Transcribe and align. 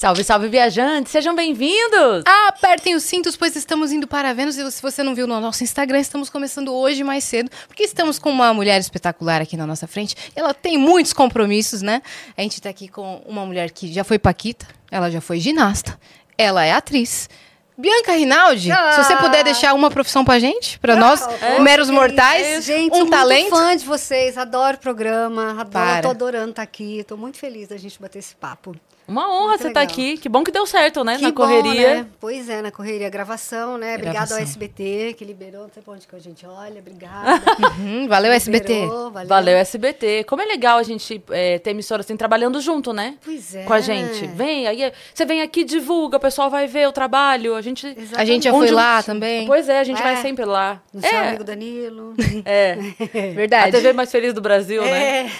Salve, 0.00 0.24
salve, 0.24 0.48
viajantes! 0.48 1.12
Sejam 1.12 1.34
bem-vindos! 1.34 2.24
Apertem 2.48 2.94
os 2.94 3.02
cintos, 3.02 3.36
pois 3.36 3.54
estamos 3.54 3.92
indo 3.92 4.06
para 4.08 4.32
Vênus. 4.32 4.56
E 4.56 4.70
se 4.70 4.80
você 4.80 5.02
não 5.02 5.14
viu 5.14 5.26
no 5.26 5.38
nosso 5.38 5.62
Instagram, 5.62 6.00
estamos 6.00 6.30
começando 6.30 6.74
hoje 6.74 7.04
mais 7.04 7.22
cedo, 7.22 7.50
porque 7.68 7.82
estamos 7.82 8.18
com 8.18 8.30
uma 8.30 8.54
mulher 8.54 8.80
espetacular 8.80 9.42
aqui 9.42 9.58
na 9.58 9.66
nossa 9.66 9.86
frente. 9.86 10.16
Ela 10.34 10.54
tem 10.54 10.78
muitos 10.78 11.12
compromissos, 11.12 11.82
né? 11.82 12.00
A 12.34 12.40
gente 12.40 12.62
tá 12.62 12.70
aqui 12.70 12.88
com 12.88 13.22
uma 13.26 13.44
mulher 13.44 13.70
que 13.72 13.92
já 13.92 14.02
foi 14.02 14.18
Paquita, 14.18 14.66
ela 14.90 15.10
já 15.10 15.20
foi 15.20 15.38
ginasta, 15.38 16.00
ela 16.38 16.64
é 16.64 16.72
atriz. 16.72 17.28
Bianca 17.76 18.12
Rinaldi, 18.12 18.72
Ah. 18.72 18.92
se 18.92 19.04
você 19.04 19.16
puder 19.18 19.44
deixar 19.44 19.74
uma 19.74 19.90
profissão 19.90 20.24
pra 20.24 20.38
gente, 20.38 20.78
pra 20.78 20.96
nós, 20.96 21.20
meros 21.60 21.90
mortais, 21.90 22.64
Gente, 22.64 22.96
um 22.96 23.06
talento. 23.10 23.50
muito 23.50 23.56
fã 23.56 23.76
de 23.76 23.84
vocês, 23.84 24.38
adoro 24.38 24.78
o 24.78 24.80
programa, 24.80 25.50
adoro, 25.52 25.68
Para. 25.68 26.02
tô 26.02 26.08
adorando 26.08 26.50
estar 26.50 26.62
aqui, 26.62 27.04
tô 27.06 27.18
muito 27.18 27.36
feliz 27.36 27.68
da 27.68 27.76
gente 27.76 28.00
bater 28.00 28.18
esse 28.20 28.34
papo. 28.34 28.74
Uma 29.10 29.28
honra 29.28 29.48
Muito 29.48 29.62
você 29.62 29.68
estar 29.68 29.80
legal. 29.80 29.92
aqui. 29.92 30.18
Que 30.18 30.28
bom 30.28 30.44
que 30.44 30.52
deu 30.52 30.64
certo, 30.66 31.02
né? 31.02 31.16
Que 31.16 31.22
Na 31.22 31.28
bom, 31.30 31.34
correria. 31.34 31.94
né? 31.96 32.06
Pois 32.20 32.48
é, 32.48 32.62
na 32.62 32.70
correria, 32.70 33.08
gravação, 33.10 33.76
né? 33.76 33.94
Obrigada 33.94 34.12
Gravação. 34.18 34.36
ao 34.38 34.42
SBT, 34.44 35.14
que 35.18 35.24
liberou, 35.24 35.62
não 35.62 35.70
sei 35.74 35.82
pra 35.82 35.94
onde 35.94 36.06
que 36.06 36.14
a 36.14 36.18
gente 36.20 36.46
olha, 36.46 36.78
obrigada. 36.80 37.40
Hum, 37.80 38.06
valeu, 38.08 38.30
SBT. 38.32 38.72
Liberou, 38.82 39.10
valeu. 39.10 39.28
Valeu, 39.28 39.56
SBT. 39.56 40.24
Como 40.24 40.40
é 40.42 40.44
legal 40.44 40.78
a 40.78 40.82
gente 40.82 41.22
é, 41.30 41.58
ter 41.58 41.70
emissora 41.70 42.02
assim, 42.02 42.16
trabalhando 42.16 42.60
junto, 42.60 42.92
né? 42.92 43.16
Pois 43.24 43.54
é. 43.54 43.64
Com 43.64 43.72
a 43.72 43.80
gente. 43.80 44.26
Vem, 44.28 44.66
aí 44.68 44.92
você 45.14 45.24
vem 45.24 45.42
aqui, 45.42 45.64
divulga, 45.64 46.16
o 46.18 46.20
pessoal 46.20 46.48
vai 46.50 46.66
ver 46.66 46.86
o 46.86 46.92
trabalho. 46.92 47.54
A 47.56 47.60
gente. 47.62 47.86
A 48.16 48.24
gente 48.24 48.44
já 48.44 48.52
foi 48.52 48.70
lá 48.70 49.02
também. 49.02 49.46
Pois 49.46 49.68
é, 49.68 49.80
a 49.80 49.84
gente 49.84 49.98
É. 50.00 50.02
vai 50.02 50.16
sempre 50.16 50.44
lá. 50.44 50.80
No 50.92 51.00
seu 51.00 51.10
É, 51.10 51.28
amigo 51.30 51.44
Danilo. 51.44 52.14
é. 52.44 52.72
A 53.32 53.34
Verdade. 53.34 53.72
TV 53.72 53.92
mais 53.92 54.10
feliz 54.12 54.32
do 54.34 54.40
Brasil, 54.40 54.82
né? 54.82 55.26
É. 55.26 55.30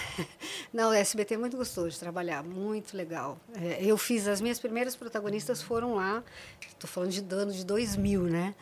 Não, 0.72 0.90
o 0.90 0.92
SBT 0.92 1.34
é 1.34 1.38
muito 1.38 1.56
gostoso 1.56 1.90
de 1.90 1.98
trabalhar, 1.98 2.42
muito 2.42 2.96
legal. 2.96 3.38
É, 3.62 3.78
eu 3.83 3.97
fiz, 3.98 4.27
as 4.27 4.41
minhas 4.41 4.58
primeiras 4.58 4.97
protagonistas 4.97 5.61
foram 5.61 5.94
lá, 5.97 6.22
estou 6.69 6.89
falando 6.89 7.11
de 7.11 7.25
ano 7.34 7.53
de 7.53 7.64
2000, 7.64 8.22
né? 8.22 8.55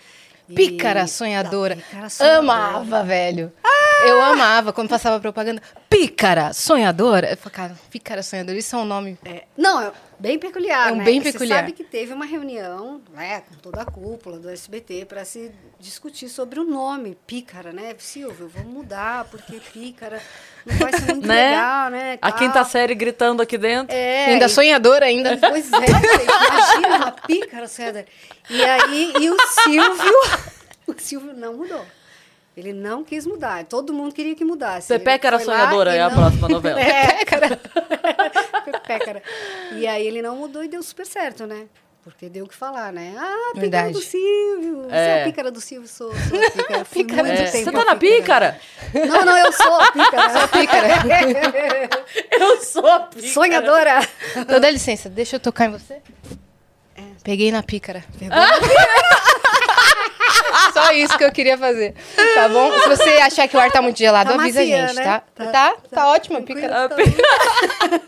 E- 0.48 0.54
Pícara 0.54 1.06
sonhadora. 1.06 1.76
Pícara 1.76 2.08
sonhadora. 2.08 2.38
Amava, 2.40 3.04
velho. 3.04 3.52
Eu 4.06 4.22
amava 4.22 4.72
quando 4.72 4.88
passava 4.88 5.18
propaganda. 5.20 5.60
Pícara 5.90 6.52
sonhadora. 6.52 7.30
Eu 7.30 7.36
falava, 7.36 7.50
cara, 7.50 7.76
pícara 7.90 8.22
sonhadora, 8.22 8.56
isso 8.58 8.74
é 8.76 8.78
um 8.78 8.84
nome. 8.84 9.18
É, 9.24 9.44
não, 9.56 9.80
é 9.80 9.90
bem 10.18 10.38
peculiar, 10.38 10.90
É 10.90 10.92
um 10.92 10.96
né? 10.96 11.04
bem 11.04 11.20
Você 11.20 11.32
peculiar. 11.32 11.58
sabe 11.60 11.72
que 11.72 11.82
teve 11.84 12.12
uma 12.12 12.24
reunião, 12.24 13.00
né, 13.12 13.42
com 13.48 13.54
toda 13.56 13.82
a 13.82 13.84
cúpula 13.84 14.38
do 14.38 14.48
SBT 14.50 15.04
para 15.06 15.24
se 15.24 15.50
discutir 15.80 16.28
sobre 16.28 16.60
o 16.60 16.64
nome, 16.64 17.16
Pícara, 17.26 17.72
né? 17.72 17.94
Silvio, 17.98 18.48
vamos 18.54 18.72
mudar, 18.72 19.24
porque 19.24 19.60
Pícara 19.72 20.20
não 20.64 20.76
vai 20.76 20.92
ser 20.92 21.12
muito 21.14 21.26
Né? 21.28 21.50
legal, 21.50 21.90
né? 21.90 22.18
A 22.22 22.30
tal. 22.30 22.38
quinta 22.38 22.64
série 22.64 22.94
gritando 22.94 23.42
aqui 23.42 23.58
dentro. 23.58 23.94
É, 23.96 24.26
ainda 24.26 24.46
e- 24.46 24.48
sonhadora 24.48 25.06
ainda. 25.06 25.36
Pois 25.38 25.72
é, 25.72 25.76
imagina 25.86 26.96
uma 26.96 27.12
pícara 27.12 27.66
sonhadora. 27.68 28.06
E 28.50 28.62
aí, 28.62 29.12
e 29.20 29.30
o 29.30 29.36
Silvio, 29.62 30.14
o 30.86 30.94
Silvio 30.98 31.32
não 31.34 31.54
mudou. 31.54 31.84
Ele 32.58 32.72
não 32.72 33.04
quis 33.04 33.24
mudar. 33.24 33.64
Todo 33.66 33.92
mundo 33.92 34.12
queria 34.12 34.34
que 34.34 34.44
mudasse. 34.44 34.88
Pepeca 34.88 35.28
era 35.28 35.38
sonhadora, 35.38 35.94
é 35.94 36.00
a 36.02 36.08
não- 36.08 36.16
próxima 36.16 36.48
novela. 36.48 36.80
É, 36.82 37.24
cara. 37.24 37.56
Pepécara. 38.66 39.22
E 39.76 39.86
aí 39.86 40.04
ele 40.04 40.20
não 40.20 40.34
mudou 40.34 40.64
e 40.64 40.68
deu 40.68 40.82
super 40.82 41.06
certo, 41.06 41.46
né? 41.46 41.66
Porque 42.02 42.28
deu 42.28 42.46
o 42.46 42.48
que 42.48 42.54
falar, 42.56 42.92
né? 42.92 43.14
Ah, 43.16 43.50
pícara 43.52 43.60
Verdade. 43.60 43.92
do 43.92 44.00
Silvio. 44.00 44.82
Você 44.88 44.94
É. 44.96 45.18
é 45.18 45.22
a 45.22 45.24
pícara 45.26 45.50
do 45.52 45.60
Silvio, 45.60 45.88
sou, 45.88 46.10
sou 46.12 46.38
a 46.46 46.50
pícara. 46.50 46.84
Fui 46.86 47.04
Pícara 47.04 47.28
É, 47.28 47.36
tempo 47.44 47.64
Você 47.64 47.68
a 47.68 47.72
tá 47.72 47.84
na 47.84 47.96
pícara? 47.96 48.60
Não, 49.06 49.24
não, 49.24 49.36
eu 49.38 49.52
sou 49.52 49.74
a 49.80 49.92
pícara. 49.92 50.30
Sou 50.30 50.40
a 50.40 50.48
Pícara. 50.48 50.88
Eu 52.32 52.60
sou 52.62 52.86
a 52.88 53.00
pícara. 53.00 53.28
Sonhadora. 53.32 54.00
Então 54.36 54.58
dá 54.58 54.68
licença, 54.70 55.08
deixa 55.08 55.36
eu 55.36 55.40
tocar 55.40 55.66
em 55.66 55.70
você. 55.70 56.02
Peguei 57.22 57.52
na 57.52 57.62
pícara. 57.62 58.02
Só 60.84 60.92
isso 60.92 61.18
que 61.18 61.24
eu 61.24 61.32
queria 61.32 61.56
fazer. 61.58 61.94
Tá 62.34 62.48
bom? 62.48 62.72
Se 62.80 62.88
você 62.88 63.10
achar 63.18 63.48
que 63.48 63.56
o 63.56 63.60
ar 63.60 63.70
tá 63.70 63.80
muito 63.82 63.98
gelado, 63.98 64.30
Tá 64.30 64.40
avisa 64.40 64.60
macia, 64.60 64.84
a 64.84 64.86
gente, 64.88 64.96
né? 64.96 65.04
tá? 65.04 65.20
Tá- 65.20 65.44
Tá, 65.46 65.52
tá, 65.74 65.76
tá 65.90 66.08
ótima 66.08 66.38
a 66.38 66.42
tranquilo. 66.42 66.68
pícara. 66.68 66.84
A 66.84 66.88
pícara. 66.88 68.02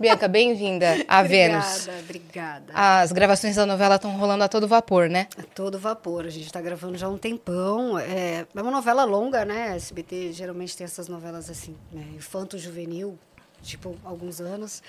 Bianca, 0.00 0.26
bem-vinda 0.28 1.04
a 1.06 1.22
Vênus. 1.22 1.86
Obrigada, 1.86 2.00
obrigada. 2.04 2.72
As 2.74 3.12
gravações 3.12 3.56
da 3.56 3.64
novela 3.66 3.96
estão 3.96 4.10
rolando 4.16 4.42
a 4.44 4.48
todo 4.48 4.66
vapor, 4.66 5.08
né? 5.08 5.28
A 5.38 5.42
todo 5.54 5.78
vapor. 5.78 6.26
A 6.26 6.30
gente 6.30 6.46
está 6.46 6.60
gravando 6.60 6.98
já 6.98 7.06
há 7.06 7.10
um 7.10 7.18
tempão. 7.18 7.98
É, 7.98 8.44
é 8.54 8.60
uma 8.60 8.70
novela 8.70 9.04
longa, 9.04 9.44
né? 9.44 9.74
SBT 9.76 10.32
geralmente 10.32 10.76
tem 10.76 10.84
essas 10.84 11.08
novelas 11.08 11.48
assim, 11.48 11.76
né? 11.92 12.02
Infanto-juvenil, 12.16 13.16
tipo, 13.62 13.96
alguns 14.04 14.40
anos. 14.40 14.82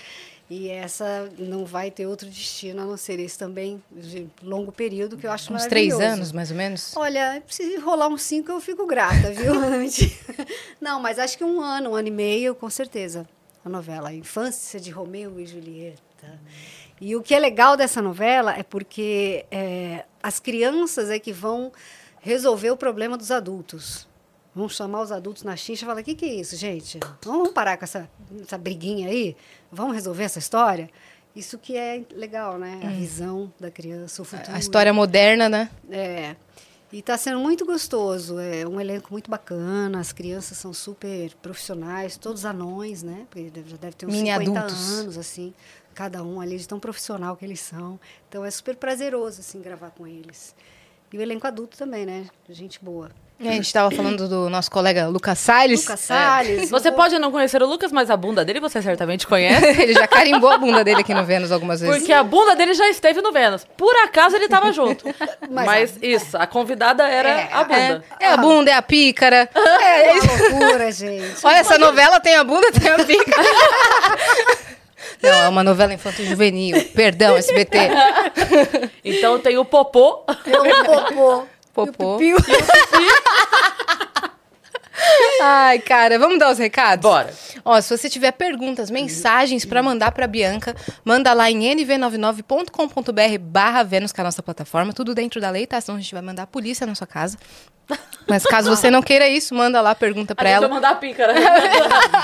E 0.49 0.69
essa 0.69 1.29
não 1.37 1.65
vai 1.65 1.89
ter 1.89 2.05
outro 2.05 2.27
destino 2.29 2.81
a 2.81 2.85
não 2.85 2.97
ser 2.97 3.19
esse 3.19 3.37
também, 3.37 3.81
de 3.91 4.27
longo 4.41 4.71
período, 4.71 5.17
que 5.17 5.25
eu 5.25 5.31
acho 5.31 5.53
Uns 5.53 5.65
três 5.65 5.93
maravilhoso. 5.93 6.15
anos, 6.15 6.31
mais 6.31 6.51
ou 6.51 6.57
menos. 6.57 6.95
Olha, 6.97 7.41
se 7.47 7.77
rolar 7.77 8.07
uns 8.07 8.21
cinco, 8.23 8.51
eu 8.51 8.59
fico 8.59 8.85
grata, 8.85 9.31
viu? 9.31 9.53
Não, 10.81 10.99
mas 10.99 11.17
acho 11.17 11.37
que 11.37 11.43
um 11.43 11.61
ano, 11.61 11.91
um 11.91 11.95
ano 11.95 12.07
e 12.07 12.11
meio, 12.11 12.53
com 12.53 12.69
certeza. 12.69 13.27
A 13.63 13.69
novela 13.69 14.09
A 14.09 14.13
Infância 14.13 14.79
de 14.79 14.91
Romeu 14.91 15.39
e 15.39 15.45
Julieta. 15.45 16.39
E 16.99 17.15
o 17.15 17.21
que 17.21 17.33
é 17.33 17.39
legal 17.39 17.75
dessa 17.75 18.01
novela 18.01 18.53
é 18.57 18.63
porque 18.63 19.45
é, 19.49 20.05
as 20.21 20.39
crianças 20.39 21.09
é 21.09 21.17
que 21.19 21.31
vão 21.31 21.71
resolver 22.21 22.71
o 22.71 22.77
problema 22.77 23.17
dos 23.17 23.31
adultos. 23.31 24.07
Vão 24.55 24.69
chamar 24.69 25.01
os 25.01 25.11
adultos 25.11 25.43
na 25.43 25.55
xincha 25.55 25.83
e 25.83 25.87
falar: 25.87 26.01
o 26.01 26.03
que, 26.03 26.15
que 26.15 26.25
é 26.25 26.33
isso, 26.35 26.55
gente? 26.55 26.99
Vamos 27.23 27.49
parar 27.49 27.77
com 27.77 27.85
essa, 27.85 28.09
essa 28.41 28.57
briguinha 28.57 29.09
aí? 29.09 29.35
Vamos 29.71 29.95
resolver 29.95 30.23
essa 30.23 30.39
história? 30.39 30.89
Isso 31.35 31.57
que 31.57 31.75
é 31.75 32.03
legal, 32.11 32.59
né? 32.59 32.79
A 32.83 32.89
visão 32.89 33.51
da 33.59 33.71
criança, 33.71 34.21
o 34.21 34.25
futuro. 34.25 34.55
A 34.55 34.59
história 34.59 34.93
moderna, 34.93 35.49
né? 35.49 35.69
É. 35.89 36.35
E 36.91 36.99
está 36.99 37.17
sendo 37.17 37.39
muito 37.39 37.65
gostoso. 37.65 38.37
É 38.37 38.67
um 38.67 38.79
elenco 38.79 39.11
muito 39.11 39.31
bacana. 39.31 39.99
As 39.99 40.13
crianças 40.13 40.59
são 40.59 40.71
super 40.71 41.33
profissionais, 41.41 42.17
todos 42.17 42.45
anões, 42.45 43.01
né? 43.01 43.25
Porque 43.31 43.51
já 43.65 43.77
deve 43.77 43.95
ter 43.95 44.05
uns 44.05 44.13
Mini 44.13 44.31
50 44.31 44.59
adultos. 44.59 44.91
anos, 44.91 45.17
assim, 45.17 45.55
cada 45.95 46.23
um 46.23 46.39
ali, 46.39 46.55
de 46.55 46.67
tão 46.67 46.79
profissional 46.79 47.35
que 47.35 47.43
eles 47.43 47.61
são. 47.61 47.99
Então 48.29 48.45
é 48.45 48.51
super 48.51 48.75
prazeroso, 48.75 49.39
assim, 49.39 49.59
gravar 49.59 49.89
com 49.89 50.05
eles. 50.05 50.55
E 51.11 51.17
o 51.17 51.21
elenco 51.21 51.47
adulto 51.47 51.75
também, 51.75 52.05
né? 52.05 52.27
Gente 52.47 52.83
boa. 52.83 53.09
E 53.39 53.49
a 53.49 53.51
gente 53.51 53.73
tava 53.73 53.91
falando 53.93 54.29
do 54.29 54.49
nosso 54.49 54.71
colega 54.71 55.07
Lucas 55.07 55.37
Salles. 55.37 55.81
Lucas 55.81 55.99
Salles. 55.99 56.69
Você 56.69 56.89
o- 56.89 56.93
pode 56.93 57.19
não 57.19 57.29
conhecer 57.29 57.61
o 57.61 57.65
Lucas, 57.65 57.91
mas 57.91 58.09
a 58.09 58.15
bunda 58.15 58.45
dele 58.45 58.61
você 58.61 58.81
certamente 58.81 59.27
conhece. 59.27 59.65
Ele 59.81 59.93
já 59.93 60.07
carimbou 60.07 60.49
a 60.49 60.57
bunda 60.57 60.81
dele 60.83 61.01
aqui 61.01 61.13
no 61.13 61.25
Vênus 61.25 61.51
algumas 61.51 61.81
vezes. 61.81 61.97
Porque 61.97 62.13
a 62.13 62.23
bunda 62.23 62.55
dele 62.55 62.73
já 62.73 62.87
esteve 62.87 63.21
no 63.21 63.33
Vênus. 63.33 63.65
Por 63.75 63.93
acaso 63.97 64.35
ele 64.37 64.47
tava 64.47 64.71
junto. 64.71 65.03
Mas 65.49 65.65
Mas, 65.65 65.97
a- 66.01 66.05
isso, 66.05 66.37
a 66.37 66.47
convidada 66.47 67.05
era 67.07 67.29
É, 67.29 67.49
a 67.51 67.63
bunda. 67.65 68.03
É 68.19 68.27
a 68.27 68.37
bunda, 68.37 68.71
é 68.71 68.73
a 68.75 68.81
pícara. 68.81 69.49
É, 69.53 70.07
é 70.07 70.13
uma 70.13 70.33
loucura, 70.33 70.91
gente. 70.91 71.35
Olha, 71.43 71.57
essa 71.57 71.77
novela 71.77 72.19
tem 72.21 72.35
a 72.35 72.43
bunda, 72.45 72.71
tem 72.71 72.89
a 72.91 73.03
pícara. 73.03 73.43
Não, 75.21 75.29
é 75.29 75.47
uma 75.49 75.63
novela 75.63 75.93
infanto-juvenil. 75.93 76.81
Perdão, 76.93 77.35
SBT. 77.35 77.77
Então 79.03 79.39
tem 79.39 79.57
o 79.57 79.65
Popô. 79.65 80.23
É 80.45 80.59
um 80.61 80.83
popô. 80.85 81.43
Popô. 81.73 82.21
E 82.21 82.33
o. 82.33 82.37
Ai, 85.41 85.79
cara, 85.79 86.17
vamos 86.19 86.39
dar 86.39 86.51
os 86.51 86.57
recados? 86.57 87.01
Bora. 87.03 87.33
Ó, 87.65 87.79
se 87.81 87.97
você 87.97 88.09
tiver 88.09 88.31
perguntas, 88.31 88.89
mensagens 88.89 89.65
pra 89.65 89.81
mandar 89.83 90.11
pra 90.11 90.27
Bianca, 90.27 90.75
manda 91.03 91.33
lá 91.33 91.49
em 91.49 91.59
nv99.com.br 91.75 93.37
barra 93.41 93.83
Vênus, 93.83 94.11
que 94.11 94.21
é 94.21 94.23
a 94.23 94.25
nossa 94.25 94.41
plataforma. 94.43 94.93
Tudo 94.93 95.13
dentro 95.15 95.41
da 95.41 95.49
lei, 95.49 95.65
tá? 95.65 95.81
Senão 95.81 95.97
a 95.97 96.01
gente 96.01 96.13
vai 96.13 96.21
mandar 96.21 96.43
a 96.43 96.47
polícia 96.47 96.85
na 96.87 96.95
sua 96.95 97.07
casa. 97.07 97.37
Mas 98.27 98.43
caso 98.43 98.69
você 98.73 98.89
não 98.89 99.01
queira 99.01 99.27
isso, 99.27 99.53
manda 99.53 99.81
lá, 99.81 99.93
pergunta 99.93 100.33
pra 100.33 100.47
a 100.47 100.51
ela. 100.51 100.69
mandar 100.69 100.91
a 100.91 100.95
pícara. 100.95 101.33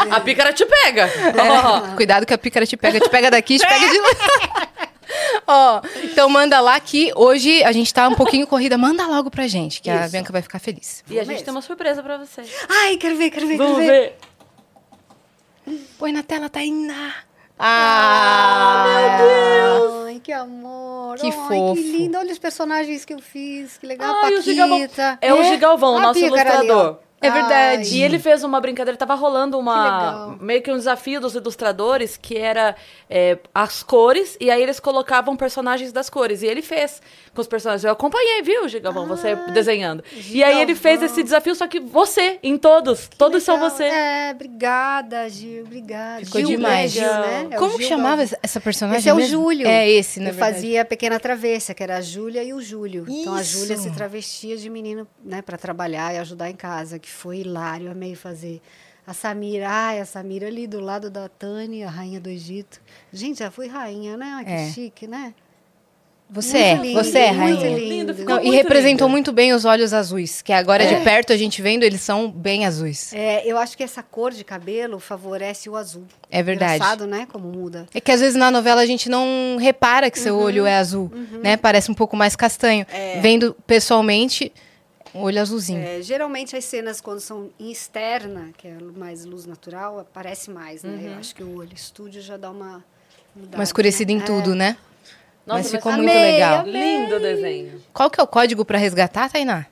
a 0.09 0.19
pícara 0.21 0.53
te 0.53 0.65
pega. 0.65 1.03
É, 1.07 1.95
cuidado 1.95 2.25
que 2.25 2.33
a 2.33 2.37
pícara 2.37 2.65
te 2.65 2.77
pega, 2.77 2.99
te 2.99 3.09
pega 3.09 3.29
daqui, 3.29 3.57
te 3.57 3.67
pega 3.67 3.89
de 3.89 3.97
lá. 3.99 4.07
Ó, 5.47 5.81
então 6.03 6.29
manda 6.29 6.59
lá 6.59 6.79
que 6.79 7.11
hoje 7.15 7.63
a 7.63 7.71
gente 7.71 7.93
tá 7.93 8.07
um 8.07 8.15
pouquinho 8.15 8.45
corrida. 8.47 8.77
Manda 8.77 9.05
logo 9.07 9.29
pra 9.31 9.47
gente, 9.47 9.81
que 9.81 9.89
a 9.89 10.03
Isso. 10.03 10.11
Bianca 10.11 10.31
vai 10.31 10.41
ficar 10.41 10.59
feliz. 10.59 11.03
E 11.09 11.19
a 11.19 11.23
gente 11.23 11.43
tem 11.43 11.51
uma 11.51 11.61
surpresa 11.61 12.01
pra 12.03 12.17
você. 12.17 12.41
Ai, 12.69 12.97
quero 12.97 13.15
ver, 13.17 13.29
quero 13.31 13.47
ver, 13.47 13.57
quero 13.57 13.69
Vamos 13.69 13.85
ver. 13.85 14.15
ver. 15.67 15.77
Põe 15.97 16.11
na 16.11 16.23
tela, 16.23 16.49
Tainá. 16.49 17.13
Ah, 17.57 18.85
meu 18.87 19.27
Deus. 19.27 20.05
Ai, 20.07 20.21
que 20.23 20.31
amor. 20.31 21.17
Que 21.17 21.25
Ai, 21.25 21.31
fofo. 21.31 21.73
que 21.75 21.81
lindo. 21.81 22.17
Olha 22.17 22.31
os 22.31 22.39
personagens 22.39 23.03
que 23.03 23.13
eu 23.13 23.19
fiz. 23.19 23.77
Que 23.77 23.85
legal. 23.85 24.09
Ai, 24.15 24.17
o 24.17 24.21
Paquita. 24.21 24.41
Gigalvão. 24.43 24.87
É 25.21 25.33
o 25.33 25.43
Gigalvão, 25.43 25.97
A 25.97 26.01
nosso 26.01 26.19
pícara 26.21 26.59
ali. 26.59 26.69
É 27.21 27.29
verdade. 27.31 27.95
E 27.95 28.01
ele 28.01 28.19
fez 28.19 28.43
uma 28.43 28.59
brincadeira, 28.61 28.97
tava 28.97 29.15
rolando 29.15 29.57
Que 29.57 29.61
uma. 29.63 29.83
legal. 29.83 30.37
meio 30.39 30.61
que 30.61 30.71
um 30.71 30.77
desafio 30.77 31.19
dos 31.19 31.35
ilustradores, 31.35 32.17
que 32.17 32.37
era 32.37 32.75
é, 33.09 33.37
as 33.53 33.83
cores, 33.83 34.37
e 34.39 34.49
aí 34.49 34.61
eles 34.61 34.79
colocavam 34.79 35.35
personagens 35.35 35.91
das 35.91 36.09
cores. 36.09 36.41
E 36.41 36.47
ele 36.47 36.61
fez 36.61 37.01
com 37.33 37.41
os 37.41 37.47
personagens. 37.47 37.83
Eu 37.83 37.91
acompanhei, 37.91 38.41
viu, 38.41 38.67
Gigavão, 38.67 39.07
você 39.07 39.35
desenhando. 39.53 40.03
E 40.29 40.43
aí 40.43 40.61
ele 40.61 40.75
fez 40.75 41.01
esse 41.01 41.21
desafio, 41.23 41.55
só 41.55 41.67
que 41.67 41.79
você, 41.79 42.39
em 42.43 42.57
todos. 42.57 43.09
todos 43.17 43.43
são 43.43 43.55
Legal. 43.55 43.69
você. 43.69 43.83
É, 43.83 44.31
obrigada, 44.33 45.27
Gil, 45.29 45.63
obrigada. 45.63 46.25
Ficou 46.25 46.41
Gil, 46.41 46.49
demais. 46.49 46.95
né, 46.95 47.01
Gil, 47.01 47.13
né? 47.13 47.47
É 47.51 47.57
Como 47.57 47.71
que 47.75 47.79
Gil 47.83 47.89
chamava 47.89 48.17
Galvão. 48.17 48.39
essa 48.41 48.59
personagem 48.61 48.99
Esse 48.99 49.09
é 49.09 49.13
o 49.13 49.17
mesmo? 49.17 49.31
Júlio. 49.31 49.67
É 49.67 49.89
esse, 49.89 50.19
Eu 50.19 50.25
verdade. 50.25 50.53
fazia 50.53 50.81
a 50.81 50.85
Pequena 50.85 51.19
Travessa, 51.19 51.73
que 51.73 51.83
era 51.83 51.97
a 51.97 52.01
Júlia 52.01 52.43
e 52.43 52.53
o 52.53 52.61
Júlio. 52.61 53.05
Então 53.07 53.33
a 53.33 53.41
Isso. 53.41 53.59
Júlia 53.59 53.77
se 53.77 53.91
travestia 53.91 54.57
de 54.57 54.69
menino, 54.69 55.07
né, 55.23 55.41
para 55.41 55.57
trabalhar 55.57 56.13
e 56.13 56.17
ajudar 56.17 56.49
em 56.49 56.55
casa, 56.55 56.99
que 56.99 57.08
foi 57.11 57.39
hilário, 57.39 57.91
amei 57.91 58.15
fazer. 58.15 58.61
A 59.07 59.13
Samira, 59.13 59.67
ai, 59.69 59.99
a 59.99 60.05
Samira 60.05 60.47
ali 60.47 60.67
do 60.67 60.79
lado 60.79 61.09
da 61.09 61.27
Tânia, 61.27 61.87
a 61.87 61.89
rainha 61.89 62.19
do 62.19 62.29
Egito. 62.29 62.79
Gente, 63.11 63.39
já 63.39 63.49
fui 63.49 63.67
rainha, 63.67 64.15
né? 64.15 64.25
Ai, 64.35 64.45
que 64.45 64.51
É. 64.51 64.71
chique, 64.71 65.07
né? 65.07 65.33
Você 66.31 66.75
Muito 66.75 66.83
é, 66.85 66.87
lindo, 66.93 67.03
você 67.03 67.17
é 67.17 67.31
muito 67.33 67.61
rainha. 67.63 67.77
lindo. 67.79 68.13
ficou 68.13 68.35
Não, 68.35 68.41
e 68.43 68.45
muito 68.45 68.55
representou 68.61 69.07
lindo. 69.07 69.09
muito 69.09 69.31
bem 69.31 69.51
os 69.51 69.65
olhos 69.65 69.95
azuis, 69.95 70.43
que 70.43 70.53
agora 70.53 70.85
de 70.85 71.03
perto 71.03 71.33
a 71.33 71.37
gente 71.37 71.59
vendo, 71.59 71.81
eles 71.81 72.01
são 72.01 72.29
bem 72.29 72.67
azuis. 72.67 73.11
É, 73.13 73.41
eu 73.47 73.57
acho 73.57 73.75
que 73.75 73.81
essa 73.81 74.03
cor 74.03 74.31
de 74.31 74.43
cabelo 74.43 74.99
favorece 74.99 75.67
o 75.71 75.75
azul. 75.75 76.03
É 76.29 76.43
verdade. 76.43 76.75
Engraçado, 76.75 77.07
né? 77.07 77.27
Como 77.31 77.47
muda. 77.47 77.87
É 77.95 77.99
que 77.99 78.11
às 78.11 78.19
vezes 78.19 78.35
na 78.35 78.51
novela 78.51 78.81
a 78.81 78.85
gente 78.85 79.09
não 79.09 79.57
repara 79.59 80.11
que 80.11 80.19
seu 80.19 80.35
Uhum. 80.37 80.43
olho 80.43 80.65
é 80.67 80.77
azul, 80.77 81.11
né? 81.41 81.57
Parece 81.57 81.89
um 81.89 81.95
pouco 81.95 82.15
mais 82.15 82.35
castanho. 82.35 82.85
Vendo 83.23 83.55
pessoalmente, 83.65 84.51
olho 85.13 85.41
azulzinho. 85.41 85.79
É, 85.81 86.01
geralmente 86.01 86.55
as 86.55 86.65
cenas 86.65 86.99
quando 87.01 87.19
são 87.19 87.49
em 87.59 87.71
externa, 87.71 88.51
que 88.57 88.67
é 88.67 88.77
mais 88.95 89.25
luz 89.25 89.45
natural, 89.45 89.99
aparece 89.99 90.49
mais, 90.51 90.83
né? 90.83 90.99
Eu 91.13 91.19
acho 91.19 91.33
que 91.35 91.43
o 91.43 91.55
olho 91.57 91.73
estúdio 91.73 92.21
já 92.21 92.37
dá 92.37 92.51
uma 92.51 92.83
mudada, 93.35 93.57
Uma 93.57 93.63
escurecida 93.63 94.13
né? 94.13 94.19
em 94.19 94.21
tudo, 94.25 94.53
né? 94.55 94.77
Nossa, 95.45 95.61
mas 95.63 95.71
mas 95.71 95.71
ficou 95.71 95.91
amei, 95.91 96.05
muito 96.05 96.17
legal. 96.21 96.59
amei. 96.59 96.73
Lindo 96.99 97.15
o 97.15 97.19
desenho. 97.19 97.81
Qual 97.93 98.09
que 98.09 98.19
é 98.19 98.23
o 98.23 98.27
código 98.27 98.63
pra 98.63 98.77
resgatar, 98.77 99.29
Tainá? 99.31 99.65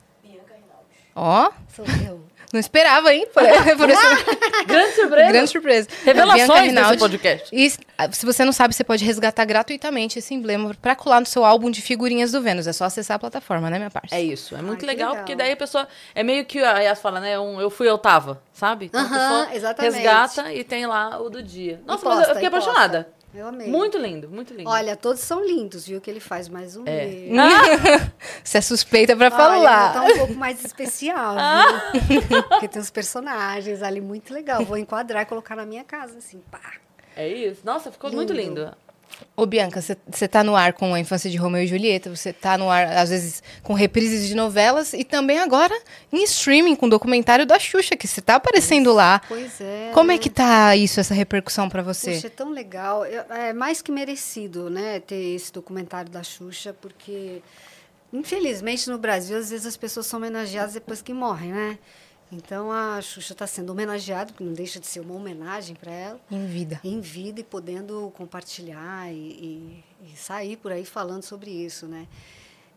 Ó, 1.14 1.46
É, 1.46 1.50
sou 1.74 1.84
eu. 2.06 2.27
Não 2.52 2.60
esperava, 2.60 3.12
hein? 3.12 3.26
Por, 3.32 3.42
por 3.76 3.90
esse- 3.90 4.24
Grande 4.66 4.92
surpresa. 4.94 5.28
grande 5.32 5.50
surpresa. 5.50 5.88
Revelações 6.04 6.72
desse 6.74 6.96
podcast. 6.98 7.48
E 7.54 7.72
ah, 7.96 8.10
se 8.12 8.24
você 8.24 8.44
não 8.44 8.52
sabe, 8.52 8.74
você 8.74 8.84
pode 8.84 9.04
resgatar 9.04 9.44
gratuitamente 9.44 10.18
esse 10.18 10.32
emblema 10.34 10.74
pra 10.80 10.94
colar 10.94 11.20
no 11.20 11.26
seu 11.26 11.44
álbum 11.44 11.70
de 11.70 11.80
figurinhas 11.82 12.32
do 12.32 12.40
Vênus. 12.40 12.66
É 12.66 12.72
só 12.72 12.84
acessar 12.84 13.16
a 13.16 13.18
plataforma, 13.18 13.68
né, 13.70 13.78
minha 13.78 13.90
parça? 13.90 14.14
É 14.14 14.22
isso, 14.22 14.54
é 14.56 14.62
muito 14.62 14.80
que 14.80 14.86
legal, 14.86 15.10
legal. 15.10 15.24
porque 15.24 15.34
daí 15.36 15.52
a 15.52 15.56
pessoa. 15.56 15.86
É 16.14 16.22
meio 16.22 16.44
que 16.44 16.58
a 16.62 16.78
Yas 16.80 17.00
fala, 17.00 17.20
né? 17.20 17.38
Um, 17.38 17.60
eu 17.60 17.70
fui, 17.70 17.88
eu 17.88 17.98
tava, 17.98 18.42
sabe? 18.52 18.86
Então 18.86 19.00
a 19.00 19.04
Aham, 19.04 19.12
pessoa 19.44 19.56
exatamente. 19.56 19.94
resgata 19.94 20.52
e 20.52 20.64
tem 20.64 20.86
lá 20.86 21.20
o 21.20 21.28
do 21.30 21.42
dia. 21.42 21.80
Nossa, 21.86 22.04
mas 22.04 22.12
eu- 22.14 22.18
posta, 22.18 22.30
eu 22.30 22.34
fiquei 22.36 22.50
posta. 22.50 23.08
Eu 23.34 23.46
amei. 23.46 23.68
Muito 23.68 23.98
lindo, 23.98 24.28
muito 24.28 24.54
lindo. 24.54 24.68
Olha, 24.68 24.96
todos 24.96 25.20
são 25.20 25.44
lindos, 25.44 25.86
viu? 25.86 26.00
Que 26.00 26.10
ele 26.10 26.20
faz 26.20 26.48
mais 26.48 26.76
um. 26.76 26.82
É. 26.86 27.06
beijo. 27.06 27.34
Você 28.42 28.58
é 28.58 28.60
suspeita 28.60 29.14
pra 29.14 29.26
Olha, 29.26 29.36
falar. 29.36 29.92
tá 29.92 30.02
um 30.02 30.16
pouco 30.16 30.34
mais 30.34 30.64
especial, 30.64 31.36
viu? 32.08 32.22
Porque 32.48 32.68
tem 32.68 32.80
uns 32.80 32.90
personagens 32.90 33.82
ali 33.82 34.00
muito 34.00 34.32
legal. 34.32 34.64
Vou 34.64 34.78
enquadrar 34.78 35.22
e 35.22 35.26
colocar 35.26 35.54
na 35.54 35.66
minha 35.66 35.84
casa, 35.84 36.18
assim, 36.18 36.40
pá. 36.50 36.72
É 37.14 37.28
isso. 37.28 37.60
Nossa, 37.64 37.92
ficou 37.92 38.10
muito 38.10 38.32
Lindo. 38.32 38.74
Ô, 39.36 39.46
Bianca, 39.46 39.80
você 39.80 40.28
tá 40.28 40.42
no 40.42 40.56
ar 40.56 40.72
com 40.72 40.92
a 40.94 41.00
infância 41.00 41.30
de 41.30 41.36
Romeu 41.36 41.62
e 41.62 41.66
Julieta, 41.66 42.14
você 42.14 42.32
tá 42.32 42.58
no 42.58 42.68
ar, 42.68 42.86
às 42.88 43.10
vezes, 43.10 43.42
com 43.62 43.72
reprises 43.72 44.26
de 44.26 44.34
novelas 44.34 44.92
e 44.92 45.04
também 45.04 45.38
agora 45.38 45.76
em 46.12 46.22
streaming, 46.24 46.74
com 46.74 46.86
o 46.86 46.90
documentário 46.90 47.46
da 47.46 47.58
Xuxa, 47.58 47.96
que 47.96 48.06
você 48.06 48.20
tá 48.20 48.34
aparecendo 48.34 48.92
lá. 48.92 49.20
Pois 49.28 49.60
é. 49.60 49.90
Como 49.94 50.10
é 50.10 50.18
que 50.18 50.28
tá 50.28 50.74
isso, 50.74 50.98
essa 50.98 51.14
repercussão 51.14 51.68
pra 51.68 51.82
você? 51.82 52.14
Puxa, 52.14 52.26
é 52.26 52.30
tão 52.30 52.50
legal. 52.50 53.04
É 53.04 53.52
mais 53.52 53.80
que 53.80 53.92
merecido, 53.92 54.68
né, 54.68 55.00
ter 55.00 55.34
esse 55.34 55.52
documentário 55.52 56.10
da 56.10 56.22
Xuxa, 56.22 56.74
porque, 56.80 57.40
infelizmente, 58.12 58.90
no 58.90 58.98
Brasil, 58.98 59.38
às 59.38 59.50
vezes 59.50 59.66
as 59.66 59.76
pessoas 59.76 60.06
são 60.06 60.18
homenageadas 60.18 60.74
depois 60.74 61.00
que 61.00 61.12
morrem, 61.12 61.52
né? 61.52 61.78
Então, 62.30 62.70
a 62.70 63.00
Xuxa 63.00 63.32
está 63.32 63.46
sendo 63.46 63.70
homenageada, 63.70 64.32
porque 64.32 64.44
não 64.44 64.52
deixa 64.52 64.78
de 64.78 64.86
ser 64.86 65.00
uma 65.00 65.14
homenagem 65.14 65.74
para 65.74 65.90
ela, 65.90 66.20
Em 66.30 66.46
vida. 66.46 66.78
em 66.84 67.00
vida 67.00 67.40
e 67.40 67.44
podendo 67.44 68.12
compartilhar 68.14 69.10
e, 69.10 69.16
e- 69.16 69.84
e 70.12 70.16
sair 70.16 70.56
por 70.58 70.70
aí 70.70 70.84
falando 70.84 71.22
sobre 71.22 71.50
isso, 71.50 71.86
né? 71.86 72.06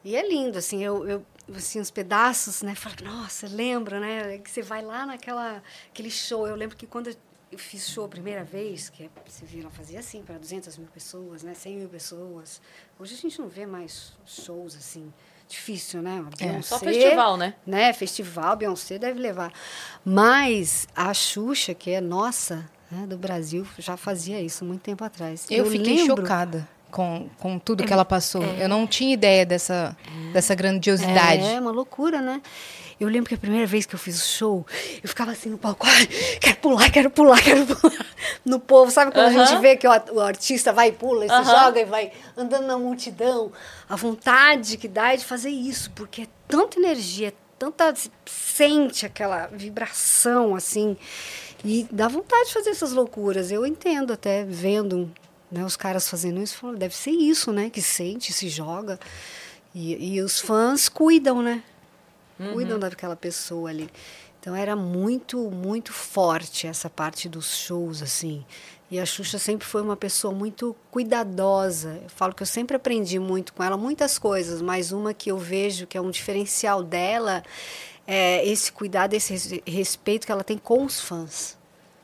E 0.06 0.16
é 0.16 0.28
lindo, 0.28 0.58
assim, 0.58 0.82
eu, 0.84 1.08
eu 1.08 1.26
assim, 1.54 1.80
os 1.82 1.92
pedaços, 1.92 2.62
né? 2.62 2.74
Falo, 2.76 2.96
nossa, 3.04 3.46
lembra, 3.48 4.00
né? 4.00 4.38
Que 4.38 4.50
você 4.50 4.62
vai 4.62 4.82
lá 4.82 5.06
naquela 5.06 5.62
aquele 5.90 6.10
show. 6.10 6.48
Eu 6.48 6.56
lembro 6.56 6.76
que 6.78 6.88
quando 6.88 7.16
eu 7.52 7.60
fiz 7.60 7.90
show 7.90 8.06
a 8.06 8.08
primeira 8.10 8.44
vez, 8.46 8.90
que 8.90 9.04
é, 9.04 9.10
você 9.28 9.46
viu, 9.46 9.62
ela 9.62 9.70
fazia 9.70 10.00
assim 10.00 10.24
para 10.24 10.38
200 10.40 10.78
mil 10.78 10.88
pessoas, 10.88 11.44
né? 11.44 11.54
100 11.54 11.76
mil 11.78 11.90
pessoas. 11.90 12.62
Hoje 12.98 13.14
a 13.14 13.18
gente 13.18 13.38
não 13.40 13.50
vê 13.50 13.66
mais 13.66 14.14
shows 14.26 14.76
assim. 14.76 15.14
Difícil, 15.52 16.02
né? 16.02 16.22
Uma 16.22 16.30
É, 16.40 16.62
Só 16.62 16.80
Beyoncé, 16.80 17.00
festival, 17.02 17.38
né? 17.38 17.54
né? 17.68 17.94
Festival, 17.94 18.56
Beyoncé 18.56 18.98
deve 18.98 19.20
levar. 19.20 19.52
Mas 20.04 20.88
a 20.96 21.14
Xuxa, 21.14 21.74
que 21.74 21.92
é 21.92 22.00
nossa, 22.02 22.66
né, 22.90 23.06
do 23.06 23.18
Brasil, 23.18 23.66
já 23.78 23.98
fazia 23.98 24.42
isso 24.42 24.64
muito 24.66 24.82
tempo 24.82 25.04
atrás. 25.04 25.46
Eu, 25.50 25.66
fiquei 25.66 25.98
lembro- 25.98 26.22
chocada 26.22 26.68
com, 26.90 27.30
com 27.38 27.60
tudo 27.60 27.84
que 27.86 27.92
ela 27.94 28.06
passou. 28.06 28.44
Eu 28.44 28.68
não 28.70 28.88
tinha 28.88 29.14
ideia 29.14 29.46
dessa, 29.46 29.96
dessa 30.34 30.56
grandiosidade. 30.56 31.44
É, 31.44 31.60
uma 31.60 31.72
loucura, 31.72 32.22
né? 32.22 32.42
Eu 33.02 33.10
lembro 33.10 33.30
que 33.30 33.34
a 33.34 33.38
primeira 33.40 33.66
vez 33.66 33.88
que 33.88 33.96
eu 33.96 34.00
fiz 34.00 34.24
o 34.24 34.28
show, 34.28 34.68
eu 35.02 35.10
ficava 35.10 35.32
assim 35.32 35.50
no 35.50 35.58
palco, 35.58 35.88
ai, 35.88 36.06
quero 36.40 36.58
pular, 36.58 36.92
quero 36.92 37.10
pular, 37.10 37.42
quero 37.44 37.66
pular. 37.66 38.06
No 38.46 38.60
povo, 38.60 38.92
sabe 38.92 39.12
quando 39.12 39.26
a 39.26 39.30
Aham. 39.30 39.44
gente 39.48 39.60
vê 39.60 39.76
que 39.76 39.88
o, 39.88 40.20
artista 40.20 40.72
vai 40.72 40.90
e 40.90 40.92
pula, 40.92 41.26
e 41.26 41.28
se 41.28 41.34
Aham. 41.34 41.46
joga 41.46 41.80
e 41.80 41.86
vai 41.86 42.12
andando 42.38 42.68
na 42.68 42.78
multidão? 42.78 43.52
A 43.90 43.96
vontade 43.96 44.78
que 44.78 44.88
dá 44.88 45.16
é 45.16 45.18
de 45.18 45.26
fazer 45.26 45.50
isso, 45.50 45.90
porque 45.96 46.22
é 46.22 46.28
tanta 46.48 46.78
energia, 46.78 47.30
é 47.30 47.34
tanta. 47.58 47.92
se 47.96 48.12
sente 48.28 49.04
aquela 49.04 49.48
vibração 49.48 50.54
assim. 50.56 50.96
E 51.66 51.88
dá 51.92 52.08
vontade 52.08 52.50
de 52.50 52.54
fazer 52.54 52.70
essas 52.70 52.92
loucuras. 52.92 53.50
Eu 53.50 53.66
entendo 53.66 54.14
até 54.14 54.46
vendo 54.46 55.12
né, 55.52 55.66
os 55.66 55.76
caras 55.76 56.08
fazendo 56.08 56.40
isso, 56.40 56.72
deve 56.74 56.96
ser 56.96 57.10
isso, 57.10 57.52
né? 57.52 57.72
Que 57.72 57.82
sente, 57.82 58.32
se 58.32 58.48
joga. 58.48 59.00
E, 59.74 60.18
e 60.18 60.22
os 60.22 60.40
fãs 60.40 60.88
cuidam, 60.88 61.42
né? 61.42 61.64
Cuidam 62.54 62.80
daquela 62.80 63.16
pessoa 63.16 63.70
ali. 63.70 63.90
Então 64.40 64.56
era 64.56 64.76
muito, 64.76 65.52
muito 65.52 65.94
forte 65.94 66.66
essa 66.66 66.90
parte 66.90 67.30
dos 67.30 67.56
shows, 67.58 68.02
assim. 68.02 68.44
E 68.90 69.00
a 69.00 69.06
Xuxa 69.06 69.38
sempre 69.38 69.68
foi 69.68 69.82
uma 69.82 69.96
pessoa 69.96 70.34
muito 70.34 70.76
cuidadosa. 70.90 72.00
Eu 72.04 72.10
falo 72.10 72.34
que 72.34 72.42
eu 72.44 72.48
sempre 72.48 72.76
aprendi 72.76 73.20
muito 73.20 73.54
com 73.54 73.64
ela, 73.64 73.78
muitas 73.78 74.18
coisas, 74.18 74.62
mas 74.62 74.92
uma 74.92 75.14
que 75.14 75.32
eu 75.32 75.38
vejo 75.38 75.86
que 75.88 75.98
é 75.98 76.02
um 76.02 76.10
diferencial 76.10 76.82
dela 76.84 77.44
é 78.08 78.46
esse 78.46 78.72
cuidado, 78.72 79.14
esse 79.14 79.32
res- 79.32 79.62
respeito 79.66 80.26
que 80.26 80.32
ela 80.32 80.44
tem 80.44 80.58
com 80.58 80.84
os 80.84 81.00
fãs. 81.00 81.56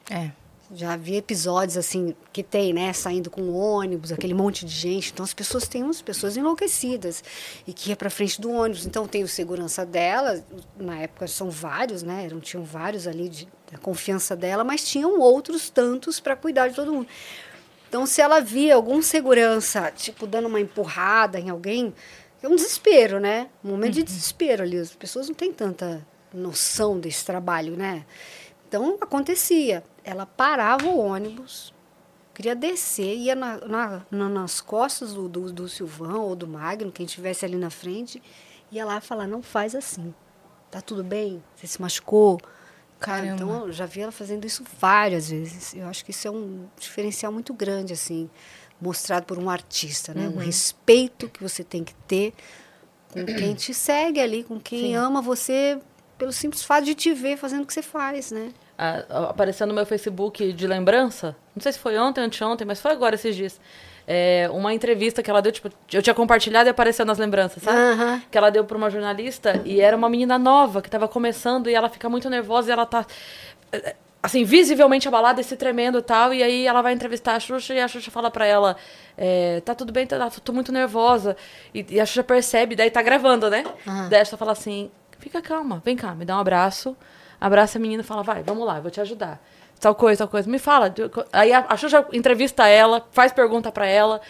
É. 0.10 0.32
Já 0.74 0.98
vi 0.98 1.16
episódios 1.16 1.78
assim 1.78 2.14
que 2.34 2.44
tem, 2.44 2.74
né, 2.74 2.92
saindo 2.92 3.30
com 3.30 3.54
ônibus, 3.54 4.12
aquele 4.12 4.34
monte 4.34 4.66
de 4.66 4.74
gente. 4.74 5.12
Então 5.14 5.24
as 5.24 5.34
pessoas 5.34 5.66
têm 5.66 5.82
umas 5.82 6.02
pessoas 6.02 6.36
enlouquecidas 6.36 7.24
e 7.66 7.72
que 7.72 7.90
ia 7.90 7.96
para 7.96 8.10
frente 8.10 8.42
do 8.42 8.52
ônibus. 8.52 8.86
Então 8.86 9.08
tem 9.08 9.24
o 9.24 9.28
segurança 9.30 9.86
dela, 9.86 10.44
na 10.78 11.00
época 11.00 11.26
são 11.28 11.50
vários, 11.50 12.04
né? 12.04 12.26
Eram 12.26 12.42
tinham 12.42 12.66
vários 12.66 13.08
ali 13.08 13.30
de, 13.30 13.48
da 13.72 13.78
confiança 13.78 14.36
dela, 14.36 14.66
mas 14.66 14.86
tinham 14.86 15.20
outros 15.22 15.70
tantos 15.70 16.20
para 16.20 16.36
cuidar 16.36 16.68
de 16.68 16.76
todo 16.76 16.92
mundo. 16.92 17.08
Então 17.88 18.06
se 18.06 18.20
ela 18.20 18.42
via 18.42 18.76
algum 18.76 19.02
segurança, 19.02 19.90
tipo 19.92 20.28
dando 20.28 20.50
uma 20.50 20.60
empurrada 20.60 21.40
em 21.40 21.50
alguém, 21.50 21.94
é 22.44 22.48
um 22.48 22.56
desespero, 22.56 23.22
né? 23.22 23.48
Um 23.64 23.70
momento 23.70 23.94
de 23.94 24.04
desespero 24.04 24.64
ali. 24.64 24.78
As 24.78 24.92
pessoas 24.92 25.30
não 25.30 25.36
têm 25.36 25.54
tanta 25.54 26.06
noção 26.34 27.00
desse 27.00 27.26
trabalho, 27.26 27.78
né? 27.78 28.06
Então 28.68 28.98
acontecia. 29.00 29.82
Ela 30.08 30.26
parava 30.26 30.88
o 30.88 30.98
ônibus, 30.98 31.74
queria 32.34 32.56
descer, 32.56 33.14
ia 33.18 33.36
na, 33.36 33.58
na- 33.66 34.02
na- 34.10 34.30
nas 34.30 34.62
costas 34.62 35.14
do, 35.14 35.28
do, 35.28 35.52
do 35.52 35.68
Silvão 35.68 36.22
ou 36.22 36.34
do 36.36 36.48
Magno, 36.48 36.92
quem 36.94 37.06
estivesse 37.06 37.44
ali 37.44 37.58
na 37.58 37.70
frente, 37.70 38.24
ia 38.72 38.86
lá 38.86 39.02
falar: 39.02 39.28
não 39.28 39.42
faz 39.42 39.76
assim. 39.76 40.14
Tá 40.72 40.80
tudo 40.80 41.04
bem? 41.04 41.44
Você 41.56 41.68
se 41.68 41.82
machucou? 41.82 42.38
Cara, 43.00 43.24
Caramba. 43.28 43.34
então 43.44 43.68
eu 43.68 43.72
já 43.74 43.86
vi 43.86 44.00
ela 44.02 44.12
fazendo 44.12 44.46
isso 44.46 44.64
várias 44.80 45.30
vezes. 45.30 45.74
Eu 45.76 45.88
acho 45.88 46.04
que 46.06 46.12
isso 46.12 46.26
é 46.28 46.32
um 46.32 46.68
diferencial 46.80 47.32
muito 47.32 47.54
grande, 47.54 47.92
assim, 47.94 48.30
mostrado 48.80 49.26
por 49.26 49.38
um 49.38 49.50
artista, 49.50 50.14
né? 50.14 50.28
O 50.30 50.38
respeito 50.40 51.28
que 51.30 51.42
você 51.44 51.64
tem 51.66 51.84
que 51.84 51.94
ter 52.08 52.34
com 53.12 53.26
quem 53.26 53.54
te 53.56 53.74
segue 53.74 54.20
ali, 54.22 54.44
com 54.44 54.58
quem 54.60 54.96
ama 54.96 55.22
você 55.22 55.80
pelo 56.18 56.32
simples 56.32 56.64
fato 56.64 56.86
de 56.86 56.96
te 56.96 57.14
ver 57.14 57.38
fazendo 57.38 57.64
o 57.64 57.66
que 57.68 57.74
você 57.74 57.82
faz, 57.82 58.32
né? 58.32 58.54
Ah, 58.78 59.30
apareceu 59.30 59.66
no 59.66 59.74
meu 59.74 59.86
Facebook 59.86 60.54
de 60.54 60.68
lembrança, 60.68 61.36
não 61.56 61.62
sei 61.64 61.72
se 61.72 61.80
foi 61.80 61.98
ontem, 61.98 62.22
anteontem, 62.22 62.66
mas 62.68 62.80
foi 62.80 62.92
agora 62.92 63.16
esses 63.16 63.36
dias. 63.36 63.60
é, 64.08 64.48
uma 64.54 64.72
entrevista 64.74 65.24
que 65.24 65.30
ela 65.32 65.42
deu, 65.42 65.52
tipo, 65.52 65.70
eu 65.92 66.02
tinha 66.02 66.14
compartilhado 66.14 66.70
e 66.70 66.72
apareceu 66.72 67.04
nas 67.06 67.18
lembranças, 67.18 67.64
sabe? 67.64 67.78
Aham. 67.78 68.22
Que 68.32 68.38
ela 68.38 68.50
deu 68.52 68.64
pra 68.64 68.78
uma 68.78 68.90
jornalista 68.90 69.60
e 69.66 69.82
era 69.82 69.98
uma 69.98 70.08
menina 70.08 70.38
nova 70.38 70.82
que 70.82 70.90
tava 70.90 71.08
começando 71.08 71.70
e 71.70 71.74
ela 71.74 71.90
fica 71.90 72.08
muito 72.08 72.30
nervosa 72.30 72.70
e 72.70 72.72
ela 72.72 72.86
tá. 72.86 73.06
Assim, 74.22 74.44
visivelmente 74.44 75.08
abalada 75.08 75.40
e 75.40 75.44
se 75.44 75.56
tremendo 75.56 76.00
e 76.00 76.02
tal. 76.02 76.34
E 76.34 76.42
aí 76.44 76.66
ela 76.68 76.82
vai 76.82 76.94
entrevistar 76.94 77.36
a 77.36 77.40
Xuxa 77.40 77.74
e 77.74 77.80
a 77.80 77.88
Xuxa 77.88 78.12
fala 78.12 78.30
pra 78.32 78.46
ela: 78.46 78.76
é, 79.18 79.62
Tá 79.62 79.74
tudo 79.76 79.92
bem, 79.94 80.06
tá, 80.08 80.30
tô 80.44 80.52
muito 80.54 80.72
nervosa. 80.72 81.36
E, 81.74 81.86
e 81.90 82.00
a 82.00 82.06
Xuxa 82.06 82.24
percebe, 82.24 82.76
daí 82.76 82.90
tá 82.90 83.02
gravando, 83.02 83.50
né? 83.50 83.64
Daí 84.10 84.22
a 84.22 84.26
Xuxa 84.26 84.38
fala 84.38 84.52
assim: 84.54 84.90
Fica 85.20 85.42
calma, 85.42 85.82
vem 85.86 85.96
cá, 85.96 86.14
me 86.16 86.26
dá 86.26 86.36
um 86.36 86.40
abraço. 86.40 86.96
Abraça 87.40 87.78
a 87.78 87.82
menina 87.82 88.02
e 88.02 88.06
fala: 88.06 88.24
Vai, 88.24 88.44
vamos 88.44 88.66
lá, 88.66 88.78
eu 88.78 88.82
vou 88.82 88.92
te 88.92 89.02
ajudar. 89.02 89.42
Tal 89.80 89.94
coisa, 89.94 90.20
tal 90.20 90.28
coisa. 90.28 90.50
Me 90.50 90.60
fala. 90.60 90.94
Aí 91.32 91.54
a, 91.54 91.66
a 91.70 91.78
Xuxa 91.78 92.06
entrevista 92.12 92.68
ela, 92.68 93.06
faz 93.12 93.32
pergunta 93.32 93.72
pra 93.72 93.86
ela 93.86 94.22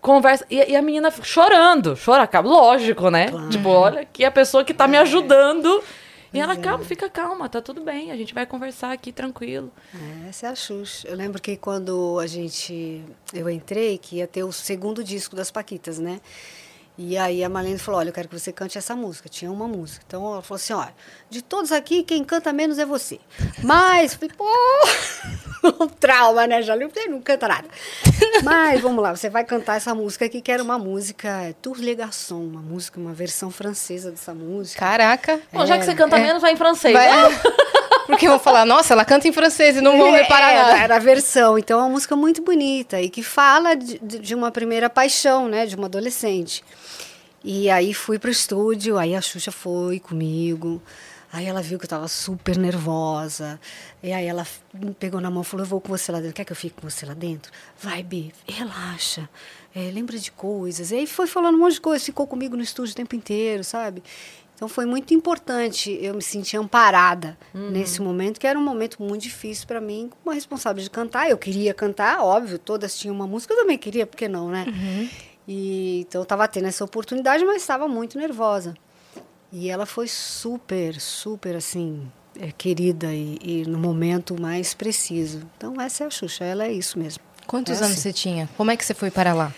conversa. 0.00 0.46
E, 0.48 0.56
e 0.70 0.76
a 0.76 0.82
menina 0.82 1.10
chorando, 1.22 1.98
chora, 2.02 2.26
cara, 2.26 2.46
lógico, 2.46 3.10
né? 3.10 3.26
Tipo, 3.50 3.70
olha 3.70 4.02
aqui 4.02 4.24
a 4.24 4.30
pessoa 4.30 4.64
que 4.64 4.72
tá 4.72 4.86
me 4.86 4.96
ajudando. 4.96 5.82
E 6.32 6.40
ela, 6.40 6.54
calma, 6.54 6.84
fica 6.84 7.08
calma, 7.08 7.48
tá 7.48 7.62
tudo 7.62 7.80
bem, 7.80 8.12
a 8.12 8.16
gente 8.16 8.34
vai 8.34 8.44
conversar 8.44 8.92
aqui 8.92 9.10
tranquilo. 9.10 9.72
É, 9.94 10.28
essa 10.28 10.46
é 10.46 10.50
a 10.50 10.54
Xuxa. 10.54 11.08
Eu 11.08 11.16
lembro 11.16 11.40
que 11.40 11.56
quando 11.56 12.18
a 12.20 12.26
gente. 12.26 13.02
Eu 13.32 13.48
entrei, 13.48 13.96
que 13.98 14.16
ia 14.16 14.26
ter 14.26 14.44
o 14.44 14.52
segundo 14.52 15.02
disco 15.02 15.34
das 15.34 15.50
Paquitas, 15.50 15.98
né? 15.98 16.20
E 16.98 17.18
aí 17.18 17.44
a 17.44 17.48
Marlene 17.48 17.78
falou: 17.78 18.00
Olha, 18.00 18.08
eu 18.08 18.12
quero 18.12 18.26
que 18.28 18.38
você 18.38 18.50
cante 18.52 18.78
essa 18.78 18.96
música. 18.96 19.28
Tinha 19.28 19.50
uma 19.52 19.68
música. 19.68 20.02
Então 20.06 20.24
ela 20.32 20.40
falou 20.42 20.56
assim: 20.56 20.72
Olha, 20.72 20.94
de 21.28 21.42
todos 21.42 21.70
aqui, 21.72 22.02
quem 22.02 22.24
canta 22.24 22.52
menos 22.52 22.78
é 22.78 22.86
você. 22.86 23.20
Mas, 23.62 24.14
falei, 24.14 24.30
pô, 24.36 24.46
um 25.84 25.88
trauma, 25.88 26.46
né, 26.46 26.62
Jali? 26.62 26.84
Eu 26.84 27.10
não 27.10 27.20
canta 27.20 27.46
nada. 27.48 27.68
Mas 28.42 28.80
vamos 28.80 29.02
lá, 29.02 29.14
você 29.14 29.28
vai 29.28 29.44
cantar 29.44 29.76
essa 29.76 29.94
música 29.94 30.24
aqui, 30.24 30.40
que 30.40 30.50
era 30.50 30.62
uma 30.62 30.78
música 30.78 31.28
é, 31.28 31.52
Tour 31.54 31.76
Le 31.78 31.94
Garçon, 31.94 32.40
uma 32.44 32.60
música, 32.62 32.98
uma 32.98 33.12
versão 33.12 33.50
francesa 33.50 34.10
dessa 34.10 34.32
música. 34.34 34.78
Caraca. 34.80 35.40
Bom, 35.52 35.66
já 35.66 35.78
que 35.78 35.84
você 35.84 35.94
canta 35.94 36.16
menos, 36.18 36.40
vai 36.42 36.52
em 36.52 36.56
francês. 36.56 36.94
Vai- 36.94 37.30
né? 37.30 37.40
Porque 38.06 38.28
vão 38.28 38.38
falar, 38.38 38.64
nossa, 38.64 38.94
ela 38.94 39.04
canta 39.04 39.26
em 39.26 39.32
francês 39.32 39.76
e 39.76 39.80
não 39.80 39.98
vão 39.98 40.12
reparar 40.12 40.52
Era- 40.52 40.62
nada. 40.68 40.78
Era 40.78 40.96
a 40.96 40.98
versão. 41.00 41.58
Então 41.58 41.80
é 41.80 41.82
uma 41.82 41.88
música 41.90 42.14
muito 42.14 42.40
bonita 42.40 43.00
e 43.00 43.10
que 43.10 43.20
fala 43.22 43.74
de, 43.74 43.98
de- 43.98 44.18
de 44.20 44.34
uma 44.34 44.50
primeira 44.52 44.88
paixão, 44.88 45.48
né? 45.48 45.66
De 45.66 45.74
uma 45.74 45.86
adolescente. 45.86 46.62
E 47.48 47.70
aí 47.70 47.94
fui 47.94 48.18
pro 48.18 48.28
estúdio, 48.28 48.98
aí 48.98 49.14
a 49.14 49.20
Xuxa 49.20 49.52
foi 49.52 50.00
comigo. 50.00 50.82
Aí 51.32 51.46
ela 51.46 51.62
viu 51.62 51.78
que 51.78 51.84
eu 51.84 51.88
tava 51.88 52.08
super 52.08 52.58
nervosa. 52.58 53.60
E 54.02 54.12
aí 54.12 54.26
ela 54.26 54.44
me 54.74 54.92
pegou 54.92 55.20
na 55.20 55.30
mão 55.30 55.42
e 55.42 55.44
falou: 55.44 55.64
Eu 55.64 55.70
vou 55.70 55.80
com 55.80 55.88
você 55.88 56.10
lá 56.10 56.18
dentro. 56.18 56.34
Quer 56.34 56.44
que 56.44 56.50
eu 56.50 56.56
fique 56.56 56.80
com 56.80 56.90
você 56.90 57.06
lá 57.06 57.14
dentro? 57.14 57.52
Vai, 57.80 58.02
Bi, 58.02 58.32
relaxa. 58.48 59.28
É, 59.72 59.92
lembra 59.92 60.18
de 60.18 60.32
coisas. 60.32 60.90
E 60.90 60.96
aí 60.96 61.06
foi 61.06 61.28
falando 61.28 61.54
um 61.54 61.60
monte 61.60 61.74
de 61.74 61.82
coisa. 61.82 62.04
Ficou 62.04 62.26
comigo 62.26 62.56
no 62.56 62.64
estúdio 62.64 62.94
o 62.94 62.96
tempo 62.96 63.14
inteiro, 63.14 63.62
sabe? 63.62 64.02
Então 64.56 64.66
foi 64.66 64.84
muito 64.84 65.14
importante 65.14 65.96
eu 66.02 66.14
me 66.14 66.22
sentir 66.22 66.56
amparada 66.56 67.38
nesse 67.70 68.02
momento, 68.02 68.40
que 68.40 68.46
era 68.46 68.58
um 68.58 68.64
momento 68.64 69.00
muito 69.00 69.22
difícil 69.22 69.68
para 69.68 69.80
mim, 69.80 70.10
com 70.10 70.30
uma 70.30 70.34
responsabilidade 70.34 70.88
de 70.88 70.90
cantar. 70.90 71.30
Eu 71.30 71.38
queria 71.38 71.72
cantar, 71.72 72.24
óbvio, 72.24 72.58
todas 72.58 72.98
tinham 72.98 73.14
uma 73.14 73.26
música, 73.26 73.54
eu 73.54 73.58
também 73.58 73.78
queria, 73.78 74.04
por 74.04 74.16
que 74.16 74.26
não, 74.26 74.48
né? 74.48 74.64
E, 75.48 76.00
então 76.00 76.20
eu 76.20 76.24
estava 76.24 76.46
tendo 76.48 76.66
essa 76.66 76.84
oportunidade, 76.84 77.44
mas 77.44 77.62
estava 77.62 77.86
muito 77.86 78.18
nervosa. 78.18 78.74
E 79.52 79.70
ela 79.70 79.86
foi 79.86 80.08
super, 80.08 81.00
super 81.00 81.54
assim, 81.56 82.10
é, 82.38 82.50
querida 82.50 83.12
e, 83.12 83.38
e 83.40 83.64
no 83.66 83.78
momento 83.78 84.40
mais 84.40 84.74
preciso. 84.74 85.42
Então 85.56 85.80
essa 85.80 86.04
é 86.04 86.06
a 86.06 86.10
Xuxa, 86.10 86.44
ela 86.44 86.64
é 86.64 86.72
isso 86.72 86.98
mesmo. 86.98 87.22
Quantos 87.46 87.74
É 87.74 87.84
anos 87.84 87.92
assim. 87.92 88.00
você 88.00 88.12
tinha? 88.12 88.48
Como 88.56 88.70
é 88.70 88.76
que 88.76 88.84
você 88.84 88.92
foi 88.94 89.10
para 89.10 89.32
lá? 89.32 89.54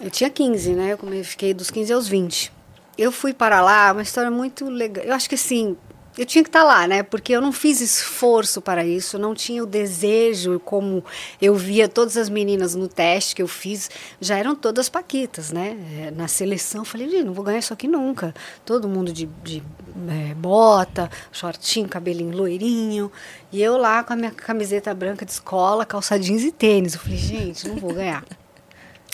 Eu 0.00 0.10
tinha 0.10 0.30
15, 0.30 0.72
né? 0.74 0.92
Eu 0.92 1.24
fiquei 1.24 1.52
dos 1.52 1.70
15 1.70 1.92
aos 1.92 2.08
20. 2.08 2.52
Eu 2.96 3.10
fui 3.10 3.32
para 3.34 3.60
lá, 3.60 3.92
uma 3.92 4.02
história 4.02 4.30
muito 4.30 4.68
legal. 4.68 5.04
Eu 5.04 5.14
acho 5.14 5.28
que 5.28 5.34
assim, 5.34 5.76
eu 6.16 6.26
tinha 6.26 6.42
que 6.42 6.48
estar 6.48 6.62
lá, 6.62 6.86
né? 6.86 7.02
Porque 7.02 7.32
eu 7.32 7.40
não 7.40 7.52
fiz 7.52 7.80
esforço 7.80 8.60
para 8.60 8.84
isso, 8.84 9.18
não 9.18 9.34
tinha 9.34 9.62
o 9.62 9.66
desejo, 9.66 10.60
como 10.60 11.04
eu 11.40 11.54
via 11.54 11.88
todas 11.88 12.16
as 12.16 12.28
meninas 12.28 12.74
no 12.74 12.88
teste 12.88 13.34
que 13.34 13.42
eu 13.42 13.48
fiz, 13.48 13.90
já 14.20 14.36
eram 14.36 14.54
todas 14.54 14.88
paquitas, 14.88 15.50
né? 15.50 15.76
É, 15.98 16.10
Na 16.10 16.28
seleção, 16.28 16.82
eu 16.82 16.84
falei, 16.84 17.08
"Ih, 17.08 17.24
não 17.24 17.32
vou 17.32 17.44
ganhar 17.44 17.58
isso 17.58 17.72
aqui 17.72 17.88
nunca. 17.88 18.34
Todo 18.64 18.88
mundo 18.88 19.12
de, 19.12 19.26
de 19.42 19.62
é, 20.08 20.34
bota, 20.34 21.10
shortinho, 21.30 21.88
cabelinho 21.88 22.36
loirinho. 22.36 23.10
E 23.50 23.62
eu 23.62 23.76
lá 23.76 24.02
com 24.04 24.12
a 24.12 24.16
minha 24.16 24.30
camiseta 24.30 24.92
branca 24.94 25.24
de 25.24 25.32
escola, 25.32 25.84
calça 25.86 26.18
jeans 26.18 26.42
e 26.42 26.52
tênis. 26.52 26.94
Eu 26.94 27.00
falei, 27.00 27.18
gente, 27.18 27.68
não 27.68 27.76
vou 27.76 27.92
ganhar. 27.92 28.24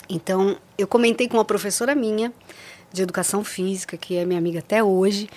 Então, 0.09 0.57
eu 0.77 0.87
comentei 0.87 1.27
com 1.27 1.37
uma 1.37 1.45
professora 1.45 1.93
minha 1.93 2.33
de 2.91 3.03
educação 3.03 3.43
física, 3.43 3.95
que 3.95 4.17
é 4.17 4.25
minha 4.25 4.39
amiga 4.39 4.59
até 4.59 4.83
hoje, 4.83 5.29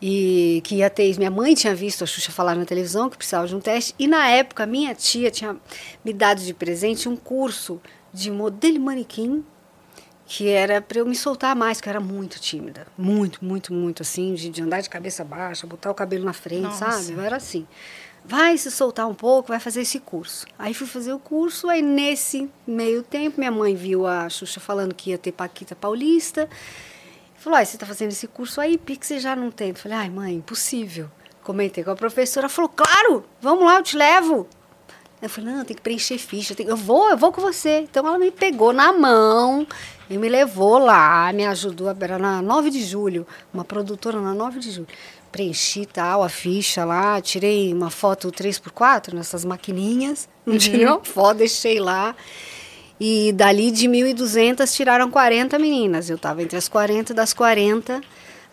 e 0.00 0.60
que 0.64 0.76
ia 0.76 0.90
ter. 0.90 1.16
Minha 1.18 1.30
mãe 1.30 1.54
tinha 1.54 1.74
visto 1.74 2.04
a 2.04 2.06
Xuxa 2.06 2.30
falar 2.32 2.54
na 2.54 2.64
televisão 2.64 3.08
que 3.10 3.16
precisava 3.16 3.46
de 3.46 3.54
um 3.54 3.60
teste, 3.60 3.94
e 3.98 4.06
na 4.06 4.28
época 4.28 4.66
minha 4.66 4.94
tia 4.94 5.30
tinha 5.30 5.56
me 6.04 6.12
dado 6.12 6.40
de 6.40 6.54
presente 6.54 7.08
um 7.08 7.16
curso 7.16 7.80
de 8.12 8.30
modelo 8.30 8.80
manequim 8.80 9.44
que 10.30 10.46
era 10.46 10.82
para 10.82 10.98
eu 10.98 11.06
me 11.06 11.16
soltar 11.16 11.56
mais, 11.56 11.80
que 11.80 11.88
eu 11.88 11.90
era 11.90 12.00
muito 12.00 12.38
tímida. 12.38 12.86
Muito, 12.98 13.42
muito, 13.42 13.72
muito 13.72 14.02
assim, 14.02 14.34
de, 14.34 14.50
de 14.50 14.60
andar 14.60 14.82
de 14.82 14.90
cabeça 14.90 15.24
baixa, 15.24 15.66
botar 15.66 15.90
o 15.90 15.94
cabelo 15.94 16.22
na 16.22 16.34
frente, 16.34 16.64
Nossa. 16.64 16.90
sabe? 16.90 17.12
Eu 17.12 17.22
era 17.22 17.36
assim. 17.36 17.66
Vai 18.22 18.58
se 18.58 18.70
soltar 18.70 19.08
um 19.08 19.14
pouco, 19.14 19.48
vai 19.48 19.58
fazer 19.58 19.80
esse 19.80 19.98
curso. 19.98 20.46
Aí 20.58 20.74
fui 20.74 20.86
fazer 20.86 21.14
o 21.14 21.18
curso, 21.18 21.70
aí 21.70 21.80
nesse 21.80 22.50
meio 22.66 23.02
tempo, 23.02 23.40
minha 23.40 23.50
mãe 23.50 23.74
viu 23.74 24.06
a 24.06 24.28
Xuxa 24.28 24.60
falando 24.60 24.94
que 24.94 25.10
ia 25.10 25.16
ter 25.16 25.32
Paquita 25.32 25.74
Paulista. 25.74 26.46
Falou, 27.38 27.58
ah, 27.58 27.64
você 27.64 27.76
está 27.76 27.86
fazendo 27.86 28.10
esse 28.10 28.26
curso 28.26 28.60
aí, 28.60 28.76
Pix 28.76 29.06
você 29.06 29.20
já 29.20 29.36
não 29.36 29.50
tem. 29.50 29.68
Eu 29.68 29.74
falei, 29.76 29.96
ai 29.96 30.10
mãe, 30.10 30.34
impossível. 30.34 31.08
Comentei 31.42 31.84
com 31.84 31.90
a 31.90 31.96
professora, 31.96 32.48
falou, 32.48 32.68
claro, 32.68 33.24
vamos 33.40 33.64
lá, 33.64 33.76
eu 33.76 33.82
te 33.82 33.96
levo. 33.96 34.46
Eu 35.22 35.28
falei, 35.28 35.52
não, 35.52 35.64
tem 35.64 35.74
que 35.74 35.82
preencher 35.82 36.18
ficha, 36.18 36.54
eu 36.58 36.76
vou, 36.76 37.10
eu 37.10 37.16
vou 37.16 37.32
com 37.32 37.40
você. 37.40 37.80
Então 37.80 38.06
ela 38.06 38.18
me 38.18 38.30
pegou 38.30 38.72
na 38.72 38.92
mão 38.92 39.66
e 40.10 40.16
me 40.16 40.28
levou 40.28 40.78
lá, 40.78 41.32
me 41.32 41.46
ajudou, 41.46 41.88
era 42.00 42.18
na 42.18 42.42
9 42.42 42.70
de 42.70 42.84
julho, 42.84 43.26
uma 43.52 43.64
produtora 43.64 44.20
na 44.20 44.34
9 44.34 44.58
de 44.58 44.70
julho. 44.70 44.88
Preenchi 45.30 45.86
tal, 45.86 46.22
a 46.22 46.28
ficha 46.28 46.84
lá, 46.84 47.20
tirei 47.20 47.72
uma 47.72 47.90
foto 47.90 48.30
3x4 48.30 49.12
nessas 49.12 49.44
maquininhas, 49.44 50.28
não 50.44 50.56
tirei 50.56 50.86
uma 50.86 51.04
foto, 51.04 51.38
deixei 51.38 51.78
lá. 51.78 52.16
E 53.00 53.32
dali 53.32 53.70
de 53.70 53.88
1.200 53.88 54.70
tiraram 54.74 55.10
40 55.10 55.58
meninas. 55.58 56.10
Eu 56.10 56.16
estava 56.16 56.42
entre 56.42 56.56
as 56.56 56.68
40 56.68 57.14
das 57.14 57.32
40. 57.32 58.00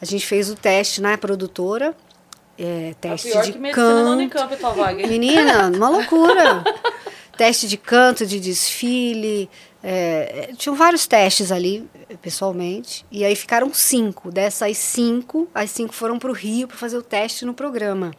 A 0.01 0.05
gente 0.05 0.25
fez 0.25 0.49
o 0.49 0.55
teste 0.55 1.01
na 1.01 1.17
produtora. 1.17 1.95
É, 2.57 2.93
teste 3.01 3.29
pior 3.29 3.43
de 3.43 3.51
que 3.53 3.57
medicina 3.59 3.83
no 4.15 4.29
canto. 4.29 4.53
Menina, 5.07 5.67
uma 5.75 5.89
loucura. 5.89 6.63
Teste 7.37 7.67
de 7.67 7.75
canto, 7.75 8.25
de 8.25 8.39
desfile. 8.39 9.49
é, 9.83 10.51
tinham 10.57 10.73
vários 10.73 11.05
testes 11.05 11.51
ali, 11.51 11.85
pessoalmente. 12.21 13.05
E 13.11 13.25
aí 13.25 13.35
ficaram 13.35 13.73
cinco. 13.73 14.31
Dessas 14.31 14.77
cinco, 14.77 15.49
as 15.53 15.69
cinco 15.69 15.93
foram 15.93 16.17
para 16.17 16.29
o 16.29 16.33
Rio 16.33 16.65
para 16.65 16.77
fazer 16.77 16.95
o 16.97 17.01
teste 17.01 17.43
no 17.43 17.53
programa. 17.53 18.11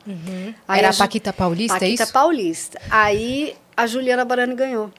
Aí 0.69 0.81
Era 0.81 0.91
a 0.91 0.95
Paquita 0.95 1.33
Paulista, 1.33 1.79
é 1.79 1.81
Paquita 1.81 2.03
isso? 2.03 2.13
Paulista. 2.13 2.81
Aí 2.91 3.57
a 3.75 3.87
Juliana 3.87 4.23
Barani 4.23 4.55
ganhou. 4.55 4.91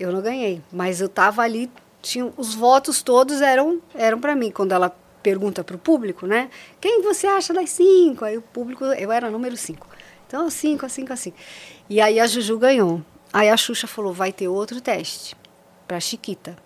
Eu 0.00 0.10
não 0.10 0.22
ganhei, 0.22 0.62
mas 0.72 1.02
eu 1.02 1.10
tava 1.10 1.42
ali, 1.42 1.70
tinha, 2.00 2.32
os 2.38 2.54
votos 2.54 3.02
todos 3.02 3.42
eram 3.42 3.82
eram 3.94 4.18
para 4.18 4.34
mim. 4.34 4.50
Quando 4.50 4.72
ela 4.72 4.88
pergunta 5.22 5.62
para 5.62 5.76
o 5.76 5.78
público, 5.78 6.26
né? 6.26 6.48
Quem 6.80 7.02
você 7.02 7.26
acha 7.26 7.52
das 7.52 7.68
cinco? 7.68 8.24
Aí 8.24 8.38
o 8.38 8.40
público, 8.40 8.82
eu 8.86 9.12
era 9.12 9.30
número 9.30 9.58
cinco. 9.58 9.86
Então, 10.26 10.48
cinco, 10.48 10.88
cinco, 10.88 11.14
cinco. 11.18 11.36
E 11.88 12.00
aí 12.00 12.18
a 12.18 12.26
Juju 12.26 12.58
ganhou. 12.58 13.02
Aí 13.30 13.50
a 13.50 13.56
Xuxa 13.58 13.86
falou, 13.86 14.12
vai 14.12 14.32
ter 14.32 14.48
outro 14.48 14.80
teste 14.80 15.36
para 15.86 16.00
Chiquita, 16.00 16.56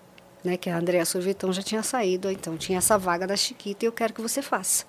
né? 0.45 0.57
Que 0.57 0.71
a 0.71 0.79
Andrea 0.79 1.05
Sorvetão 1.05 1.53
já 1.53 1.63
tinha 1.63 1.83
saído, 1.83 2.31
então 2.31 2.57
tinha 2.57 2.79
essa 2.79 2.97
vaga 2.97 3.27
da 3.27 3.37
Chiquita 3.37 3.85
e 3.85 3.89
eu 3.89 3.93
quero 3.93 4.15
que 4.15 4.23
você 4.23 4.41
faça. 4.41 4.85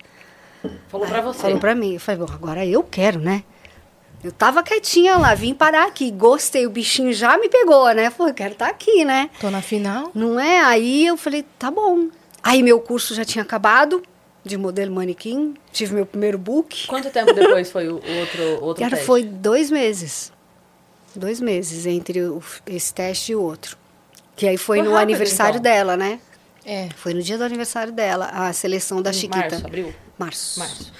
Falou 0.88 1.06
pra 1.06 1.20
você. 1.20 1.40
Falou 1.40 1.58
pra 1.58 1.74
mim. 1.74 1.94
Eu 1.94 2.00
falei, 2.00 2.24
bom, 2.24 2.32
agora 2.32 2.64
eu 2.64 2.82
quero, 2.84 3.18
né? 3.18 3.42
Eu 4.24 4.32
tava 4.32 4.62
quietinha 4.62 5.16
lá, 5.18 5.34
vim 5.34 5.54
parar 5.54 5.86
aqui, 5.86 6.10
gostei, 6.10 6.66
o 6.66 6.70
bichinho 6.70 7.12
já 7.12 7.38
me 7.38 7.48
pegou, 7.48 7.88
né? 7.92 8.10
Falei, 8.10 8.32
quero 8.34 8.52
estar 8.54 8.66
aqui, 8.68 9.04
né? 9.04 9.30
Tô 9.40 9.50
na 9.50 9.62
final. 9.62 10.10
Não 10.14 10.40
é? 10.40 10.60
Aí 10.60 11.06
eu 11.06 11.16
falei, 11.16 11.44
tá 11.58 11.70
bom. 11.70 12.08
Aí 12.42 12.62
meu 12.62 12.80
curso 12.80 13.14
já 13.14 13.24
tinha 13.24 13.42
acabado 13.42 14.02
de 14.44 14.56
modelo 14.56 14.94
manequim, 14.94 15.54
tive 15.72 15.94
meu 15.94 16.06
primeiro 16.06 16.38
book. 16.38 16.86
Quanto 16.86 17.10
tempo 17.10 17.32
depois 17.34 17.70
foi 17.70 17.88
o 17.88 17.96
o 17.96 18.18
outro, 18.20 18.64
outro 18.64 18.82
Cara, 18.82 18.90
teste? 18.90 19.06
foi 19.06 19.22
dois 19.24 19.70
meses. 19.70 20.32
Dois 21.14 21.40
meses 21.40 21.86
entre 21.86 22.20
o- 22.22 22.42
esse 22.66 22.92
teste 22.92 23.32
e 23.32 23.36
o 23.36 23.42
outro. 23.42 23.76
Que 24.34 24.46
aí 24.46 24.56
foi, 24.56 24.78
Foi 24.78 24.86
no 24.86 24.92
rápido, 24.94 25.02
aniversário 25.10 25.58
então. 25.58 25.62
dela, 25.62 25.96
né? 25.96 26.20
É. 26.64 26.88
Foi 26.96 27.14
no 27.14 27.22
dia 27.22 27.38
do 27.38 27.44
aniversário 27.44 27.92
dela, 27.92 28.26
a 28.26 28.52
seleção 28.52 29.00
da 29.00 29.10
Em 29.10 29.14
Chiquita. 29.14 29.38
Março, 29.50 29.66
abril? 29.66 29.94
Março. 30.18 30.58
Março. 30.60 30.92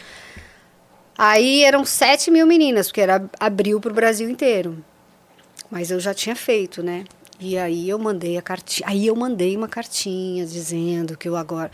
Aí 1.17 1.65
eram 1.65 1.85
7 1.85 2.31
mil 2.31 2.47
meninas, 2.47 2.89
porque 2.89 3.01
era 3.01 3.25
abril 3.41 3.81
para 3.81 3.91
o 3.91 3.95
Brasil 3.95 4.29
inteiro. 4.29 4.85
Mas 5.71 5.91
eu 5.91 5.99
já 5.99 6.13
tinha 6.13 6.37
feito, 6.37 6.83
né? 6.83 7.05
E 7.39 7.59
aí 7.59 7.89
eu 7.89 7.99
mandei 7.99 8.39
a 8.39 8.43
cartinha, 8.43 8.89
aí 8.89 9.07
eu 9.07 9.15
mandei 9.15 9.55
uma 9.57 9.69
cartinha 9.69 10.47
dizendo 10.47 11.19
que 11.19 11.29
eu 11.29 11.37
agora 11.37 11.71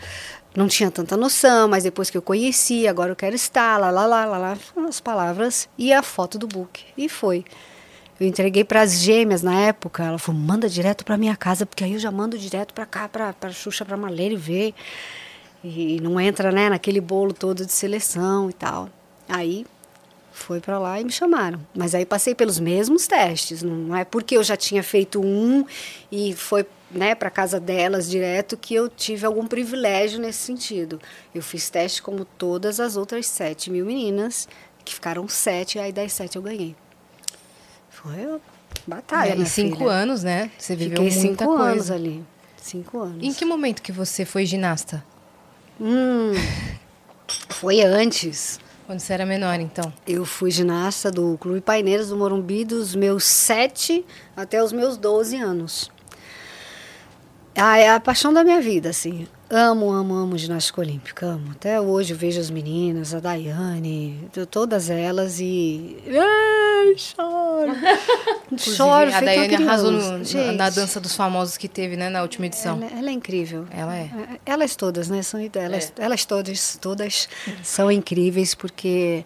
não 0.55 0.67
tinha 0.67 0.91
tanta 0.91 1.15
noção, 1.15 1.69
mas 1.69 1.83
depois 1.83 2.09
que 2.09 2.17
eu 2.17 2.21
conheci, 2.21 2.87
agora 2.87 3.11
eu 3.11 3.15
quero 3.15 3.35
estar, 3.35 3.79
lá, 3.79 3.89
lá, 3.89 4.05
lá, 4.05 4.25
lá, 4.25 4.37
lá, 4.37 4.57
as 4.87 4.99
palavras 4.99 5.69
e 5.77 5.93
a 5.93 6.03
foto 6.03 6.37
do 6.37 6.47
book. 6.47 6.83
E 6.97 7.07
foi. 7.07 7.45
Eu 8.19 8.27
entreguei 8.27 8.63
para 8.63 8.81
as 8.81 8.99
gêmeas 8.99 9.41
na 9.41 9.59
época. 9.61 10.03
Ela 10.03 10.19
falou: 10.19 10.39
manda 10.39 10.69
direto 10.69 11.03
para 11.03 11.17
minha 11.17 11.35
casa, 11.35 11.65
porque 11.65 11.83
aí 11.83 11.93
eu 11.93 11.99
já 11.99 12.11
mando 12.11 12.37
direto 12.37 12.73
para 12.73 12.85
cá, 12.85 13.09
para 13.09 13.51
Xuxa, 13.51 13.83
para 13.85 13.97
Malene 13.97 14.35
ver. 14.35 14.73
E 15.63 15.99
não 16.01 16.19
entra 16.19 16.51
né, 16.51 16.69
naquele 16.69 16.99
bolo 16.99 17.33
todo 17.33 17.65
de 17.65 17.71
seleção 17.71 18.49
e 18.49 18.53
tal. 18.53 18.89
Aí 19.35 19.65
foi 20.31 20.59
para 20.59 20.77
lá 20.77 20.99
e 21.01 21.03
me 21.03 21.11
chamaram. 21.11 21.59
Mas 21.75 21.95
aí 21.95 22.05
passei 22.05 22.35
pelos 22.35 22.59
mesmos 22.59 23.07
testes. 23.07 23.63
Não 23.63 23.95
é 23.95 24.05
porque 24.05 24.37
eu 24.37 24.43
já 24.43 24.55
tinha 24.55 24.83
feito 24.83 25.19
um 25.19 25.65
e 26.11 26.33
foi 26.35 26.65
né, 26.91 27.15
para 27.15 27.31
casa 27.31 27.59
delas 27.59 28.07
direto 28.07 28.55
que 28.55 28.75
eu 28.75 28.87
tive 28.87 29.25
algum 29.25 29.47
privilégio 29.47 30.19
nesse 30.19 30.39
sentido. 30.39 31.01
Eu 31.33 31.41
fiz 31.41 31.67
teste 31.69 32.01
como 32.01 32.23
todas 32.25 32.79
as 32.79 32.95
outras 32.95 33.25
sete 33.25 33.71
mil 33.71 33.85
meninas, 33.85 34.47
que 34.85 34.93
ficaram 34.93 35.27
sete, 35.27 35.79
aí 35.79 35.91
das 35.91 36.13
sete 36.13 36.35
eu 36.35 36.41
ganhei. 36.43 36.75
Foi 37.89 38.39
batalha, 38.85 39.31
é, 39.33 39.35
Em 39.37 39.45
cinco 39.45 39.77
filha. 39.77 39.89
anos, 39.91 40.23
né? 40.23 40.51
Você 40.59 40.75
viveu 40.75 40.97
Fiquei 41.03 41.19
muita 41.23 41.43
cinco 41.45 41.57
coisa. 41.57 41.71
anos 41.71 41.91
ali. 41.91 42.23
Cinco 42.57 42.99
anos. 42.99 43.23
Em 43.23 43.33
que 43.33 43.45
momento 43.45 43.81
que 43.81 43.91
você 43.91 44.25
foi 44.25 44.45
ginasta? 44.45 45.03
Hum, 45.81 46.33
foi 47.49 47.81
antes. 47.81 48.59
Quando 48.85 48.99
você 48.99 49.13
era 49.13 49.25
menor, 49.25 49.59
então. 49.61 49.93
Eu 50.05 50.25
fui 50.25 50.51
ginasta 50.51 51.09
do 51.09 51.37
Clube 51.37 51.61
Paineiras 51.61 52.09
do 52.09 52.17
Morumbi 52.17 52.65
dos 52.65 52.93
meus 52.93 53.23
sete 53.23 54.05
até 54.35 54.61
os 54.61 54.73
meus 54.73 54.97
12 54.97 55.37
anos. 55.37 55.89
Ah, 57.55 57.77
é 57.77 57.89
a 57.89 57.99
paixão 57.99 58.33
da 58.33 58.43
minha 58.43 58.61
vida, 58.61 58.89
assim. 58.89 59.27
Amo, 59.55 59.91
amo, 59.91 60.15
amo 60.15 60.35
ginástica 60.35 60.81
olímpica, 60.81 61.27
amo. 61.27 61.51
Até 61.51 61.79
hoje 61.79 62.11
eu 62.11 62.17
vejo 62.17 62.39
as 62.41 62.49
meninas, 62.49 63.13
a 63.13 63.19
Daiane, 63.19 64.27
todas 64.49 64.89
elas 64.89 65.39
e. 65.39 65.95
Ai, 66.07 66.95
choro. 66.97 67.71
Choro, 68.57 69.13
a 69.13 69.21
Daiane 69.21 69.55
arrasou 69.55 69.91
no- 69.91 70.17
na, 70.17 70.23
Gente, 70.23 70.57
na 70.57 70.71
dança 70.71 70.99
dos 70.99 71.15
famosos 71.15 71.55
que 71.55 71.67
teve, 71.67 71.95
né, 71.95 72.09
na 72.09 72.23
última 72.23 72.47
edição. 72.47 72.77
Ela, 72.77 72.99
ela 72.99 73.09
é 73.09 73.13
incrível. 73.13 73.67
Ela 73.69 73.95
é. 73.95 74.09
Elas 74.43 74.75
todas, 74.75 75.07
né? 75.07 75.21
São 75.21 75.39
elas, 75.39 75.93
elas 75.99 76.25
todas, 76.25 76.75
todas 76.81 77.29
são 77.61 77.91
incríveis 77.91 78.55
porque 78.55 79.23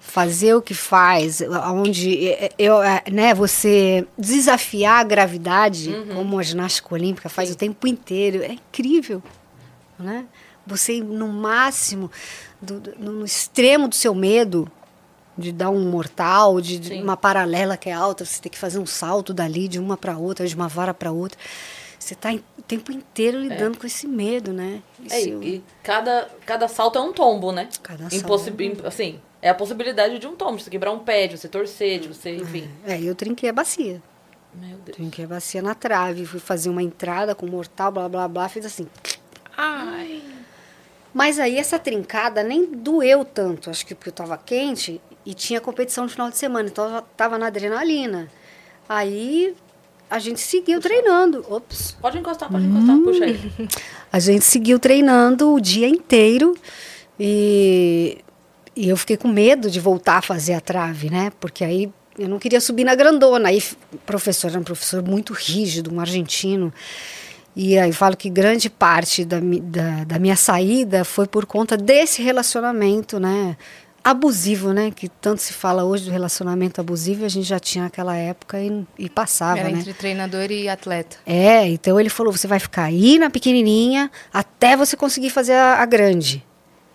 fazer 0.00 0.52
o 0.54 0.60
que 0.60 0.74
faz, 0.74 1.40
onde 1.72 2.36
eu, 2.58 2.74
né, 3.10 3.32
você 3.32 4.06
desafiar 4.18 5.00
a 5.00 5.04
gravidade, 5.04 5.94
como 6.14 6.38
a 6.38 6.42
ginástica 6.42 6.92
olímpica 6.94 7.30
faz 7.30 7.50
o 7.50 7.54
tempo 7.54 7.86
inteiro, 7.86 8.42
é 8.42 8.52
incrível, 8.52 9.22
né? 10.02 10.26
Você 10.66 10.94
ir 10.98 11.02
no 11.04 11.28
máximo, 11.28 12.10
do, 12.60 12.78
do- 12.80 12.94
no 12.98 13.24
extremo 13.24 13.88
do 13.88 13.94
seu 13.94 14.14
medo 14.14 14.70
de 15.36 15.50
dar 15.50 15.70
um 15.70 15.88
mortal, 15.90 16.60
de, 16.60 16.78
de 16.78 16.92
uma 17.02 17.16
paralela 17.16 17.76
que 17.76 17.88
é 17.88 17.92
alta, 17.92 18.24
você 18.24 18.40
tem 18.40 18.52
que 18.52 18.58
fazer 18.58 18.78
um 18.78 18.86
salto 18.86 19.32
dali 19.32 19.66
de 19.66 19.78
uma 19.78 19.96
para 19.96 20.16
outra, 20.18 20.46
de 20.46 20.54
uma 20.54 20.68
vara 20.68 20.92
para 20.92 21.10
outra. 21.10 21.38
Você 21.98 22.14
está 22.14 22.32
o 22.32 22.62
tempo 22.62 22.92
inteiro 22.92 23.38
lidando 23.40 23.78
com 23.78 23.86
esse 23.86 24.06
medo, 24.06 24.52
né? 24.52 24.82
É, 25.10 25.22
e 25.42 25.64
cada, 25.82 26.28
cada 26.44 26.68
salto 26.68 26.98
é 26.98 27.00
um 27.00 27.12
tombo, 27.12 27.50
né? 27.52 27.68
Cada 27.82 28.10
salto 28.10 28.14
Impossi- 28.24 28.50
é 28.50 28.52
um 28.52 28.60
im- 28.60 28.86
Assim, 28.86 29.20
é 29.40 29.48
a 29.48 29.54
possibilidade 29.54 30.18
de 30.18 30.26
um 30.26 30.34
tombo, 30.36 30.56
de 30.58 30.64
você 30.64 30.70
quebrar 30.70 30.92
um 30.92 30.98
pé, 30.98 31.26
de 31.28 31.38
você 31.38 31.48
torcer, 31.48 32.00
de 32.00 32.08
você, 32.08 32.36
enfim. 32.36 32.68
É, 32.84 33.00
eu 33.00 33.14
trinquei 33.14 33.48
a 33.48 33.52
bacia. 33.52 34.02
Meu 34.54 34.76
Deus. 34.78 34.96
Trinquei 34.96 35.24
a 35.24 35.28
bacia 35.28 35.62
na 35.62 35.74
trave, 35.74 36.26
fui 36.26 36.40
fazer 36.40 36.68
uma 36.68 36.82
entrada 36.82 37.34
com 37.34 37.46
mortal, 37.46 37.90
blá 37.90 38.08
blá 38.08 38.28
blá, 38.28 38.48
fiz 38.48 38.66
assim. 38.66 38.86
Ai. 39.56 40.22
Mas 41.12 41.38
aí 41.38 41.58
essa 41.58 41.78
trincada 41.78 42.42
nem 42.42 42.66
doeu 42.66 43.24
tanto, 43.24 43.68
acho 43.68 43.84
que 43.84 43.94
porque 43.94 44.08
eu 44.08 44.14
tava 44.14 44.36
quente 44.38 45.00
e 45.26 45.34
tinha 45.34 45.60
competição 45.60 46.04
no 46.04 46.10
final 46.10 46.30
de 46.30 46.36
semana, 46.36 46.68
então 46.68 46.84
eu 46.86 46.90
já 46.92 47.02
tava 47.02 47.38
na 47.38 47.48
adrenalina. 47.48 48.28
Aí 48.88 49.54
a 50.10 50.18
gente 50.18 50.40
seguiu 50.40 50.80
treinando. 50.80 51.44
Ops. 51.48 51.96
Pode 52.00 52.18
encostar, 52.18 52.50
pode 52.50 52.64
encostar, 52.64 52.98
puxa 52.98 53.24
aí. 53.24 53.40
A 54.12 54.18
gente 54.18 54.44
seguiu 54.44 54.78
treinando 54.78 55.54
o 55.54 55.60
dia 55.60 55.88
inteiro 55.88 56.54
e, 57.18 58.18
e 58.76 58.90
eu 58.90 58.96
fiquei 58.98 59.16
com 59.16 59.28
medo 59.28 59.70
de 59.70 59.80
voltar 59.80 60.18
a 60.18 60.22
fazer 60.22 60.52
a 60.52 60.60
trave, 60.60 61.08
né? 61.08 61.32
Porque 61.40 61.64
aí 61.64 61.90
eu 62.18 62.28
não 62.28 62.38
queria 62.38 62.60
subir 62.60 62.84
na 62.84 62.94
grandona. 62.94 63.48
Aí 63.48 63.62
o 63.90 63.96
professor 63.98 64.50
era 64.50 64.60
um 64.60 64.62
professor 64.62 65.02
muito 65.02 65.32
rígido, 65.32 65.90
um 65.90 65.98
argentino. 65.98 66.70
E 67.54 67.78
aí 67.78 67.90
eu 67.90 67.94
falo 67.94 68.16
que 68.16 68.30
grande 68.30 68.70
parte 68.70 69.24
da, 69.24 69.38
da, 69.40 70.04
da 70.04 70.18
minha 70.18 70.36
saída 70.36 71.04
foi 71.04 71.26
por 71.26 71.44
conta 71.44 71.76
desse 71.76 72.22
relacionamento, 72.22 73.20
né? 73.20 73.56
Abusivo, 74.02 74.72
né? 74.72 74.90
Que 74.90 75.08
tanto 75.08 75.40
se 75.40 75.52
fala 75.52 75.84
hoje 75.84 76.06
do 76.06 76.10
relacionamento 76.10 76.80
abusivo, 76.80 77.22
e 77.22 77.24
a 77.24 77.28
gente 77.28 77.46
já 77.46 77.60
tinha 77.60 77.84
naquela 77.84 78.16
época 78.16 78.58
e, 78.60 78.84
e 78.98 79.08
passava, 79.08 79.60
Era 79.60 79.70
né? 79.70 79.78
entre 79.78 79.92
treinador 79.92 80.50
e 80.50 80.68
atleta. 80.68 81.18
É, 81.24 81.68
então 81.68 82.00
ele 82.00 82.08
falou: 82.08 82.32
você 82.32 82.48
vai 82.48 82.58
ficar 82.58 82.84
aí 82.84 83.18
na 83.18 83.30
pequenininha 83.30 84.10
até 84.32 84.76
você 84.76 84.96
conseguir 84.96 85.30
fazer 85.30 85.52
a, 85.52 85.74
a 85.76 85.86
grande. 85.86 86.44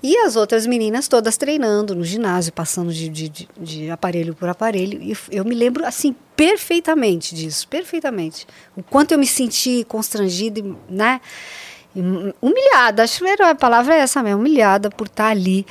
E 0.01 0.15
as 0.17 0.35
outras 0.35 0.67
meninas 0.67 1.07
todas 1.07 1.37
treinando 1.37 1.95
no 1.95 2.03
ginásio, 2.03 2.53
passando 2.53 2.93
de, 2.93 3.09
de, 3.09 3.49
de- 3.59 3.89
aparelho 3.89 4.35
por 4.35 4.47
aparelho. 4.47 5.01
E 5.01 5.17
eu 5.31 5.43
me 5.43 5.55
lembro, 5.55 5.85
assim, 5.85 6.15
perfeitamente 6.35 7.33
disso, 7.33 7.67
perfeitamente. 7.67 8.45
O 8.75 8.83
quanto 8.83 9.13
eu 9.13 9.17
me 9.17 9.25
senti 9.25 9.83
constrangida, 9.87 10.61
né? 10.87 11.19
Humilhada, 12.41 13.03
acho 13.03 13.23
que 13.23 13.41
a 13.41 13.55
palavra 13.55 13.95
é 13.95 13.99
essa 13.99 14.21
mesmo, 14.21 14.39
humilhada 14.39 14.89
por 14.89 15.07
estar 15.07 15.29
ali. 15.29 15.65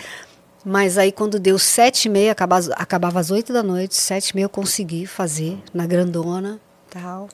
Mas 0.64 0.98
aí 0.98 1.12
quando 1.12 1.38
deu 1.38 1.56
sete 1.60 2.06
e 2.06 2.08
meia, 2.08 2.32
acabava, 2.32 2.72
acabava 2.74 3.20
às 3.20 3.30
oito 3.30 3.52
da 3.52 3.62
noite, 3.62 3.94
sete 3.94 4.30
e 4.30 4.34
meia 4.34 4.46
eu 4.46 4.50
consegui 4.50 5.06
fazer 5.06 5.56
na 5.72 5.86
grandona 5.86 6.60
tal. 6.90 7.28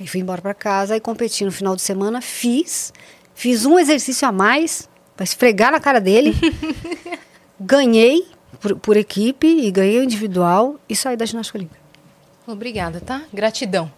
Aí 0.00 0.08
fui 0.08 0.18
embora 0.20 0.42
para 0.42 0.52
casa, 0.52 0.94
aí 0.94 1.00
competi 1.00 1.44
no 1.44 1.52
final 1.52 1.76
de 1.76 1.82
semana, 1.82 2.20
fiz, 2.20 2.92
fiz 3.32 3.64
um 3.64 3.78
exercício 3.78 4.26
a 4.26 4.32
mais 4.32 4.88
para 5.16 5.24
esfregar 5.24 5.72
na 5.72 5.80
cara 5.80 6.00
dele. 6.00 6.34
ganhei 7.60 8.26
por, 8.60 8.76
por 8.76 8.96
equipe 8.96 9.46
e 9.46 9.70
ganhei 9.70 9.98
o 9.98 10.04
individual 10.04 10.76
e 10.88 10.96
saí 10.96 11.16
da 11.16 11.24
ginástica 11.24 11.58
olímpica. 11.58 11.80
Obrigada, 12.46 13.00
tá? 13.00 13.22
Gratidão. 13.32 13.90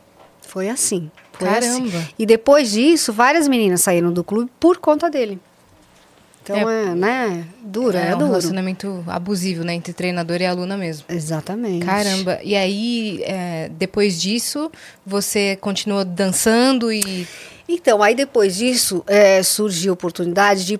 Foi 0.42 0.68
assim. 0.68 1.10
Foi 1.32 1.48
Caramba. 1.48 1.98
assim. 1.98 2.08
E 2.18 2.26
depois 2.26 2.70
disso, 2.70 3.12
várias 3.12 3.48
meninas 3.48 3.80
saíram 3.80 4.12
do 4.12 4.22
clube 4.22 4.50
por 4.60 4.78
conta 4.78 5.10
dele. 5.10 5.40
Então 6.42 6.68
é, 6.68 6.94
né? 6.94 7.46
Dura, 7.62 7.98
é, 7.98 8.10
é 8.10 8.14
um 8.14 8.18
duro. 8.18 8.30
relacionamento 8.30 9.02
abusivo, 9.06 9.64
né? 9.64 9.72
Entre 9.72 9.94
treinador 9.94 10.42
e 10.42 10.46
aluna 10.46 10.76
mesmo. 10.76 11.06
Exatamente. 11.08 11.86
Caramba. 11.86 12.38
E 12.42 12.54
aí, 12.54 13.22
é, 13.24 13.70
depois 13.70 14.20
disso, 14.20 14.70
você 15.06 15.56
continuou 15.56 16.04
dançando 16.04 16.92
e. 16.92 17.26
Então, 17.66 18.02
aí 18.02 18.14
depois 18.14 18.56
disso, 18.56 19.02
é, 19.06 19.42
surgiu 19.42 19.92
a 19.92 19.94
oportunidade 19.94 20.66
de 20.66 20.78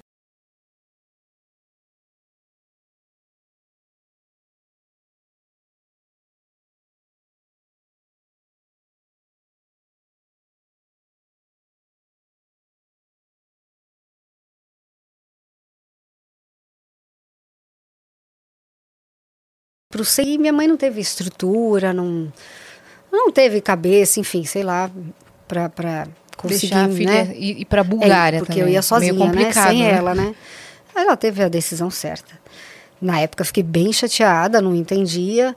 pro 19.95 20.05
ser. 20.05 20.25
E 20.25 20.39
minha 20.39 20.53
mãe 20.53 20.67
não 20.67 20.77
teve 20.77 21.01
estrutura, 21.01 21.93
não, 21.93 22.33
não 23.13 23.31
teve 23.31 23.61
cabeça, 23.61 24.19
enfim, 24.19 24.45
sei 24.45 24.65
lá, 24.65 24.91
pra 25.47 26.09
conseguir, 26.37 26.75
deixar 26.75 26.85
a 26.87 26.89
filha 26.93 27.25
né? 27.25 27.35
ir, 27.37 27.61
ir 27.61 27.65
pra 27.65 27.85
Bulgária 27.85 28.39
É, 28.39 28.41
porque 28.41 28.55
também. 28.55 28.69
eu 28.69 28.75
ia 28.75 28.83
sozinha, 28.83 29.13
Meio 29.13 29.25
complicado, 29.25 29.67
né? 29.67 29.71
Sem 29.71 29.83
né? 29.85 29.91
ela, 29.93 30.15
né? 30.17 30.35
Ela 30.97 31.17
teve 31.17 31.45
a 31.45 31.49
decisão 31.49 31.91
certa. 31.91 32.35
Na 33.01 33.21
época 33.21 33.45
fiquei 33.45 33.63
bem 33.63 33.93
chateada, 33.93 34.61
não 34.61 34.75
entendia. 34.75 35.55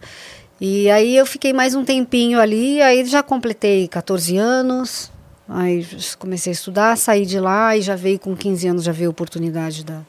E 0.62 0.89
aí 0.89 1.15
eu 1.15 1.26
fiquei 1.26 1.52
mais 1.54 1.73
um 1.73 1.84
tempinho 1.84 2.39
ali, 2.39 2.82
aí 2.82 3.06
já 3.06 3.21
completei 3.23 3.88
14 3.88 4.38
anos, 4.38 5.12
aí 5.47 5.86
comecei 6.17 6.52
a 6.52 6.54
estudar, 6.54 6.97
saí 6.97 7.26
de 7.26 7.39
lá 7.39 7.76
e 7.78 7.82
já 7.82 7.95
veio 7.95 8.19
com 8.19 8.36
15 8.36 8.67
anos, 8.67 8.84
já 8.84 8.91
veio 8.91 9.10
a 9.10 9.12
oportunidade 9.12 9.84
da, 9.86 10.02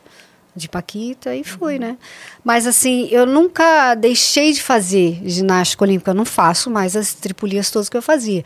de 0.59 0.69
Paquita 0.69 1.35
e 1.35 1.43
foi, 1.45 1.79
né? 1.79 1.97
Mas 2.45 2.67
assim, 2.67 3.09
eu 3.11 3.25
nunca 3.25 3.95
deixei 3.95 4.53
de 4.53 4.63
fazer 4.63 5.21
ginástica 5.25 5.85
olímpica, 5.85 6.11
eu 6.11 6.15
não 6.15 6.25
faço 6.25 6.71
mais 6.71 6.95
as 6.97 7.15
tripulias 7.15 7.71
todas 7.71 7.89
que 7.89 7.97
eu 7.97 8.03
fazia. 8.03 8.45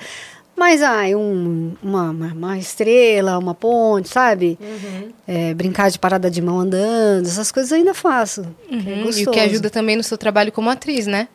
Mas, 0.54 0.82
ai, 0.82 1.14
um, 1.14 1.72
uma, 1.82 2.10
uma, 2.10 2.58
estrela, 2.58 3.38
uma 3.38 3.54
ponte, 3.54 4.08
sabe? 4.10 4.58
É, 5.26 5.54
brincar 5.54 5.90
de 5.90 5.98
parada 5.98 6.30
de 6.30 6.42
mão 6.42 6.60
andando, 6.60 7.26
essas 7.26 7.50
coisas 7.50 7.72
eu 7.72 7.78
ainda 7.78 7.94
faço. 7.94 8.42
É 8.70 8.74
Uhum, 8.74 9.10
E 9.10 9.26
o 9.26 9.30
que 9.30 9.40
ajuda 9.40 9.70
também 9.70 9.96
no 9.96 10.02
seu 10.02 10.18
trabalho 10.18 10.52
como 10.52 10.68
atriz, 10.68 11.06
né? 11.06 11.26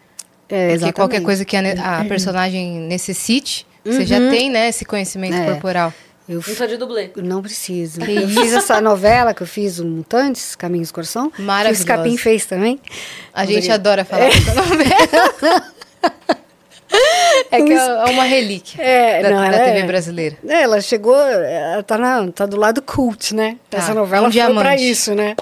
É, 0.48 0.70
Porque 0.70 0.94
qualquer 0.94 1.18
exatamente. 1.18 1.26
coisa 1.26 1.44
que 1.46 1.58
a, 1.58 2.00
a 2.00 2.06
personagem 2.06 2.80
necessite, 2.82 3.66
Você 3.84 4.06
já 4.06 4.20
tem, 4.30 4.50
né, 4.50 4.70
esse 4.70 4.86
conhecimento 4.86 5.36
É. 5.36 5.46
corporal. 5.46 5.94
Eu 6.28 6.42
é 6.60 6.68
de 6.68 6.76
dublê. 6.76 7.10
Não 7.16 7.42
preciso. 7.42 8.02
Eu 8.02 8.28
fiz 8.28 8.52
essa 8.54 8.82
novela 8.82 9.34
que 9.34 9.44
eu 9.44 9.48
fiz, 9.48 9.80
o 9.80 9.86
Mutantes, 9.86 10.56
Caminhos 10.56 10.92
Coração. 10.92 11.32
Que 11.32 11.42
o. 11.42 11.76
Scapim 11.76 12.18
fez 12.18 12.46
também. 12.46 12.80
A 13.34 13.46
gente 13.46 13.72
adora 13.72 14.04
falar 14.04 14.30
dessa 14.30 14.54
novela. 14.56 15.74
É 17.52 17.62
que 17.62 17.74
é 17.74 18.06
uma 18.06 18.24
relíquia 18.24 18.82
É, 18.82 19.22
da, 19.22 19.30
não, 19.30 19.52
da 19.52 19.60
TV 19.60 19.80
é- 19.80 19.86
brasileira. 19.86 20.38
É, 20.48 20.62
ela 20.64 20.82
chegou, 20.82 21.16
ela 21.16 21.84
tá, 21.84 21.98
na, 21.98 22.32
tá 22.32 22.46
do 22.46 22.58
lado 22.58 22.82
cult, 22.82 23.36
né? 23.36 23.58
Tá, 23.70 23.78
Essa 23.78 23.94
novela 23.94 24.28
um 24.28 24.32
foi 24.32 24.42
pra 24.42 24.48
diamante. 24.54 24.90
isso, 24.90 25.14
né? 25.14 25.36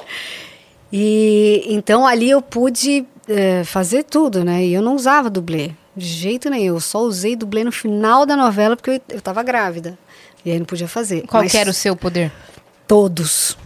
E 0.91 1.63
então 1.67 2.05
ali 2.05 2.29
eu 2.29 2.41
pude 2.41 3.05
é, 3.27 3.63
fazer 3.63 4.03
tudo, 4.03 4.43
né? 4.43 4.63
E 4.65 4.73
eu 4.73 4.81
não 4.81 4.95
usava 4.95 5.29
dublê, 5.29 5.71
de 5.95 6.05
jeito 6.05 6.49
nenhum. 6.49 6.75
Eu 6.75 6.79
só 6.79 6.99
usei 6.99 7.35
dublê 7.35 7.63
no 7.63 7.71
final 7.71 8.25
da 8.25 8.35
novela 8.35 8.75
porque 8.75 8.89
eu, 8.91 9.01
eu 9.09 9.21
tava 9.21 9.41
grávida. 9.43 9.97
E 10.45 10.51
aí 10.51 10.59
não 10.59 10.65
podia 10.65 10.87
fazer. 10.87 11.25
Qual 11.25 11.41
Mas 11.41 11.55
era 11.55 11.69
o 11.69 11.73
seu 11.73 11.95
poder? 11.95 12.31
Todos. 12.87 13.57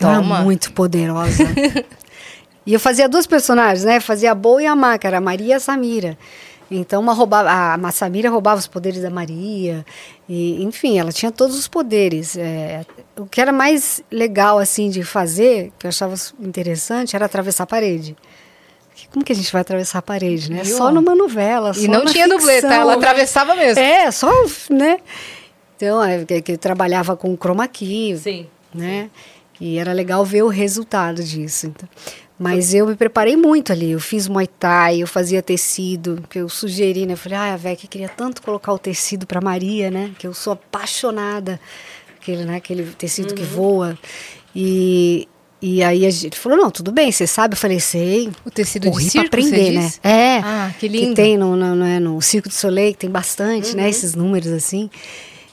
Eu 0.00 0.08
era 0.08 0.18
Toma. 0.18 0.40
muito 0.40 0.72
poderosa. 0.72 1.44
e 2.66 2.74
eu 2.74 2.80
fazia 2.80 3.08
duas 3.08 3.26
personagens, 3.26 3.84
né? 3.84 4.00
Fazia 4.00 4.32
a 4.32 4.34
Boa 4.34 4.62
e 4.62 4.66
a 4.66 4.74
Má, 4.74 4.98
que 4.98 5.06
era 5.06 5.18
a 5.18 5.20
Maria 5.20 5.48
e 5.48 5.52
a 5.52 5.60
Samira. 5.60 6.18
Então, 6.68 7.02
uma 7.02 7.12
roubava, 7.12 7.50
a, 7.50 7.92
Samira 7.92 8.30
roubava 8.30 8.58
os 8.58 8.66
poderes 8.66 9.02
da 9.02 9.10
Maria. 9.10 9.84
E, 10.28 10.62
enfim, 10.64 10.98
ela 10.98 11.12
tinha 11.12 11.30
todos 11.30 11.56
os 11.56 11.68
poderes. 11.68 12.36
É, 12.36 12.84
o 13.16 13.26
que 13.26 13.40
era 13.40 13.52
mais 13.52 14.02
legal, 14.10 14.58
assim, 14.58 14.88
de 14.88 15.04
fazer, 15.04 15.70
que 15.78 15.86
eu 15.86 15.88
achava 15.90 16.14
interessante, 16.40 17.14
era 17.14 17.26
atravessar 17.26 17.64
a 17.64 17.66
parede. 17.66 18.16
Como 19.12 19.24
que 19.24 19.32
a 19.32 19.36
gente 19.36 19.52
vai 19.52 19.60
atravessar 19.60 19.98
a 19.98 20.02
parede, 20.02 20.50
né? 20.50 20.62
Viu? 20.62 20.76
Só 20.76 20.90
numa 20.90 21.14
novela, 21.14 21.72
E 21.76 21.86
não 21.86 22.06
tinha 22.06 22.26
dublê, 22.26 22.62
tá? 22.62 22.68
ficção. 22.68 22.72
Ela 22.72 22.94
atravessava 22.94 23.54
mesmo. 23.54 23.78
É, 23.78 24.10
só, 24.10 24.30
né? 24.70 24.98
Então, 25.82 26.02
é, 26.04 26.24
que, 26.24 26.40
que 26.40 26.56
trabalhava 26.56 27.16
com 27.16 27.36
chroma 27.36 27.66
key, 27.66 28.16
Sim. 28.16 28.46
né? 28.72 29.10
E 29.60 29.78
era 29.78 29.92
legal 29.92 30.24
ver 30.24 30.44
o 30.44 30.48
resultado 30.48 31.22
disso. 31.24 31.66
então. 31.66 31.88
Mas 32.38 32.72
eu 32.72 32.86
me 32.86 32.94
preparei 32.94 33.36
muito 33.36 33.72
ali. 33.72 33.90
Eu 33.90 34.00
fiz 34.00 34.28
Muay 34.28 34.46
Thai, 34.46 35.02
eu 35.02 35.06
fazia 35.06 35.42
tecido, 35.42 36.22
que 36.30 36.38
eu 36.38 36.48
sugeri, 36.48 37.04
né? 37.04 37.12
Eu 37.12 37.16
falei, 37.16 37.38
ah, 37.38 37.54
a 37.54 37.56
Vec 37.56 37.86
queria 37.86 38.08
tanto 38.08 38.42
colocar 38.42 38.72
o 38.72 38.78
tecido 38.78 39.26
para 39.26 39.40
Maria, 39.40 39.90
né? 39.90 40.12
Que 40.18 40.26
eu 40.26 40.34
sou 40.34 40.52
apaixonada. 40.52 41.60
Aquele, 42.20 42.44
né? 42.44 42.56
Aquele 42.56 42.84
tecido 42.92 43.34
que 43.34 43.42
voa. 43.42 43.98
E, 44.54 45.28
e 45.60 45.82
aí 45.82 46.06
a 46.06 46.10
gente 46.10 46.38
falou, 46.38 46.58
não, 46.58 46.70
tudo 46.70 46.90
bem, 46.90 47.12
você 47.12 47.26
sabe? 47.26 47.54
Eu 47.54 47.58
falei, 47.58 47.78
sei. 47.78 48.30
O 48.44 48.50
tecido 48.50 48.88
Corri 48.88 49.04
de 49.04 49.10
circo, 49.10 49.30
pra 49.30 49.40
aprender, 49.40 49.64
você 49.64 49.72
né? 49.72 49.80
diz? 49.80 50.00
É. 50.02 50.38
Ah, 50.38 50.74
que 50.78 50.88
lindo. 50.88 51.08
Que 51.08 51.14
tem 51.14 51.36
no, 51.36 51.54
no, 51.54 51.74
no, 51.74 51.84
é, 51.84 52.00
no 52.00 52.20
Circo 52.20 52.48
de 52.48 52.54
Soleil, 52.54 52.92
que 52.92 52.98
tem 52.98 53.10
bastante, 53.10 53.76
né? 53.76 53.88
Esses 53.88 54.14
números 54.14 54.50
assim. 54.52 54.88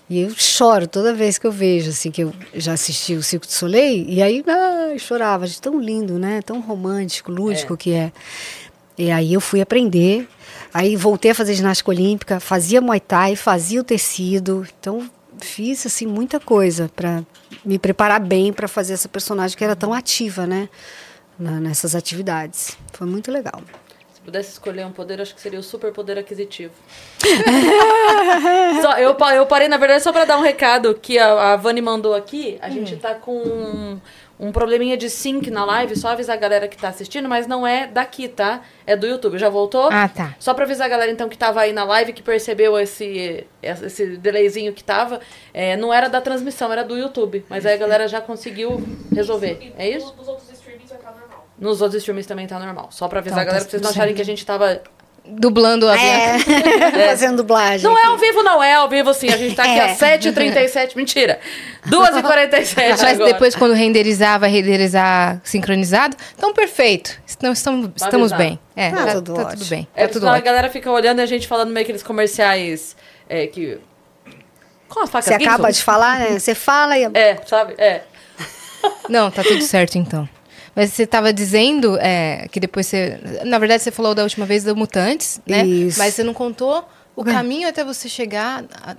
E 0.10 0.22
eu 0.22 0.32
choro 0.36 0.88
toda 0.88 1.14
vez 1.14 1.38
que 1.38 1.46
eu 1.46 1.52
vejo, 1.52 1.90
assim, 1.92 2.10
que 2.10 2.24
eu 2.24 2.34
já 2.56 2.74
assisti 2.74 3.14
o 3.14 3.22
Circo 3.22 3.46
de 3.46 3.54
Soleil, 3.54 4.06
e 4.10 4.22
aí 4.24 4.44
ai, 4.48 4.98
chorava, 4.98 5.46
de 5.48 5.62
tão 5.62 5.80
lindo, 5.80 6.18
né? 6.18 6.42
Tão 6.42 6.60
romântico, 6.60 7.32
lúdico 7.32 7.78
que 7.78 7.94
é. 7.94 8.12
E 8.98 9.12
aí 9.12 9.34
eu 9.34 9.40
fui 9.40 9.62
aprender, 9.62 10.28
aí 10.74 10.96
voltei 10.96 11.32
a 11.32 11.36
fazer 11.36 11.54
ginástica 11.54 11.92
olímpica, 11.92 12.40
fazia 12.40 12.82
Muay 12.82 13.00
Thai, 13.00 13.36
fazia 13.36 13.80
o 13.80 13.84
tecido, 13.84 14.68
então 14.80 15.10
fiz, 15.40 15.86
assim, 15.86 16.06
muita 16.06 16.40
coisa 16.40 16.92
para 16.96 17.24
me 17.64 17.78
preparar 17.80 18.20
bem 18.20 18.52
para 18.52 18.68
fazer 18.68 18.94
essa 18.94 19.08
personagem 19.08 19.56
que 19.58 19.64
era 19.64 19.76
tão 19.76 19.94
ativa, 19.94 20.46
né? 20.48 20.68
na- 21.38 21.60
nessas 21.62 21.96
atividades. 21.96 22.76
Foi 22.92 23.08
muito 23.08 23.32
legal. 23.32 23.62
Se 24.30 24.32
pudesse 24.32 24.52
escolher 24.52 24.86
um 24.86 24.92
poder, 24.92 25.20
acho 25.20 25.34
que 25.34 25.42
seria 25.42 25.60
o 25.60 25.64
superpoder 25.64 26.16
aquisitivo. 26.16 26.74
só, 28.80 28.96
eu, 29.00 29.18
eu 29.34 29.46
parei, 29.48 29.68
na 29.68 29.78
verdade, 29.78 30.04
só 30.04 30.12
pra 30.12 30.24
dar 30.24 30.38
um 30.38 30.42
recado 30.42 30.94
que 30.94 31.18
a, 31.18 31.54
a 31.54 31.56
Vani 31.56 31.82
mandou 31.82 32.14
aqui. 32.14 32.60
A 32.62 32.70
gente 32.70 32.96
tá 32.98 33.16
com 33.16 33.42
um, 33.42 34.00
um 34.40 34.52
probleminha 34.52 34.96
de 34.96 35.10
sync 35.10 35.50
na 35.50 35.66
live, 35.66 35.96
só 35.96 36.10
avisar 36.10 36.38
a 36.38 36.40
galera 36.40 36.68
que 36.68 36.78
tá 36.78 36.90
assistindo, 36.90 37.28
mas 37.28 37.48
não 37.48 37.66
é 37.66 37.88
daqui, 37.88 38.28
tá? 38.28 38.62
É 38.86 38.96
do 38.96 39.08
YouTube. 39.08 39.40
Já 39.40 39.50
voltou? 39.50 39.90
Ah, 39.92 40.08
tá. 40.08 40.36
Só 40.38 40.54
pra 40.54 40.64
avisar 40.64 40.86
a 40.86 40.90
galera, 40.90 41.12
então, 41.12 41.28
que 41.28 41.38
tava 41.38 41.62
aí 41.62 41.74
na 41.74 41.84
live, 41.84 42.14
que 42.14 42.22
percebeu 42.22 42.78
esse, 42.78 43.48
esse 43.64 44.16
delayzinho 44.18 44.74
que 44.74 44.84
tava. 44.84 45.22
É, 45.52 45.76
não 45.76 45.92
era 45.92 46.08
da 46.08 46.22
transmissão, 46.22 46.72
era 46.72 46.84
do 46.84 46.96
YouTube. 46.96 47.44
Mas 47.50 47.66
aí 47.66 47.74
a 47.74 47.78
galera 47.78 48.08
já 48.08 48.22
conseguiu 48.22 48.80
resolver. 49.12 49.74
É 49.76 49.90
isso? 49.90 50.14
Outros 50.20 50.52
streamings 50.52 50.90
vai 50.90 51.00
estar 51.00 51.14
normal. 51.14 51.49
Nos 51.60 51.82
outros 51.82 52.00
streams 52.02 52.26
também 52.28 52.48
tá 52.48 52.58
normal. 52.58 52.88
Só 52.92 53.08
pra 53.08 53.20
avisar 53.20 53.40
Então, 53.40 53.42
a 53.42 53.46
galera, 53.46 53.66
tá 53.66 53.70
pra 53.70 53.72
vocês 53.72 53.82
não 53.82 53.90
acharem 53.90 54.16
que 54.16 54.22
a 54.22 54.26
gente 54.26 54.46
tava 54.46 54.82
Dublando 55.32 55.88
a 55.88 55.96
Bianca. 55.96 56.46
Fazendo 57.10 57.38
dublagem. 57.38 57.84
Não 57.84 57.96
é 57.96 58.02
aqui. 58.02 58.08
ao 58.08 58.18
vivo, 58.18 58.42
não. 58.42 58.64
É 58.64 58.74
ao 58.74 58.90
vivo, 58.90 59.14
sim. 59.14 59.30
A 59.30 59.38
gente 59.38 59.56
tá 59.56 59.64
aqui 59.64 59.74
É. 59.80 59.92
às 59.92 59.98
7h37. 60.00 60.96
Mentira. 60.96 61.40
2h47 61.88 62.76
Mas 62.76 63.04
agora. 63.04 63.34
depois, 63.34 63.56
quando 63.56 63.74
renderizar, 63.74 64.40
vai 64.40 64.50
renderizar 64.50 65.40
sincronizado. 65.44 66.16
Então, 66.36 66.54
perfeito. 66.54 67.12
Então, 67.38 67.52
estamos, 67.52 67.90
estamos 67.96 68.32
avisar. 68.32 68.38
bem. 68.38 68.60
É, 68.76 68.90
Tá 68.90 69.06
tá, 69.06 69.14
tudo 69.16 69.34
tá 69.36 69.46
tudo 69.46 69.66
bem. 69.66 69.88
É, 69.96 70.08
tá 70.08 70.14
tudo 70.14 70.28
a 70.28 70.40
galera 70.40 70.70
fica 70.70 70.90
olhando 70.90 71.20
e 71.20 71.22
a 71.22 71.28
gente 71.28 71.48
falando 71.48 71.70
meio 71.70 71.84
aqueles 71.84 72.02
comerciais 72.02 72.96
é, 73.28 73.46
que... 73.46 73.78
Com 74.88 75.02
as 75.02 75.10
facas 75.12 75.26
Você 75.28 75.34
acaba 75.36 75.72
de 75.72 75.84
falar, 75.84 76.20
né? 76.20 76.40
Você 76.40 76.56
fala 76.56 76.98
e. 76.98 77.04
É, 77.14 77.38
sabe? 77.46 77.76
É. 77.78 78.02
Não, 79.08 79.30
tá 79.30 79.44
tudo 79.44 79.62
certo, 79.62 79.98
então. 80.00 80.28
Mas 80.80 80.94
você 80.94 81.04
estava 81.04 81.34
dizendo 81.34 81.98
é, 82.00 82.48
que 82.52 82.60
depois 82.60 82.88
você... 82.88 83.20
Na 83.46 83.60
verdade, 83.60 83.84
você 83.84 83.92
falou 83.92 84.16
da 84.16 84.24
última 84.24 84.46
vez 84.46 84.64
do 84.64 84.76
Mutantes, 84.76 85.42
né? 85.46 85.66
Isso. 85.66 86.00
Mas 86.00 86.14
você 86.14 86.24
não 86.24 86.34
contou 86.34 86.88
o 87.16 87.24
caminho 87.24 87.68
até 87.68 87.84
você 87.84 88.08
chegar 88.08 88.64
a- 88.82 88.96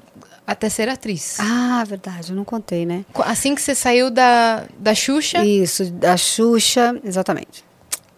até 0.47 0.69
ser 0.69 0.89
atriz. 0.89 1.37
Ah, 1.39 1.83
verdade, 1.87 2.31
eu 2.33 2.37
não 2.37 2.45
contei, 2.45 2.85
né? 2.85 3.05
Assim 3.25 3.55
que 3.55 3.63
você 3.63 3.75
saiu 3.75 4.11
da, 4.11 4.65
da 4.79 4.95
Xuxa... 4.95 5.45
Isso, 5.45 5.85
da 5.93 6.17
Xuxa, 6.17 6.95
exatamente. 7.05 7.65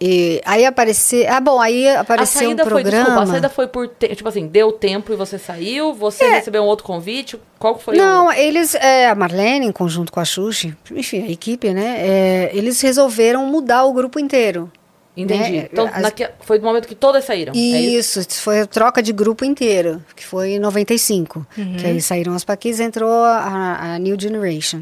E 0.05 0.41
aí 0.45 0.67
apareceu. 0.67 1.25
Ah, 1.29 1.39
bom, 1.39 1.61
aí 1.61 1.89
apareceu 1.89 2.41
um 2.43 2.45
saída 2.47 2.65
foi, 2.65 2.73
programa. 2.73 3.05
desculpa, 3.05 3.23
a 3.23 3.27
saída 3.27 3.49
foi 3.49 3.69
por... 3.69 3.87
te- 3.87 4.17
Tipo 4.17 4.29
assim, 4.29 4.49
deu 4.49 4.73
tempo 4.73 5.13
e 5.13 5.17
você 5.17 5.39
saiu? 5.39 5.95
Você 5.95 6.29
recebeu 6.29 6.63
um 6.63 6.67
outro 6.67 6.85
convite? 6.85 7.39
Qual 7.59 7.79
foi 7.79 7.95
É. 7.95 7.99
Não, 7.99 8.27
o... 8.27 8.33
eles, 8.33 8.75
é, 8.75 9.09
a 9.09 9.15
Marlene, 9.15 9.67
em 9.67 9.71
conjunto 9.73 10.11
com 10.11 10.19
a 10.19 10.25
Xuxa, 10.25 10.77
enfim, 10.91 11.23
a 11.25 11.31
equipe, 11.31 11.73
né? 11.73 11.97
é, 12.01 12.51
eles 12.53 12.81
resolveram 12.81 13.47
mudar 13.47 13.85
o 13.85 13.93
grupo 13.93 14.19
inteiro. 14.19 14.71
Entendi. 15.17 15.53
né? 15.59 15.69
Então, 15.71 15.87
As- 15.93 16.01
naque- 16.03 16.31
foi 16.41 16.59
do 16.59 16.65
momento 16.65 16.89
que 16.89 16.95
todas 16.95 17.25
saíram. 17.25 17.53
é 17.55 17.57
isso? 17.59 18.19
Isso, 18.21 18.41
foi 18.43 18.61
a 18.63 18.67
troca 18.67 19.03
de 19.03 19.13
grupo 19.13 19.45
inteiro, 19.45 20.03
que 20.17 20.25
foi 20.25 20.53
em 20.53 20.59
95. 20.59 21.47
Que 21.79 21.87
aí 21.87 22.01
saíram 22.01 22.35
as 22.35 22.45
Paquis, 22.45 22.81
entrou 22.81 23.11
a, 23.23 23.95
a 23.95 23.99
New 23.99 24.17
Generation. 24.19 24.81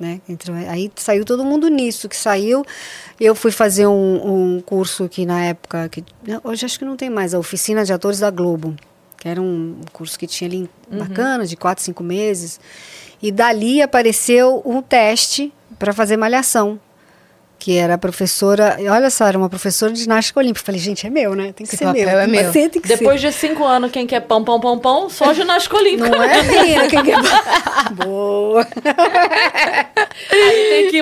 Né? 0.00 0.18
Entrou, 0.26 0.56
aí 0.56 0.90
saiu 0.96 1.26
todo 1.26 1.44
mundo 1.44 1.68
nisso, 1.68 2.08
que 2.08 2.16
saiu. 2.16 2.64
Eu 3.20 3.34
fui 3.34 3.50
fazer 3.50 3.86
um, 3.86 4.56
um 4.56 4.60
curso 4.62 5.06
que 5.10 5.26
na 5.26 5.44
época, 5.44 5.90
que 5.90 6.02
hoje 6.42 6.64
acho 6.64 6.78
que 6.78 6.86
não 6.86 6.96
tem 6.96 7.10
mais, 7.10 7.34
a 7.34 7.38
Oficina 7.38 7.84
de 7.84 7.92
Atores 7.92 8.18
da 8.18 8.30
Globo, 8.30 8.74
que 9.18 9.28
era 9.28 9.42
um 9.42 9.78
curso 9.92 10.18
que 10.18 10.26
tinha 10.26 10.48
ali 10.48 10.70
bacana, 10.90 11.46
de 11.46 11.54
quatro, 11.54 11.84
cinco 11.84 12.02
meses. 12.02 12.58
E 13.22 13.30
dali 13.30 13.82
apareceu 13.82 14.62
um 14.64 14.80
teste 14.80 15.52
para 15.78 15.92
fazer 15.92 16.16
malhação 16.16 16.80
que 17.60 17.76
era 17.76 17.94
a 17.94 17.98
professora, 17.98 18.78
olha 18.90 19.10
só, 19.10 19.26
era 19.26 19.36
uma 19.36 19.50
professora 19.50 19.92
de 19.92 20.00
ginástica 20.00 20.40
olímpica. 20.40 20.64
Falei, 20.64 20.80
gente, 20.80 21.06
é 21.06 21.10
meu, 21.10 21.34
né? 21.34 21.52
Tem 21.52 21.66
que 21.66 21.74
Esse 21.74 21.76
ser 21.76 21.92
meu. 21.92 22.08
é 22.08 22.26
meu. 22.26 22.50
Tem 22.50 22.70
que 22.70 22.80
Depois 22.80 23.20
de 23.20 23.30
cinco 23.30 23.64
anos, 23.64 23.92
quem 23.92 24.06
quer 24.06 24.20
pão, 24.20 24.42
pão, 24.42 24.58
pão, 24.58 24.78
pão, 24.78 25.10
só 25.10 25.34
ginástica 25.34 25.76
ser. 25.76 25.82
olímpica. 25.82 26.08
Não 26.08 26.22
é, 26.22 26.42
menina? 26.42 26.88
Quem 26.88 27.04
quer... 27.04 27.18
Boa. 28.02 28.66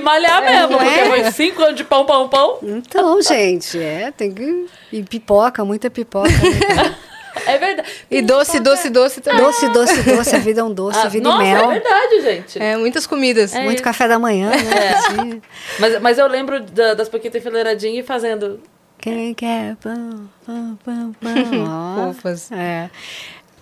Malhar 0.08 0.42
mesmo, 0.42 0.70
Não 0.70 0.78
porque 0.78 1.00
é? 1.00 1.06
foi 1.06 1.30
cinco 1.32 1.62
anos 1.62 1.76
de 1.76 1.84
pão, 1.84 2.06
pão, 2.06 2.28
pão. 2.28 2.58
Então, 2.62 3.20
gente, 3.20 3.78
é, 3.78 4.10
tem 4.10 4.32
que... 4.32 4.66
E 4.92 5.02
pipoca, 5.02 5.64
muita 5.64 5.90
pipoca. 5.90 6.28
né? 6.28 6.96
É 7.46 7.56
verdade. 7.56 7.88
E 8.10 8.20
doce, 8.20 8.58
doce, 8.58 8.90
doce 8.90 9.20
também. 9.20 9.40
doce, 9.40 9.68
doce, 9.68 10.02
doce, 10.02 10.34
a 10.34 10.38
vida 10.40 10.60
é 10.60 10.64
um 10.64 10.72
doce, 10.74 10.98
Ah, 10.98 11.04
a 11.04 11.08
vida 11.08 11.28
nossa, 11.28 11.44
e 11.44 11.54
mel. 11.54 11.70
é 11.70 11.74
verdade, 11.78 12.20
gente. 12.20 12.58
É, 12.60 12.76
muitas 12.76 13.06
comidas. 13.06 13.54
É 13.54 13.62
Muito 13.62 13.76
isso. 13.76 13.84
café 13.84 14.08
da 14.08 14.18
manhã, 14.18 14.50
né? 14.50 14.94
Assim, 14.96 15.40
Mas, 15.78 16.00
mas 16.00 16.18
eu 16.18 16.26
lembro 16.26 16.60
da- 16.60 16.94
das 16.94 17.08
Paquita 17.08 17.38
enfileiradinhas 17.38 18.04
e 18.04 18.06
fazendo. 18.06 18.58
Quem 18.98 19.32
quer 19.34 19.76
pão, 19.76 20.28
pão, 20.44 20.78
pão, 20.84 21.14
pão. 21.20 22.12
Fofas. 22.12 22.50
É. 22.50 22.90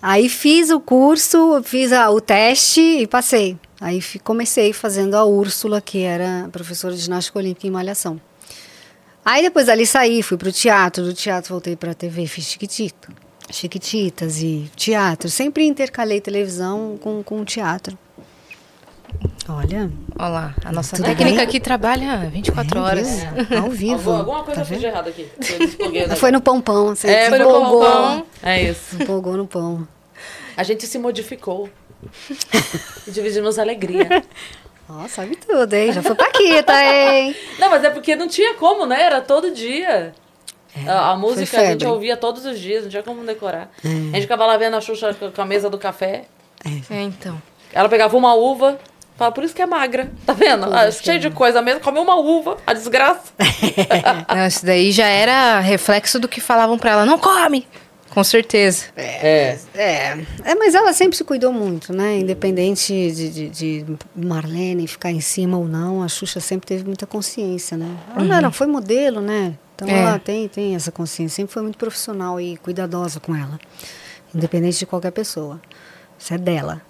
Aí 0.01 0.27
fiz 0.27 0.71
o 0.71 0.79
curso, 0.79 1.61
fiz 1.63 1.93
a- 1.93 2.09
o 2.09 2.19
teste 2.19 2.81
e 2.81 3.05
passei. 3.05 3.57
Aí 3.79 4.01
comecei 4.23 4.73
fazendo 4.73 5.15
a 5.15 5.23
Úrsula, 5.25 5.79
que 5.79 5.99
era 6.01 6.49
professora 6.51 6.95
de 6.95 7.01
ginástica 7.01 7.37
olímpica 7.39 7.67
em 7.67 7.71
malhação. 7.71 8.19
Aí 9.23 9.41
depois 9.43 9.67
dali 9.67 9.85
saí, 9.85 10.23
fui 10.23 10.37
pro 10.37 10.51
teatro, 10.51 11.03
do 11.03 11.13
teatro 11.13 11.49
voltei 11.53 11.75
pra 11.75 11.93
TV, 11.93 12.25
fiz 12.27 12.45
Chiquitito, 12.45 13.11
Chiquititas 13.51 14.41
e 14.41 14.69
teatro. 14.75 15.29
Sempre 15.29 15.65
intercalei 15.65 16.21
televisão 16.21 16.97
com, 17.01 17.21
com 17.21 17.43
teatro. 17.45 17.97
Olha, 19.49 19.89
Olha 20.19 20.29
lá, 20.29 20.55
a 20.65 20.71
nossa 20.71 20.95
Tudo 20.95 21.05
técnica 21.05 21.37
bem? 21.37 21.39
aqui 21.45 21.59
trabalha 21.59 22.29
24 22.29 22.77
é, 22.77 22.81
horas. 22.81 23.07
viu? 23.07 23.59
ao 23.59 23.69
vivo. 23.69 23.93
Alguma, 24.11 24.17
alguma 24.17 24.43
coisa 24.43 24.55
tá 24.55 24.61
eu 24.61 24.65
fiz 24.65 24.79
de 24.79 24.85
errado 24.85 25.07
aqui. 25.09 25.29
Foi 26.17 26.31
no 26.31 26.41
pão 26.41 26.59
pão, 26.59 26.95
você 26.95 27.07
É, 27.07 27.29
foi 27.29 27.39
no 27.39 27.45
pão, 27.45 27.79
pão. 27.79 28.25
É 28.43 28.63
isso. 28.63 29.01
Empolgou 29.01 29.37
no 29.37 29.47
pão. 29.47 29.87
A 30.57 30.63
gente 30.63 30.85
se 30.87 30.97
modificou. 30.97 31.69
e 33.07 33.11
dividimos 33.11 33.57
alegria. 33.59 34.23
Ó, 34.89 35.05
sabe 35.07 35.35
tudo, 35.35 35.73
hein? 35.73 35.91
Já 35.91 36.01
foi 36.01 36.15
Paquita, 36.15 36.73
hein? 36.81 37.35
Não, 37.59 37.69
mas 37.69 37.83
é 37.83 37.89
porque 37.89 38.15
não 38.15 38.27
tinha 38.27 38.53
como, 38.53 38.85
né? 38.85 39.01
Era 39.03 39.19
todo 39.19 39.51
dia. 39.51 40.13
a, 40.87 41.11
a 41.11 41.17
música 41.17 41.59
a 41.59 41.65
gente 41.65 41.85
ouvia 41.85 42.15
todos 42.15 42.45
os 42.45 42.57
dias, 42.57 42.83
não 42.83 42.89
tinha 42.89 43.03
como 43.03 43.21
decorar. 43.25 43.69
A 43.83 43.87
gente 43.87 44.21
ficava 44.21 44.45
lá 44.45 44.55
vendo 44.55 44.77
a 44.77 44.81
Xuxa 44.81 45.13
com- 45.13 45.41
a 45.41 45.45
mesa 45.45 45.69
do 45.69 45.77
café. 45.77 46.25
É, 46.89 47.01
então. 47.01 47.41
Ela 47.73 47.89
pegava 47.89 48.15
uma 48.15 48.33
uva. 48.33 48.79
Fala, 49.17 49.31
por 49.31 49.43
isso 49.43 49.53
que 49.53 49.61
é 49.61 49.65
magra. 49.65 50.09
Tá 50.25 50.31
vendo? 50.33 50.71
Ah, 50.73 50.89
cheio 50.91 51.19
de 51.19 51.31
coisa 51.31 51.61
mesmo. 51.61 51.81
Comeu 51.81 52.03
uma 52.03 52.15
uva. 52.15 52.55
A 52.65 52.71
desgraça. 52.73 53.33
Não, 54.33 54.45
isso 54.47 54.65
daí 54.65 54.91
já 54.91 55.07
era 55.07 55.59
reflexo 55.59 56.19
do 56.19 56.27
que 56.27 56.39
falavam 56.39 56.77
pra 56.77 56.91
ela. 56.91 57.05
Não 57.05 57.17
come! 57.17 57.67
Com 58.17 58.23
certeza. 58.23 58.85
É. 58.95 59.59
É, 59.75 60.17
é, 60.43 60.55
mas 60.55 60.73
ela 60.73 60.91
sempre 60.91 61.15
se 61.15 61.23
cuidou 61.23 61.53
muito, 61.53 61.93
né? 61.93 62.17
Independente 62.17 63.11
de, 63.11 63.29
de, 63.29 63.49
de 63.49 63.85
Marlene 64.15 64.87
ficar 64.87 65.11
em 65.11 65.21
cima 65.21 65.55
ou 65.55 65.67
não, 65.67 66.01
a 66.01 66.07
Xuxa 66.07 66.39
sempre 66.39 66.65
teve 66.65 66.83
muita 66.83 67.05
consciência, 67.05 67.77
né? 67.77 67.95
Ela 68.15 68.25
não 68.25 68.35
era, 68.35 68.49
foi 68.51 68.65
modelo, 68.65 69.21
né? 69.21 69.53
Então 69.75 69.87
Uhum. 69.87 69.93
É. 69.93 69.99
ela 69.99 70.17
tem, 70.17 70.47
tem 70.47 70.73
essa 70.73 70.91
consciência, 70.91 71.35
sempre 71.35 71.53
foi 71.53 71.61
muito 71.61 71.77
profissional 71.77 72.41
e 72.41 72.57
cuidadosa 72.57 73.19
com 73.19 73.35
ela. 73.35 73.59
Independente 74.33 74.79
de 74.79 74.87
qualquer 74.87 75.11
pessoa. 75.11 75.61
Isso 76.17 76.33
é 76.33 76.39
dela. 76.39 76.81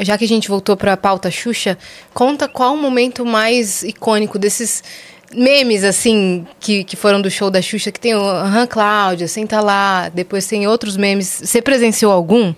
Já 0.00 0.18
que 0.18 0.24
a 0.24 0.28
gente 0.28 0.48
voltou 0.48 0.76
pra 0.76 0.96
pauta 0.96 1.30
Xuxa, 1.30 1.78
conta 2.12 2.48
qual 2.48 2.74
o 2.74 2.76
momento 2.76 3.24
mais 3.24 3.84
icônico 3.84 4.36
desses 4.36 4.82
memes, 5.32 5.84
assim, 5.84 6.46
que, 6.60 6.84
que 6.84 6.96
foram 6.96 7.20
do 7.20 7.30
show 7.30 7.50
da 7.50 7.60
Xuxa, 7.62 7.90
que 7.92 8.00
tem 8.00 8.14
o 8.14 8.20
Aham, 8.22 8.66
Cláudia, 8.66 9.28
senta 9.28 9.60
lá, 9.60 10.08
depois 10.08 10.46
tem 10.46 10.66
outros 10.66 10.96
memes. 10.96 11.40
Você 11.44 11.60
presenciou 11.62 12.12
algum? 12.12 12.54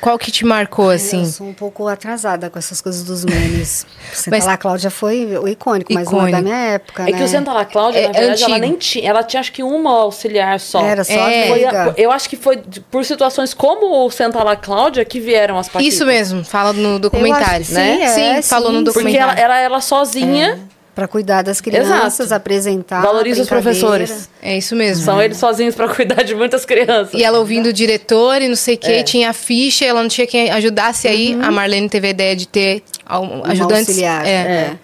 Qual 0.00 0.16
que 0.16 0.30
te 0.30 0.44
marcou, 0.46 0.90
assim? 0.90 1.18
Eu 1.22 1.26
sou 1.26 1.48
um 1.48 1.52
pouco 1.52 1.88
atrasada 1.88 2.48
com 2.48 2.56
essas 2.56 2.80
coisas 2.80 3.02
dos 3.02 3.24
memes. 3.24 3.84
Você 4.14 4.30
Mas- 4.30 4.46
lá, 4.46 4.56
Cláudia 4.56 4.90
foi 4.90 5.36
o 5.36 5.48
icônico, 5.48 5.92
mas 5.92 6.08
não 6.08 6.24
é 6.24 6.30
da 6.30 6.40
minha 6.40 6.54
época, 6.56 7.02
É 7.02 7.06
né? 7.10 7.18
que 7.18 7.24
o 7.24 7.26
Senta 7.28 7.52
lá, 7.52 7.64
Cláudia, 7.64 7.98
É- 7.98 8.06
na 8.06 8.12
verdade, 8.12 8.40
é 8.42 8.44
ela 8.44 8.54
antigo. 8.54 8.58
nem 8.70 8.76
tinha. 8.78 9.10
Ela 9.10 9.24
tinha 9.24 9.40
acho 9.40 9.50
que 9.50 9.60
uma 9.60 9.90
auxiliar 9.90 10.60
só. 10.60 10.84
Era 10.84 11.02
só 11.02 11.12
É. 11.12 11.44
a 11.44 11.48
Foi 11.48 11.64
a- 11.64 11.94
eu 11.96 12.12
acho 12.12 12.28
que 12.28 12.36
foi 12.36 12.62
por 12.92 13.04
situações 13.04 13.52
como 13.52 14.06
o 14.06 14.10
Senta 14.12 14.40
lá, 14.44 14.54
Cláudia, 14.54 15.04
que 15.04 15.18
vieram 15.18 15.58
as 15.58 15.68
Paquitas. 15.68 15.92
Isso 15.94 16.06
mesmo, 16.06 16.44
fala 16.44 16.72
no 16.72 17.00
documentário, 17.00 17.62
acho- 17.62 17.74
né? 17.74 18.06
sim, 18.14 18.22
é, 18.22 18.42
falou 18.42 18.70
no 18.70 18.78
sim, 18.78 18.84
sim. 18.86 18.92
Porque 18.92 19.00
documentário. 19.08 19.32
ela 19.40 19.54
era 19.56 19.60
ela 19.60 19.80
sozinha. 19.80 20.60
Para 20.98 21.06
cuidar 21.06 21.42
das 21.42 21.60
crianças, 21.60 22.18
Exato. 22.18 22.34
apresentar. 22.34 23.00
Valoriza 23.02 23.42
os 23.42 23.48
professores. 23.48 24.28
É 24.42 24.58
isso 24.58 24.74
mesmo. 24.74 25.04
São 25.04 25.22
eles 25.22 25.36
sozinhos 25.36 25.76
pra 25.76 25.86
cuidar 25.94 26.24
de 26.24 26.34
muitas 26.34 26.64
crianças. 26.64 27.14
E 27.14 27.22
ela 27.22 27.38
ouvindo 27.38 27.66
o 27.66 27.72
diretor 27.72 28.42
e 28.42 28.48
não 28.48 28.56
sei 28.56 28.74
o 28.74 28.78
que, 28.78 28.90
É. 28.90 29.02
tinha 29.04 29.30
a 29.30 29.32
ficha, 29.32 29.84
ela 29.84 30.02
não 30.02 30.08
tinha 30.08 30.26
quem 30.26 30.50
ajudasse. 30.50 31.06
Aí 31.06 31.38
a 31.40 31.52
Marlene 31.52 31.88
teve 31.88 32.08
a 32.08 32.10
ideia 32.10 32.34
de 32.34 32.48
ter 32.48 32.82
Uma 33.08 33.46
ajudantes. 33.46 33.90
auxiliar. 33.90 34.26
É. 34.26 34.30
é. 34.30 34.76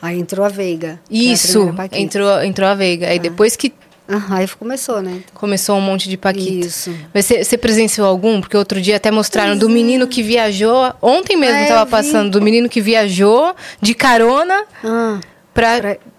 Aí 0.00 0.20
entrou 0.20 0.46
a 0.46 0.48
Veiga. 0.48 0.86
é 0.88 0.92
a 0.92 0.96
Isso, 1.10 1.72
Paquita. 1.76 1.98
entrou, 1.98 2.44
entrou 2.44 2.68
a 2.68 2.74
Veiga. 2.74 3.08
Aí 3.08 3.18
depois 3.18 3.56
que 3.56 3.72
Ah, 4.08 4.36
aí 4.36 4.46
começou, 4.46 5.02
né? 5.02 5.18
começou 5.34 5.76
um 5.76 5.80
monte 5.80 6.08
de 6.08 6.16
Paquita. 6.16 6.64
Isso. 6.68 6.94
Mas 7.12 7.26
você 7.26 7.42
você 7.42 7.58
presenciou 7.58 8.06
algum? 8.06 8.40
Porque 8.40 8.56
outro 8.56 8.80
dia 8.80 8.94
até 8.98 9.10
mostraram 9.10 9.58
do 9.58 9.68
menino 9.68 10.06
que 10.06 10.22
viajou. 10.22 10.92
Ontem 11.02 11.36
mesmo 11.36 11.56
Ah, 11.56 11.62
eu 11.62 11.66
tava 11.68 11.84
vi. 11.86 11.90
passando 11.90 12.30
do 12.30 12.40
menino 12.40 12.68
que 12.68 12.80
viajou 12.80 13.52
de 13.82 13.94
carona 13.94 14.62
Ah, 14.84 15.18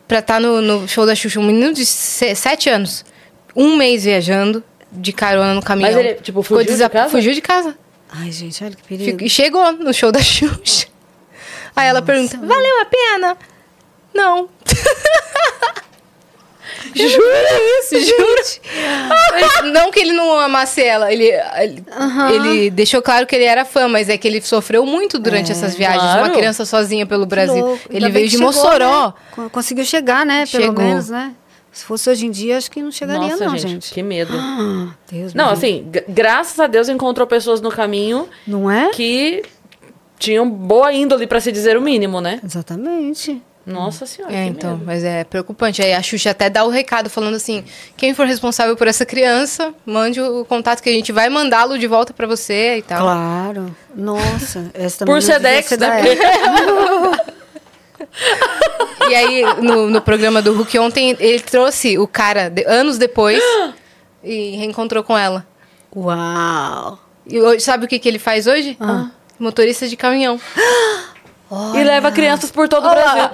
pra 0.07 0.19
estar 0.19 0.39
no, 0.41 0.61
no 0.61 0.87
show 0.87 1.05
da 1.05 1.15
Xuxa. 1.15 1.39
Um 1.39 1.45
menino 1.45 1.73
de 1.73 1.85
se- 1.85 2.35
sete 2.35 2.69
anos. 2.69 3.05
Um 3.55 3.77
mês 3.77 4.03
viajando 4.03 4.63
de 4.91 5.11
carona 5.13 5.53
no 5.53 5.61
caminhão. 5.61 5.93
Mas 5.93 5.99
ele, 6.05 6.13
tipo, 6.15 6.41
fugiu 6.43 6.75
de 6.75 6.89
casa? 6.89 7.09
Fugiu 7.09 7.33
de 7.33 7.41
casa. 7.41 7.77
ai, 8.11 8.31
gente, 8.31 8.63
olha 8.63 8.75
que 8.75 8.83
perigo. 8.83 9.23
E 9.23 9.29
chegou 9.29 9.71
no 9.73 9.93
show 9.93 10.11
da 10.11 10.21
Xuxa. 10.21 10.87
Aí 11.75 11.87
ela 11.87 12.01
pergunta: 12.01 12.37
valeu 12.37 12.81
a 12.81 12.85
pena? 12.85 13.37
Não. 14.13 14.49
Jura 16.95 17.47
isso? 17.79 17.99
Juro. 18.05 19.71
Não 19.73 19.91
que 19.91 19.99
ele 19.99 20.13
não 20.13 20.37
amasse 20.39 20.81
ela. 20.81 21.11
Ele, 21.11 21.25
ele, 21.59 21.83
Aham. 21.91 22.31
ele 22.31 22.69
deixou 22.71 23.01
claro 23.01 23.25
que 23.25 23.35
ele 23.35 23.45
era 23.45 23.65
fã, 23.65 23.87
mas 23.87 24.09
é 24.09 24.17
que 24.17 24.27
ele 24.27 24.41
sofreu 24.41 24.85
muito 24.85 25.19
durante 25.19 25.51
essas 25.51 25.75
viagens. 25.75 26.01
claro. 26.01 26.23
Uma 26.25 26.29
criança 26.31 26.65
sozinha 26.65 27.05
pelo 27.05 27.25
Brasil. 27.25 27.65
Ainda 27.65 27.79
Ele 27.89 28.09
veio 28.09 28.25
de 28.25 28.31
chegou, 28.31 28.47
Mossoró. 28.47 29.07
né? 29.07 29.13
Co- 29.31 29.49
Conseguiu 29.49 29.85
chegar, 29.85 30.25
né? 30.25 30.45
Pelo 30.51 30.63
Chegou. 30.65 30.83
menos, 30.83 31.09
né? 31.09 31.33
Se 31.71 31.83
fosse 31.85 32.09
hoje 32.09 32.25
em 32.25 32.31
dia, 32.31 32.57
acho 32.57 32.71
que 32.71 32.81
não 32.81 32.91
chegaria, 32.91 33.29
Nossa, 33.29 33.45
não, 33.45 33.57
gente, 33.57 33.69
gente. 33.69 33.93
que 33.93 34.01
medo. 34.01 34.33
Ah, 34.35 34.87
Deus 35.11 35.33
Não, 35.35 35.49
assim, 35.51 35.85
gra- 35.91 36.03
graças 36.07 36.59
a 36.59 36.65
Deus 36.65 36.89
encontrou 36.89 37.27
pessoas 37.27 37.61
no 37.61 37.69
caminho. 37.69 38.27
Não 38.47 38.69
é? 38.71 38.89
que 38.89 39.43
tinham 40.17 40.49
boa 40.49 40.91
índole, 40.91 41.27
pra 41.27 41.39
se 41.39 41.51
dizer 41.51 41.77
o 41.77 41.81
mínimo, 41.81 42.19
né? 42.19 42.39
Exatamente. 42.43 43.39
Nossa 43.67 44.05
senhora. 44.05 44.33
É, 44.33 44.45
que 44.45 44.51
então, 44.51 44.71
medo. 44.71 44.85
mas 44.85 45.03
é 45.03 45.25
preocupante. 45.25 45.81
Aí 45.81 45.93
a 45.93 46.01
Xuxa 46.01 46.29
até 46.31 46.49
dá 46.49 46.63
o 46.63 46.69
recado 46.69 47.09
falando 47.09 47.35
assim: 47.35 47.65
quem 47.97 48.13
for 48.13 48.25
responsável 48.25 48.77
por 48.77 48.87
essa 48.87 49.05
criança, 49.05 49.73
mande 49.85 50.21
o 50.21 50.45
contato 50.45 50.81
que 50.81 50.89
a 50.89 50.93
gente 50.93 51.11
vai 51.11 51.27
mandá-lo 51.27 51.77
de 51.77 51.85
volta 51.85 52.13
pra 52.13 52.25
você 52.25 52.77
e 52.77 52.81
tal. 52.81 53.01
Claro. 53.01 53.75
Nossa, 53.93 54.71
essa 54.73 54.99
também 54.99 55.13
Por 55.15 55.21
Sedex, 55.21 55.71
né? 55.71 56.01
E 59.09 59.15
aí, 59.15 59.43
no, 59.61 59.89
no 59.89 60.01
programa 60.01 60.41
do 60.41 60.53
Hulk 60.53 60.77
ontem, 60.79 61.15
ele 61.19 61.39
trouxe 61.39 61.97
o 61.97 62.07
cara 62.07 62.49
de- 62.49 62.65
anos 62.65 62.97
depois 62.97 63.41
e 64.23 64.55
reencontrou 64.57 65.03
com 65.03 65.17
ela. 65.17 65.45
Uau. 65.95 66.99
E 67.25 67.39
hoje, 67.39 67.61
sabe 67.61 67.85
o 67.85 67.87
que, 67.87 67.99
que 67.99 68.07
ele 68.07 68.19
faz 68.19 68.47
hoje? 68.47 68.75
Ah. 68.79 69.09
Motorista 69.39 69.87
de 69.87 69.95
caminhão. 69.95 70.39
E 71.75 71.83
leva 71.83 72.11
crianças 72.11 72.51
por 72.51 72.67
todo 72.67 72.85
o 72.87 72.89
Brasil. 72.89 73.29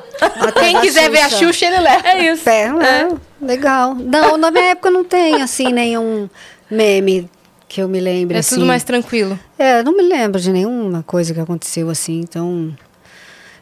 Quem 0.59 0.73
da 0.73 0.81
quiser 0.81 1.09
ver 1.09 1.21
a 1.21 1.29
Xuxa. 1.29 1.45
Xuxa, 1.45 1.65
ele 1.65 1.79
leva. 1.79 2.07
É 2.07 2.31
isso. 2.31 2.43
Pé, 2.43 2.65
é. 2.65 3.09
Legal. 3.41 3.95
Não, 3.95 4.37
na 4.37 4.51
minha 4.51 4.71
época 4.71 4.91
não 4.91 5.03
tem, 5.03 5.41
assim, 5.41 5.73
nenhum 5.73 6.29
meme 6.69 7.29
que 7.67 7.81
eu 7.81 7.87
me 7.89 7.99
lembre, 7.99 8.37
É 8.37 8.39
assim. 8.39 8.55
tudo 8.55 8.67
mais 8.67 8.83
tranquilo. 8.83 9.37
É, 9.57 9.81
não 9.81 9.97
me 9.97 10.03
lembro 10.03 10.39
de 10.39 10.51
nenhuma 10.51 11.01
coisa 11.01 11.33
que 11.33 11.39
aconteceu 11.39 11.89
assim, 11.89 12.19
então... 12.19 12.75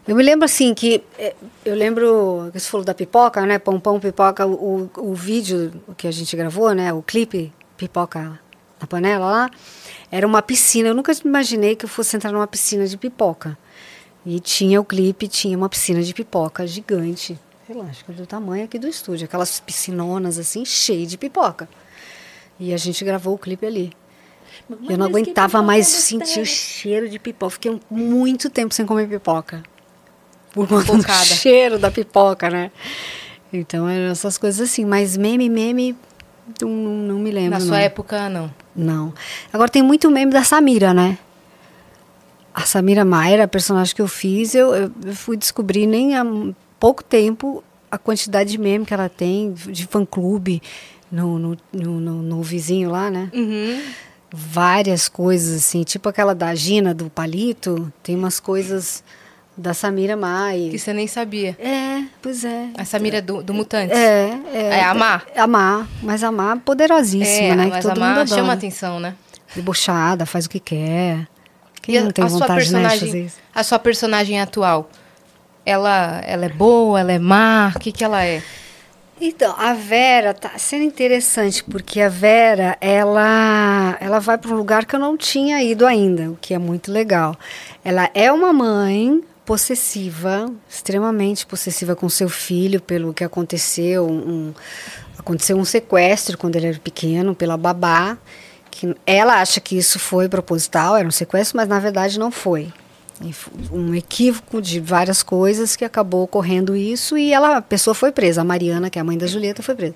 Eu 0.06 0.16
me 0.16 0.24
lembro 0.24 0.44
assim 0.44 0.74
que... 0.74 1.02
é, 1.18 1.34
Eu 1.64 1.76
lembro, 1.76 2.50
que 2.52 2.60
você 2.60 2.68
falou 2.70 2.84
da 2.86 2.94
pipoca, 2.94 3.46
né? 3.46 3.58
Pão, 3.58 3.80
pão, 3.80 4.00
pipoca, 4.02 4.46
o, 4.46 4.90
o, 4.98 5.12
o 5.12 5.14
vídeo 5.14 5.72
que 5.96 6.08
a 6.08 6.12
gente 6.12 6.36
gravou, 6.36 6.74
né? 6.74 6.92
O 6.92 7.02
clipe 7.02 7.54
Pipoca 7.78 8.38
na 8.82 8.88
Panela 8.88 9.26
lá, 9.26 9.50
era 10.12 10.28
uma 10.28 10.42
piscina. 10.42 10.90
Eu 10.90 10.96
nunca 10.96 11.14
imaginei 11.24 11.76
que 11.76 11.86
eu 11.86 11.90
fosse 11.90 12.18
entrar 12.18 12.32
numa 12.32 12.48
piscina 12.48 12.86
de 12.86 12.98
pipoca. 12.98 13.58
E 14.26 14.40
tinha 14.40 14.80
o 14.80 14.86
clipe, 14.86 15.28
tinha 15.28 15.58
uma 15.58 15.68
piscina 15.68 16.02
de 16.04 16.14
pipoca 16.14 16.66
gigante. 16.68 17.40
Sei 17.66 17.76
lá, 17.76 17.86
acho 17.86 18.06
que 18.06 18.12
é 18.12 18.14
do 18.14 18.26
tamanho 18.26 18.66
aqui 18.66 18.78
do 18.78 18.88
estúdio. 18.88 19.26
Aquelas 19.26 19.60
piscinonas 19.60 20.38
assim, 20.38 20.64
cheias 20.64 21.10
de 21.10 21.18
pipoca. 21.18 21.68
E 22.60 22.74
a 22.74 22.78
gente 22.78 23.04
gravou 23.04 23.34
o 23.34 23.38
clipe 23.38 23.66
ali. 23.66 23.94
eu 24.88 24.98
não 24.98 25.08
aguentava 25.08 25.62
mais 25.62 25.88
sentir 25.88 26.42
o 26.42 26.46
cheiro 26.46 27.10
de 27.10 27.18
pipoca. 27.18 27.52
Fiquei 27.52 27.80
muito 27.90 28.50
tempo 28.50 28.74
sem 28.74 28.86
comer 28.86 29.08
pipoca. 29.08 29.64
Por 30.54 30.68
conta 30.68 30.94
do 30.98 31.04
cheiro 31.26 31.80
da 31.80 31.90
pipoca, 31.90 32.50
né? 32.50 32.72
Então 33.52 33.90
eram 33.90 34.12
essas 34.12 34.38
coisas 34.38 34.70
assim. 34.70 34.86
Mas 34.86 35.18
meme, 35.18 35.50
meme, 35.50 35.96
não, 36.62 36.70
não, 36.70 36.94
não 36.94 37.20
me 37.20 37.32
lembro. 37.32 37.52
Na 37.52 37.60
não. 37.60 37.66
sua 37.66 37.80
época, 37.80 38.30
não. 38.30 38.54
Não. 38.76 39.14
Agora 39.52 39.70
tem 39.70 39.82
muito 39.82 40.10
meme 40.12 40.32
da 40.32 40.44
Samira, 40.44 40.94
né? 40.94 41.18
A 42.54 42.62
Samira 42.62 43.06
Mayra, 43.06 43.46
a 43.46 43.48
personagem 43.48 43.96
que 43.96 44.02
eu 44.02 44.08
fiz, 44.08 44.54
eu, 44.56 44.74
eu 44.76 44.92
fui 45.16 45.38
descobrir 45.38 45.86
nem 45.88 46.16
há 46.18 46.24
pouco 46.80 47.04
tempo 47.04 47.64
a 47.90 47.98
quantidade 47.98 48.52
de 48.52 48.58
meme 48.58 48.86
que 48.86 48.94
ela 48.94 49.08
tem, 49.10 49.54
de 49.54 49.86
fã-clube 49.88 50.62
no, 51.12 51.38
no, 51.40 51.58
no, 51.74 52.00
no- 52.00 52.22
no 52.22 52.42
vizinho 52.44 52.90
lá, 52.90 53.10
né? 53.10 53.30
Uhum. 53.34 53.82
Várias 54.34 55.10
coisas, 55.10 55.58
assim, 55.58 55.84
tipo 55.84 56.08
aquela 56.08 56.34
da 56.34 56.56
Gina, 56.56 56.94
do 56.94 57.10
Palito, 57.10 57.92
tem 58.02 58.16
umas 58.16 58.40
coisas 58.40 59.04
da 59.58 59.74
Samira 59.74 60.16
Mai. 60.16 60.70
Que 60.72 60.80
você 60.80 60.94
nem 60.94 61.06
sabia. 61.06 61.56
É, 61.60 62.04
pois 62.22 62.46
é. 62.46 62.70
A 62.78 62.86
Samira 62.86 63.22
do, 63.22 63.44
do 63.44 63.54
Mutantes. 63.54 63.98
É, 63.98 64.30
é. 64.54 64.62
É 64.80 64.84
a 64.86 64.94
Má? 64.94 65.22
A 65.36 65.48
Má, 65.48 65.88
mas 66.02 66.24
a 66.24 66.32
Má 66.32 66.56
poderosíssima, 66.56 67.48
É, 67.48 67.56
né? 67.56 67.66
mas 67.68 67.76
que 67.76 67.82
todo 67.82 67.92
a 67.92 67.96
mundo 67.96 68.16
Má 68.16 68.22
adora. 68.22 68.28
chama 68.42 68.54
atenção, 68.54 69.00
né? 69.00 69.16
debochada, 69.54 70.26
faz 70.26 70.46
o 70.46 70.50
que 70.50 70.62
quer. 70.62 71.28
Quem 71.82 71.98
a, 71.98 72.04
não 72.04 72.12
tem 72.12 72.24
a 72.24 72.30
sua 72.30 72.48
né, 72.48 72.56
personagem, 72.56 73.32
a 73.54 73.64
sua 73.64 73.80
personagem 73.80 74.40
atual, 74.40 74.90
ela, 75.66 76.22
ela 76.26 76.46
é 76.46 76.50
boa, 76.50 77.00
ela 77.00 77.12
é 77.12 77.20
má, 77.20 77.72
o 77.76 77.80
que 77.80 77.92
que 77.92 78.04
ela 78.04 78.24
é? 78.24 78.42
Então, 79.24 79.54
a 79.56 79.74
Vera 79.74 80.34
tá 80.34 80.54
sendo 80.58 80.84
interessante, 80.84 81.64
porque 81.64 82.02
a 82.02 82.10
Vera, 82.10 82.76
ela, 82.82 83.96
ela 84.00 84.20
vai 84.20 84.36
para 84.36 84.50
um 84.50 84.56
lugar 84.56 84.84
que 84.84 84.96
eu 84.96 85.00
não 85.00 85.16
tinha 85.16 85.62
ido 85.62 85.86
ainda, 85.86 86.32
o 86.32 86.38
que 86.42 86.56
é 86.56 86.58
muito 86.58 86.92
legal. 86.92 87.38
Ela 87.86 88.10
é 88.16 88.32
uma 88.32 88.52
mãe 88.52 89.24
possessiva, 89.46 90.52
extremamente 90.68 91.46
possessiva 91.46 91.96
com 91.96 92.10
seu 92.10 92.30
filho 92.30 92.82
pelo 92.82 93.14
que 93.14 93.24
aconteceu, 93.24 94.08
um, 94.08 94.54
aconteceu 95.20 95.56
um 95.56 95.66
sequestro 95.66 96.36
quando 96.36 96.56
ele 96.56 96.68
era 96.68 96.80
pequeno 96.80 97.36
pela 97.36 97.58
babá. 97.58 98.18
Que 98.72 98.96
ela 99.06 99.42
acha 99.42 99.60
que 99.60 99.78
isso 99.78 100.00
foi 100.00 100.30
proposital, 100.30 100.96
era 100.96 101.08
um 101.08 101.12
sequestro, 101.12 101.58
mas 101.58 101.68
na 101.68 101.80
verdade 101.80 102.18
não 102.18 102.32
foi. 102.32 102.72
Um 103.72 103.94
equívoco 103.94 104.60
de 104.60 104.80
várias 104.80 105.22
coisas 105.22 105.76
que 105.76 105.86
acabou 105.86 106.24
ocorrendo 106.24 106.76
isso 106.76 107.16
e 107.16 107.32
ela, 107.32 107.58
a 107.58 107.62
pessoa 107.62 107.94
foi 107.94 108.12
presa. 108.12 108.42
A 108.42 108.44
Mariana, 108.44 108.90
que 108.90 108.98
é 108.98 109.02
a 109.02 109.06
mãe 109.06 109.18
da 109.18 109.28
Julieta, 109.28 109.62
foi 109.62 109.76
presa. 109.76 109.94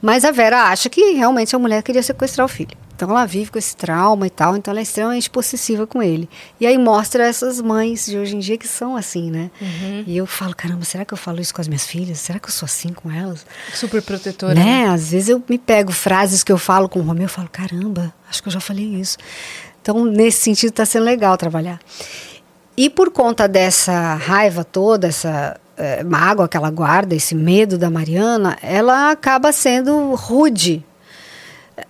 Mas 0.00 0.24
a 0.24 0.30
Vera 0.30 0.62
acha 0.62 0.88
que 0.88 1.12
realmente 1.12 1.54
a 1.54 1.58
mulher 1.58 1.82
queria 1.82 2.02
sequestrar 2.02 2.46
o 2.46 2.48
filho. 2.48 2.74
Então 2.94 3.10
ela 3.10 3.26
vive 3.26 3.50
com 3.50 3.58
esse 3.58 3.76
trauma 3.76 4.26
e 4.26 4.30
tal, 4.30 4.56
então 4.56 4.70
ela 4.70 4.80
é 4.80 4.82
extremamente 4.82 5.28
possessiva 5.28 5.86
com 5.86 6.02
ele. 6.02 6.28
E 6.60 6.66
aí 6.66 6.78
mostra 6.78 7.26
essas 7.26 7.60
mães 7.60 8.06
de 8.06 8.16
hoje 8.16 8.36
em 8.36 8.38
dia 8.38 8.56
que 8.56 8.68
são 8.68 8.96
assim, 8.96 9.30
né? 9.30 9.50
E 10.06 10.16
eu 10.16 10.26
falo, 10.26 10.54
caramba, 10.54 10.84
será 10.84 11.04
que 11.04 11.12
eu 11.12 11.18
falo 11.18 11.40
isso 11.40 11.54
com 11.54 11.60
as 11.60 11.68
minhas 11.68 11.86
filhas? 11.86 12.18
Será 12.18 12.38
que 12.38 12.48
eu 12.48 12.52
sou 12.52 12.66
assim 12.66 12.92
com 12.92 13.10
elas? 13.10 13.44
Super 13.74 14.02
protetora. 14.02 14.54
Né? 14.54 14.86
Às 14.86 15.10
vezes 15.10 15.30
eu 15.30 15.42
me 15.48 15.58
pego 15.58 15.90
frases 15.90 16.44
que 16.44 16.52
eu 16.52 16.58
falo 16.58 16.88
com 16.88 17.00
o 17.00 17.02
Romeu, 17.02 17.24
eu 17.24 17.28
falo, 17.28 17.48
caramba, 17.48 18.14
acho 18.30 18.42
que 18.42 18.48
eu 18.48 18.52
já 18.52 18.60
falei 18.60 18.84
isso. 18.84 19.18
Então, 19.80 20.04
nesse 20.04 20.42
sentido, 20.42 20.70
está 20.70 20.86
sendo 20.86 21.04
legal 21.04 21.36
trabalhar. 21.36 21.80
E 22.76 22.88
por 22.88 23.10
conta 23.10 23.48
dessa 23.48 24.14
raiva 24.14 24.62
toda, 24.62 25.08
essa 25.08 25.60
eh, 25.76 26.04
mágoa 26.04 26.48
que 26.48 26.56
ela 26.56 26.70
guarda, 26.70 27.14
esse 27.14 27.34
medo 27.34 27.76
da 27.76 27.90
Mariana, 27.90 28.56
ela 28.62 29.10
acaba 29.10 29.52
sendo 29.52 30.14
rude 30.14 30.84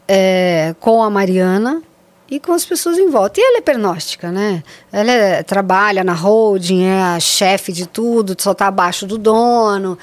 eh, 0.09 0.75
com 0.81 1.03
a 1.03 1.11
Mariana 1.11 1.83
e 2.31 2.40
com 2.40 2.53
as 2.53 2.64
pessoas 2.64 2.99
em 2.99 3.11
volta. 3.11 3.40
E 3.40 3.42
ela 3.42 3.59
é 3.59 3.61
pernóstica, 3.61 4.31
né? 4.33 4.62
Ela 4.92 5.12
é- 5.12 5.42
trabalha 5.42 6.03
na 6.03 6.14
holding, 6.14 6.85
é 6.85 7.03
a 7.03 7.21
chefe 7.21 7.73
de 7.73 7.87
tudo, 7.87 8.35
só 8.38 8.53
está 8.53 8.68
abaixo 8.68 9.07
do 9.07 9.18
dono 9.18 9.99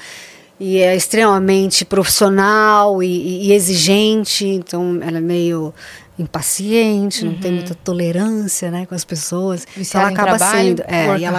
e 0.58 0.78
é 0.78 0.94
extremamente 0.94 1.84
profissional 1.84 3.02
e, 3.02 3.06
e- 3.06 3.46
e 3.48 3.52
exigente, 3.52 4.46
então 4.46 4.98
ela 5.02 5.18
é 5.18 5.20
meio 5.20 5.74
impaciente, 6.18 7.24
não 7.24 7.34
tem 7.34 7.50
muita 7.52 7.74
tolerância, 7.74 8.70
né, 8.70 8.86
com 8.86 8.94
as 8.94 9.04
pessoas. 9.04 9.62
então 9.62 9.74
Viciada 9.76 10.06
ela 10.06 10.14
acaba 10.14 10.36
trabalho, 10.36 10.68
sendo, 10.68 10.84
é, 10.86 11.18
e 11.18 11.24
ela, 11.24 11.38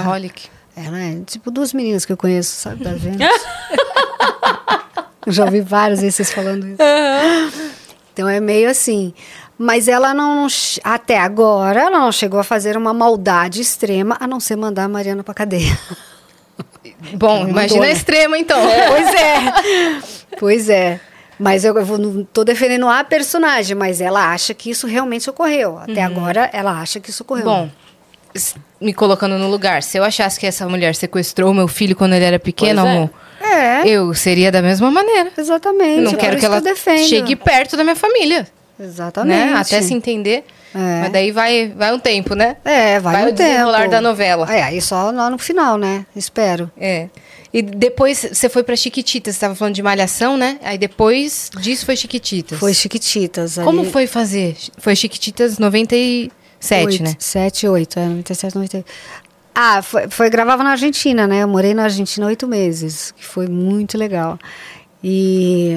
ela 0.75 0.99
é 0.99 1.19
tipo 1.25 1.51
duas 1.51 1.71
meninas 1.71 2.04
que 2.04 2.12
eu 2.12 2.17
conheço, 2.17 2.54
sabe, 2.60 2.84
da 2.84 2.91
eu 5.25 5.32
já 5.32 5.45
ouvi 5.45 5.62
várias 5.62 6.01
vezes 6.01 6.15
vocês 6.15 6.34
falando 6.34 6.67
isso. 6.67 6.77
Então 8.13 8.28
é 8.28 8.39
meio 8.39 8.69
assim. 8.69 9.13
Mas 9.58 9.88
ela 9.88 10.13
não, 10.13 10.47
até 10.84 11.19
agora, 11.19 11.82
ela 11.82 12.00
não 12.00 12.12
chegou 12.12 12.39
a 12.39 12.43
fazer 12.43 12.76
uma 12.76 12.93
maldade 12.93 13.62
extrema, 13.62 14.17
a 14.19 14.26
não 14.26 14.39
ser 14.39 14.56
mandar 14.56 14.86
a 14.86 14.88
Mariana 14.88 15.24
pra 15.24 15.34
cadeia. 15.34 15.78
Bom, 17.13 17.47
imagina 17.47 17.54
mandou, 17.54 17.84
a 17.84 17.86
né? 17.88 17.91
extrema, 17.91 18.38
então. 18.38 18.60
Pois 18.88 19.15
é. 19.15 20.02
Pois 20.39 20.69
é. 20.69 21.00
Mas 21.39 21.65
eu, 21.65 21.76
eu 21.76 21.97
não 21.97 22.24
tô 22.24 22.43
defendendo 22.43 22.88
a 22.88 23.04
personagem, 23.04 23.76
mas 23.76 24.00
ela 24.00 24.32
acha 24.32 24.54
que 24.54 24.69
isso 24.69 24.86
realmente 24.86 25.30
ocorreu. 25.30 25.80
Até 25.80 26.04
agora, 26.04 26.50
ela 26.54 26.80
acha 26.80 27.00
que 27.00 27.10
isso 27.10 27.24
ocorreu. 27.24 27.45
Bom, 27.45 27.69
me 28.79 28.93
colocando 28.93 29.37
no 29.37 29.49
lugar, 29.49 29.83
se 29.83 29.97
eu 29.97 30.03
achasse 30.03 30.39
que 30.39 30.45
essa 30.47 30.67
mulher 30.67 30.95
sequestrou 30.95 31.53
meu 31.53 31.67
filho 31.67 31.95
quando 31.95 32.13
ele 32.13 32.25
era 32.25 32.39
pequeno, 32.39 32.81
Pois 32.81 32.93
é. 32.93 32.97
amor, 32.97 33.09
é, 33.41 33.87
eu 33.87 34.13
seria 34.13 34.51
da 34.51 34.61
mesma 34.61 34.89
maneira. 34.91 35.31
exatamente. 35.37 35.97
Eu 35.97 36.03
não 36.03 36.13
quero 36.15 36.37
que 36.37 36.45
ela 36.45 36.61
defendo. 36.61 37.07
chegue 37.07 37.35
perto 37.35 37.75
da 37.77 37.83
minha 37.83 37.95
família, 37.95 38.47
Exatamente. 38.79 39.37
né? 39.37 39.53
Até 39.55 39.81
se 39.81 39.93
entender. 39.93 40.43
É. 40.73 41.01
Mas 41.01 41.11
daí 41.11 41.31
vai, 41.31 41.67
vai 41.75 41.93
um 41.93 41.99
tempo, 41.99 42.33
né? 42.33 42.55
É, 42.63 42.99
vai, 42.99 43.13
Vai 43.13 43.25
um 43.25 43.29
o 43.29 43.31
desenrolar 43.33 43.89
da 43.89 43.99
novela. 43.99 44.51
É, 44.53 44.63
aí 44.63 44.81
só 44.81 45.11
lá 45.11 45.29
no 45.29 45.37
final, 45.37 45.77
né? 45.77 46.05
Espero. 46.15 46.71
É. 46.79 47.09
E 47.53 47.61
depois 47.61 48.25
você 48.31 48.47
foi 48.47 48.63
pra 48.63 48.77
Chiquititas, 48.77 49.35
você 49.35 49.41
tava 49.41 49.55
falando 49.55 49.75
de 49.75 49.83
malhação, 49.83 50.37
né? 50.37 50.57
Aí 50.63 50.77
depois 50.77 51.49
disso 51.59 51.85
foi 51.85 51.97
Chiquititas. 51.97 52.57
Foi 52.57 52.73
Chiquititas. 52.73 53.55
Como 53.61 53.81
ali. 53.81 53.91
foi 53.91 54.07
fazer? 54.07 54.55
Foi 54.77 54.95
Chiquititas 54.95 55.59
97, 56.62 56.88
Oito, 56.88 57.04
né? 57.04 57.15
7, 57.19 57.67
8, 57.67 58.00
é, 58.00 58.06
97, 58.06 58.56
98. 58.56 58.86
Ah, 59.54 59.82
foi, 59.82 60.08
foi 60.10 60.30
gravava 60.30 60.63
na 60.63 60.71
Argentina, 60.71 61.28
né? 61.28 61.43
Eu 61.43 61.47
morei 61.47 61.74
na 61.74 61.84
Argentina 61.84 62.26
oito 62.26 62.47
meses, 62.47 63.12
que 63.17 63.26
foi 63.26 63.47
muito 63.47 63.97
legal. 63.97 64.39
E, 65.04 65.76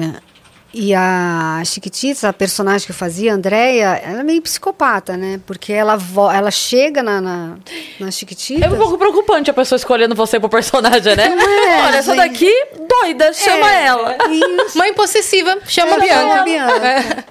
e 0.73 0.93
a 0.95 1.61
Chiquititas, 1.65 2.23
a 2.23 2.31
personagem 2.31 2.85
que 2.85 2.91
eu 2.91 2.95
fazia, 2.95 3.33
a 3.33 3.35
Andrea, 3.35 3.99
ela 4.01 4.21
é 4.21 4.23
meio 4.23 4.41
psicopata, 4.41 5.17
né? 5.17 5.41
Porque 5.45 5.73
ela, 5.73 5.97
vo- 5.97 6.31
ela 6.31 6.51
chega 6.51 7.03
na, 7.03 7.19
na, 7.19 7.57
na 7.99 8.11
Chiquititas... 8.11 8.63
É 8.63 8.73
um 8.73 8.77
pouco 8.77 8.97
preocupante 8.97 9.49
a 9.49 9.53
pessoa 9.53 9.75
escolhendo 9.77 10.15
você 10.15 10.39
pro 10.39 10.47
personagem, 10.47 11.15
né? 11.15 11.27
é, 11.37 11.85
Olha, 11.87 11.97
essa 11.97 12.15
daqui, 12.15 12.51
doida, 13.01 13.33
chama 13.33 13.71
É, 13.73 13.85
ela. 13.87 14.17
Isso. 14.65 14.77
Mãe 14.77 14.93
possessiva, 14.93 15.57
chama 15.67 15.97
a 15.97 15.99
Chama 15.99 16.03
Bianca. 16.05 16.39
a 16.39 16.43
Bianca. 16.45 17.25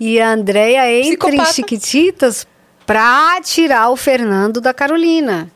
E 0.00 0.20
a 0.20 0.30
Andrea 0.32 0.90
entra 0.92 1.08
em 1.08 1.18
Psicopata. 1.18 1.52
Chiquititas 1.52 2.46
pra 2.88 3.38
tirar 3.42 3.90
o 3.90 3.96
Fernando 3.96 4.62
da 4.62 4.72
Carolina. 4.72 5.50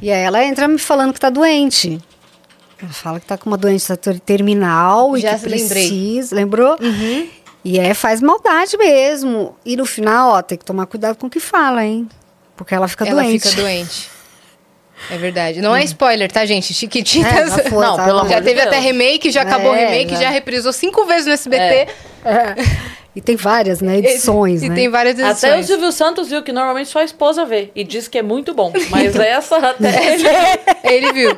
E 0.00 0.10
aí 0.10 0.22
ela 0.22 0.42
entra 0.42 0.66
me 0.66 0.78
falando 0.78 1.12
que 1.12 1.20
tá 1.20 1.28
doente. 1.28 2.00
Ela 2.82 2.90
fala 2.90 3.20
que 3.20 3.26
tá 3.26 3.36
com 3.36 3.50
uma 3.50 3.58
doença 3.58 3.98
ter- 3.98 4.18
terminal 4.18 5.14
Já 5.18 5.32
e 5.32 5.38
que 5.38 5.46
lembrei. 5.46 5.68
precisa. 5.68 6.34
Lembrou? 6.34 6.78
E 7.62 7.78
é, 7.78 7.92
faz 7.92 8.22
maldade 8.22 8.78
mesmo. 8.78 9.54
E 9.66 9.76
no 9.76 9.84
final, 9.84 10.30
ó, 10.30 10.40
tem 10.42 10.56
que 10.56 10.64
tomar 10.64 10.86
cuidado 10.86 11.16
com 11.16 11.26
o 11.26 11.30
que 11.30 11.38
fala, 11.38 11.84
hein? 11.84 12.08
Porque 12.56 12.74
ela 12.74 12.88
fica 12.88 13.06
Ela 13.06 13.22
doente. 13.22 13.46
fica 13.50 13.60
doente. 13.60 14.08
É 15.10 15.18
verdade. 15.18 15.60
Não 15.60 15.76
é 15.76 15.84
spoiler, 15.84 16.32
tá, 16.32 16.46
gente? 16.46 16.72
Chiquititas. 16.72 17.58
É, 17.58 17.68
foi, 17.68 17.84
Não, 17.84 17.96
tá? 17.96 18.04
pelo 18.06 18.20
amor 18.20 18.30
Já 18.30 18.38
teve 18.40 18.54
Deus. 18.54 18.66
até 18.66 18.78
remake, 18.78 19.30
já 19.30 19.42
acabou 19.42 19.72
o 19.72 19.74
É, 19.74 19.84
remake, 19.86 20.14
já. 20.14 20.22
já 20.22 20.30
reprisou 20.30 20.72
cinco 20.72 21.04
vezes 21.04 21.26
no 21.26 21.32
SBT. 21.32 21.88
E 23.14 23.20
tem 23.20 23.34
várias, 23.36 23.80
né? 23.80 23.98
Edições, 23.98 24.62
e, 24.62 24.68
né? 24.68 24.74
tem 24.74 24.88
várias 24.88 25.18
edições. 25.18 25.44
Até 25.44 25.58
o 25.58 25.64
Silvio 25.64 25.90
Santos 25.90 26.28
viu 26.28 26.42
que 26.42 26.52
normalmente 26.52 26.88
só 26.88 27.00
a 27.00 27.04
esposa 27.04 27.44
vê 27.44 27.70
e 27.74 27.82
diz 27.82 28.06
que 28.06 28.18
é 28.18 28.22
muito 28.22 28.54
bom. 28.54 28.72
Mas 28.90 29.16
essa 29.16 29.56
até 29.56 30.14
ele. 30.14 30.24
Ele 30.84 31.12
viu. 31.12 31.30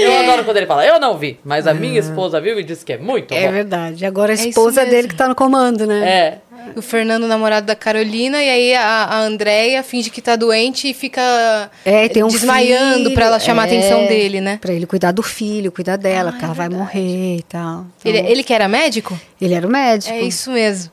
Eu 0.00 0.16
adoro 0.20 0.44
quando 0.44 0.56
ele 0.56 0.66
fala, 0.66 0.84
eu 0.84 0.98
não 0.98 1.16
vi, 1.16 1.38
mas 1.44 1.66
a 1.66 1.74
minha 1.74 2.00
esposa 2.00 2.40
viu 2.40 2.58
e 2.58 2.64
disse 2.64 2.84
que 2.84 2.92
é 2.92 2.98
muito 2.98 3.32
É 3.34 3.46
bom. 3.46 3.52
verdade. 3.52 4.04
Agora 4.04 4.32
a 4.32 4.36
É 4.36 4.48
esposa 4.48 4.80
mesmo. 4.80 4.96
dele 4.96 5.08
que 5.08 5.14
tá 5.14 5.28
no 5.28 5.34
comando, 5.34 5.86
né? 5.86 6.08
É. 6.08 6.38
O 6.74 6.82
Fernando, 6.82 7.26
namorado 7.28 7.66
da 7.66 7.76
Carolina, 7.76 8.42
e 8.42 8.48
aí 8.50 8.74
a, 8.74 9.04
a 9.04 9.20
Andréia 9.20 9.82
finge 9.82 10.10
que 10.10 10.20
tá 10.20 10.34
doente 10.36 10.88
e 10.88 10.94
fica 10.94 11.70
É, 11.84 12.08
tem 12.08 12.22
um 12.24 12.28
desmaiando 12.28 13.04
filho, 13.04 13.14
pra 13.14 13.26
ela 13.26 13.38
chamar 13.38 13.62
a 13.62 13.66
é, 13.66 13.68
atenção 13.68 14.06
dele, 14.06 14.40
né? 14.40 14.58
Pra 14.60 14.72
ele 14.72 14.86
cuidar 14.86 15.12
do 15.12 15.22
filho, 15.22 15.70
cuidar 15.70 15.96
dela, 15.96 16.30
Ah, 16.30 16.32
porque 16.32 16.44
é 16.44 16.46
ela 16.46 16.54
vai 16.54 16.68
morrer 16.68 17.36
e 17.38 17.42
tal. 17.42 17.86
Então, 18.00 18.12
Ele, 18.12 18.18
ele 18.30 18.42
que 18.42 18.52
era 18.52 18.66
médico? 18.68 19.18
ele 19.40 19.54
era 19.54 19.66
o 19.66 19.70
médico. 19.70 20.12
É 20.12 20.20
isso 20.22 20.50
mesmo. 20.50 20.90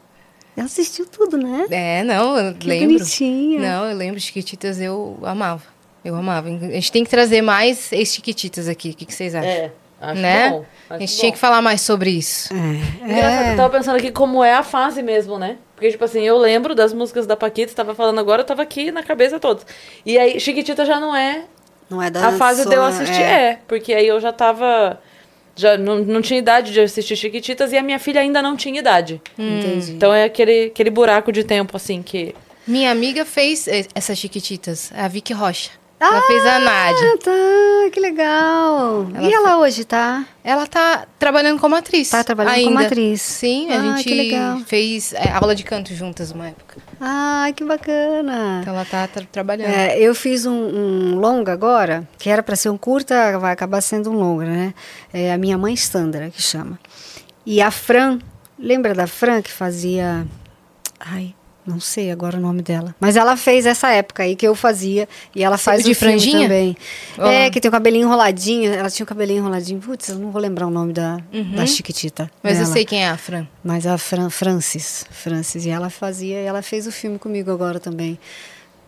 Ela 0.56 0.68
assistiu 0.68 1.06
tudo, 1.08 1.36
né? 1.38 1.66
É, 1.72 2.04
não, 2.04 2.38
eu 2.38 2.54
Que 2.54 2.68
lembro. 2.68 2.98
bonitinha. 3.00 3.60
Não, 3.60 3.90
eu 3.90 3.98
lembro 3.98 4.20
Chiquititas, 4.20 4.80
eu 4.80 5.18
amava. 5.24 5.64
Eu 6.06 6.16
amava. 6.16 6.48
A 6.50 6.52
gente 6.52 6.92
tem 6.92 7.04
que 7.04 7.10
trazer 7.10 7.42
mais 7.42 7.92
ex-Chiquititas 7.92 8.68
aqui. 8.68 8.90
O 8.92 8.94
que, 8.94 9.06
que 9.06 9.14
vocês 9.14 9.34
acham? 9.34 9.50
É. 9.50 9.72
Acho 10.00 10.22
né? 10.22 10.50
bom. 10.50 10.66
A 10.94 10.98
acho 10.98 11.08
gente 11.08 11.16
bom. 11.16 11.20
tinha 11.22 11.32
que 11.32 11.38
falar 11.40 11.62
mais 11.62 11.82
sobre 11.82 12.10
isso. 12.12 12.54
É. 12.54 13.06
Engraçado, 13.12 13.46
É. 13.48 13.52
eu 13.54 13.58
tava 13.58 13.70
pensando 13.78 13.96
aqui 13.98 14.12
como 14.12 14.44
é 14.44 14.54
a 14.54 14.64
fase 14.64 15.02
mesmo, 15.04 15.38
né? 15.38 15.58
Porque, 15.76 15.92
tipo 15.92 16.04
assim, 16.06 16.22
eu 16.22 16.38
lembro 16.38 16.74
das 16.76 16.94
músicas 16.94 17.26
da 17.28 17.36
Paquita, 17.36 17.70
você 17.70 17.76
tava 17.76 17.94
falando 17.94 18.20
agora, 18.20 18.42
eu 18.42 18.46
tava 18.46 18.62
aqui 18.62 18.92
na 18.92 19.04
cabeça 19.04 19.40
todas. 19.40 19.66
E 20.06 20.18
aí, 20.18 20.40
Chiquitita 20.40 20.86
já 20.86 21.00
não 21.00 21.16
é 21.16 21.44
Não 21.90 22.02
é 22.02 22.10
da 22.10 22.28
a 22.28 22.32
fase 22.34 22.68
de 22.68 22.74
eu 22.76 22.84
assistir. 22.84 23.22
É. 23.22 23.60
porque 23.68 23.94
aí 23.94 24.08
eu 24.08 24.20
já 24.20 24.32
tava. 24.32 25.00
Já 25.56 25.78
não, 25.78 26.00
não 26.00 26.20
tinha 26.22 26.40
idade 26.40 26.72
de 26.74 26.80
assistir 26.82 27.16
Chiquititas 27.16 27.72
e 27.72 27.78
a 27.78 27.84
minha 27.84 28.00
filha 28.00 28.22
ainda 28.22 28.42
não 28.42 28.56
tinha 28.56 28.80
idade. 28.80 29.22
Entendi. 29.38 29.92
Então 29.92 30.12
é 30.14 30.24
aquele, 30.24 30.66
aquele 30.68 30.90
buraco 30.90 31.32
de 31.32 31.44
tempo, 31.44 31.76
assim, 31.78 32.02
que. 32.02 32.34
Minha 32.66 32.90
amiga 32.92 33.24
fez 33.26 33.68
eh, 33.68 33.86
essas 33.94 34.18
Chiquititas, 34.18 34.92
a 34.96 35.08
Vicky 35.08 35.34
Rocha. 35.34 35.70
Ela 36.08 36.22
fez 36.24 36.46
a 36.46 36.60
Nádia. 36.60 37.12
Ah, 37.14 37.18
tá. 37.24 37.90
Que 37.92 38.00
legal. 38.00 39.08
Ela 39.14 39.28
e 39.30 39.34
ela 39.34 39.58
hoje, 39.60 39.86
tá? 39.86 40.26
Ela 40.44 40.66
tá 40.68 41.06
trabalhando 41.20 41.60
como 41.60 41.76
atriz. 41.76 42.10
Tá 42.10 42.24
trabalhando 42.24 42.54
ainda. 42.56 42.72
como 42.72 42.80
atriz. 42.86 43.22
Sim, 43.22 43.70
a 43.72 43.76
Ah, 43.80 43.82
gente 43.98 44.04
que 44.04 44.14
legal. 44.16 44.60
fez 44.66 45.14
eh, 45.14 45.30
aula 45.32 45.56
de 45.56 45.64
canto 45.64 45.94
juntas 45.94 46.32
uma 46.32 46.48
época. 46.48 46.78
Ai, 47.00 47.54
que 47.54 47.64
bacana. 47.64 48.60
Então 48.62 48.74
ela 48.74 48.86
tá 48.86 49.08
tra- 49.08 49.26
trabalhando. 49.32 49.70
É, 49.70 49.98
eu 50.00 50.14
fiz 50.16 50.46
um, 50.46 50.52
um 50.54 51.16
longa 51.20 51.52
agora, 51.54 52.08
que 52.18 52.30
era 52.30 52.42
para 52.42 52.56
ser 52.56 52.70
um 52.70 52.78
curta, 52.78 53.38
vai 53.40 53.52
acabar 53.54 53.82
sendo 53.82 54.10
um 54.12 54.14
longa, 54.18 54.46
né? 54.46 54.74
É 55.14 55.32
a 55.34 55.38
minha 55.38 55.58
mãe 55.58 55.76
Sandra, 55.76 56.30
que 56.30 56.42
chama. 56.42 56.80
E 57.46 57.62
a 57.62 57.70
Fran, 57.72 58.20
lembra 58.58 58.94
da 58.94 59.06
Fran 59.08 59.42
que 59.42 59.52
fazia. 59.52 60.26
Ai, 61.00 61.36
não 61.66 61.80
sei 61.80 62.12
agora 62.12 62.38
o 62.38 62.40
nome 62.40 62.62
dela. 62.62 62.96
Mas 63.00 63.16
ela 63.16 63.38
fez 63.38 63.66
essa 63.66 63.90
época 63.90 64.24
aí 64.24 64.36
que 64.36 64.48
eu 64.48 64.54
fazia. 64.56 65.08
E 65.36 65.44
ela 65.44 65.58
faz 65.58 65.84
de 65.84 65.92
o 65.92 65.96
filme 65.96 66.14
franjinha? 66.14 66.42
também. 66.48 66.78
É, 67.18 67.50
que 67.50 67.60
tem 67.62 67.70
o 67.70 67.72
cabelinho 67.72 68.06
enroladinho. 68.06 68.72
Ela 68.74 68.90
tinha 68.90 69.04
o 69.04 69.08
cabelinho 69.08 69.40
enroladinho. 69.40 69.80
Putz, 69.80 70.10
eu 70.10 70.16
não 70.20 70.32
vou 70.32 70.42
lembrar 70.42 70.68
o 70.68 70.70
nome 70.70 70.94
da, 70.94 71.20
da 71.56 71.66
Chiquitita. 71.66 72.24
Uhum. 72.24 72.30
Mas 72.44 72.58
eu 72.58 72.64
dela. 72.64 72.74
sei 72.74 72.86
quem 72.86 73.04
é 73.04 73.10
a 73.10 73.18
Fran. 73.18 73.48
Mas 73.64 73.88
a 73.88 73.98
Fran, 73.98 74.30
Francis, 74.30 75.06
Francis, 75.10 75.66
e 75.66 75.70
ela 75.70 75.90
fazia, 75.90 76.42
e 76.42 76.46
ela 76.46 76.62
fez 76.62 76.86
o 76.88 76.92
filme 76.92 77.18
comigo 77.18 77.52
agora 77.52 77.80
também. 77.80 78.20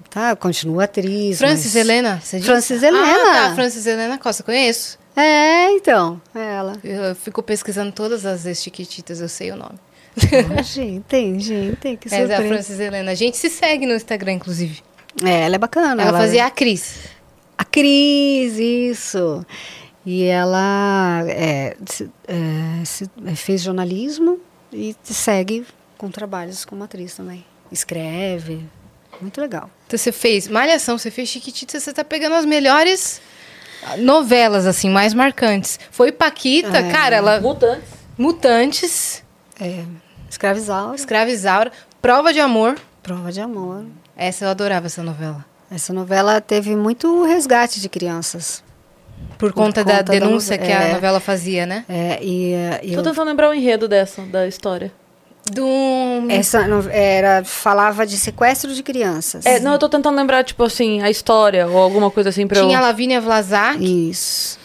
Tá, 0.09 0.35
continua 0.35 0.85
atriz. 0.85 1.37
Francis 1.37 1.73
mas- 1.73 1.75
Helena, 1.75 2.21
você 2.23 2.37
disse? 2.37 2.49
Francis 2.49 2.83
Helena. 2.83 3.05
Ah, 3.05 3.49
tá, 3.49 3.55
Francis 3.55 3.85
Helena 3.85 4.17
Costa, 4.17 4.43
conheço. 4.43 4.97
É, 5.15 5.71
então, 5.71 6.21
é 6.33 6.55
ela. 6.55 6.77
Eu 6.83 7.15
fico 7.15 7.41
pesquisando 7.41 7.91
todas 7.91 8.25
as 8.25 8.45
ex-chiquititas, 8.45 9.21
eu 9.21 9.29
sei 9.29 9.51
o 9.51 9.55
nome. 9.55 9.79
Gente, 10.63 11.03
tem, 11.07 11.39
gente, 11.39 11.75
tem 11.77 11.97
que 11.97 12.07
Essa 12.07 12.17
é 12.17 12.35
a. 12.35 12.47
Francis 12.47 12.79
Helena. 12.79 13.11
A 13.11 13.15
gente 13.15 13.35
se 13.37 13.49
segue 13.49 13.85
no 13.85 13.93
Instagram, 13.93 14.33
inclusive. 14.33 14.81
É, 15.23 15.41
ela 15.41 15.55
é 15.55 15.57
bacana. 15.59 16.01
Ela, 16.03 16.17
fazia 16.19 16.45
a 16.45 16.49
Cris. 16.51 17.09
A 17.57 17.63
Cris, 17.65 18.57
isso. 18.57 19.45
E 20.05 20.23
ela 20.23 21.23
é, 21.27 21.75
se- 21.85 22.09
é, 22.27 22.85
se- 22.85 23.09
é, 23.25 23.35
fez 23.35 23.61
jornalismo 23.61 24.39
e 24.71 24.95
segue 25.03 25.65
com 25.97 26.09
trabalhos 26.11 26.63
como 26.65 26.83
atriz 26.83 27.15
também. 27.15 27.43
Escreve. 27.71 28.63
Muito 29.21 29.39
legal. 29.41 29.69
Então 29.87 29.97
você 29.97 30.11
fez 30.11 30.47
Malhação, 30.47 30.97
você 30.97 31.09
fez 31.09 31.29
Chiquititas, 31.29 31.81
você 31.83 31.93
tá 31.93 32.03
pegando 32.03 32.35
as 32.35 32.45
melhores 32.45 33.21
novelas, 33.99 34.65
assim, 34.65 34.89
mais 34.89 35.13
marcantes. 35.13 35.79
Foi 35.91 36.11
Paquita, 36.11 36.77
É. 36.77 36.91
cara, 36.91 37.15
ela... 37.15 37.39
Mutantes. 37.39 37.89
Mutantes, 38.17 39.23
É, 39.59 39.83
Escravizaura, 40.35 40.95
Escravizaura, 40.95 41.71
Prova 42.01 42.33
de 42.33 42.41
Amor. 42.41 42.75
Prova 43.01 43.31
de 43.31 43.39
Amor. 43.39 43.85
Essa 44.17 44.43
eu 44.45 44.49
adorava, 44.49 44.87
essa 44.87 45.01
novela. 45.01 45.45
Essa 45.71 45.93
novela 45.93 46.41
teve 46.41 46.75
muito 46.75 47.23
resgate 47.23 47.79
de 47.79 47.87
crianças. 47.87 48.61
Por, 49.37 49.51
Por 49.51 49.53
conta, 49.53 49.83
da 49.83 49.93
conta 49.99 50.03
da 50.03 50.13
denúncia 50.13 50.57
nove- 50.57 50.67
que 50.67 50.73
a 50.73 50.81
é. 50.83 50.93
novela 50.93 51.19
fazia, 51.21 51.65
né? 51.65 51.85
É, 51.87 52.19
e, 52.21 52.53
Tô 52.81 52.95
eu- 52.99 53.03
tentando 53.03 53.27
lembrar 53.29 53.49
o 53.49 53.53
enredo 53.53 53.87
dessa, 53.87 54.21
da 54.23 54.45
história. 54.45 54.91
Do... 55.49 55.63
essa 56.29 56.59
era, 56.91 57.43
falava 57.45 58.05
de 58.05 58.17
sequestro 58.17 58.73
de 58.73 58.81
crianças. 58.83 59.45
É, 59.45 59.59
não, 59.59 59.73
eu 59.73 59.79
tô 59.79 59.87
tentando 59.87 60.15
lembrar, 60.17 60.43
tipo 60.43 60.63
assim, 60.63 61.01
a 61.01 61.09
história 61.09 61.67
ou 61.67 61.77
alguma 61.77 62.09
coisa 62.11 62.29
assim 62.29 62.45
pra 62.47 62.59
Tinha 62.61 62.79
a 62.79 62.81
eu... 62.81 62.85
Lavínia 62.85 63.21
Vlasak, 63.21 63.77
Isso. 63.79 64.57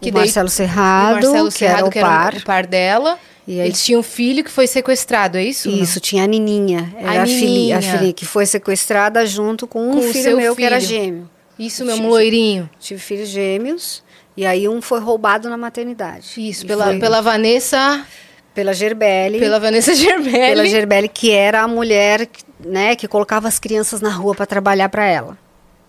Que 0.00 0.10
o 0.10 0.14
Marcelo 0.14 0.48
o 0.48 0.50
Serrado, 0.50 1.12
Marcelo 1.14 1.48
que 1.48 1.58
Serrado, 1.58 1.78
era 1.78 1.86
o 1.86 1.90
que 1.90 1.98
era 1.98 2.08
par. 2.08 2.34
o 2.34 2.42
par 2.44 2.66
dela. 2.66 3.18
E 3.50 3.60
aí- 3.60 3.66
Eles 3.66 3.84
tinham 3.84 3.98
um 3.98 4.02
filho 4.04 4.44
que 4.44 4.50
foi 4.50 4.68
sequestrado, 4.68 5.36
é 5.36 5.42
isso? 5.42 5.68
Isso, 5.68 5.98
tinha 5.98 6.22
a 6.22 6.26
Nininha. 6.26 6.94
Era 6.96 7.24
a, 7.24 7.26
filhinha, 7.26 7.76
a 7.76 7.80
Nininha. 7.80 7.96
filhinha 7.96 8.12
que 8.12 8.24
foi 8.24 8.46
sequestrada 8.46 9.26
junto 9.26 9.66
com 9.66 9.90
um 9.90 9.94
Com 9.94 10.02
filho 10.12 10.36
meu 10.36 10.54
que 10.54 10.62
era 10.62 10.76
filho. 10.80 10.88
gêmeo. 10.88 11.30
Isso 11.58 11.84
mesmo, 11.84 12.08
loirinho. 12.08 12.70
Tive 12.78 13.00
filhos 13.00 13.28
gêmeos. 13.28 14.04
E 14.36 14.46
aí 14.46 14.68
um 14.68 14.80
foi 14.80 15.00
roubado 15.00 15.50
na 15.50 15.56
maternidade. 15.56 16.28
Isso, 16.38 16.64
E 16.64 16.68
pela, 16.68 16.84
foi 16.84 16.98
pela 17.00 17.20
Vanessa... 17.20 18.06
pela 18.54 18.72
Gerbelli. 18.72 19.40
Pela 19.40 19.58
Vanessa 19.58 19.94
Gerbelli. 19.96 20.30
pela 20.54 20.66
Gerbelli, 20.66 21.08
que 21.08 21.32
era 21.32 21.62
a 21.62 21.68
mulher 21.68 22.28
né, 22.64 22.94
que 22.94 23.08
colocava 23.08 23.48
as 23.48 23.58
crianças 23.58 24.00
na 24.00 24.10
rua 24.10 24.34
para 24.34 24.46
trabalhar 24.46 24.88
para 24.88 25.04
ela. 25.04 25.36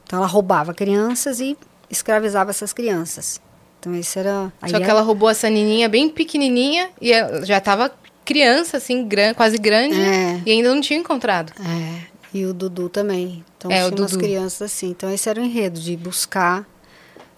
Então 0.03 0.18
ela 0.18 0.28
roubava 0.28 0.74
crianças 0.74 1.39
e 1.39 1.55
escravizava 1.91 2.49
essas 2.49 2.74
crianças. 2.74 3.39
Então 3.82 3.96
isso 3.96 4.20
era. 4.20 4.54
Só 4.68 4.80
que 4.80 4.88
ela 4.88 5.02
roubou 5.02 5.28
essa 5.28 5.50
nininha 5.50 5.90
bem 5.90 6.08
pequenininha 6.08 6.92
e 7.02 7.12
já 7.44 7.60
tava 7.60 7.92
criança, 8.24 8.78
assim, 8.78 9.08
gran, 9.08 9.34
quase 9.34 9.58
grande. 9.58 10.00
É. 10.00 10.40
E 10.46 10.52
ainda 10.52 10.72
não 10.72 10.80
tinha 10.80 11.00
encontrado. 11.00 11.52
É, 11.60 12.02
e 12.32 12.46
o 12.46 12.54
Dudu 12.54 12.90
também. 12.90 13.44
Então 13.58 13.72
É, 13.72 13.90
tinha 13.90 14.00
umas 14.00 14.16
crianças 14.16 14.72
assim. 14.72 14.92
Então 14.92 15.12
esse 15.12 15.28
era 15.28 15.42
o 15.42 15.44
enredo, 15.44 15.80
de 15.80 15.98
buscar 15.98 16.64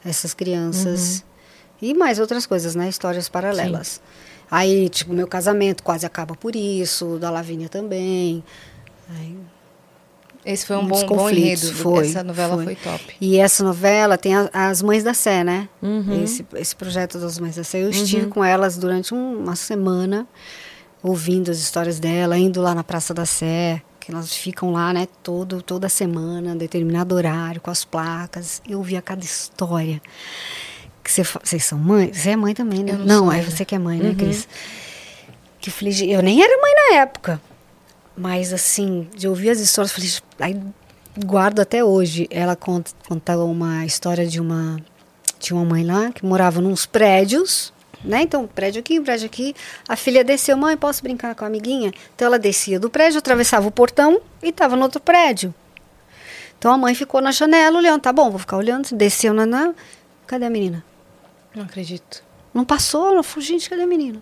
essas 0.03 0.33
crianças. 0.33 1.23
Uhum. 1.81 1.89
E 1.89 1.93
mais 1.93 2.19
outras 2.19 2.45
coisas, 2.45 2.75
né? 2.75 2.89
Histórias 2.89 3.29
paralelas. 3.29 4.01
Aí, 4.51 4.89
tipo, 4.89 5.13
meu 5.13 5.27
casamento 5.27 5.81
quase 5.81 6.05
acaba 6.05 6.35
por 6.35 6.55
isso, 6.57 7.15
o 7.15 7.19
da 7.19 7.29
Lavínia 7.31 7.69
também. 7.69 8.43
Aí, 9.09 9.37
Esse 10.45 10.65
foi 10.65 10.75
um 10.77 10.81
Muitos 10.83 11.03
bom, 11.03 11.15
bom 11.15 11.29
enredo. 11.29 11.73
foi, 11.73 12.05
Essa 12.07 12.23
novela 12.23 12.55
foi, 12.55 12.65
foi. 12.65 12.75
top. 12.75 13.15
E 13.21 13.37
essa 13.37 13.63
novela 13.63 14.17
tem 14.17 14.35
a- 14.35 14.49
as 14.53 14.81
Mães 14.81 15.03
da 15.03 15.13
Sé, 15.13 15.43
né? 15.43 15.69
Uhum. 15.81 16.23
Esse, 16.23 16.45
esse 16.55 16.75
projeto 16.75 17.17
das 17.17 17.39
Mães 17.39 17.55
da 17.55 17.63
Sé. 17.63 17.81
Eu 17.83 17.89
estive 17.89 18.25
com 18.27 18.43
elas 18.43 18.77
durante 18.77 19.13
um- 19.13 19.39
uma 19.43 19.55
semana, 19.55 20.27
ouvindo 21.01 21.49
as 21.49 21.57
histórias 21.59 21.99
dela, 21.99 22.37
indo 22.37 22.61
lá 22.61 22.75
na 22.75 22.83
Praça 22.83 23.13
da 23.13 23.25
Sé, 23.25 23.81
que 23.99 24.11
elas 24.11 24.33
ficam 24.35 24.71
lá, 24.73 24.91
né, 24.93 25.07
todo, 25.23 25.61
toda 25.61 25.87
semana, 25.87 26.53
determinado 26.55 27.15
horário, 27.15 27.61
com 27.61 27.71
as 27.71 27.85
placas. 27.85 28.61
Eu 28.67 28.79
ouvia 28.79 29.01
cada 29.01 29.23
história. 29.23 30.01
Que 31.01 31.09
Vocês 31.43 31.63
são 31.65 31.77
mãe? 31.79 32.11
Você 32.13 32.31
é 32.31 32.35
mãe 32.35 32.53
também, 32.53 32.83
né? 32.83 32.93
Eu 32.93 32.97
não 32.99 33.05
Não, 33.05 33.31
é 33.31 33.41
você 33.41 33.63
que 33.65 33.75
é 33.75 33.79
mãe, 33.79 33.99
né, 33.99 34.13
Cris? 34.17 34.47
Que 35.59 35.69
eu 35.69 35.73
falei, 35.73 35.91
"Gente, 35.93 36.11
eu 36.11 36.21
nem 36.21 36.41
era 36.41 36.61
mãe 36.61 36.71
na 36.89 36.95
época. 37.01 37.41
Mas 38.15 38.53
assim, 38.53 39.07
de 39.15 39.27
ouvir 39.27 39.49
as 39.49 39.59
histórias, 39.59 39.91
falei, 39.91 40.09
aí 40.39 40.61
guardo 41.25 41.59
até 41.59 41.83
hoje. 41.83 42.27
Ela 42.29 42.55
conta, 42.55 42.91
conta 43.07 43.37
uma 43.37 43.85
história 43.85 44.25
de 44.25 44.39
uma 44.39 44.77
tinha 45.39 45.57
uma 45.57 45.65
mãe 45.65 45.83
lá 45.83 46.09
que 46.09 46.25
morava 46.25 46.61
nos 46.61 46.85
prédios, 46.85 47.73
né? 48.01 48.21
Então, 48.21 48.47
prédio 48.47 48.79
aqui, 48.79 48.99
prédio 49.01 49.25
aqui. 49.25 49.53
A 49.87 49.95
filha 49.97 50.23
desceu, 50.23 50.55
mãe, 50.55 50.77
posso 50.77 51.03
brincar 51.03 51.35
com 51.35 51.43
a 51.43 51.47
amiguinha? 51.47 51.91
Então 52.15 52.27
ela 52.27 52.39
descia 52.39 52.79
do 52.79 52.89
prédio, 52.89 53.19
atravessava 53.19 53.67
o 53.67 53.71
portão 53.71 54.21
e 54.41 54.49
estava 54.49 54.77
no 54.77 54.83
outro 54.83 55.01
prédio. 55.01 55.53
Então 56.57 56.71
a 56.71 56.77
mãe 56.77 56.95
ficou 56.95 57.19
na 57.19 57.31
janela 57.31 57.77
olhando, 57.77 58.01
tá 58.01 58.13
bom, 58.13 58.29
vou 58.29 58.39
ficar 58.39 58.55
olhando. 58.55 58.87
Desceu 58.95 59.33
na, 59.33 59.45
na 59.45 59.73
cadê 60.25 60.45
a 60.45 60.49
menina? 60.49 60.83
Não 61.53 61.63
acredito. 61.63 62.23
Não 62.53 62.63
passou, 62.63 63.13
não 63.13 63.21
falei, 63.21 63.47
gente, 63.49 63.69
cadê 63.69 63.81
a 63.81 63.87
menina? 63.87 64.21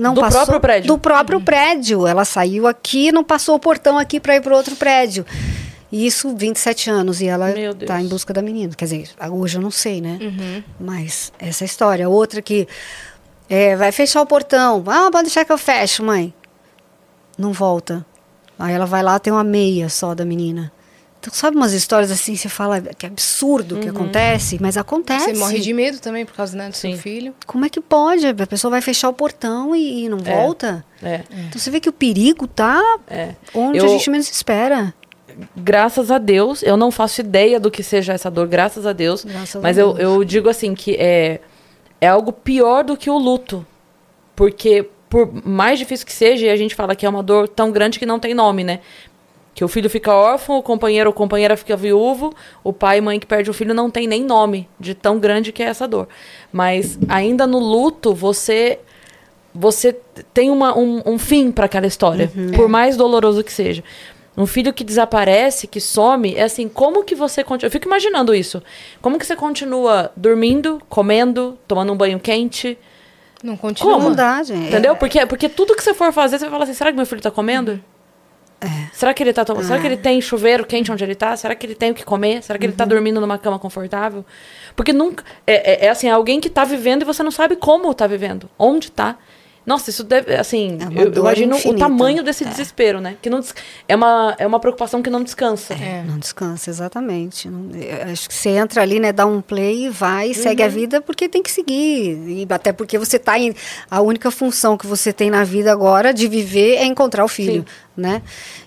Não 0.00 0.14
Do 0.14 0.20
passou, 0.22 0.40
próprio 0.40 0.60
prédio? 0.60 0.88
Do 0.88 0.98
próprio 0.98 1.40
prédio. 1.42 2.06
Ela 2.06 2.24
saiu 2.24 2.66
aqui, 2.66 3.12
não 3.12 3.22
passou 3.22 3.54
o 3.54 3.58
portão 3.58 3.98
aqui 3.98 4.18
para 4.18 4.34
ir 4.36 4.40
para 4.40 4.56
outro 4.56 4.74
prédio. 4.74 5.26
E 5.92 6.06
isso 6.06 6.34
27 6.34 6.88
anos 6.88 7.20
e 7.20 7.26
ela 7.26 7.48
Meu 7.48 7.74
Deus. 7.74 7.86
tá 7.86 8.00
em 8.00 8.06
busca 8.08 8.32
da 8.32 8.40
menina. 8.40 8.72
Quer 8.74 8.84
dizer, 8.86 9.10
hoje 9.30 9.58
eu 9.58 9.62
não 9.62 9.70
sei, 9.70 10.00
né? 10.00 10.18
Uhum. 10.20 10.62
Mas 10.80 11.32
essa 11.38 11.64
história. 11.64 12.08
Outra 12.08 12.40
que 12.40 12.66
é, 13.48 13.76
vai 13.76 13.92
fechar 13.92 14.22
o 14.22 14.26
portão. 14.26 14.82
Ah, 14.86 15.10
pode 15.10 15.24
deixar 15.24 15.44
que 15.44 15.52
eu 15.52 15.58
fecho, 15.58 16.02
mãe. 16.02 16.32
Não 17.36 17.52
volta. 17.52 18.06
Aí 18.58 18.72
ela 18.72 18.86
vai 18.86 19.02
lá, 19.02 19.18
tem 19.18 19.32
uma 19.32 19.44
meia 19.44 19.88
só 19.88 20.14
da 20.14 20.24
menina. 20.24 20.72
Então, 21.20 21.34
sabe 21.34 21.54
umas 21.54 21.74
histórias 21.74 22.10
assim, 22.10 22.34
você 22.34 22.48
fala 22.48 22.80
que 22.80 23.04
é 23.04 23.08
absurdo 23.08 23.76
que 23.78 23.88
acontece, 23.90 24.56
mas 24.58 24.78
acontece. 24.78 25.26
Você 25.26 25.38
morre 25.38 25.58
de 25.60 25.72
medo 25.74 25.98
também 26.00 26.24
por 26.24 26.34
causa 26.34 26.56
né, 26.56 26.70
do 26.70 26.74
Sim. 26.76 26.92
seu 26.94 26.98
filho. 27.02 27.34
Como 27.46 27.64
é 27.66 27.68
que 27.68 27.78
pode? 27.78 28.26
A 28.26 28.46
pessoa 28.46 28.70
vai 28.70 28.80
fechar 28.80 29.10
o 29.10 29.12
portão 29.12 29.76
e, 29.76 30.04
e 30.04 30.08
não 30.08 30.16
É. 30.24 30.34
volta? 30.34 30.82
É, 31.02 31.20
Então 31.48 31.60
você 31.60 31.70
vê 31.70 31.78
que 31.78 31.90
o 31.90 31.92
perigo 31.92 32.46
tá 32.46 32.80
é. 33.06 33.34
onde 33.54 33.76
Eu- 33.78 33.84
a 33.84 33.88
gente 33.88 34.08
menos 34.08 34.30
espera. 34.30 34.94
Graças 35.56 36.10
a 36.10 36.16
Deus, 36.18 36.62
eu 36.62 36.76
não 36.76 36.90
faço 36.90 37.20
ideia 37.20 37.60
do 37.60 37.70
que 37.70 37.82
seja 37.82 38.12
essa 38.14 38.30
dor, 38.30 38.48
graças 38.48 38.86
a 38.86 38.92
Deus. 38.92 39.22
Graças 39.24 39.56
a 39.56 39.60
mas 39.60 39.76
eu, 39.78 39.92
Deus. 39.92 40.00
eu 40.16 40.24
digo 40.24 40.48
assim 40.48 40.74
que 40.74 40.96
é, 40.96 41.40
é 42.00 42.08
algo 42.08 42.32
pior 42.32 42.82
do 42.82 42.96
que 42.96 43.10
o 43.10 43.18
luto. 43.18 43.64
Porque 44.34 44.88
por 45.08 45.28
mais 45.44 45.78
difícil 45.78 46.06
que 46.06 46.12
seja, 46.12 46.46
e 46.46 46.50
a 46.50 46.56
gente 46.56 46.74
fala 46.74 46.94
que 46.94 47.04
é 47.04 47.08
uma 47.08 47.22
dor 47.22 47.48
tão 47.48 47.70
grande 47.72 47.98
que 47.98 48.06
não 48.06 48.18
tem 48.20 48.32
nome, 48.32 48.62
né? 48.62 48.78
Que 49.54 49.64
o 49.64 49.68
filho 49.68 49.90
fica 49.90 50.14
órfão, 50.14 50.58
o 50.58 50.62
companheiro 50.62 51.10
ou 51.10 51.14
companheira 51.14 51.56
fica 51.56 51.76
viúvo, 51.76 52.32
o 52.62 52.72
pai 52.72 52.98
e 52.98 53.00
mãe 53.00 53.18
que 53.18 53.26
perde 53.26 53.50
o 53.50 53.54
filho 53.54 53.74
não 53.74 53.90
tem 53.90 54.06
nem 54.06 54.24
nome 54.24 54.68
de 54.78 54.94
tão 54.94 55.18
grande 55.18 55.52
que 55.52 55.62
é 55.62 55.66
essa 55.66 55.88
dor. 55.88 56.08
Mas 56.52 56.98
ainda 57.08 57.46
no 57.46 57.58
luto, 57.58 58.14
você 58.14 58.78
você 59.52 59.96
tem 60.32 60.48
uma, 60.48 60.78
um, 60.78 61.02
um 61.04 61.18
fim 61.18 61.50
para 61.50 61.66
aquela 61.66 61.86
história, 61.86 62.30
por 62.54 62.68
mais 62.68 62.96
doloroso 62.96 63.42
que 63.42 63.52
seja. 63.52 63.82
Um 64.36 64.46
filho 64.46 64.72
que 64.72 64.84
desaparece, 64.84 65.66
que 65.66 65.80
some, 65.80 66.34
é 66.34 66.44
assim, 66.44 66.68
como 66.68 67.02
que 67.04 67.16
você 67.16 67.42
continua? 67.42 67.66
Eu 67.66 67.70
fico 67.70 67.86
imaginando 67.88 68.32
isso. 68.32 68.62
Como 69.02 69.18
que 69.18 69.26
você 69.26 69.34
continua 69.34 70.12
dormindo, 70.16 70.80
comendo, 70.88 71.58
tomando 71.66 71.92
um 71.92 71.96
banho 71.96 72.20
quente? 72.20 72.78
Não 73.42 73.56
continua. 73.56 73.94
Como? 73.94 74.08
Não 74.10 74.14
dá, 74.16 74.42
gente. 74.42 74.68
Entendeu? 74.68 74.94
Porque, 74.94 75.26
porque 75.26 75.48
tudo 75.48 75.74
que 75.74 75.82
você 75.82 75.92
for 75.92 76.12
fazer, 76.12 76.38
você 76.38 76.44
vai 76.44 76.52
falar 76.52 76.64
assim, 76.64 76.74
será 76.74 76.90
que 76.90 76.96
meu 76.96 77.06
filho 77.06 77.20
tá 77.20 77.30
comendo? 77.30 77.82
Será 78.92 79.14
que 79.14 79.22
ele 79.22 79.32
tá 79.32 79.44
tomando? 79.44 79.64
Será 79.66 79.80
que 79.80 79.86
ele 79.86 79.96
tem 79.96 80.20
chuveiro 80.20 80.66
quente 80.66 80.92
onde 80.92 81.02
ele 81.02 81.14
tá? 81.14 81.36
Será 81.36 81.54
que 81.54 81.66
ele 81.66 81.74
tem 81.74 81.92
o 81.92 81.94
que 81.94 82.04
comer? 82.04 82.42
Será 82.42 82.58
que 82.58 82.66
ele 82.66 82.74
tá 82.74 82.84
dormindo 82.84 83.20
numa 83.20 83.38
cama 83.38 83.58
confortável? 83.58 84.24
Porque 84.76 84.92
nunca. 84.92 85.24
É, 85.46 85.84
é, 85.84 85.86
é 85.86 85.88
assim, 85.88 86.08
é 86.08 86.10
alguém 86.10 86.40
que 86.40 86.50
tá 86.50 86.64
vivendo 86.64 87.02
e 87.02 87.04
você 87.04 87.22
não 87.22 87.30
sabe 87.30 87.56
como 87.56 87.92
tá 87.94 88.06
vivendo. 88.06 88.48
Onde 88.58 88.90
tá. 88.90 89.16
Nossa, 89.66 89.90
isso 89.90 90.02
deve. 90.02 90.34
Assim, 90.34 90.78
É 90.80 91.02
eu, 91.04 91.12
imagino 91.12 91.54
o 91.54 91.58
infinita. 91.58 91.80
tamanho 91.80 92.22
desse 92.22 92.44
desespero, 92.44 93.00
né? 93.00 93.16
Que 93.20 93.28
não 93.28 93.40
des- 93.40 93.54
é, 93.86 93.94
uma, 93.94 94.34
é 94.38 94.46
uma 94.46 94.58
preocupação 94.58 95.02
que 95.02 95.10
não 95.10 95.22
descansa. 95.22 95.74
É. 95.74 96.02
Não 96.02 96.18
descansa, 96.18 96.70
exatamente. 96.70 97.48
Não- 97.48 97.70
eu 97.78 98.10
acho 98.12 98.26
que 98.28 98.34
você 98.34 98.48
entra 98.50 98.80
ali, 98.82 98.98
né, 98.98 99.12
dá 99.12 99.26
um 99.26 99.40
play 99.40 99.84
e 99.86 99.88
vai, 99.90 100.30
e 100.30 100.34
segue 100.34 100.62
a 100.62 100.66
Uhum. 100.66 100.72
vida 100.72 101.00
porque 101.02 101.28
tem 101.28 101.42
que 101.42 101.50
seguir. 101.50 102.16
E 102.26 102.46
até 102.50 102.72
porque 102.72 102.98
você 102.98 103.18
tá 103.18 103.38
em. 103.38 103.54
A 103.90 104.00
única 104.00 104.30
função 104.30 104.76
que 104.78 104.86
você 104.86 105.12
tem 105.12 105.30
na 105.30 105.44
vida 105.44 105.70
agora 105.70 106.12
de 106.14 106.26
viver 106.26 106.76
é 106.76 106.84
encontrar 106.86 107.24
o 107.24 107.28
filho, 107.28 107.64
né? 107.96 108.22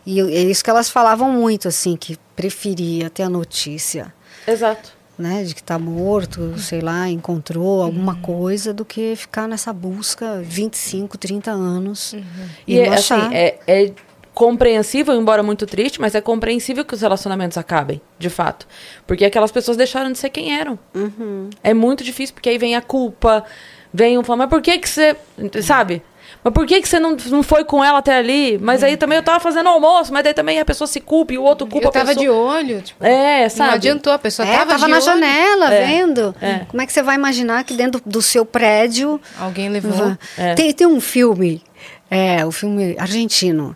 E 0.06 0.20
é 0.22 0.44
isso 0.44 0.64
que 0.64 0.70
elas 0.70 0.90
falavam 0.90 1.32
muito, 1.32 1.68
assim, 1.68 1.98
que 1.98 2.18
preferia 2.36 3.10
ter 3.10 3.24
a 3.24 3.30
notícia. 3.30 4.14
Exato. 4.48 4.92
Né, 5.18 5.44
de 5.44 5.54
que 5.54 5.62
está 5.62 5.78
morto, 5.78 6.58
sei 6.58 6.82
lá, 6.82 7.08
encontrou 7.08 7.84
alguma 7.84 8.16
coisa, 8.16 8.74
do 8.74 8.84
que 8.84 9.16
ficar 9.16 9.48
nessa 9.48 9.72
busca 9.72 10.42
25, 10.42 11.18
30 11.18 11.52
anos 11.52 12.14
e, 12.14 12.24
E, 12.76 12.80
é, 12.80 12.94
assim, 12.94 13.34
é, 13.34 13.60
é 13.68 13.92
compreensível, 14.34 15.16
embora 15.16 15.44
muito 15.44 15.66
triste, 15.68 16.02
mas 16.02 16.16
é 16.16 16.22
compreensível 16.22 16.84
que 16.84 16.96
os 16.96 17.02
relacionamentos 17.02 17.58
acabem, 17.58 18.02
de 18.18 18.30
fato. 18.30 18.68
Porque 19.06 19.24
aquelas 19.24 19.52
pessoas 19.52 19.78
deixaram 19.78 20.12
de 20.12 20.18
ser 20.18 20.30
quem 20.30 20.58
eram. 20.58 20.80
Uhum. 20.94 21.50
É 21.64 21.74
muito 21.74 22.04
difícil, 22.04 22.34
porque 22.34 22.50
aí 22.50 22.58
vem 22.58 22.76
a 22.76 22.82
culpa, 22.82 23.44
vem 23.94 24.18
o 24.18 24.24
falar, 24.24 24.38
mas 24.38 24.50
por 24.50 24.62
que 24.62 24.80
que 24.80 24.90
você. 24.90 25.16
Sabe? 25.62 26.02
Mas 26.44 26.54
por 26.54 26.66
que, 26.66 26.82
que 26.82 26.88
você 26.90 27.00
não, 27.00 27.16
não 27.30 27.42
foi 27.42 27.64
com 27.64 27.84
ela 27.84 28.00
até 28.00 28.18
ali? 28.18 28.58
Mas 28.62 28.84
aí 28.84 28.98
também 28.98 29.18
eu 29.18 29.24
tava 29.24 29.40
fazendo 29.40 29.70
almoço, 29.70 30.12
mas 30.12 30.24
daí 30.24 30.34
também 30.34 30.60
a 30.60 30.66
pessoa 30.66 30.88
se 30.88 31.00
culpa 31.00 31.34
e 31.34 31.38
o 31.38 31.44
outro 31.44 31.66
culpa 31.66 31.88
Eu 31.88 31.92
tava 31.92 32.12
a 32.12 32.16
pessoa. 32.16 32.24
de 32.26 32.30
olho, 32.30 32.82
tipo, 32.82 33.06
É, 33.06 33.48
sabe? 33.48 33.68
não 33.70 33.76
adiantou, 33.76 34.12
a 34.12 34.20
pessoa 34.20 34.48
É, 34.48 34.52
tava, 34.58 34.72
tava 34.72 34.86
de 34.86 34.92
na 34.92 34.98
olho. 34.98 35.06
janela, 35.06 35.74
É, 35.74 35.86
vendo. 35.86 36.36
é. 36.42 36.60
Como 36.68 36.82
é 36.82 36.86
que 36.86 36.92
você 36.92 37.02
vai 37.02 37.16
imaginar 37.16 37.64
que 37.64 37.74
dentro 37.74 38.02
do 38.06 38.22
seu 38.22 38.46
prédio... 38.46 39.22
Alguém 39.40 39.70
levou. 39.70 40.18
É. 40.38 40.54
Tem, 40.56 40.74
tem 40.74 40.86
um 40.86 41.00
filme, 41.00 41.62
é, 42.12 42.46
o 42.46 42.52
filme 42.52 42.96
argentino, 43.00 43.74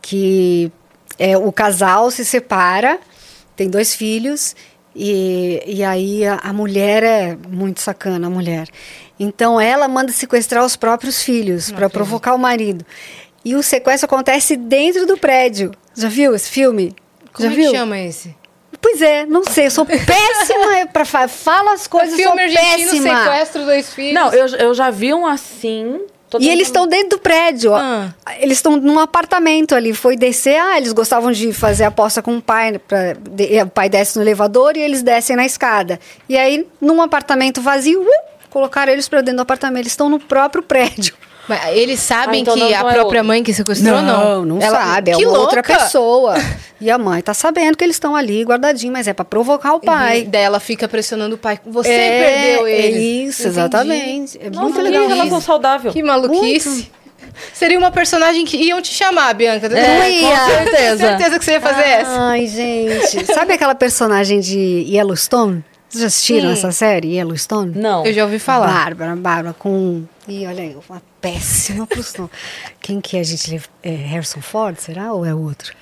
que 0.00 0.70
é, 1.18 1.36
o 1.36 1.50
casal 1.50 2.10
se 2.10 2.24
separa, 2.24 2.98
tem 3.56 3.68
dois 3.68 3.94
filhos, 3.94 4.54
e, 4.94 5.62
e 5.66 5.84
aí 5.84 6.24
a, 6.24 6.36
a 6.36 6.52
mulher 6.52 7.02
é 7.02 7.36
muito 7.48 7.80
sacana, 7.80 8.26
a 8.28 8.30
mulher. 8.30 8.68
Então 9.18 9.60
ela 9.60 9.88
manda 9.88 10.12
sequestrar 10.12 10.64
os 10.64 10.76
próprios 10.76 11.22
filhos 11.22 11.70
para 11.70 11.90
provocar 11.90 12.34
o 12.34 12.38
marido. 12.38 12.84
E 13.44 13.54
o 13.54 13.62
sequestro 13.62 14.06
acontece 14.06 14.56
dentro 14.56 15.06
do 15.06 15.16
prédio. 15.16 15.72
Já 15.94 16.08
viu 16.08 16.34
esse 16.34 16.50
filme? 16.50 16.94
Como 17.32 17.48
Já 17.48 17.52
é 17.52 17.56
viu? 17.56 17.70
que 17.72 17.76
chama 17.78 17.98
esse? 17.98 18.36
Pois 18.80 19.02
é, 19.02 19.26
não 19.26 19.42
sei, 19.44 19.66
eu 19.66 19.70
sou 19.72 19.84
péssima 19.86 20.86
para 20.92 21.04
falar. 21.04 21.28
Falo 21.28 21.70
as 21.70 21.86
coisas, 21.86 22.10
sou 22.10 22.18
Filme 22.26 22.42
argentino, 22.42 22.90
péssima. 22.90 23.24
sequestro 23.24 23.64
dois 23.64 23.92
filhos. 23.92 24.14
Não, 24.14 24.32
eu, 24.32 24.46
eu 24.56 24.74
já 24.74 24.90
vi 24.90 25.12
um 25.12 25.26
assim. 25.26 26.00
E 26.38 26.48
eles 26.48 26.68
estão 26.68 26.86
dentro 26.86 27.16
do 27.16 27.18
prédio. 27.18 27.72
ó. 27.72 27.78
Ah. 27.78 28.12
Eles 28.38 28.58
estão 28.58 28.76
num 28.76 28.98
apartamento 28.98 29.74
ali. 29.74 29.94
Foi 29.94 30.14
descer. 30.14 30.60
Ah, 30.60 30.76
eles 30.76 30.92
gostavam 30.92 31.32
de 31.32 31.54
fazer 31.54 31.84
aposta 31.84 32.20
com 32.20 32.36
o 32.36 32.42
pai. 32.42 32.78
Pra, 32.78 33.14
de- 33.14 33.62
o 33.62 33.66
pai 33.68 33.88
desce 33.88 34.16
no 34.16 34.22
elevador 34.22 34.76
e 34.76 34.80
eles 34.80 35.02
descem 35.02 35.34
na 35.34 35.46
escada. 35.46 35.98
E 36.28 36.36
aí, 36.36 36.68
num 36.82 37.00
apartamento 37.00 37.62
vazio, 37.62 38.02
uh, 38.02 38.06
colocaram 38.50 38.92
eles 38.92 39.08
para 39.08 39.20
dentro 39.20 39.36
do 39.36 39.42
apartamento. 39.42 39.82
Eles 39.82 39.92
estão 39.92 40.08
no 40.08 40.18
próprio 40.18 40.62
prédio. 40.62 41.14
Mas 41.48 41.74
eles 41.74 41.98
sabem 42.00 42.40
Ah, 42.40 42.42
então 42.42 42.54
que 42.54 42.60
não, 42.60 42.66
a 42.66 42.82
não 42.82 42.90
é 42.90 42.92
própria 42.92 43.22
mãe 43.24 43.42
que 43.42 43.54
sequestrou, 43.54 44.02
não? 44.02 44.44
não 44.44 44.60
Ela- 44.60 44.82
sabe. 44.84 45.12
É 45.12 45.16
que 45.16 45.24
uma 45.24 45.38
outra 45.38 45.56
louca! 45.66 45.74
pessoa. 45.84 46.34
E 46.80 46.88
a 46.92 46.96
mãe 46.96 47.20
tá 47.20 47.34
sabendo 47.34 47.76
que 47.76 47.82
eles 47.82 47.96
estão 47.96 48.14
ali 48.14 48.44
guardadinhos, 48.44 48.92
mas 48.92 49.08
é 49.08 49.12
para 49.12 49.24
provocar 49.24 49.74
o 49.74 49.80
pai. 49.80 50.22
Daí 50.30 50.42
ela 50.42 50.60
fica 50.60 50.86
pressionando 50.86 51.34
o 51.34 51.38
pai. 51.38 51.58
Você 51.66 51.90
é, 51.90 52.22
perdeu 52.54 52.68
ele. 52.68 52.82
É 52.86 53.00
isso, 53.26 53.40
Entendi. 53.42 53.48
exatamente. 53.58 54.38
É 54.40 54.48
Nossa, 54.48 54.60
muito 54.62 54.76
que 54.76 54.82
legal. 54.82 55.08
relação 55.08 55.38
isso. 55.38 55.46
saudável. 55.46 55.90
Que 55.92 56.00
maluquice. 56.04 56.88
Seria 57.52 57.76
uma 57.78 57.90
personagem 57.90 58.44
que 58.44 58.56
iam 58.58 58.80
te 58.80 58.94
chamar, 58.94 59.34
Bianca. 59.34 59.66
É, 59.66 60.20
com 60.20 60.46
certeza. 60.46 60.76
Tenho 60.76 60.98
certeza 60.98 61.38
que 61.40 61.44
você 61.44 61.50
ia 61.52 61.60
fazer 61.60 61.82
essa. 61.82 62.10
Ai, 62.20 62.46
gente. 62.46 63.26
Sabe 63.26 63.54
aquela 63.54 63.74
personagem 63.74 64.38
de 64.38 64.84
Yellowstone? 64.88 65.64
Vocês 65.88 66.00
já 66.02 66.06
assistiram 66.06 66.48
Sim. 66.48 66.52
essa 66.52 66.72
série, 66.72 67.16
Yellowstone? 67.16 67.72
Não. 67.74 68.04
Eu 68.04 68.12
já 68.12 68.24
ouvi 68.24 68.38
falar. 68.38 68.66
Bárbara, 68.66 69.16
Bárbara, 69.16 69.54
com. 69.58 70.02
Ih, 70.28 70.46
olha 70.46 70.62
aí, 70.62 70.76
uma 70.88 71.02
péssima 71.20 71.86
profissão. 71.86 72.28
Quem 72.80 73.00
que 73.00 73.16
é 73.16 73.20
a 73.20 73.24
gente? 73.24 73.50
leva- 73.50 73.66
É 73.82 73.90
Harrison 73.90 74.40
Ford, 74.42 74.76
será? 74.78 75.12
Ou 75.12 75.24
é 75.24 75.34
outro? 75.34 75.72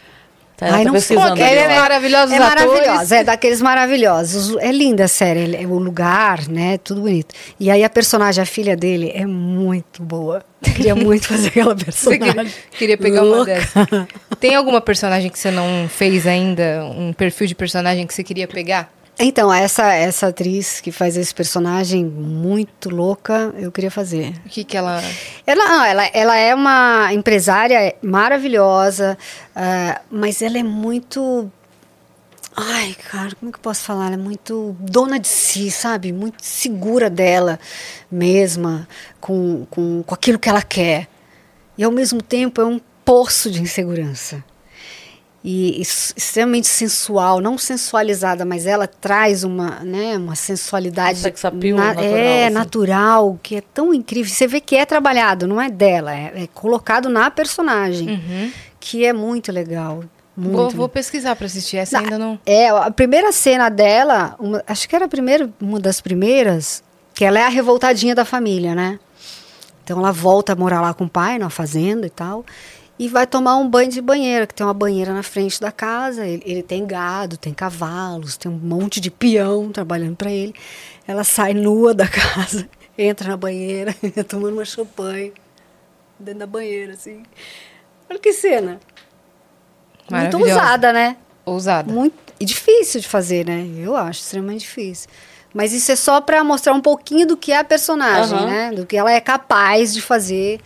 Tá, 0.57 0.69
Ai, 0.77 0.85
não 0.85 0.95
pesquisando 0.95 1.39
Ela 1.39 1.75
ó. 1.77 1.81
Maravilhosos 1.83 2.33
é 2.35 2.39
maravilhosa, 2.39 3.17
é 3.17 3.25
daqueles 3.25 3.61
maravilhosos. 3.61 4.57
É 4.59 4.73
linda 4.73 5.05
a 5.05 5.09
série, 5.09 5.55
é 5.55 5.67
o 5.67 5.77
lugar, 5.79 6.49
né? 6.49 6.79
Tudo 6.79 7.03
bonito. 7.03 7.35
E 7.61 7.71
aí 7.71 7.85
a 7.85 7.91
personagem, 7.91 8.43
a 8.43 8.47
filha 8.47 8.75
dele, 8.75 9.13
é 9.15 9.27
muito 9.27 10.03
boa. 10.03 10.43
Queria 10.63 10.95
muito 10.97 11.29
fazer 11.29 11.49
aquela 11.49 11.77
personagem. 11.77 12.33
queria, 12.33 12.53
queria 12.71 12.97
pegar 12.97 13.23
uma 13.23 13.37
Louca. 13.37 13.53
dessas. 13.55 13.87
Tem 14.41 14.55
alguma 14.55 14.81
personagem 14.81 15.29
que 15.31 15.39
você 15.39 15.51
não 15.51 15.91
fez 15.91 16.27
ainda? 16.27 16.87
Um 16.97 17.13
perfil 17.13 17.47
de 17.49 17.55
personagem 17.55 18.07
que 18.07 18.15
você 18.15 18.25
queria 18.25 18.49
pegar? 18.49 18.91
Então, 19.19 19.53
essa, 19.53 19.95
essa 19.95 20.27
atriz 20.27 20.81
que 20.81 20.93
faz 20.93 21.17
esse 21.17 21.35
personagem 21.35 22.05
muito 22.05 22.91
louca, 22.91 23.55
eu 23.57 23.73
queria 23.73 23.91
fazer. 23.91 24.35
O 24.45 24.49
que 24.49 24.63
que 24.63 24.77
ela... 24.77 25.03
Ela, 25.47 25.65
não, 25.65 25.85
ela, 25.85 26.07
ela 26.13 26.37
é 26.37 26.55
uma 26.55 27.13
empresária 27.15 27.95
maravilhosa, 28.03 29.17
ah, 29.55 30.03
mas 30.11 30.43
ela 30.43 30.59
é 30.59 30.63
muito. 30.63 31.51
Ai, 32.55 32.95
cara, 33.11 33.35
como 33.41 33.51
que 33.51 33.57
eu 33.57 33.63
posso 33.63 33.85
falar? 33.85 34.07
Ela 34.07 34.15
é 34.15 34.19
muito 34.19 34.77
dona 34.81 35.19
de 35.19 35.29
si, 35.29 35.71
sabe? 35.71 36.13
Muito 36.13 36.45
segura 36.45 37.09
dela 37.09 37.59
mesma, 38.11 38.87
com, 39.19 39.67
com, 39.71 40.03
com 40.03 40.15
aquilo 40.15 40.39
que 40.39 40.49
ela 40.49 40.63
quer. 40.63 41.09
E 41.79 41.85
ao 41.85 41.91
mesmo 41.91 42.21
tempo 42.21 42.61
é 42.61 42.67
um 42.67 42.81
poço 43.03 43.51
de 43.51 43.63
insegurança. 43.63 44.45
E 45.49 45.77
ex- 45.79 46.13
extremamente 46.17 46.67
sensual, 46.67 47.41
não 47.41 47.57
sensualizada, 47.57 48.45
mas 48.45 48.67
ela 48.67 48.89
traz 48.89 49.45
uma, 49.45 49.79
né, 49.85 50.17
uma 50.17 50.35
sensualidade 50.35 51.23
Um 51.25 51.47
appeal 51.47 51.77
natural, 51.79 52.05
é 52.17 52.45
assim. 52.47 52.55
natural, 52.55 53.41
que 53.41 53.55
é 53.57 53.61
tão 53.61 53.95
incrível. 53.95 54.29
Você 54.33 54.49
vê 54.49 54.61
que 54.61 54.75
é 54.75 54.85
trabalhado, 54.85 55.47
não 55.47 55.61
é 55.61 55.71
dela, 55.71 56.13
é, 56.13 56.33
é 56.35 56.47
colocado 56.53 57.09
na 57.09 57.31
personagem, 57.31 58.09
Uhum. 58.09 58.51
que 58.81 59.05
é 59.07 59.13
muito 59.13 59.53
legal. 59.53 60.03
Muito. 60.37 60.57
Vou, 60.57 60.71
vou 60.71 60.89
pesquisar 60.89 61.37
pra 61.37 61.47
assistir. 61.47 61.77
Essa 61.77 62.01
ainda 62.01 62.19
não... 62.19 62.39
É, 62.45 62.69
a 62.71 62.91
primeira 62.91 63.31
cena 63.31 63.69
dela, 63.69 64.35
uma- 64.41 64.65
acho 64.67 64.89
que 64.89 64.97
era 64.97 65.05
a 65.05 65.09
primeira, 65.09 65.49
uma 65.61 65.79
das 65.79 66.01
primeiras, 66.01 66.83
que 67.15 67.25
ela 67.25 67.39
é 67.39 67.45
a 67.45 67.49
revoltadinha 67.49 68.17
da 68.17 68.25
família, 68.25 68.75
né? 68.75 68.99
Então 69.85 70.01
ela 70.01 70.11
volta 70.13 70.55
a 70.55 70.57
morar 70.57 70.81
lá 70.81 70.93
com 70.93 71.05
o 71.05 71.09
pai, 71.09 71.39
na 71.39 71.49
fazenda 71.49 72.05
e 72.05 72.11
tal, 72.11 72.45
e 72.99 73.09
vai 73.09 73.27
tomar 73.27 73.57
um 73.57 73.69
banho 73.69 73.91
de 73.91 74.01
banheira, 74.01 74.47
que 74.47 74.55
tem 74.55 74.67
uma 74.67 74.73
banheira 74.73 75.13
na 75.13 75.23
frente 75.23 75.61
da 75.61 75.71
casa. 75.71 76.27
Ele, 76.27 76.43
ele 76.47 76.63
tem 76.63 76.87
gado, 76.87 77.37
tem 77.37 77.53
cavalos, 77.53 78.37
tem 78.37 78.51
um 78.51 78.57
monte 78.57 79.01
de 79.01 79.11
peão 79.11 79.71
trabalhando 79.71 80.17
para 80.17 80.31
ele. 80.31 80.55
Ela 81.07 81.23
sai 81.23 81.53
nua 81.53 81.93
da 81.93 82.09
casa, 82.09 82.69
entra 82.97 83.29
na 83.29 83.37
banheira, 83.37 83.95
tomando 84.27 84.55
uma 84.55 84.65
champanhe 84.65 85.33
dentro 86.19 86.41
da 86.41 86.47
banheira, 86.47 86.95
assim. 86.95 87.23
Olha 88.09 88.19
que 88.19 88.33
cena. 88.33 88.81
Muito 90.11 90.39
ousada, 90.39 90.93
né? 90.93 91.17
Ousada. 91.45 91.93
Muito 91.93 92.15
e 92.39 92.45
difícil 92.45 93.01
de 93.01 93.09
fazer, 93.09 93.47
né? 93.47 93.67
Eu 93.79 93.97
acho 93.97 94.21
extremamente 94.21 94.61
difícil. 94.61 95.09
Mas 95.53 95.73
isso 95.73 95.91
é 95.91 95.97
só 95.97 96.21
para 96.21 96.43
mostrar 96.45 96.75
um 96.75 96.81
pouquinho 96.81 97.27
do 97.27 97.37
que 97.37 97.51
é 97.51 97.59
a 97.59 97.65
personagem, 97.65 98.37
Aham. 98.37 98.47
né? 98.47 98.73
Do 98.73 98.85
que 98.85 98.97
ela 98.97 99.11
é 99.11 99.21
capaz 99.21 99.93
de 99.93 100.03
fazer. 100.03 100.61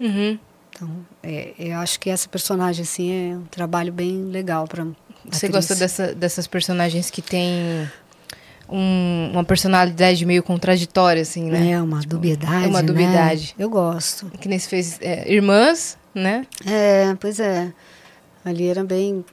Uhum. 0.00 0.38
Então, 0.74 0.90
é, 1.22 1.52
eu 1.58 1.78
acho 1.78 2.00
que 2.00 2.10
essa 2.10 2.28
personagem 2.28 2.82
assim 2.82 3.32
é 3.32 3.36
um 3.36 3.44
trabalho 3.44 3.92
bem 3.92 4.24
legal 4.24 4.66
para 4.66 4.84
Você 5.30 5.48
gosta 5.48 5.74
dessa- 5.76 6.12
dessas 6.14 6.46
personagens 6.48 7.10
que 7.10 7.22
têm 7.22 7.88
um- 8.68 9.30
uma 9.32 9.44
personalidade 9.44 10.24
meio 10.26 10.42
contraditória, 10.42 11.22
assim, 11.22 11.44
né? 11.50 11.70
É 11.72 11.80
uma 11.82 12.00
dubiedade. 12.00 12.64
é 12.64 12.68
uma 12.68 12.80
né? 12.82 12.86
dubiedade. 12.86 13.54
Eu 13.58 13.70
gosto. 13.70 14.26
Que 14.40 14.48
nem 14.48 14.58
se 14.58 14.68
fez 14.68 14.98
é, 15.00 15.30
Irmãs, 15.32 15.96
né? 16.14 16.44
É, 16.66 17.14
pois 17.20 17.38
é. 17.38 17.72
Ali 18.44 18.68
era 18.68 18.82
bem. 18.84 19.24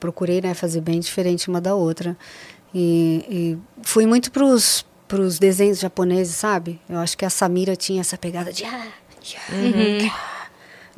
Procurei 0.00 0.40
né, 0.40 0.52
fazer 0.54 0.80
bem 0.80 1.00
diferente 1.00 1.48
uma 1.48 1.60
da 1.60 1.74
outra. 1.74 2.16
E, 2.74 3.24
e 3.28 3.58
fui 3.82 4.04
muito 4.06 4.30
pros, 4.30 4.84
pros 5.06 5.38
desenhos 5.38 5.78
japoneses, 5.78 6.34
sabe? 6.36 6.80
Eu 6.88 6.98
acho 6.98 7.16
que 7.16 7.24
a 7.24 7.30
Samira 7.30 7.74
tinha 7.76 8.00
essa 8.00 8.18
pegada 8.18 8.52
de. 8.52 8.64
Ah, 8.64 8.86
Uhum. 9.52 10.10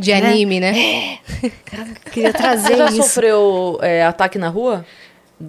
De 0.01 0.13
Né? 0.13 0.29
anime, 0.31 0.61
né? 0.61 1.19
queria 2.13 2.33
trazer 2.33 2.69
Você 2.75 2.77
já 2.77 2.87
isso. 2.87 2.97
sofreu 3.03 3.79
é, 3.83 4.05
ataque 4.05 4.39
na 4.39 4.49
rua? 4.49 4.85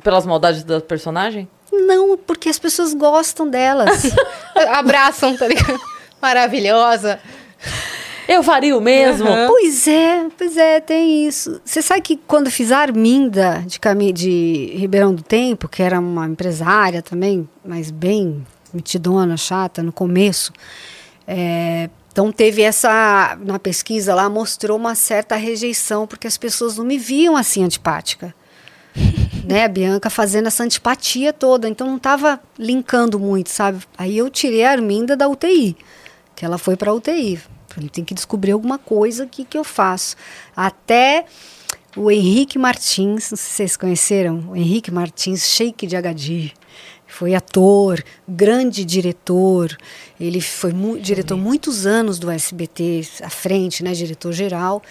Pelas 0.04 0.26
maldades 0.26 0.64
da 0.64 0.80
personagem? 0.80 1.48
Não, 1.72 2.18
porque 2.18 2.50
as 2.50 2.60
pessoas 2.60 2.94
gostam 2.94 3.50
delas. 3.50 4.04
Abraçam, 4.74 5.36
tá 5.36 5.48
ligado? 5.48 5.80
Maravilhosa. 6.22 7.20
Eu 8.28 8.44
faria 8.44 8.78
o 8.78 8.82
mesmo. 8.82 9.28
Aham. 9.28 9.48
pois 9.48 9.88
é, 9.88 10.26
pois 10.38 10.56
é, 10.56 10.80
tem 10.80 11.28
isso. 11.28 11.60
Você 11.66 11.82
sabe 11.82 12.02
que 12.02 12.16
quando 12.16 12.50
fiz 12.50 12.72
a 12.72 12.78
Arminda 12.80 13.64
de, 13.66 13.80
Cami 13.80 14.14
de 14.14 14.74
Ribeirão 14.78 15.14
do 15.14 15.24
Tempo, 15.24 15.68
que 15.68 15.82
era 15.84 16.00
uma 16.00 16.26
empresária 16.28 17.02
também, 17.02 17.48
mas 17.66 17.92
bem 17.92 18.46
mitidona, 18.74 19.36
chata 19.36 19.84
no 19.84 19.92
começo, 19.92 20.54
é, 21.28 21.90
então 22.12 22.32
teve 22.32 22.62
essa, 22.62 23.38
na 23.42 23.58
pesquisa 23.58 24.14
lá, 24.14 24.30
mostrou 24.30 24.78
uma 24.78 24.96
certa 24.96 25.36
rejeição, 25.36 26.06
porque 26.06 26.28
as 26.28 26.38
pessoas 26.38 26.78
não 26.78 26.86
me 26.86 26.98
viam 26.98 27.38
assim 27.38 27.64
antipática. 27.64 28.36
né, 29.48 29.64
a 29.64 29.68
Bianca 29.70 30.10
fazendo 30.10 30.48
essa 30.48 30.64
antipatia 30.64 31.32
toda, 31.32 31.68
então 31.68 31.88
não 31.88 31.98
estava 31.98 32.40
linkando 32.60 33.18
muito, 33.18 33.50
sabe? 33.50 33.82
Aí 33.98 34.18
eu 34.18 34.30
tirei 34.30 34.66
a 34.66 34.72
Arminda 34.72 35.16
da 35.16 35.30
UTI, 35.30 35.78
que 36.36 36.44
ela 36.44 36.58
foi 36.58 36.76
para 36.76 36.94
UTI. 36.94 37.40
Falei, 37.68 37.90
tem 37.90 38.04
que 38.04 38.14
descobrir 38.14 38.52
alguma 38.52 38.78
coisa 38.78 39.26
que 39.26 39.46
que 39.46 39.58
eu 39.58 39.64
faço. 39.64 40.18
Até 40.54 41.26
o 41.96 42.12
Henrique 42.12 42.60
Martins, 42.60 43.32
não 43.32 43.38
sei 43.38 43.38
se 43.38 43.50
vocês 43.50 43.78
conheceram, 43.78 44.50
o 44.50 44.56
Henrique 44.56 44.92
Martins, 44.92 45.48
Sheik 45.48 45.88
de 45.88 45.96
Agadir. 45.96 46.52
Foi 47.12 47.36
ator, 47.36 48.02
grande 48.28 48.86
diretor. 48.86 49.78
Ele 50.20 50.40
foi 50.40 50.72
mu 50.72 50.98
diretor 50.98 51.38
muitos 51.38 51.86
anos 51.86 52.18
do 52.18 52.32
SBT 52.32 53.02
à 53.22 53.30
frente, 53.30 53.84
né, 53.84 53.92
diretor 53.92 54.32
geral. 54.32 54.82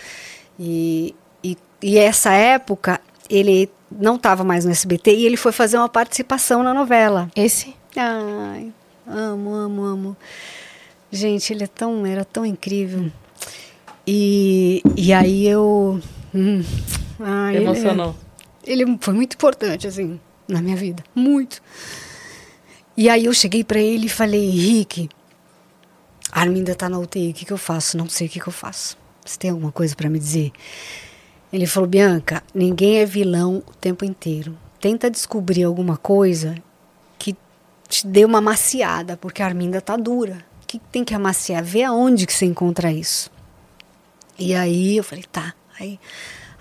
E, 0.59 1.15
e, 1.43 1.57
e 1.83 1.97
essa 1.99 2.33
época 2.33 3.01
ele 3.29 3.71
não 3.91 4.17
estava 4.17 4.45
mais 4.45 4.65
no 4.65 4.71
SBT 4.71 5.15
e 5.15 5.27
ele 5.27 5.37
foi 5.37 5.51
fazer 5.51 5.79
uma 5.79 5.89
participação 5.89 6.63
na 6.63 6.75
novela. 6.75 7.31
Esse? 7.35 7.75
Ai, 7.97 8.71
amo, 9.07 9.55
amo, 9.55 9.83
amo. 9.83 10.17
Gente, 11.11 11.53
ele 11.53 11.65
é 11.65 11.67
tão, 11.67 12.05
era 12.05 12.25
tão 12.25 12.45
incrível. 12.45 13.11
E, 14.07 14.83
e 14.97 15.13
aí 15.13 15.47
eu. 15.47 16.01
Hum, 16.35 16.63
ah, 17.19 17.53
ele- 17.53 17.65
Emocionou. 17.65 18.15
Ele, 18.65 18.99
foi 19.01 19.15
muito 19.15 19.35
importante, 19.35 19.87
assim, 19.87 20.21
na 20.53 20.63
minha 20.63 20.77
vida. 20.77 21.03
Muito. 21.15 21.63
E 22.97 23.09
aí 23.09 23.25
eu 23.25 23.33
cheguei 23.33 23.65
pra 23.65 23.79
ele 23.79 24.07
e 24.07 24.11
falei, 24.11 24.45
Henrique, 24.45 25.09
a 26.33 26.41
Arminda 26.41 26.75
tá 26.75 26.89
na 26.89 26.99
UTI, 26.99 27.31
o 27.31 27.35
que, 27.35 27.45
que 27.45 27.53
eu 27.53 27.59
faço? 27.59 27.97
Não 27.97 28.09
sei 28.09 28.27
o 28.27 28.31
que, 28.31 28.41
que 28.41 28.47
eu 28.47 28.53
faço. 28.53 28.97
Você 29.25 29.39
tem 29.39 29.51
alguma 29.51 29.73
coisa 29.73 29.95
pra 29.97 30.09
me 30.09 30.19
dizer? 30.19 30.53
Ele 31.53 31.67
falou, 31.67 31.89
Bianca, 31.89 32.43
ninguém 32.55 32.99
é 32.99 33.07
vilão 33.07 33.63
o 33.67 33.75
tempo 33.75 34.05
inteiro. 34.05 34.57
Tenta 34.81 35.11
descobrir 35.11 35.65
alguma 35.65 35.97
coisa 35.97 36.55
que 37.19 37.37
te 37.89 38.07
dê 38.07 38.25
uma 38.25 38.41
maciada, 38.41 39.17
porque 39.17 39.43
a 39.43 39.47
Arminda 39.47 39.81
tá 39.81 39.97
dura. 39.97 40.45
O 40.63 40.67
que 40.67 40.79
tem 40.79 41.05
que 41.05 41.15
amaciar? 41.15 41.65
Vê 41.65 41.83
aonde 41.83 42.27
que 42.27 42.33
você 42.33 42.47
encontra 42.47 42.93
isso. 42.93 43.31
E 44.39 44.55
aí 44.55 44.97
eu 44.97 45.05
falei, 45.05 45.25
tá. 45.25 45.55
Aí, 45.79 45.99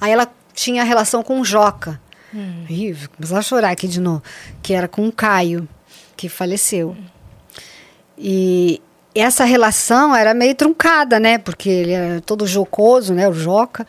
aí 0.02 0.12
ela 0.12 0.28
tinha 0.54 0.84
relação 0.84 1.22
com 1.24 1.40
o 1.40 1.46
Joca. 1.46 2.02
Ih, 2.70 2.94
vou 2.94 3.10
começar 3.16 3.40
a 3.40 3.42
chorar 3.42 3.72
aqui 3.72 3.88
de 3.88 4.00
novo. 4.00 4.22
Que 4.62 4.74
era 4.74 4.88
com 4.88 5.08
o 5.08 5.12
Caio, 5.12 5.68
que 6.16 6.30
faleceu. 6.30 6.96
E 8.18 8.82
essa 9.16 9.46
relação 9.46 10.16
era 10.16 10.34
meio 10.34 10.56
truncada, 10.56 11.20
né? 11.20 11.38
Porque 11.38 11.70
ele 11.70 11.92
era 11.92 12.22
todo 12.22 12.46
jocoso, 12.46 13.14
né? 13.14 13.28
O 13.28 13.34
Joca. 13.34 13.86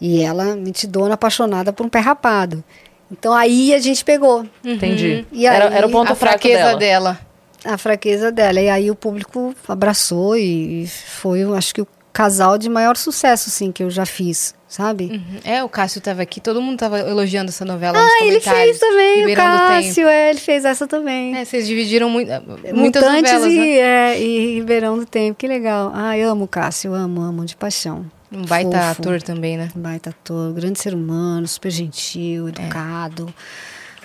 E 0.00 0.22
ela, 0.22 0.56
mentidona, 0.56 1.14
apaixonada 1.14 1.72
por 1.72 1.84
um 1.84 1.88
pé 1.88 2.00
rapado. 2.00 2.64
Então 3.10 3.32
aí 3.32 3.74
a 3.74 3.78
gente 3.80 4.04
pegou 4.04 4.46
Entendi. 4.64 5.26
E 5.32 5.46
era, 5.46 5.68
aí, 5.68 5.74
era 5.74 5.86
o 5.86 5.90
ponto 5.90 6.12
a 6.12 6.14
fraco 6.14 6.38
fraqueza 6.38 6.76
dela. 6.76 6.78
dela. 6.78 7.20
a 7.64 7.76
fraqueza 7.76 8.32
dela. 8.32 8.60
E 8.60 8.68
aí 8.68 8.90
o 8.90 8.94
público 8.94 9.54
abraçou 9.66 10.36
e 10.36 10.86
foi, 10.86 11.40
eu 11.40 11.54
acho 11.54 11.74
que 11.74 11.82
o 11.82 11.88
casal 12.12 12.58
de 12.58 12.68
maior 12.68 12.96
sucesso, 12.96 13.48
assim, 13.48 13.70
que 13.70 13.82
eu 13.82 13.90
já 13.90 14.04
fiz, 14.04 14.54
sabe? 14.66 15.04
Uhum. 15.04 15.40
É, 15.44 15.62
o 15.62 15.68
Cássio 15.68 16.00
tava 16.00 16.22
aqui, 16.22 16.40
todo 16.40 16.60
mundo 16.60 16.78
tava 16.78 16.98
elogiando 17.00 17.50
essa 17.50 17.64
novela 17.64 17.98
Ah, 17.98 18.02
nos 18.02 18.12
ele 18.22 18.40
comentários. 18.40 18.78
fez 18.78 18.78
também, 18.78 19.32
o 19.32 19.36
Cássio, 19.36 20.08
é, 20.08 20.30
ele 20.30 20.40
fez 20.40 20.64
essa 20.64 20.86
também. 20.86 21.36
É, 21.36 21.44
vocês 21.44 21.66
dividiram 21.66 22.10
muito, 22.10 22.28
muitas 22.74 23.02
Mutantes 23.02 23.32
novelas, 23.32 23.52
e, 23.52 23.56
né? 23.58 23.76
é, 23.78 24.20
e 24.20 24.54
Ribeirão 24.56 24.98
do 24.98 25.06
Tempo, 25.06 25.38
que 25.38 25.46
legal. 25.46 25.92
Ai, 25.94 26.22
amo 26.22 26.44
o 26.44 26.48
Cássio, 26.48 26.92
amo, 26.94 27.20
amo, 27.20 27.44
de 27.44 27.54
paixão. 27.56 28.04
Um 28.32 28.42
baita 28.42 28.70
Fofo. 28.78 29.00
ator 29.02 29.22
também, 29.22 29.56
né? 29.56 29.70
Baita 29.74 30.10
ator, 30.10 30.52
grande 30.52 30.78
ser 30.80 30.94
humano, 30.94 31.46
super 31.48 31.70
gentil, 31.70 32.46
É. 32.46 32.50
educado, 32.50 33.32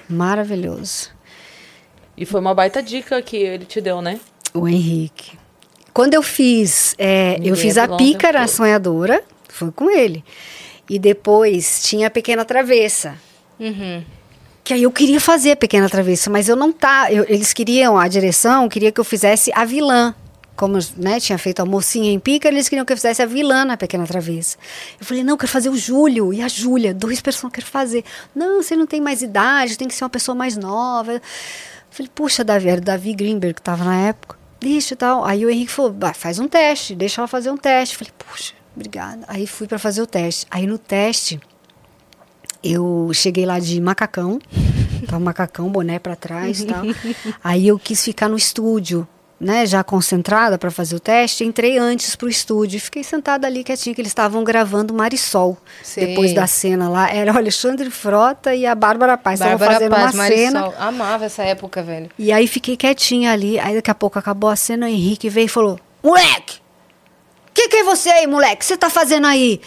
maravilhoso. 0.09 1.09
E 2.17 2.25
foi 2.25 2.39
uma 2.39 2.53
baita 2.53 2.81
dica 2.81 3.21
que 3.21 3.35
ele 3.37 3.65
te 3.65 3.81
deu, 3.81 4.01
né? 4.01 4.19
O 4.53 4.67
Henrique. 4.67 5.37
Quando 5.95 6.13
eu 6.13 6.21
fiz, 6.21 6.93
é, 6.97 7.39
eu 7.41 7.55
fiz 7.55 7.77
a 7.77 7.87
Pícara 7.87 8.39
todo. 8.41 8.49
Sonhadora, 8.49 9.23
foi 9.47 9.71
com 9.71 9.89
ele. 9.89 10.25
E 10.89 10.99
depois 10.99 11.83
tinha 11.85 12.07
a 12.07 12.09
Pequena 12.09 12.43
Travessa. 12.43 13.15
Uhum. 13.57 14.03
Que 14.61 14.73
aí 14.73 14.83
eu 14.83 14.91
queria 14.91 15.21
fazer 15.21 15.51
a 15.51 15.55
Pequena 15.55 15.87
Travessa, 15.89 16.29
mas 16.29 16.49
eu 16.49 16.55
não 16.57 16.73
tá. 16.73 17.09
eu- 17.13 17.25
eles 17.29 17.53
queriam, 17.53 17.97
a 17.97 18.09
direção 18.09 18.67
queria 18.67 18.91
que 18.91 18.99
eu 18.99 19.05
fizesse 19.05 19.49
a 19.55 19.63
vilã. 19.63 20.13
Como 20.53 20.77
né, 20.97 21.17
tinha 21.21 21.37
feito 21.37 21.61
a 21.61 21.65
mocinha 21.65 22.11
em 22.11 22.19
Pícara, 22.19 22.53
eles 22.53 22.67
queriam 22.67 22.83
que 22.85 22.91
eu 22.91 22.97
fizesse 22.97 23.21
a 23.21 23.25
vilã 23.25 23.63
na 23.63 23.77
Pequena 23.77 24.05
Travessa. 24.05 24.57
Eu 24.99 25.05
falei, 25.05 25.23
não, 25.23 25.35
eu 25.35 25.37
quero 25.37 25.49
fazer 25.51 25.69
o 25.69 25.77
Júlio 25.77 26.33
e 26.33 26.41
a 26.41 26.47
Júlia, 26.49 26.93
dois 26.93 27.21
personagens 27.21 27.53
que 27.53 27.59
eu 27.59 27.63
quero 27.63 27.71
fazer. 27.71 28.03
Não, 28.35 28.61
você 28.61 28.75
não 28.75 28.85
tem 28.85 28.99
mais 28.99 29.21
idade, 29.21 29.77
tem 29.77 29.87
que 29.87 29.93
ser 29.95 30.03
uma 30.03 30.09
pessoa 30.09 30.35
mais 30.35 30.57
nova. 30.57 31.13
Eu 31.13 31.21
falei, 31.89 32.11
puxa, 32.13 32.43
Davi, 32.43 32.67
era 32.67 32.81
o 32.81 32.83
Davi 32.83 33.13
Greenberg 33.13 33.53
que 33.53 33.61
estava 33.61 33.85
na 33.85 33.95
época. 34.09 34.37
Deixa 34.59 34.93
e 34.93 34.97
tal. 34.97 35.25
Aí 35.25 35.45
o 35.45 35.49
Henrique 35.49 35.71
falou, 35.71 35.91
"Bah, 35.91 36.13
faz 36.13 36.39
um 36.39 36.47
teste, 36.47 36.95
deixa 36.95 37.21
ela 37.21 37.27
fazer 37.27 37.51
um 37.51 37.57
teste. 37.57 37.95
Eu 37.95 37.99
falei, 37.99 38.13
puxa, 38.17 38.53
obrigada. 38.75 39.25
Aí 39.27 39.45
fui 39.45 39.67
para 39.67 39.79
fazer 39.79 40.01
o 40.01 40.07
teste. 40.07 40.45
Aí 40.49 40.65
no 40.65 40.77
teste, 40.77 41.39
eu 42.63 43.11
cheguei 43.13 43.45
lá 43.45 43.59
de 43.59 43.79
macacão, 43.79 44.39
tava 45.07 45.19
macacão, 45.19 45.69
boné 45.69 45.99
para 45.99 46.15
trás 46.15 46.61
e 46.61 46.65
tal. 46.65 46.83
Aí 47.43 47.67
eu 47.67 47.77
quis 47.77 48.03
ficar 48.03 48.27
no 48.27 48.35
estúdio, 48.37 49.07
né, 49.39 49.65
já 49.65 49.83
concentrada 49.83 50.57
para 50.57 50.71
fazer 50.71 50.95
o 50.95 50.99
teste, 50.99 51.43
entrei 51.43 51.77
antes 51.77 52.15
pro 52.15 52.29
estúdio 52.29 52.77
e 52.77 52.79
fiquei 52.79 53.03
sentada 53.03 53.45
ali 53.45 53.63
quietinha 53.63 53.93
que 53.93 54.01
eles 54.01 54.11
estavam 54.11 54.43
gravando 54.43 54.93
Marisol. 54.93 55.57
Sei. 55.83 56.07
Depois 56.07 56.33
da 56.33 56.47
cena 56.47 56.89
lá, 56.89 57.09
era 57.09 57.33
o 57.33 57.37
Alexandre 57.37 57.89
Frota 57.89 58.55
e 58.55 58.65
a 58.65 58.73
Bárbara 58.73 59.17
Paz, 59.17 59.39
estavam 59.39 59.57
Bárbara 59.57 59.79
fazendo 59.79 59.91
Paz, 59.91 60.13
uma 60.13 60.27
cena. 60.27 60.61
Marisol. 60.61 60.81
Amava 60.81 61.25
essa 61.25 61.43
época, 61.43 61.83
velho. 61.83 62.09
E 62.17 62.31
aí 62.31 62.47
fiquei 62.47 62.77
quietinha 62.77 63.33
ali, 63.33 63.59
aí 63.59 63.75
daqui 63.75 63.91
a 63.91 63.95
pouco 63.95 64.17
acabou 64.17 64.49
a 64.49 64.55
cena, 64.55 64.85
o 64.85 64.89
Henrique 64.89 65.29
veio 65.29 65.45
e 65.45 65.49
falou: 65.49 65.79
"Moleque! 66.01 66.59
Que 67.53 67.69
que 67.69 67.77
é 67.77 67.83
você 67.83 68.09
aí, 68.09 68.27
moleque? 68.27 68.55
O 68.55 68.57
que 68.59 68.65
você 68.65 68.77
tá 68.77 68.89
fazendo 68.89 69.27
aí? 69.27 69.61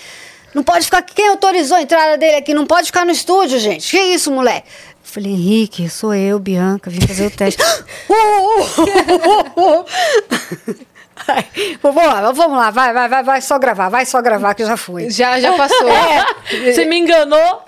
Não 0.54 0.62
pode 0.62 0.84
ficar. 0.86 1.02
Quem 1.02 1.28
autorizou 1.28 1.76
a 1.76 1.82
entrada 1.82 2.16
dele 2.16 2.36
aqui? 2.36 2.54
Não 2.54 2.66
pode 2.66 2.86
ficar 2.86 3.04
no 3.04 3.10
estúdio, 3.12 3.58
gente. 3.58 3.90
Que 3.90 4.00
isso, 4.00 4.30
moleque? 4.30 4.66
Falei, 5.08 5.32
Henrique, 5.32 5.88
sou 5.88 6.14
eu, 6.14 6.38
Bianca, 6.38 6.90
vim 6.90 7.00
fazer 7.00 7.26
o 7.26 7.30
teste. 7.30 7.62
Uh, 8.08 8.80
uh, 8.82 9.80
uh, 9.80 9.80
uh. 9.80 10.86
Ai, 11.26 11.46
vamos 11.82 12.04
lá, 12.04 12.32
vamos 12.32 12.56
lá, 12.58 12.70
vai, 12.70 12.92
vai, 12.92 13.08
vai, 13.08 13.22
vai 13.22 13.40
só 13.40 13.58
gravar, 13.58 13.88
vai 13.88 14.04
só 14.04 14.20
gravar 14.20 14.54
que 14.54 14.64
já 14.64 14.76
foi. 14.76 15.10
Já, 15.10 15.40
já 15.40 15.54
passou. 15.54 15.88
Você 16.64 16.84
me 16.84 16.98
enganou? 16.98 17.64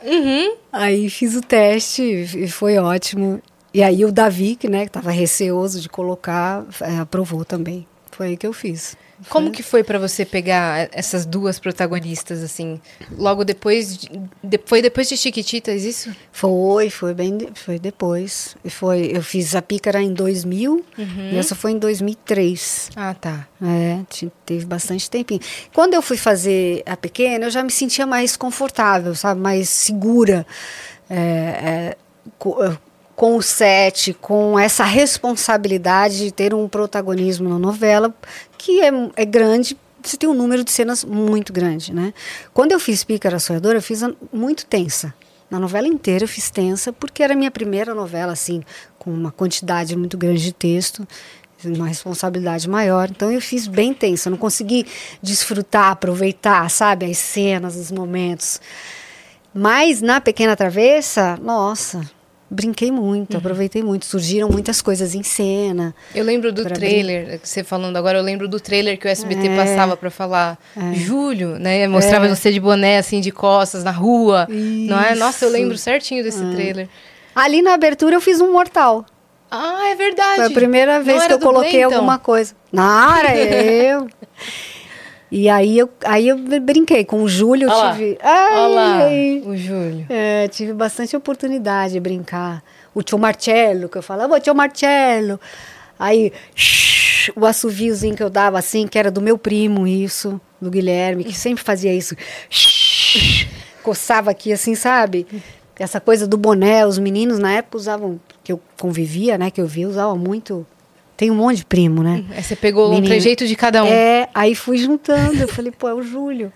Aí 0.70 1.08
fiz 1.08 1.34
o 1.34 1.40
teste 1.40 2.02
e 2.02 2.48
foi 2.48 2.78
ótimo. 2.78 3.42
E 3.72 3.82
aí 3.82 4.04
o 4.04 4.12
Davi, 4.12 4.56
que 4.56 4.68
né, 4.68 4.84
que 4.84 4.92
tava 4.92 5.10
receoso 5.10 5.80
de 5.80 5.88
colocar, 5.88 6.64
é, 6.80 6.98
aprovou 6.98 7.44
também. 7.44 7.86
Foi 8.10 8.28
aí 8.28 8.36
que 8.36 8.46
eu 8.46 8.52
fiz. 8.52 8.96
Como 9.28 9.50
que 9.50 9.62
foi 9.62 9.84
pra 9.84 9.98
você 9.98 10.24
pegar 10.24 10.88
essas 10.92 11.26
duas 11.26 11.58
protagonistas, 11.58 12.42
assim? 12.42 12.80
Logo 13.18 13.44
depois. 13.44 13.96
de- 14.42 14.60
foi 14.64 14.80
depois 14.80 15.08
de 15.08 15.16
Chiquititas, 15.16 15.84
isso? 15.84 16.14
Foi, 16.32 16.88
foi 16.90 17.12
bem, 17.14 17.38
foi 17.54 17.78
depois. 17.78 18.56
Foi, 18.68 19.10
eu 19.14 19.22
fiz 19.22 19.54
a 19.54 19.60
Pícara 19.62 20.00
em 20.02 20.12
2000 20.14 20.84
e 21.32 21.36
essa 21.36 21.54
foi 21.54 21.72
em 21.72 21.78
2003. 21.78 22.90
Ah, 22.96 23.14
tá. 23.14 23.46
É, 23.62 24.00
teve 24.46 24.64
bastante 24.64 25.10
tempinho. 25.10 25.40
Quando 25.74 25.94
eu 25.94 26.02
fui 26.02 26.16
fazer 26.16 26.82
a 26.86 26.96
pequena, 26.96 27.46
eu 27.46 27.50
já 27.50 27.62
me 27.62 27.70
sentia 27.70 28.06
mais 28.06 28.36
confortável, 28.36 29.14
sabe? 29.14 29.40
Mais 29.40 29.68
segura. 29.68 30.46
é, 31.08 31.16
é, 31.16 31.96
com 33.20 33.36
o 33.36 33.42
set, 33.42 34.14
com 34.14 34.58
essa 34.58 34.82
responsabilidade 34.82 36.20
de 36.20 36.32
ter 36.32 36.54
um 36.54 36.66
protagonismo 36.66 37.50
na 37.50 37.58
novela, 37.58 38.14
que 38.56 38.80
é, 38.80 38.90
é 39.14 39.26
grande, 39.26 39.76
você 40.02 40.16
tem 40.16 40.26
um 40.26 40.32
número 40.32 40.64
de 40.64 40.70
cenas 40.70 41.04
muito 41.04 41.52
grande, 41.52 41.92
né? 41.92 42.14
Quando 42.54 42.72
eu 42.72 42.80
fiz 42.80 43.04
Pícara 43.04 43.38
Sonhadora, 43.38 43.76
eu 43.76 43.82
fiz 43.82 44.00
muito 44.32 44.64
tensa. 44.64 45.12
Na 45.50 45.60
novela 45.60 45.86
inteira 45.86 46.24
eu 46.24 46.28
fiz 46.28 46.48
tensa, 46.48 46.94
porque 46.94 47.22
era 47.22 47.34
a 47.34 47.36
minha 47.36 47.50
primeira 47.50 47.94
novela, 47.94 48.32
assim, 48.32 48.62
com 48.98 49.10
uma 49.12 49.30
quantidade 49.30 49.94
muito 49.94 50.16
grande 50.16 50.42
de 50.42 50.54
texto, 50.54 51.06
uma 51.62 51.88
responsabilidade 51.88 52.66
maior. 52.70 53.10
Então 53.10 53.30
eu 53.30 53.42
fiz 53.42 53.66
bem 53.66 53.92
tensa, 53.92 54.30
eu 54.30 54.30
não 54.30 54.38
consegui 54.38 54.86
desfrutar, 55.22 55.90
aproveitar, 55.90 56.70
sabe, 56.70 57.04
as 57.04 57.18
cenas, 57.18 57.76
os 57.76 57.92
momentos. 57.92 58.58
Mas 59.52 60.00
na 60.00 60.22
Pequena 60.22 60.56
Travessa, 60.56 61.36
nossa, 61.36 62.00
brinquei 62.50 62.90
muito, 62.90 63.36
aproveitei 63.36 63.82
muito. 63.82 64.04
Surgiram 64.06 64.48
muitas 64.48 64.82
coisas 64.82 65.14
em 65.14 65.22
cena. 65.22 65.94
Eu 66.14 66.24
lembro 66.24 66.52
do 66.52 66.64
trailer, 66.64 67.38
que 67.38 67.48
você 67.48 67.62
falando 67.62 67.96
agora, 67.96 68.18
eu 68.18 68.22
lembro 68.22 68.48
do 68.48 68.58
trailer 68.58 68.98
que 68.98 69.06
o 69.06 69.10
SBT 69.10 69.48
É. 69.48 69.56
passava 69.56 69.96
pra 69.96 70.10
falar 70.10 70.58
Júlio, 70.94 71.58
né? 71.58 71.86
Mostrava 71.86 72.28
você 72.28 72.50
de 72.50 72.58
boné, 72.60 72.98
assim, 72.98 73.20
de 73.20 73.30
costas, 73.30 73.84
na 73.84 73.90
rua. 73.92 74.46
Não 74.50 75.00
é? 75.00 75.14
Nossa, 75.14 75.44
eu 75.44 75.50
Isso. 75.50 75.58
lembro 75.58 75.78
certinho 75.78 76.22
desse 76.24 76.44
trailer. 76.52 76.88
Ali 77.34 77.62
na 77.62 77.74
abertura 77.74 78.16
eu 78.16 78.20
fiz 78.20 78.40
um 78.40 78.52
mortal. 78.52 79.06
Ah, 79.50 79.88
é 79.90 79.94
verdade. 79.96 80.36
Foi 80.36 80.46
a 80.46 80.50
primeira 80.50 81.00
vez 81.02 81.26
que 81.26 81.32
eu 81.32 81.38
coloquei 81.38 81.80
então? 81.82 81.94
alguma 81.94 82.18
coisa. 82.18 82.54
Não, 82.72 83.16
era 83.16 83.36
eu. 83.36 84.08
E 85.30 85.48
aí 85.48 85.78
eu, 85.78 85.88
aí 86.04 86.28
eu 86.28 86.36
brinquei 86.60 87.04
com 87.04 87.22
o 87.22 87.28
Júlio. 87.28 87.68
eu 87.68 87.72
Olha 87.72 87.82
lá. 87.84 87.92
tive, 87.92 88.18
ai, 88.20 88.58
Olha 88.58 88.74
lá, 88.74 89.04
ai. 89.04 89.42
o 89.46 89.56
Júlio. 89.56 90.06
É, 90.08 90.48
tive 90.48 90.72
bastante 90.72 91.16
oportunidade 91.16 91.92
de 91.92 92.00
brincar. 92.00 92.62
O 92.92 93.02
tio 93.02 93.16
Marcello, 93.18 93.88
que 93.88 93.96
eu 93.98 94.02
falava, 94.02 94.34
ô 94.34 94.40
tio 94.40 94.54
Marcello. 94.54 95.38
Aí, 95.98 96.32
shh, 96.54 97.30
o 97.36 97.46
assoviozinho 97.46 98.16
que 98.16 98.22
eu 98.22 98.30
dava 98.30 98.58
assim, 98.58 98.88
que 98.88 98.98
era 98.98 99.10
do 99.10 99.20
meu 99.20 99.38
primo, 99.38 99.86
isso, 99.86 100.40
do 100.60 100.70
Guilherme, 100.70 101.22
que 101.22 101.34
sempre 101.34 101.62
fazia 101.62 101.94
isso. 101.94 102.16
Shh, 102.48 103.46
coçava 103.82 104.30
aqui 104.32 104.52
assim, 104.52 104.74
sabe? 104.74 105.26
Essa 105.78 106.00
coisa 106.00 106.26
do 106.26 106.36
boné, 106.36 106.84
os 106.86 106.98
meninos 106.98 107.38
na 107.38 107.52
época 107.52 107.76
usavam, 107.78 108.20
que 108.42 108.52
eu 108.52 108.60
convivia, 108.78 109.38
né, 109.38 109.50
que 109.50 109.60
eu 109.60 109.66
via, 109.66 109.88
usavam 109.88 110.18
muito. 110.18 110.66
Tem 111.20 111.30
um 111.30 111.34
monte 111.34 111.58
de 111.58 111.66
primo, 111.66 112.02
né? 112.02 112.24
Aí 112.30 112.42
você 112.42 112.56
pegou 112.56 112.86
um 112.86 112.92
Menino. 112.92 113.08
trejeito 113.08 113.46
de 113.46 113.54
cada 113.54 113.84
um. 113.84 113.86
É, 113.86 114.30
aí 114.32 114.54
fui 114.54 114.78
juntando, 114.78 115.42
eu 115.42 115.48
falei, 115.48 115.70
pô, 115.70 115.86
é 115.86 115.92
o 115.92 116.02
Júlio. 116.02 116.50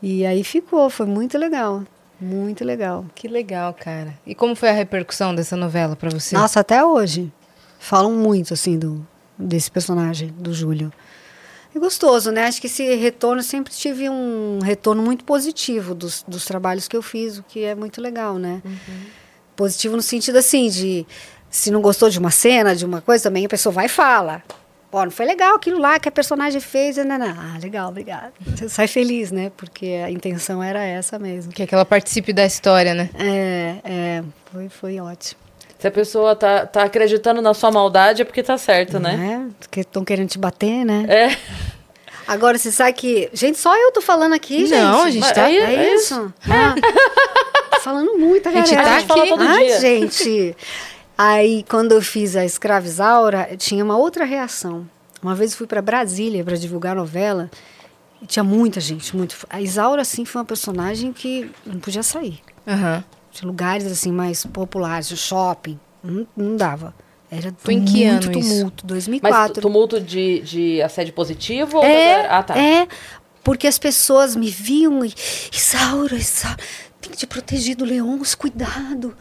E 0.00 0.24
aí 0.24 0.44
ficou, 0.44 0.88
foi 0.88 1.06
muito 1.06 1.36
legal. 1.36 1.82
Muito 2.20 2.64
legal. 2.64 3.04
Que 3.16 3.26
legal, 3.26 3.74
cara. 3.74 4.16
E 4.24 4.32
como 4.32 4.54
foi 4.54 4.68
a 4.68 4.72
repercussão 4.72 5.34
dessa 5.34 5.56
novela 5.56 5.96
pra 5.96 6.08
você? 6.08 6.36
Nossa, 6.36 6.60
até 6.60 6.84
hoje. 6.84 7.32
Falam 7.80 8.12
muito, 8.12 8.54
assim, 8.54 8.78
do, 8.78 9.04
desse 9.36 9.68
personagem, 9.72 10.32
do 10.38 10.54
Júlio. 10.54 10.92
É 11.74 11.78
gostoso, 11.80 12.30
né? 12.30 12.44
Acho 12.44 12.60
que 12.60 12.68
esse 12.68 12.94
retorno, 12.94 13.42
sempre 13.42 13.72
tive 13.72 14.08
um 14.08 14.60
retorno 14.62 15.02
muito 15.02 15.24
positivo 15.24 15.96
dos, 15.96 16.24
dos 16.28 16.44
trabalhos 16.44 16.86
que 16.86 16.96
eu 16.96 17.02
fiz, 17.02 17.38
o 17.38 17.42
que 17.42 17.64
é 17.64 17.74
muito 17.74 18.00
legal, 18.00 18.38
né? 18.38 18.62
Positivo 19.56 19.96
no 19.96 20.02
sentido 20.02 20.36
assim, 20.36 20.68
de 20.68 21.04
se 21.56 21.70
não 21.70 21.80
gostou 21.80 22.10
de 22.10 22.18
uma 22.18 22.30
cena, 22.30 22.76
de 22.76 22.84
uma 22.84 23.00
coisa, 23.00 23.24
também 23.24 23.46
a 23.46 23.48
pessoa 23.48 23.72
vai 23.72 23.86
e 23.86 23.88
fala. 23.88 24.42
Ó, 24.92 25.04
não 25.04 25.10
foi 25.10 25.26
legal 25.26 25.56
aquilo 25.56 25.78
lá 25.78 25.98
que 25.98 26.08
a 26.08 26.12
personagem 26.12 26.60
fez. 26.60 26.96
Né, 26.98 27.04
né, 27.04 27.18
né. 27.18 27.34
Ah, 27.36 27.58
legal, 27.60 27.88
obrigada. 27.88 28.32
Você 28.46 28.68
sai 28.68 28.86
feliz, 28.86 29.32
né? 29.32 29.50
Porque 29.56 30.02
a 30.04 30.10
intenção 30.10 30.62
era 30.62 30.84
essa 30.84 31.18
mesmo. 31.18 31.52
Que, 31.52 31.62
é 31.62 31.66
que 31.66 31.74
ela 31.74 31.84
participe 31.84 32.32
da 32.32 32.44
história, 32.44 32.94
né? 32.94 33.08
É, 33.14 33.76
é 33.84 34.24
foi, 34.52 34.68
foi 34.68 35.00
ótimo. 35.00 35.40
Se 35.78 35.86
a 35.86 35.90
pessoa 35.90 36.36
tá, 36.36 36.66
tá 36.66 36.84
acreditando 36.84 37.42
na 37.42 37.52
sua 37.52 37.70
maldade 37.70 38.22
é 38.22 38.24
porque 38.24 38.42
tá 38.42 38.56
certo, 38.56 38.98
né? 38.98 39.48
É, 39.48 39.52
porque 39.58 39.80
estão 39.80 40.04
querendo 40.04 40.28
te 40.28 40.38
bater, 40.38 40.84
né? 40.84 41.04
É. 41.08 41.38
Agora, 42.28 42.58
você 42.58 42.70
sabe 42.70 42.92
que. 42.92 43.30
Gente, 43.32 43.58
só 43.58 43.74
eu 43.76 43.92
tô 43.92 44.00
falando 44.00 44.34
aqui, 44.34 44.66
gente. 44.66 44.80
Não, 44.80 45.04
a 45.04 45.10
gente 45.10 45.32
tá. 45.32 45.50
É, 45.50 45.56
é 45.56 45.94
isso. 45.94 46.32
Ah, 46.48 46.74
tô 47.76 47.80
falando 47.80 48.18
muito, 48.18 48.48
A 48.48 48.52
tá 48.52 48.60
A 48.60 48.64
gente 48.64 49.06
fala 49.06 49.22
aqui. 49.22 49.30
todo 49.30 49.42
Ai, 49.42 49.66
dia. 49.66 49.80
gente. 49.80 50.56
Aí, 51.16 51.64
quando 51.68 51.92
eu 51.92 52.02
fiz 52.02 52.36
a 52.36 52.44
Escravizaura, 52.44 53.50
tinha 53.56 53.82
uma 53.82 53.96
outra 53.96 54.24
reação. 54.24 54.88
Uma 55.22 55.34
vez 55.34 55.52
eu 55.52 55.58
fui 55.58 55.66
para 55.66 55.80
Brasília 55.80 56.44
para 56.44 56.56
divulgar 56.56 56.92
a 56.92 57.00
novela 57.00 57.50
e 58.22 58.26
tinha 58.26 58.44
muita 58.44 58.80
gente, 58.80 59.16
muito. 59.16 59.34
A 59.48 59.60
Isaura, 59.60 60.02
assim, 60.02 60.24
foi 60.24 60.40
uma 60.40 60.44
personagem 60.44 61.12
que 61.12 61.50
não 61.64 61.80
podia 61.80 62.02
sair. 62.02 62.40
Aham. 62.66 63.02
Tinha 63.32 63.46
lugares, 63.46 63.86
assim, 63.90 64.12
mais 64.12 64.44
populares, 64.44 65.08
shopping, 65.18 65.78
não, 66.02 66.26
não 66.36 66.56
dava. 66.56 66.94
Era 67.30 67.52
Foi 67.58 67.74
em 67.74 67.84
que 67.84 68.04
muito 68.04 68.28
ano 68.28 68.38
isso? 68.38 68.48
tumulto, 68.50 68.84
Mas 68.84 68.92
2004. 68.92 69.62
tumulto 69.62 70.00
de, 70.00 70.40
de 70.40 70.82
assédio 70.82 71.12
positivo? 71.12 71.78
ou 71.78 71.84
É, 71.84 72.22
da- 72.22 72.38
ah, 72.38 72.42
tá. 72.42 72.58
é, 72.58 72.86
porque 73.42 73.66
as 73.66 73.78
pessoas 73.78 74.36
me 74.36 74.48
viam 74.48 75.04
e, 75.04 75.12
Isaura, 75.52 76.14
Isaura, 76.16 76.56
tem 77.00 77.10
que 77.10 77.16
te 77.16 77.26
proteger 77.26 77.74
do 77.74 77.84
Leôncio, 77.84 78.38
cuidado. 78.38 79.16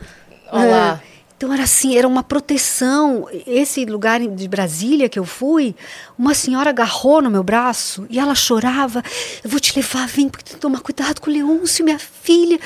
Olha 0.52 0.66
lá. 0.72 1.02
É, 1.02 1.15
Então 1.38 1.52
era 1.54 1.64
assim, 1.64 1.98
era 1.98 2.08
uma 2.08 2.24
proteção. 2.24 3.28
Esse 3.46 3.84
lugar 3.86 4.20
de 4.22 4.48
Brasília 4.48 5.10
que 5.10 5.20
eu 5.20 5.26
fui, 5.26 5.76
uma 6.18 6.34
senhora 6.34 6.70
agarrou 6.70 7.22
no 7.22 7.30
meu 7.30 7.44
braço 7.44 8.06
e 8.10 8.18
ela 8.20 8.34
chorava. 8.34 9.04
Eu 9.44 9.50
vou 9.50 9.60
te 9.60 9.76
levar, 9.76 10.08
vem, 10.08 10.30
porque 10.30 10.46
tem 10.46 10.54
que 10.56 10.60
tomar 10.62 10.80
cuidado 10.80 11.20
com 11.20 11.30
o 11.30 11.34
Leôncio, 11.34 11.84
minha 11.84 12.00
filha. 12.00 12.56
Eu 12.56 12.60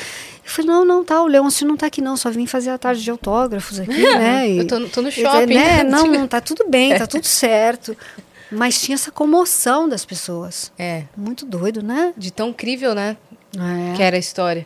falei, 0.51 0.69
não, 0.71 0.85
não, 0.85 1.03
tá, 1.03 1.21
o 1.21 1.27
Leôncio 1.27 1.67
não 1.67 1.75
tá 1.77 1.87
aqui 1.87 2.01
não, 2.01 2.15
só 2.15 2.29
vim 2.29 2.45
fazer 2.45 2.69
a 2.69 2.77
tarde 2.77 3.03
de 3.03 3.09
autógrafos 3.09 3.79
aqui, 3.79 4.01
né? 4.01 4.49
E- 4.49 4.57
Eu 4.59 4.67
tô, 4.67 4.79
no- 4.79 4.89
tô 4.89 5.01
no 5.01 5.11
shopping. 5.11 5.53
Né? 5.53 5.83
Não, 5.89 6.05
não, 6.05 6.27
tá 6.27 6.39
tudo 6.41 6.65
bem, 6.69 6.95
tá 6.97 7.05
tudo 7.07 7.25
certo. 7.25 7.95
Mas 8.51 8.81
tinha 8.81 8.95
essa 8.95 9.11
comoção 9.11 9.87
das 9.87 10.03
pessoas. 10.05 10.71
É, 10.77 11.03
Muito 11.15 11.45
doido, 11.45 11.83
né? 11.83 12.13
de 12.17 12.31
tão 12.31 12.49
incrível, 12.49 12.95
né? 12.95 13.15
É. 13.55 13.95
Que 13.95 14.01
era 14.03 14.15
a 14.15 14.19
história. 14.19 14.65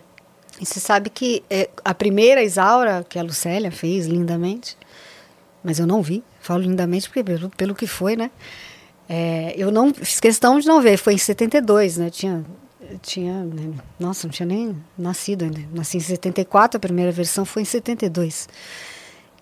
E 0.59 0.65
você 0.65 0.79
sabe 0.79 1.09
que 1.09 1.43
é, 1.49 1.69
a 1.83 1.93
primeira 1.93 2.43
Isaura, 2.43 3.05
que 3.07 3.17
a 3.17 3.23
Lucélia 3.23 3.71
fez 3.71 4.05
lindamente, 4.05 4.77
mas 5.63 5.79
eu 5.79 5.87
não 5.87 6.01
vi, 6.01 6.23
falo 6.39 6.61
lindamente 6.61 7.07
porque 7.07 7.23
pelo, 7.23 7.49
pelo 7.49 7.75
que 7.75 7.87
foi, 7.87 8.15
né? 8.15 8.29
É, 9.09 9.53
eu 9.57 9.71
não 9.71 9.93
fiz 9.93 10.19
questão 10.19 10.59
de 10.59 10.67
não 10.67 10.81
ver, 10.81 10.97
foi 10.97 11.13
em 11.13 11.17
72, 11.17 11.97
né? 11.97 12.07
Eu 12.07 12.11
tinha, 12.11 12.45
eu 12.89 12.99
tinha, 12.99 13.43
né? 13.43 13.73
nossa, 13.99 14.27
não 14.27 14.31
tinha 14.31 14.45
nem 14.45 14.75
nascido 14.97 15.43
ainda. 15.43 15.59
Nasci 15.73 15.97
em 15.97 16.01
74, 16.01 16.77
a 16.77 16.79
primeira 16.79 17.11
versão 17.11 17.43
foi 17.45 17.63
em 17.63 17.65
72. 17.65 18.47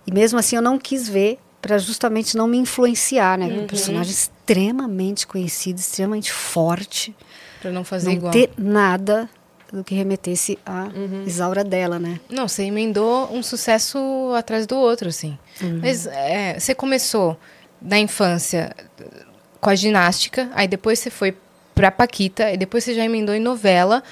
E 0.08 0.12
mesmo 0.14 0.40
assim 0.40 0.56
eu 0.56 0.62
não 0.62 0.80
quis 0.80 1.08
ver 1.08 1.38
para 1.62 1.78
justamente 1.78 2.36
não 2.36 2.48
me 2.48 2.58
influenciar, 2.58 3.38
né? 3.38 3.46
Um 3.46 3.68
personagem 3.68 4.12
extremamente 4.12 5.28
conhecido, 5.28 5.78
extremamente 5.78 6.32
forte 6.32 7.16
Pra 7.62 7.72
não 7.72 7.84
fazer 7.84 8.08
não 8.08 8.14
igual. 8.14 8.32
ter 8.34 8.50
nada 8.58 9.30
do 9.72 9.84
que 9.84 9.96
remetesse 9.96 10.60
à 10.66 10.90
Isaura 11.26 11.64
dela, 11.64 11.98
né? 11.98 12.20
Não, 12.30 12.48
você 12.48 12.64
emendou 12.64 13.30
um 13.32 13.42
sucesso 13.42 13.98
atrás 14.36 14.68
do 14.68 14.76
outro, 14.78 15.08
assim. 15.10 15.38
Mas 15.82 16.06
é, 16.08 16.60
você 16.60 16.76
começou 16.76 17.38
na 17.82 17.98
infância 18.00 18.76
com 19.62 19.70
a 19.70 19.76
ginástica, 19.76 20.50
aí 20.54 20.68
depois 20.68 21.00
você 21.00 21.10
foi 21.10 21.36
pra 21.74 21.90
Paquita, 21.90 22.52
e 22.52 22.58
depois 22.58 22.84
você 22.84 22.94
já 22.94 23.06
emendou 23.06 23.34
em 23.34 23.40
novela. 23.40 24.04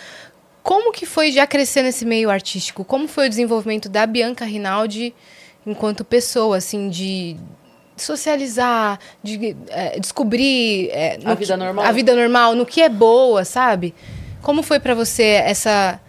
Como 0.64 0.92
que 0.94 1.06
foi 1.06 1.32
já 1.32 1.46
crescer 1.46 1.84
nesse 1.84 2.06
meio 2.06 2.30
artístico? 2.30 2.84
Como 2.86 3.08
foi 3.08 3.26
o 3.28 3.30
desenvolvimento 3.30 3.90
da 3.90 4.06
Bianca 4.06 4.46
Rinaldi 4.46 5.14
enquanto 5.66 6.06
pessoa, 6.06 6.58
assim, 6.58 6.90
de 6.90 7.36
socializar, 7.98 8.98
de 9.22 9.56
é, 9.70 10.00
descobrir 10.00 10.90
é, 10.92 11.20
A 11.26 11.34
vida 11.36 11.54
que- 11.54 11.60
normal. 11.60 11.86
a 11.86 11.92
vida 11.92 12.16
normal, 12.16 12.56
no 12.56 12.66
que 12.66 12.82
é 12.82 12.90
boa, 12.90 13.44
sabe? 13.44 13.94
Como 14.42 14.64
foi 14.64 14.80
pra 14.80 14.94
você 14.94 15.24
essa 15.24 16.00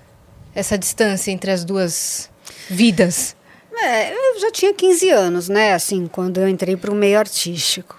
essa 0.55 0.77
distância 0.77 1.31
entre 1.31 1.51
as 1.51 1.65
duas 1.65 2.31
vidas? 2.69 3.37
É, 3.73 4.13
eu 4.13 4.41
já 4.41 4.51
tinha 4.51 4.75
15 4.75 5.09
anos, 5.11 5.49
né? 5.49 5.73
Assim, 5.73 6.07
quando 6.07 6.39
eu 6.39 6.49
entrei 6.49 6.77
para 6.77 6.91
o 6.91 6.95
meio 6.95 7.19
artístico. 7.19 7.99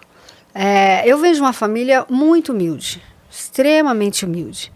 É, 0.54 1.08
eu 1.08 1.18
venho 1.18 1.34
de 1.34 1.42
uma 1.42 1.54
família 1.54 2.06
muito 2.10 2.52
humilde, 2.52 3.02
extremamente 3.30 4.26
humilde. 4.26 4.72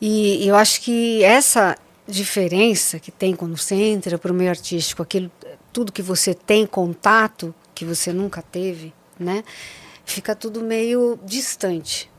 E, 0.00 0.46
eu 0.46 0.56
acho 0.56 0.80
que 0.80 1.22
essa 1.22 1.76
diferença 2.06 2.98
que 2.98 3.10
tem 3.10 3.34
quando 3.34 3.56
você 3.56 3.74
entra 3.74 4.18
para 4.18 4.32
o 4.32 4.34
meio 4.34 4.50
artístico, 4.50 5.02
aquilo, 5.02 5.30
tudo 5.72 5.92
que 5.92 6.02
você 6.02 6.34
tem 6.34 6.66
contato, 6.66 7.54
que 7.74 7.84
você 7.84 8.12
nunca 8.12 8.42
teve, 8.42 8.92
né? 9.18 9.44
Fica 10.04 10.34
tudo 10.34 10.62
meio 10.62 11.18
distante. 11.24 12.10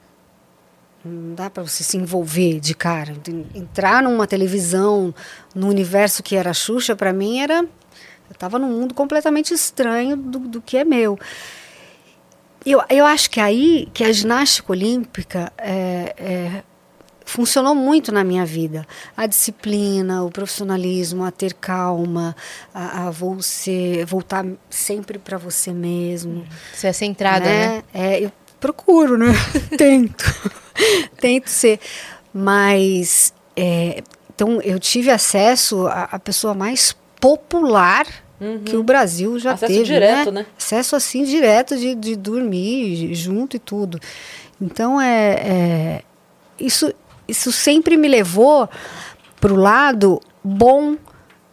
Não 1.04 1.34
dá 1.34 1.50
para 1.50 1.64
você 1.64 1.84
se 1.84 1.98
envolver 1.98 2.60
de 2.60 2.76
cara. 2.76 3.16
Entrar 3.56 4.04
numa 4.04 4.28
televisão, 4.28 5.14
no 5.56 5.68
universo 5.68 6.22
que 6.22 6.36
era 6.36 6.52
a 6.52 6.54
Xuxa, 6.54 6.96
para 6.96 7.14
mim 7.14 7.40
era. 7.40 7.60
Eu 7.60 8.34
estava 8.34 8.60
num 8.60 8.70
mundo 8.70 8.94
completamente 8.94 9.54
estranho 9.54 10.16
do, 10.16 10.40
do 10.40 10.62
que 10.62 10.78
é 10.78 10.84
meu. 10.84 11.18
Eu, 12.66 12.84
eu 12.90 13.06
acho 13.06 13.30
que 13.30 13.40
aí 13.40 13.88
que 13.94 14.04
a 14.04 14.12
ginástica 14.12 14.72
olímpica 14.72 15.52
é, 15.58 16.14
é, 16.18 16.64
funcionou 17.24 17.74
muito 17.74 18.12
na 18.12 18.24
minha 18.24 18.46
vida. 18.46 18.86
A 19.16 19.26
disciplina, 19.26 20.24
o 20.24 20.30
profissionalismo, 20.30 21.24
a 21.24 21.32
ter 21.32 21.54
calma, 21.54 22.36
a, 22.74 23.08
a 23.08 23.12
você 23.12 24.04
voltar 24.06 24.46
sempre 24.70 25.18
para 25.18 25.38
você 25.38 25.72
mesmo. 25.72 26.46
Você 26.74 26.88
é 26.88 26.94
centrada, 26.94 27.46
né? 27.46 27.84
É, 27.94 28.20
eu 28.20 28.32
procuro, 28.60 29.18
né? 29.18 29.28
Tento. 29.78 30.26
Tento 31.20 31.48
ser. 31.48 31.80
Mas, 32.34 33.34
é, 33.56 34.04
então, 34.34 34.62
eu 34.62 34.80
tive 34.80 35.10
acesso 35.12 35.88
à, 35.88 36.04
à 36.12 36.20
pessoa 36.20 36.54
mais 36.54 36.96
popular 37.20 38.06
que 38.66 38.78
o 38.78 38.84
Brasil 38.84 39.38
já 39.38 39.52
Acesso 39.52 39.74
teve. 39.74 39.84
direto, 39.84 40.32
né? 40.32 40.46
Acesso, 40.58 40.96
assim, 40.96 41.24
direto 41.24 41.78
de, 41.78 41.94
de 41.94 42.16
dormir 42.16 43.14
junto 43.14 43.58
e 43.58 43.60
tudo. 43.60 44.00
Então, 44.62 45.00
é, 45.00 45.32
é 45.34 46.04
isso, 46.58 46.94
isso 47.28 47.52
sempre 47.52 47.98
me 47.98 48.08
levou 48.08 48.70
para 49.42 49.52
o 49.54 49.58
lado 49.58 50.22
bom 50.42 50.96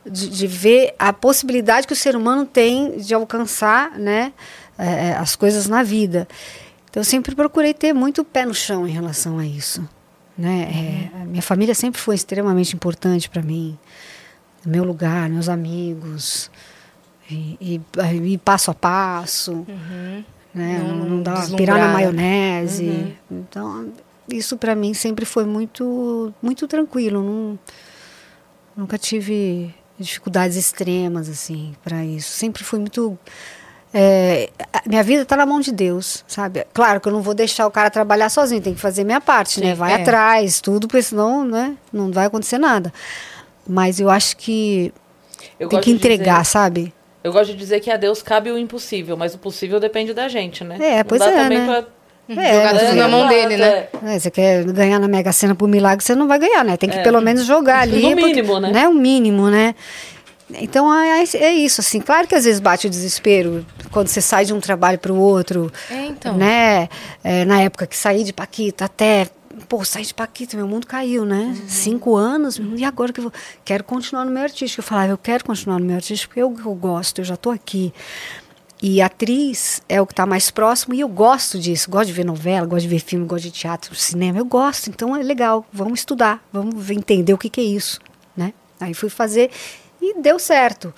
de, 0.05 0.29
de 0.29 0.47
ver 0.47 0.95
a 0.97 1.13
possibilidade 1.13 1.89
que 1.89 1.93
o 1.93 1.97
ser 1.97 2.15
humano 2.15 2.47
tem 2.47 2.99
de 2.99 3.13
alcançar 3.13 3.99
né, 3.99 4.33
é, 4.79 5.13
as 5.13 5.35
coisas 5.35 5.67
na 5.67 5.83
vida. 5.83 6.29
Então, 6.97 7.03
eu 7.03 7.05
sempre 7.05 7.35
procurei 7.35 7.75
ter 7.75 7.93
muito 7.93 8.25
pé 8.25 8.47
no 8.47 8.55
chão 8.55 8.89
em 8.89 8.91
relação 8.91 9.39
a 9.39 9.45
isso. 9.45 9.87
Né? 10.37 11.11
É, 11.15 11.21
a 11.21 11.25
minha 11.27 11.43
família 11.43 11.75
sempre 11.75 12.01
foi 12.01 12.15
extremamente 12.15 12.75
importante 12.75 13.29
para 13.29 13.43
mim. 13.43 13.79
Meu 14.65 14.83
lugar, 14.83 15.29
meus 15.29 15.47
amigos. 15.51 16.51
E, 17.31 17.59
e, 17.61 17.81
e 18.33 18.39
passo 18.39 18.71
a 18.71 18.75
passo. 18.75 19.53
Uhum. 19.69 20.25
Né? 20.55 20.79
Não 20.79 20.97
Não, 20.97 21.07
não 21.07 21.23
dá 21.23 21.47
pirar 21.55 21.79
na 21.79 21.89
maionese. 21.89 22.87
Uhum. 23.31 23.41
Então, 23.43 23.93
isso 24.27 24.57
para 24.57 24.75
mim 24.75 24.95
sempre 24.95 25.27
foi 25.27 25.45
muito, 25.45 26.33
muito 26.41 26.67
tranquilo. 26.67 27.23
Não, 27.23 27.59
nunca 28.75 28.97
tive 28.97 29.75
dificuldades 29.99 30.57
extremas 30.57 31.29
assim 31.29 31.77
para 31.85 32.03
isso. 32.07 32.31
Sempre 32.31 32.65
fui 32.65 32.79
muito 32.79 33.19
é, 33.95 34.51
a 34.73 34.83
minha 34.87 35.03
vida 35.03 35.23
está 35.23 35.37
na 35.37 35.47
mão 35.47 35.61
de 35.61 35.73
Deus, 35.73 36.25
sabe? 36.29 36.67
Claro 36.75 37.01
que 37.01 37.09
eu 37.09 37.13
não 37.13 37.23
vou 37.23 37.33
deixar 37.35 37.67
o 37.67 37.71
cara 37.71 37.89
trabalhar 37.91 38.29
sozinho, 38.29 38.61
tem 38.61 38.75
que 38.75 38.81
fazer 38.81 39.05
minha 39.05 39.21
parte, 39.21 39.61
né? 39.61 39.69
Sim, 39.71 39.75
Vai 39.75 39.93
é. 39.93 39.95
atrás, 40.03 40.61
tudo, 40.61 40.87
porque 40.87 41.03
senão, 41.03 41.45
né, 41.45 41.75
não 41.93 42.11
vai 42.11 42.27
acontecer 42.27 42.59
nada. 42.59 42.93
Mas 43.67 43.99
eu 43.99 44.11
acho 44.11 44.37
que 44.37 44.93
Eu 45.59 45.69
tem 45.69 45.79
gosto 45.79 45.85
que 45.85 45.91
de 45.91 45.97
entregar, 45.97 46.41
dizer- 46.43 46.51
sabe? 46.53 46.95
eu 47.25 47.33
gosto 47.33 47.51
de 47.53 47.57
dizer 47.57 47.81
que 47.81 47.91
a 47.91 47.97
Deus 47.97 48.23
cabe 48.23 48.51
o 48.51 48.59
impossível, 48.59 49.17
mas 49.17 49.35
o 49.35 49.39
possível 49.39 49.81
depende 49.81 50.13
da 50.15 50.29
gente, 50.29 50.63
né? 50.63 50.77
É, 50.81 50.97
Não 50.99 51.05
pois 51.05 51.21
dá 51.21 51.31
é, 51.31 51.43
também 51.43 51.59
né? 51.59 51.67
pra- 51.67 51.85
Jogar 52.29 52.43
É, 52.45 52.69
tudo 52.81 52.91
é, 52.91 52.95
na 52.95 53.09
mão 53.09 53.29
dele, 53.29 53.57
né? 53.57 53.69
é. 53.69 53.89
É, 54.15 54.19
você 54.19 54.33
quer 54.33 54.65
ganhar 54.65 54.99
na 54.99 55.07
Mega 55.07 55.31
Sena 55.33 55.55
por 55.55 55.69
milagre, 55.69 56.05
você 56.05 56.13
não 56.13 56.27
vai 56.27 56.41
ganhar, 56.41 56.65
né? 56.65 56.77
Tem 56.77 56.89
que 56.91 56.99
É. 56.99 57.03
pelo 57.03 57.21
menos 57.21 57.45
jogar 57.47 57.83
ali. 57.83 58.03
No 58.03 58.09
porque- 58.17 58.25
mínimo, 58.43 58.59
né? 58.61 58.89
O 58.89 58.95
mínimo, 58.95 59.49
né? 59.49 59.77
Então 60.51 60.93
é, 60.95 61.25
é 61.35 61.55
isso, 61.55 61.81
assim. 61.81 62.01
Claro 62.01 62.27
que 62.27 62.35
às 62.35 62.45
vezes 62.45 62.61
bate 62.61 62.87
o 62.87 62.91
desespero 62.91 63.67
quando 63.91 64.09
você 64.09 64.21
sai 64.21 64.45
de 64.45 64.53
um 64.53 64.61
trabalho 64.61 64.99
para 64.99 65.13
o 65.13 65.17
outro. 65.17 65.73
É, 65.91 66.07
então. 66.07 66.37
Né? 66.37 66.89
É, 67.25 67.45
na 67.45 67.61
época 67.61 67.87
que 67.87 67.97
saí 67.97 68.23
de 68.23 68.33
Paquita 68.33 68.85
até. 68.85 69.29
Pô, 69.69 69.85
saí 69.85 70.05
de 70.05 70.15
Paquita, 70.15 70.57
meu 70.57 70.69
mundo 70.69 70.87
caiu, 70.87 71.25
né? 71.25 71.57
Uhum. 71.59 71.69
Cinco 71.69 72.15
anos, 72.15 72.61
e 72.77 72.85
agora 72.85 73.13
que 73.13 73.21
eu 73.21 73.25
vou. 73.25 73.33
Quero 73.65 73.83
continuar 73.83 74.25
no 74.25 74.31
meio 74.31 74.45
artístico. 74.45 74.81
Eu 74.81 74.85
falava, 74.85 75.13
eu 75.13 75.19
quero 75.19 75.45
continuar 75.45 75.79
no 75.79 75.85
meio 75.85 75.97
artístico 75.97 76.35
porque 76.35 76.43
eu, 76.43 76.55
eu 76.65 76.75
gosto, 76.75 77.21
eu 77.21 77.25
já 77.25 77.35
estou 77.35 77.53
aqui. 77.53 77.93
E 78.83 79.01
atriz 79.01 79.83
é 79.89 80.01
o 80.03 80.07
que 80.07 80.13
está 80.13 80.27
mais 80.27 80.51
próximo 80.51 80.95
e 80.95 81.01
eu 81.01 81.09
gosto 81.09 81.59
disso. 81.59 81.91
Gosto 81.91 82.09
de 82.09 82.13
ver 82.13 82.25
novela, 82.25 82.67
gosto 82.67 82.83
de 82.83 82.89
ver 82.89 83.01
filme, 83.01 83.25
gosto 83.25 83.45
de 83.45 83.51
teatro, 83.51 83.95
cinema. 83.95 84.39
Eu 84.39 84.45
gosto, 84.45 84.91
então 84.91 85.17
é 85.17 85.23
legal. 85.23 85.65
Vamos 85.73 86.01
estudar, 86.01 86.45
vamos 86.53 86.91
entender 86.91 87.33
o 87.33 87.39
que, 87.39 87.49
que 87.49 87.61
é 87.61 87.65
isso, 87.65 87.99
né? 88.37 88.53
Aí 88.79 88.93
fui 88.93 89.09
fazer 89.09 89.51
e 90.01 90.21
deu 90.21 90.39
certo. 90.39 90.93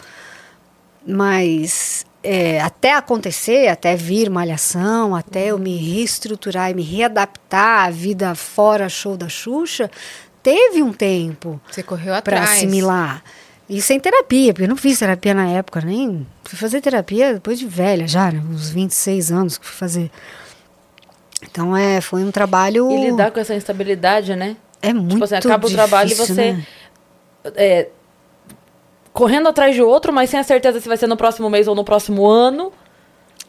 Mas 1.07 2.05
é, 2.23 2.61
até 2.61 2.95
acontecer, 2.95 3.69
até 3.69 3.97
vir 3.97 4.29
malhação, 4.29 5.15
até 5.15 5.47
eu 5.47 5.59
me 5.59 5.77
reestruturar 5.77 6.71
e 6.71 6.75
me 6.75 6.83
readaptar 6.83 7.87
à 7.87 7.91
vida 7.91 8.35
fora 8.35 8.89
show 8.89 9.17
da 9.17 9.29
Xuxa, 9.29 9.91
teve 10.43 10.83
um 10.83 10.93
tempo 10.93 11.61
Você 11.71 11.83
correu 11.83 12.21
para 12.23 12.43
assimilar. 12.43 13.23
E 13.69 13.83
sem 13.83 14.01
terapia, 14.01 14.55
porque 14.55 14.65
eu 14.65 14.69
não 14.69 14.77
fiz 14.77 14.99
terapia 14.99 15.35
na 15.35 15.47
época, 15.47 15.83
nem. 15.83 16.27
Fui 16.43 16.59
fazer 16.59 16.81
terapia 16.81 17.35
depois 17.35 17.59
de 17.59 17.67
velha, 17.67 18.09
já, 18.09 18.33
né, 18.33 18.43
uns 18.51 18.71
26 18.71 19.31
anos 19.31 19.59
que 19.59 19.67
fui 19.67 19.77
fazer. 19.77 20.11
Então 21.43 21.77
é, 21.77 22.01
foi 22.01 22.25
um 22.25 22.31
trabalho. 22.31 22.91
E 22.91 23.11
lidar 23.11 23.31
com 23.31 23.39
essa 23.39 23.55
instabilidade, 23.55 24.35
né? 24.35 24.57
É 24.81 24.93
muito 24.93 25.11
Tipo 25.13 25.25
assim, 25.25 25.35
acaba 25.37 25.67
o 25.67 25.71
trabalho 25.71 26.09
e 26.09 26.11
difícil, 26.15 26.35
você. 26.35 26.53
né? 26.53 26.67
é, 27.57 27.89
correndo 29.19 29.49
atrás 29.49 29.75
de 29.75 29.83
outro, 29.83 30.13
mas 30.13 30.31
sem 30.31 30.39
a 30.39 30.45
certeza 30.45 30.81
se 30.81 30.87
vai 30.87 30.97
ser 30.97 31.09
no 31.09 31.17
próximo 31.17 31.51
mês 31.51 31.67
ou 31.67 31.75
no 31.75 31.83
próximo 31.83 32.25
ano. 32.27 32.73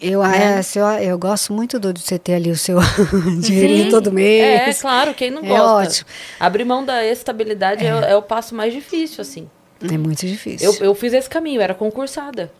Eu, 0.02 0.24
né? 0.24 0.60
é, 0.62 0.80
eu, 0.80 0.86
eu 1.12 1.20
gosto 1.20 1.52
muito 1.54 1.78
do, 1.78 1.94
de 1.94 2.02
você 2.02 2.18
ter 2.18 2.34
ali 2.34 2.50
o 2.50 2.56
seu 2.58 2.80
dinheirinho 3.42 3.84
Sim. 3.86 3.90
todo 3.92 4.10
É, 4.10 4.14
mês. 4.14 4.82
claro, 4.82 5.14
quem 5.14 5.30
não 5.30 5.44
É 5.44 5.48
gosta. 5.50 5.66
ótimo. 5.90 6.10
Abrir 6.40 6.64
mão 6.66 6.84
da 6.84 7.06
estabilidade 7.06 7.86
é. 7.86 7.94
o- 7.94 8.00
é 8.04 8.16
o 8.16 8.22
passo 8.22 8.56
mais 8.56 8.74
difícil, 8.74 9.22
assim. 9.22 9.50
É, 9.84 9.98
muito 9.98 10.26
difícil. 10.26 10.74
Eu, 10.80 10.86
eu 10.88 10.96
fiz 10.96 11.14
esse 11.14 11.30
caminho, 11.30 11.62
era 11.62 11.74
concursada 11.76 12.52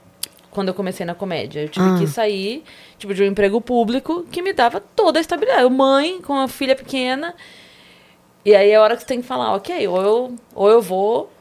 quando 0.52 0.68
eu 0.68 0.74
comecei 0.74 1.06
na 1.06 1.16
comédia. 1.16 1.62
Eu 1.62 1.70
tive 1.70 1.86
Ah. 1.90 1.96
que 1.98 2.08
sair 2.08 2.64
tipo, 2.98 3.14
de 3.14 3.24
um 3.24 3.26
emprego 3.26 3.60
público 3.62 4.26
que 4.32 4.42
me 4.42 4.52
dava 4.54 4.80
toda 4.82 5.18
a 5.18 5.22
estabilidade. 5.22 5.64
Eu, 5.64 5.70
mãe, 5.70 6.22
com 6.22 6.34
a 6.38 6.48
filha 6.48 6.76
pequena. 6.76 7.34
E 8.46 8.54
aí 8.56 8.70
é 8.72 8.76
a 8.76 8.82
hora 8.82 8.96
que 8.96 9.02
você 9.02 9.08
tem 9.08 9.22
que 9.22 9.28
falar, 9.28 9.54
ok, 9.56 9.88
ou 9.88 10.02
eu, 10.02 10.36
ou 10.56 10.70
eu 10.70 10.82
vou, 10.82 11.32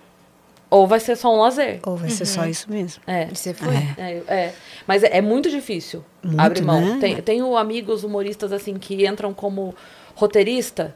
ou 0.70 0.86
vai 0.86 1.00
ser 1.00 1.16
só 1.16 1.34
um 1.34 1.40
lazer. 1.40 1.80
Ou 1.86 1.96
vai 1.96 2.10
ser 2.10 2.26
só 2.26 2.44
isso 2.46 2.70
mesmo. 2.70 3.02
É. 3.06 3.28
E 3.30 3.36
você 3.36 3.54
foi? 3.54 3.74
É, 3.96 4.22
é. 4.28 4.52
Mas 4.86 5.02
é, 5.02 5.18
é 5.18 5.20
muito 5.20 5.50
difícil 5.50 6.04
Muito, 6.22 6.40
abrir 6.40 6.62
mão. 6.62 6.80
né? 6.80 6.98
Tem- 7.00 7.16
tenho 7.22 7.56
amigos 7.56 8.04
humoristas 8.04 8.52
assim 8.52 8.74
que 8.74 9.06
entram 9.06 9.32
como 9.32 9.74
roteirista 10.14 10.92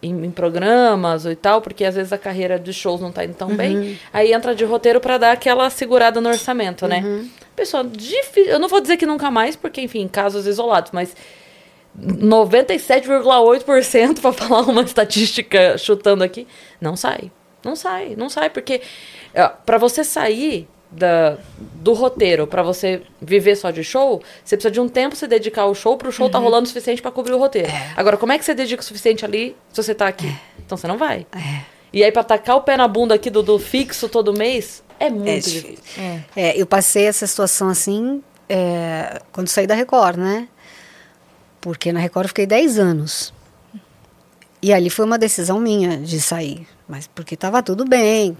em, 0.00 0.26
em 0.26 0.30
programas 0.30 1.24
ou 1.24 1.32
e 1.32 1.36
tal, 1.36 1.60
porque 1.60 1.84
às 1.84 1.96
vezes 1.96 2.12
a 2.12 2.18
carreira 2.18 2.56
de 2.58 2.72
shows 2.72 3.00
não 3.00 3.10
tá 3.10 3.24
indo 3.24 3.34
tão 3.34 3.48
Uhum. 3.48 3.56
bem. 3.56 3.98
Aí 4.12 4.32
entra 4.32 4.54
de 4.54 4.64
roteiro 4.64 5.00
para 5.00 5.18
dar 5.18 5.32
aquela 5.32 5.68
segurada 5.70 6.20
no 6.20 6.28
orçamento, 6.28 6.86
né? 6.86 7.00
Uhum. 7.04 7.28
Pessoal, 7.56 7.82
difícil. 7.82 8.52
Eu 8.52 8.60
não 8.60 8.68
vou 8.68 8.80
dizer 8.80 8.96
que 8.96 9.04
nunca 9.06 9.30
mais, 9.32 9.56
porque, 9.56 9.80
enfim, 9.80 10.06
casos 10.06 10.46
isolados, 10.46 10.92
mas 10.92 11.16
97,8% 12.00 14.20
para 14.20 14.32
falar 14.32 14.60
uma 14.62 14.82
estatística 14.82 15.76
chutando 15.76 16.22
aqui, 16.22 16.46
não 16.80 16.94
sai. 16.96 17.32
Não 17.68 17.76
sai, 17.76 18.14
não 18.16 18.28
sai, 18.30 18.48
porque 18.50 18.80
para 19.66 19.76
você 19.78 20.02
sair 20.02 20.66
da, 20.90 21.36
do 21.74 21.92
roteiro, 21.92 22.46
para 22.46 22.62
você 22.62 23.02
viver 23.20 23.56
só 23.56 23.70
de 23.70 23.84
show, 23.84 24.22
você 24.42 24.56
precisa 24.56 24.70
de 24.70 24.80
um 24.80 24.88
tempo 24.88 25.14
se 25.14 25.26
dedicar 25.26 25.62
ao 25.62 25.74
show, 25.74 25.98
para 25.98 26.08
o 26.08 26.12
show 26.12 26.26
Uhum. 26.26 26.32
tá 26.32 26.38
rolando 26.38 26.64
o 26.64 26.66
suficiente 26.66 27.02
para 27.02 27.10
cobrir 27.10 27.34
o 27.34 27.38
roteiro. 27.38 27.68
É. 27.68 27.92
Agora, 27.94 28.16
como 28.16 28.32
é 28.32 28.38
que 28.38 28.44
você 28.44 28.54
dedica 28.54 28.80
o 28.80 28.84
suficiente 28.84 29.22
ali 29.24 29.54
se 29.70 29.82
você 29.82 29.94
tá 29.94 30.08
aqui? 30.08 30.34
Então 30.64 30.78
você 30.78 30.86
não 30.88 30.96
vai. 30.96 31.26
E 31.92 32.02
aí, 32.02 32.10
para 32.10 32.24
tacar 32.24 32.56
o 32.56 32.62
pé 32.62 32.76
na 32.76 32.88
bunda 32.88 33.14
aqui 33.14 33.28
do, 33.28 33.42
do 33.42 33.58
fixo 33.58 34.08
todo 34.08 34.32
mês, 34.32 34.82
é 34.98 35.10
muito 35.10 35.28
É 35.28 35.38
difícil. 35.38 35.70
difícil. 35.72 36.02
É. 36.02 36.24
É, 36.36 36.60
eu 36.60 36.66
passei 36.66 37.04
essa 37.04 37.26
situação 37.26 37.68
assim 37.68 38.22
é, 38.48 39.20
quando 39.30 39.48
saí 39.48 39.66
da 39.66 39.74
Record, 39.74 40.16
né? 40.16 40.48
Porque 41.60 41.92
na 41.92 42.00
Record 42.00 42.24
eu 42.24 42.28
fiquei 42.28 42.46
10 42.46 42.78
anos. 42.78 43.34
E 44.62 44.72
ali 44.72 44.88
foi 44.90 45.04
uma 45.04 45.18
decisão 45.18 45.60
minha 45.60 45.96
de 45.98 46.20
sair. 46.20 46.66
Mas 46.88 47.06
porque 47.06 47.34
estava 47.34 47.62
tudo 47.62 47.84
bem, 47.84 48.36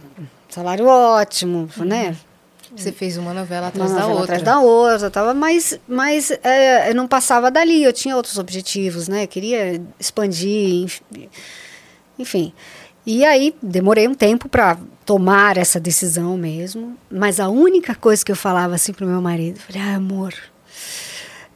salário 0.48 0.86
ótimo, 0.86 1.68
né? 1.84 2.16
Você 2.76 2.92
fez 2.92 3.16
uma 3.16 3.32
novela 3.32 3.62
Uma 3.62 3.68
atrás 3.68 3.90
da 3.90 3.96
novela 4.00 4.20
outra. 4.20 4.24
atrás 4.36 4.42
da 4.42 4.60
outra, 4.60 5.10
tava, 5.10 5.34
mas, 5.34 5.78
mas 5.88 6.30
é, 6.42 6.90
eu 6.90 6.94
não 6.94 7.08
passava 7.08 7.50
dali, 7.50 7.82
eu 7.82 7.92
tinha 7.92 8.14
outros 8.16 8.38
objetivos, 8.38 9.08
né? 9.08 9.24
Eu 9.24 9.28
queria 9.28 9.80
expandir, 9.98 10.84
enf- 10.84 11.00
enfim. 12.18 12.52
E 13.06 13.24
aí 13.24 13.54
demorei 13.62 14.06
um 14.06 14.14
tempo 14.14 14.48
para 14.50 14.76
tomar 15.06 15.56
essa 15.56 15.80
decisão 15.80 16.36
mesmo, 16.36 16.96
mas 17.10 17.40
a 17.40 17.48
única 17.48 17.94
coisa 17.94 18.22
que 18.24 18.30
eu 18.30 18.36
falava 18.36 18.74
assim 18.74 18.92
pro 18.92 19.06
meu 19.06 19.22
marido, 19.22 19.56
eu 19.56 19.62
falei: 19.62 19.80
"Ah, 19.82 19.94
amor, 19.96 20.34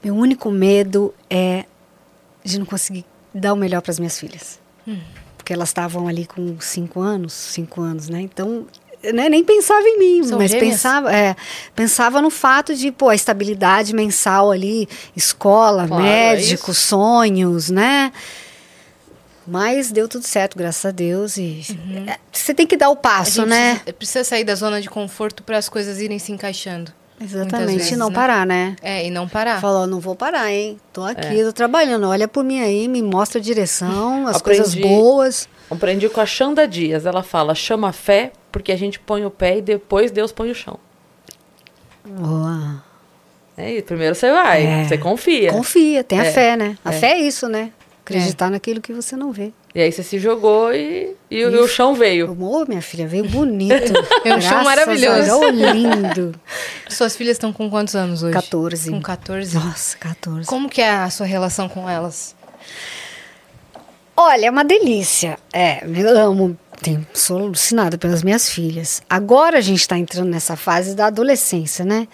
meu 0.02 0.14
único 0.14 0.50
medo 0.50 1.14
é 1.28 1.64
de 2.42 2.58
não 2.58 2.64
conseguir 2.64 3.04
dar 3.34 3.52
o 3.52 3.56
melhor 3.56 3.82
para 3.82 3.90
as 3.90 3.98
minhas 3.98 4.18
filhas. 4.18 4.58
Porque 5.42 5.52
elas 5.52 5.70
estavam 5.70 6.06
ali 6.06 6.24
com 6.24 6.56
cinco 6.60 7.00
anos, 7.00 7.32
cinco 7.32 7.80
anos, 7.80 8.08
né? 8.08 8.20
Então, 8.20 8.64
né, 9.12 9.28
nem 9.28 9.42
pensava 9.42 9.82
em 9.88 9.98
mim, 9.98 10.22
São 10.22 10.38
mas 10.38 10.52
gêmeas? 10.52 10.70
pensava, 10.74 11.12
é, 11.12 11.34
pensava 11.74 12.22
no 12.22 12.30
fato 12.30 12.76
de, 12.76 12.92
pô, 12.92 13.08
a 13.08 13.14
estabilidade 13.16 13.92
mensal 13.92 14.52
ali, 14.52 14.88
escola, 15.16 15.88
Claro, 15.88 16.04
é 16.04 16.36
médico, 16.36 16.70
isso. 16.70 16.80
sonhos, 16.80 17.70
né? 17.70 18.12
Mas 19.44 19.90
deu 19.90 20.06
tudo 20.06 20.24
certo, 20.24 20.56
graças 20.56 20.84
a 20.84 20.92
Deus. 20.92 21.36
E 21.36 21.62
é, 22.06 22.16
você 22.30 22.54
tem 22.54 22.64
que 22.64 22.76
dar 22.76 22.90
o 22.90 22.96
passo, 22.96 23.44
né? 23.44 23.72
Precisa, 23.74 23.92
precisa 23.94 24.24
sair 24.24 24.44
da 24.44 24.54
zona 24.54 24.80
de 24.80 24.88
conforto 24.88 25.42
para 25.42 25.58
as 25.58 25.68
coisas 25.68 25.98
irem 25.98 26.20
se 26.20 26.30
encaixando. 26.30 26.92
Exatamente. 27.22 27.92
e 27.92 27.96
não 27.96 28.08
né? 28.08 28.14
parar, 28.14 28.46
né? 28.46 28.76
É, 28.82 29.06
e 29.06 29.10
não 29.10 29.28
parar. 29.28 29.60
Falou, 29.60 29.86
não 29.86 30.00
vou 30.00 30.14
parar, 30.14 30.50
hein? 30.52 30.78
Tô 30.92 31.06
É. 31.06 31.12
aqui, 31.12 31.42
tô 31.44 31.52
trabalhando. 31.52 32.06
Olha 32.08 32.26
por 32.28 32.42
mim 32.44 32.60
aí, 32.60 32.88
me 32.88 33.02
mostra 33.02 33.38
a 33.38 33.42
direção, 33.42 34.26
as 34.26 34.40
coisas 34.42 34.68
Aprendi. 34.68 34.88
boas. 34.88 35.48
Aprendi 35.70 36.08
com 36.08 36.20
a 36.20 36.26
Xanda 36.26 36.66
Dias. 36.66 37.06
Ela 37.06 37.22
fala: 37.22 37.54
chama 37.54 37.88
a 37.88 37.92
fé, 37.92 38.32
porque 38.50 38.72
a 38.72 38.76
gente 38.76 38.98
põe 39.00 39.24
o 39.24 39.30
pé 39.30 39.58
e 39.58 39.62
depois 39.62 40.10
Deus 40.10 40.32
põe 40.32 40.50
o 40.50 40.54
chão. 40.54 40.78
Boa. 42.04 42.82
É 43.56 43.72
isso. 43.72 43.84
Primeiro 43.84 44.14
você 44.14 44.30
vai, 44.32 44.64
É. 44.66 44.84
você 44.84 44.98
confia. 44.98 45.52
Confia, 45.52 46.02
tem 46.02 46.18
a 46.20 46.24
É, 46.24 46.30
fé, 46.32 46.56
né? 46.56 46.76
A 46.84 46.92
é. 46.92 46.98
fé 46.98 47.06
é 47.12 47.20
isso, 47.20 47.48
né? 47.48 47.70
Acreditar 48.04 48.50
naquilo 48.50 48.80
que 48.80 48.92
você 48.92 49.14
não 49.14 49.30
vê. 49.30 49.52
E 49.74 49.80
aí 49.80 49.90
você 49.90 50.02
se 50.02 50.18
jogou 50.18 50.72
e, 50.74 51.16
e, 51.30 51.44
o- 51.46 51.50
e 51.50 51.56
o 51.58 51.66
chão 51.66 51.94
veio. 51.94 52.36
Ô, 52.38 52.64
minha 52.66 52.82
filha, 52.82 53.06
veio 53.08 53.24
bonito. 53.26 53.92
É 54.24 54.34
um 54.36 54.40
chão 54.40 54.62
maravilhoso. 54.64 55.20
a 55.20 55.24
Deus, 55.24 55.30
ô, 55.40 55.48
lindo. 55.48 56.34
Suas 56.88 57.16
filhas 57.16 57.36
estão 57.36 57.52
com 57.52 57.70
quantos 57.70 57.96
anos 57.96 58.22
hoje? 58.22 58.34
14. 58.34 58.90
Com 58.90 59.00
14. 59.00 59.54
Nossa, 59.54 59.96
14. 59.98 60.46
Como 60.46 60.68
que 60.68 60.80
é 60.82 60.90
a 60.90 61.08
sua 61.10 61.24
relação 61.26 61.68
com 61.68 61.88
elas? 61.88 62.34
Olha, 64.16 64.46
é 64.46 64.50
uma 64.50 64.64
delícia. 64.64 65.38
É, 65.52 65.82
eu 65.86 66.18
amo. 66.18 66.56
Tenho, 66.82 67.06
sou 67.14 67.38
alucinada 67.38 67.96
pelas 67.96 68.22
minhas 68.22 68.50
filhas. 68.50 69.02
Agora 69.08 69.58
a 69.58 69.60
gente 69.60 69.80
está 69.80 69.96
entrando 69.96 70.28
nessa 70.28 70.56
fase 70.56 70.94
da 70.94 71.06
adolescência, 71.06 71.84
né? 71.84 72.06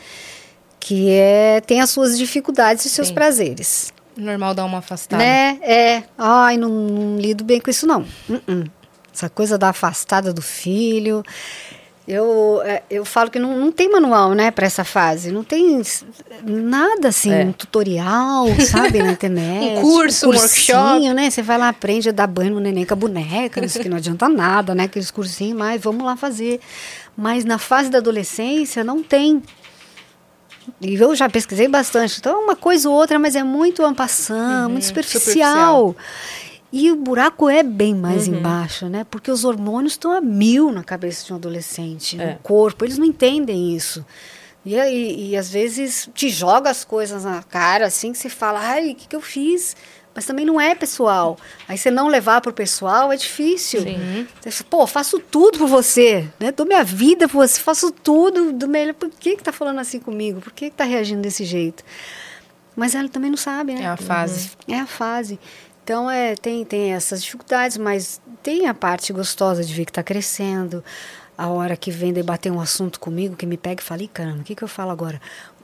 Que 0.78 1.11
é, 1.11 1.61
tem 1.66 1.80
as 1.80 1.90
suas 1.90 2.16
dificuldades 2.16 2.84
e 2.84 2.88
seus 2.90 3.09
Sim. 3.09 3.14
prazeres. 3.14 3.92
Normal 4.18 4.54
dar 4.54 4.64
uma 4.64 4.78
afastada. 4.78 5.22
Né? 5.22 5.58
É. 5.62 6.02
Ai, 6.18 6.56
não, 6.56 6.68
não 6.68 7.16
lido 7.18 7.44
bem 7.44 7.60
com 7.60 7.70
isso, 7.70 7.86
não. 7.86 8.04
Uh-uh. 8.28 8.64
Essa 9.14 9.28
coisa 9.30 9.56
da 9.56 9.68
afastada 9.70 10.32
do 10.32 10.42
filho. 10.42 11.22
Eu, 12.06 12.62
é, 12.64 12.82
eu 12.88 13.04
falo 13.04 13.30
que 13.30 13.38
não, 13.38 13.54
não 13.58 13.70
tem 13.70 13.90
manual, 13.90 14.32
né, 14.32 14.50
para 14.50 14.64
essa 14.64 14.82
fase. 14.82 15.30
Não 15.30 15.44
tem 15.44 15.82
nada 16.42 17.08
assim, 17.08 17.30
É. 17.30 17.44
um 17.44 17.52
tutorial, 17.52 18.46
sabe, 18.66 19.02
na 19.02 19.12
internet. 19.12 19.76
Um 19.78 19.82
curso, 19.82 20.26
um 20.26 20.32
cursinho, 20.32 20.78
workshop. 20.78 21.14
né? 21.14 21.28
Você 21.30 21.42
vai 21.42 21.58
lá, 21.58 21.68
aprende 21.68 22.08
a 22.08 22.12
dar 22.12 22.26
banho 22.26 22.54
no 22.54 22.60
neném 22.60 22.86
com 22.86 22.94
a 22.94 22.96
boneca, 22.96 23.60
não 23.60 23.68
sei 23.68 23.80
o 23.80 23.84
que, 23.84 23.90
não 23.90 23.98
adianta 23.98 24.26
nada, 24.26 24.74
né? 24.74 24.84
Aqueles 24.84 25.10
cursinhos, 25.10 25.56
mas 25.58 25.82
vamos 25.82 26.02
lá 26.02 26.16
fazer. 26.16 26.60
Mas 27.14 27.44
na 27.44 27.58
fase 27.58 27.90
da 27.90 27.98
adolescência 27.98 28.82
não 28.82 29.02
tem. 29.02 29.42
E 30.80 30.94
eu 30.94 31.14
já 31.14 31.28
pesquisei 31.28 31.68
bastante. 31.68 32.18
Então 32.18 32.40
é 32.40 32.44
uma 32.44 32.56
coisa 32.56 32.88
ou 32.88 32.94
outra, 32.94 33.18
mas 33.18 33.34
é 33.36 33.42
muito 33.42 33.84
ampassant, 33.84 34.68
muito 34.70 34.84
superficial. 34.86 35.94
E 36.70 36.90
o 36.90 36.96
buraco 36.96 37.48
é 37.48 37.62
bem 37.62 37.94
mais 37.94 38.28
embaixo, 38.28 38.86
né? 38.88 39.06
Porque 39.10 39.30
os 39.30 39.44
hormônios 39.44 39.94
estão 39.94 40.12
a 40.12 40.20
mil 40.20 40.70
na 40.70 40.84
cabeça 40.84 41.24
de 41.24 41.32
um 41.32 41.36
adolescente, 41.36 42.20
É. 42.20 42.32
no 42.32 42.38
corpo. 42.40 42.84
Eles 42.84 42.98
não 42.98 43.06
entendem 43.06 43.74
isso. 43.74 44.04
E, 44.66 44.74
e, 44.74 45.30
e 45.30 45.36
às 45.36 45.48
vezes 45.50 46.10
te 46.12 46.28
joga 46.28 46.68
as 46.68 46.84
coisas 46.84 47.24
na 47.24 47.42
cara, 47.42 47.86
assim, 47.86 48.12
que 48.12 48.18
você 48.18 48.28
fala, 48.28 48.60
ai, 48.60 48.90
o 48.90 48.94
que, 48.94 49.08
que 49.08 49.16
eu 49.16 49.20
fiz? 49.22 49.74
Mas 50.18 50.26
também 50.26 50.44
não 50.44 50.60
é 50.60 50.74
pessoal. 50.74 51.38
Aí 51.68 51.78
você 51.78 51.92
não 51.92 52.08
levar 52.08 52.40
pro 52.40 52.52
pessoal 52.52 53.12
é 53.12 53.16
difícil. 53.16 53.82
Sim. 53.82 54.26
Você 54.40 54.50
fala, 54.50 54.68
Pô, 54.68 54.84
faço 54.84 55.20
tudo 55.20 55.58
por 55.58 55.68
você, 55.68 56.28
né? 56.40 56.50
Dou 56.50 56.66
minha 56.66 56.82
vida 56.82 57.28
por 57.28 57.46
você, 57.46 57.60
faço 57.60 57.92
tudo 57.92 58.52
do 58.52 58.66
melhor. 58.66 58.94
Por 58.94 59.08
que 59.10 59.36
que 59.36 59.44
tá 59.44 59.52
falando 59.52 59.78
assim 59.78 60.00
comigo? 60.00 60.40
Por 60.40 60.52
que 60.52 60.70
que 60.70 60.76
tá 60.76 60.82
reagindo 60.82 61.22
desse 61.22 61.44
jeito? 61.44 61.84
Mas 62.74 62.96
ela 62.96 63.08
também 63.08 63.30
não 63.30 63.36
sabe, 63.36 63.74
né? 63.74 63.82
É 63.82 63.86
a 63.86 63.96
fase. 63.96 64.50
É 64.66 64.80
a 64.80 64.86
fase. 64.88 65.38
Então, 65.84 66.10
é, 66.10 66.34
tem, 66.34 66.64
tem 66.64 66.94
essas 66.94 67.22
dificuldades, 67.22 67.76
mas 67.76 68.20
tem 68.42 68.66
a 68.66 68.74
parte 68.74 69.12
gostosa 69.12 69.62
de 69.62 69.72
ver 69.72 69.84
que 69.84 69.92
está 69.92 70.02
crescendo. 70.02 70.82
A 71.36 71.46
hora 71.46 71.76
que 71.76 71.92
vem 71.92 72.12
debater 72.12 72.50
um 72.50 72.60
assunto 72.60 72.98
comigo, 72.98 73.36
que 73.36 73.46
me 73.46 73.56
pega 73.56 73.80
e 73.80 73.84
fala, 73.84 74.02
caramba, 74.12 74.40
o 74.40 74.42
que, 74.42 74.56
que 74.56 74.64
eu 74.64 74.68
falo 74.68 74.90
agora? 74.90 75.20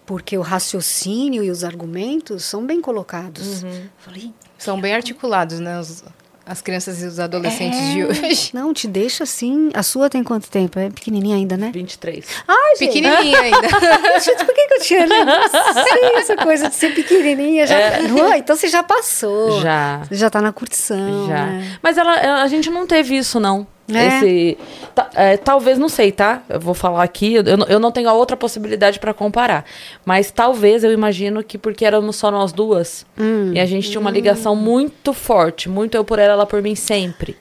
Porque 0.06 0.36
o 0.36 0.42
raciocínio 0.42 1.42
e 1.42 1.50
os 1.50 1.64
argumentos 1.64 2.44
são 2.44 2.64
bem 2.66 2.80
colocados. 2.80 3.64
Falei, 3.98 4.32
São 4.58 4.80
bem 4.80 4.94
articulados, 4.94 5.60
né? 5.60 5.80
os- 5.80 6.04
as 6.46 6.60
crianças 6.60 7.02
e 7.02 7.06
os 7.06 7.18
adolescentes 7.18 7.78
é, 7.78 7.92
de 7.94 8.04
hoje. 8.04 8.50
Não, 8.52 8.74
te 8.74 8.86
deixa 8.86 9.24
assim. 9.24 9.70
A 9.72 9.82
sua 9.82 10.10
tem 10.10 10.22
quanto 10.22 10.50
tempo? 10.50 10.78
É 10.78 10.90
pequenininha 10.90 11.36
ainda, 11.36 11.56
né? 11.56 11.70
23. 11.72 12.22
Ai, 12.46 12.76
gente. 12.76 12.92
Pequenininha 12.92 13.40
ainda. 13.40 13.68
Gente, 14.20 14.44
por 14.44 14.54
que, 14.54 14.66
que 14.68 14.74
eu 14.74 14.80
tinha? 14.82 15.06
Não 15.06 15.48
sei, 15.48 16.14
essa 16.16 16.36
coisa 16.36 16.68
de 16.68 16.74
ser 16.74 16.94
pequenininha. 16.94 17.66
Já... 17.66 17.98
Não, 18.08 18.34
então 18.34 18.54
você 18.54 18.68
já 18.68 18.82
passou. 18.82 19.58
Já. 19.62 20.02
Você 20.06 20.16
já 20.16 20.28
tá 20.28 20.42
na 20.42 20.52
curtição. 20.52 21.26
Já. 21.28 21.46
né? 21.46 21.78
Mas 21.82 21.96
ela- 21.96 22.42
a 22.42 22.46
gente 22.46 22.68
não 22.68 22.86
teve 22.86 23.16
isso, 23.16 23.40
não. 23.40 23.66
É? 23.92 24.06
Esse, 24.18 24.58
ta- 24.94 25.10
é, 25.14 25.36
talvez, 25.36 25.78
não 25.78 25.88
sei, 25.90 26.10
tá? 26.10 26.42
Eu 26.48 26.58
vou 26.58 26.72
falar 26.72 27.02
aqui, 27.02 27.34
eu, 27.34 27.56
não- 27.56 27.66
eu 27.66 27.78
não 27.78 27.92
tenho 27.92 28.08
a 28.08 28.14
outra 28.14 28.36
possibilidade 28.36 28.98
pra 28.98 29.12
comparar. 29.12 29.64
Mas 30.06 30.30
talvez 30.30 30.82
eu 30.84 30.90
imagino 30.92 31.42
que 31.44 31.58
porque 31.58 31.84
éramos 31.84 32.16
só 32.16 32.30
nós 32.30 32.52
duas. 32.52 33.04
Hum. 33.18 33.52
E 33.54 33.60
a 33.60 33.66
gente 33.66 33.90
tinha 33.90 34.00
uma 34.00 34.10
ligação 34.10 34.56
muito 34.56 35.12
forte, 35.12 35.68
muito 35.68 35.94
eu 35.96 36.04
por 36.04 36.18
ela, 36.18 36.32
ela 36.32 36.46
por 36.46 36.62
mim 36.62 36.74
sempre. 36.74 37.36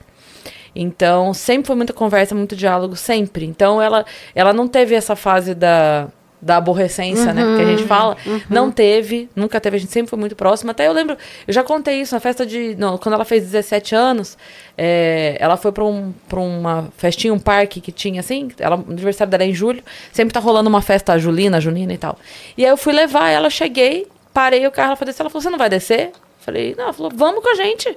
Então, 0.76 1.32
sempre 1.32 1.68
foi 1.68 1.76
muita 1.76 1.92
conversa, 1.92 2.34
muito 2.34 2.56
diálogo, 2.56 2.96
sempre. 2.96 3.46
Então, 3.46 3.80
ela, 3.80 4.04
ela 4.34 4.52
não 4.52 4.66
teve 4.66 4.94
essa 4.94 5.14
fase 5.14 5.54
da, 5.54 6.08
da 6.44 6.58
aborrecência, 6.58 7.32
né? 7.32 7.42
Que 7.42 7.48
a 7.62 7.64
Uhum. 7.64 7.76
gente 7.76 7.84
fala. 7.88 8.16
Não 8.50 8.70
teve, 8.70 9.28
nunca 9.34 9.58
teve, 9.60 9.76
a 9.76 9.80
gente 9.80 9.90
sempre 9.92 10.10
foi 10.10 10.18
muito 10.18 10.36
próxima. 10.36 10.72
Até 10.72 10.86
eu 10.86 10.92
lembro, 10.92 11.16
eu 11.48 11.54
já 11.54 11.62
contei 11.62 12.00
isso 12.00 12.14
na 12.14 12.20
festa 12.20 12.44
de. 12.44 12.74
não, 12.78 12.98
quando 12.98 13.14
ela 13.14 13.24
fez 13.24 13.42
17 13.44 13.94
anos, 13.94 14.36
é, 14.76 15.36
ela 15.40 15.56
foi 15.56 15.72
pra, 15.72 15.84
um, 15.84 16.12
pra 16.28 16.38
uma 16.38 16.88
festinha, 16.98 17.32
um 17.32 17.38
parque 17.38 17.80
que 17.80 17.90
tinha 17.90 18.20
assim. 18.20 18.48
Ela, 18.58 18.76
o 18.76 18.90
aniversário 18.92 19.30
dela 19.30 19.42
é 19.42 19.46
em 19.46 19.54
julho. 19.54 19.82
Sempre 20.12 20.34
tá 20.34 20.40
rolando 20.40 20.68
uma 20.68 20.82
festa 20.82 21.18
julina, 21.18 21.60
junina 21.60 21.94
e 21.94 21.98
tal. 21.98 22.18
E 22.58 22.64
aí 22.64 22.70
eu 22.70 22.76
fui 22.76 22.92
levar 22.92 23.30
ela, 23.30 23.48
cheguei, 23.48 24.06
parei 24.32 24.66
o 24.66 24.70
carro, 24.70 24.88
ela 24.88 24.96
foi 24.96 25.06
descer. 25.06 25.22
Ela 25.22 25.30
falou: 25.30 25.42
Você 25.42 25.50
não 25.50 25.58
vai 25.58 25.70
descer? 25.70 26.10
Falei: 26.40 26.74
Não, 26.76 26.84
ela 26.84 26.92
falou: 26.92 27.10
Vamos 27.14 27.42
com 27.42 27.50
a 27.50 27.54
gente. 27.54 27.96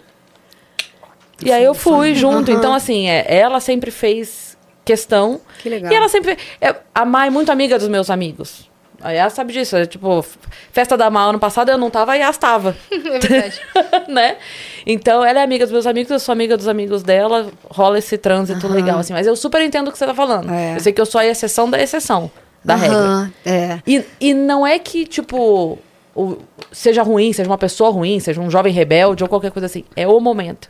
E 1.44 1.52
aí 1.52 1.64
eu 1.64 1.76
fui 1.76 2.16
junto. 2.16 2.50
Então, 2.50 2.74
assim, 2.74 3.10
é, 3.10 3.26
ela 3.28 3.60
sempre 3.60 3.92
fez 3.92 4.47
questão. 4.88 5.40
Que 5.60 5.70
legal. 5.70 5.92
E 5.92 5.96
ela 5.96 6.08
sempre. 6.10 6.38
A 6.96 7.06
Mai 7.06 7.28
é 7.28 7.30
muito 7.30 7.52
amiga 7.52 7.78
dos 7.78 7.88
meus 7.88 8.10
amigos. 8.10 8.68
A 9.00 9.12
Yas 9.12 9.34
sabe 9.34 9.54
disso. 9.54 9.76
É, 9.78 9.86
tipo, 9.86 10.26
festa 10.72 10.98
da 10.98 11.10
Mai 11.12 11.30
ano 11.30 11.38
passado 11.40 11.70
eu 11.70 11.78
não 11.78 11.90
tava, 11.92 12.14
a 12.14 12.16
Yas 12.16 12.38
tava. 12.38 12.76
É 12.92 12.98
verdade. 12.98 13.62
né? 14.10 14.38
Então, 14.86 15.24
ela 15.24 15.40
é 15.40 15.44
amiga 15.44 15.66
dos 15.66 15.72
meus 15.72 15.86
amigos, 15.86 16.10
eu 16.12 16.20
sou 16.20 16.34
amiga 16.34 16.58
dos 16.58 16.68
amigos 16.68 17.04
dela. 17.04 17.52
Rola 17.70 18.00
esse 18.00 18.18
trânsito 18.18 18.68
legal, 18.68 18.98
assim. 19.00 19.14
Mas 19.14 19.28
eu 19.28 19.36
super 19.36 19.62
entendo 19.62 19.90
o 19.90 19.92
que 19.92 19.98
você 19.98 20.06
tá 20.06 20.16
falando. 20.16 20.52
É. 20.52 20.76
Eu 20.76 20.80
sei 20.80 20.92
que 20.94 21.00
eu 21.02 21.06
sou 21.06 21.20
a 21.22 21.26
exceção 21.26 21.70
da 21.70 21.80
exceção 21.80 22.32
da 22.66 22.76
regra. 22.76 22.98
Aham, 22.98 23.34
É. 23.46 23.80
E, 23.86 24.04
e 24.20 24.34
não 24.34 24.66
é 24.66 24.80
que, 24.80 25.06
tipo, 25.06 25.78
o- 26.16 26.38
seja 26.72 27.04
ruim, 27.04 27.32
seja 27.34 27.48
uma 27.50 27.58
pessoa 27.58 27.92
ruim, 27.92 28.20
seja 28.20 28.42
um 28.42 28.50
jovem 28.50 28.74
rebelde 28.74 29.24
ou 29.24 29.30
qualquer 29.30 29.52
coisa 29.52 29.68
assim. 29.68 29.84
É 29.96 30.08
o 30.08 30.20
momento. 30.20 30.70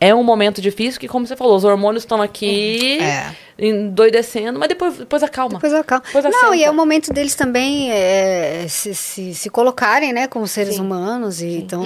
É 0.00 0.14
um 0.14 0.22
momento 0.22 0.60
difícil 0.60 1.00
que, 1.00 1.08
como 1.08 1.26
você 1.26 1.36
falou, 1.36 1.56
os 1.56 1.64
hormônios 1.64 2.02
estão 2.02 2.20
aqui 2.20 2.98
É. 3.00 3.34
endoidecendo, 3.58 4.58
mas 4.58 4.68
depois, 4.68 4.98
depois 4.98 5.22
acalma. 5.22 5.54
Depois 5.54 5.72
acalma. 5.72 6.04
Depois 6.12 6.24
Não, 6.42 6.54
e 6.54 6.62
é 6.64 6.70
o 6.70 6.74
momento 6.74 7.12
deles 7.12 7.34
também 7.34 7.90
é, 7.90 8.66
se, 8.68 8.94
se, 8.94 9.34
se 9.34 9.48
colocarem, 9.50 10.12
né, 10.12 10.26
como 10.26 10.46
seres 10.46 10.78
humanos. 10.78 11.40
E, 11.40 11.56
então, 11.56 11.84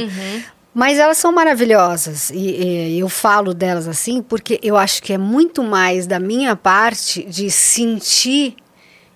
Mas 0.75 0.99
elas 0.99 1.19
são 1.19 1.31
maravilhosas. 1.33 2.31
E, 2.31 2.95
e 2.95 2.99
eu 2.99 3.09
falo 3.09 3.53
delas 3.55 3.87
assim 3.87 4.23
porque 4.23 4.59
eu 4.63 4.77
acho 4.77 5.03
que 5.03 5.13
é 5.13 5.19
muito 5.19 5.63
mais 5.63 6.07
da 6.07 6.19
minha 6.19 6.57
parte 6.57 7.23
de 7.25 7.51
sentir 7.51 8.57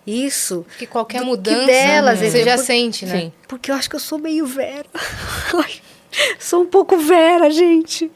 isso. 0.07 0.65
Que 0.79 0.87
qualquer 0.87 1.19
do 1.19 1.25
que 1.25 1.31
mudança 1.31 1.67
delas, 1.67 2.19
você 2.19 2.27
entendeu? 2.27 2.45
já 2.47 2.57
Por- 2.57 2.65
sente, 2.65 3.07
né? 3.07 3.21
Sim. 3.21 3.33
Porque 3.49 3.71
eu 3.71 3.75
acho 3.75 3.89
que 3.89 3.97
eu 3.97 4.01
sou 4.01 4.19
meio 4.19 4.45
Vera. 4.47 4.85
sou 6.39 6.63
um 6.63 6.67
pouco 6.67 6.97
Vera, 6.99 7.51
gente. 7.51 8.11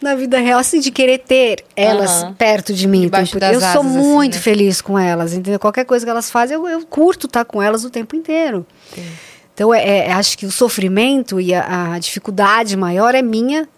Na 0.00 0.14
vida 0.14 0.38
real, 0.38 0.58
assim, 0.58 0.80
de 0.80 0.90
querer 0.90 1.18
ter 1.18 1.64
elas 1.76 2.24
perto 2.38 2.72
de 2.72 2.86
mim. 2.86 3.04
Então, 3.04 3.20
eu 3.20 3.26
sou 3.26 3.38
asas, 3.42 3.64
assim, 3.64 3.88
muito 3.88 4.34
né? 4.34 4.40
feliz 4.40 4.80
com 4.80 4.98
elas, 4.98 5.32
entendeu? 5.34 5.58
Qualquer 5.58 5.84
coisa 5.84 6.04
que 6.04 6.10
elas 6.10 6.30
fazem, 6.30 6.54
eu, 6.56 6.66
eu 6.68 6.84
curto 6.86 7.26
estar 7.26 7.44
com 7.44 7.62
elas 7.62 7.84
o 7.84 7.90
tempo 7.90 8.14
inteiro. 8.16 8.64
Então, 9.54 9.74
é, 9.74 10.06
é- 10.06 10.12
acho 10.12 10.38
que 10.38 10.46
o 10.46 10.50
sofrimento 10.50 11.40
e 11.40 11.52
a, 11.54 11.94
a 11.94 11.98
dificuldade 11.98 12.76
maior 12.76 13.14
é 13.14 13.22
minha 13.22 13.68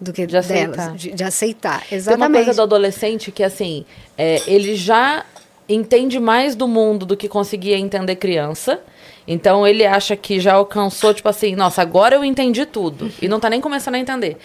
do 0.00 0.12
que 0.12 0.26
De 0.26 0.36
aceitar. 0.36 0.76
delas. 0.76 1.00
De, 1.00 1.12
de 1.12 1.24
aceitar, 1.24 1.80
Tem 1.80 1.88
uma 1.90 1.96
exatamente. 1.96 2.44
coisa 2.44 2.54
do 2.54 2.62
adolescente 2.62 3.32
que, 3.32 3.42
assim, 3.42 3.84
é, 4.18 4.42
ele 4.46 4.74
já 4.76 5.24
entende 5.68 6.20
mais 6.20 6.54
do 6.54 6.68
mundo 6.68 7.06
do 7.06 7.16
que 7.16 7.26
conseguia 7.28 7.78
entender 7.78 8.16
criança. 8.16 8.80
Então 9.26 9.66
ele 9.66 9.86
acha 9.86 10.14
que 10.16 10.38
já 10.38 10.54
alcançou, 10.54 11.14
tipo 11.14 11.28
assim, 11.28 11.54
nossa, 11.56 11.80
agora 11.80 12.14
eu 12.16 12.24
entendi 12.24 12.66
tudo. 12.66 13.10
E 13.22 13.26
não 13.28 13.40
tá 13.40 13.48
nem 13.48 13.60
começando 13.60 13.94
a 13.94 13.98
entender. 13.98 14.36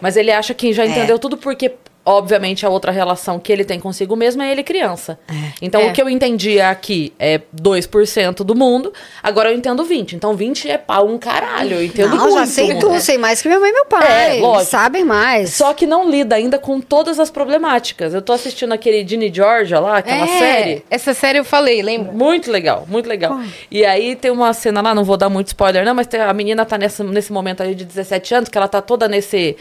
Mas 0.00 0.16
ele 0.16 0.30
acha 0.32 0.54
que 0.54 0.70
É. 0.70 0.72
já 0.72 0.86
entendeu 0.86 1.18
tudo 1.18 1.36
porque, 1.36 1.72
obviamente, 2.04 2.66
a 2.66 2.68
outra 2.68 2.90
relação 2.90 3.38
que 3.38 3.52
ele 3.52 3.64
tem 3.64 3.78
consigo 3.78 4.16
mesmo 4.16 4.42
é 4.42 4.50
ele 4.50 4.62
criança. 4.62 5.18
Então 5.60 5.80
É. 5.80 5.86
o 5.86 5.92
que 5.92 6.02
eu 6.02 6.08
entendia 6.08 6.68
aqui 6.68 7.12
é 7.18 7.40
2% 7.54 8.42
do 8.44 8.54
mundo, 8.54 8.92
agora 9.22 9.50
eu 9.52 9.56
entendo 9.56 9.84
20. 9.84 10.16
Então 10.16 10.34
20 10.34 10.68
é 10.70 10.76
pau 10.78 11.06
um 11.08 11.16
caralho, 11.18 11.76
eu 11.76 11.84
entendo 11.84 12.16
Não, 12.16 12.24
muito. 12.26 12.38
já 12.38 12.46
sei 12.46 12.74
né? 12.74 12.80
tudo, 12.80 13.00
sei 13.00 13.18
mais 13.18 13.40
que 13.40 13.48
minha 13.48 13.60
mãe 13.60 13.70
e 13.70 13.72
meu 13.72 13.86
pai. 13.86 14.36
É, 14.38 14.40
lógico. 14.40 14.70
sabem 14.70 15.04
mais. 15.04 15.54
Só 15.54 15.72
que 15.74 15.86
não 15.86 16.10
lida 16.10 16.34
ainda 16.34 16.58
com 16.58 16.80
todas 16.80 17.20
as 17.20 17.30
problemáticas. 17.30 18.14
Eu 18.14 18.22
tô 18.22 18.32
assistindo 18.32 18.72
aquele 18.72 19.06
Ginny 19.06 19.32
Georgia 19.32 19.78
lá, 19.78 19.98
aquela 19.98 20.24
É, 20.24 20.38
série. 20.38 20.84
Essa 20.90 21.14
série 21.14 21.38
eu 21.38 21.44
falei, 21.44 21.82
lembra? 21.82 22.12
Muito 22.12 22.50
legal, 22.50 22.84
muito 22.88 23.08
legal. 23.08 23.40
E 23.70 23.84
aí 23.84 24.16
tem 24.16 24.30
uma 24.30 24.52
cena 24.52 24.80
lá, 24.80 24.94
não 24.94 25.04
vou 25.04 25.16
dar 25.16 25.28
muito 25.28 25.48
spoiler, 25.48 25.84
não, 25.84 25.94
mas 25.94 26.08
a 26.14 26.32
menina 26.32 26.64
tá 26.64 26.76
nessa, 26.76 27.04
nesse 27.04 27.32
momento 27.32 27.62
aí 27.62 27.74
de 27.74 27.84
17 27.84 28.34
anos, 28.34 28.48
que 28.48 28.58
ela 28.58 28.68
tá 28.68 28.82
toda 28.82 29.06
nesse. 29.08 29.56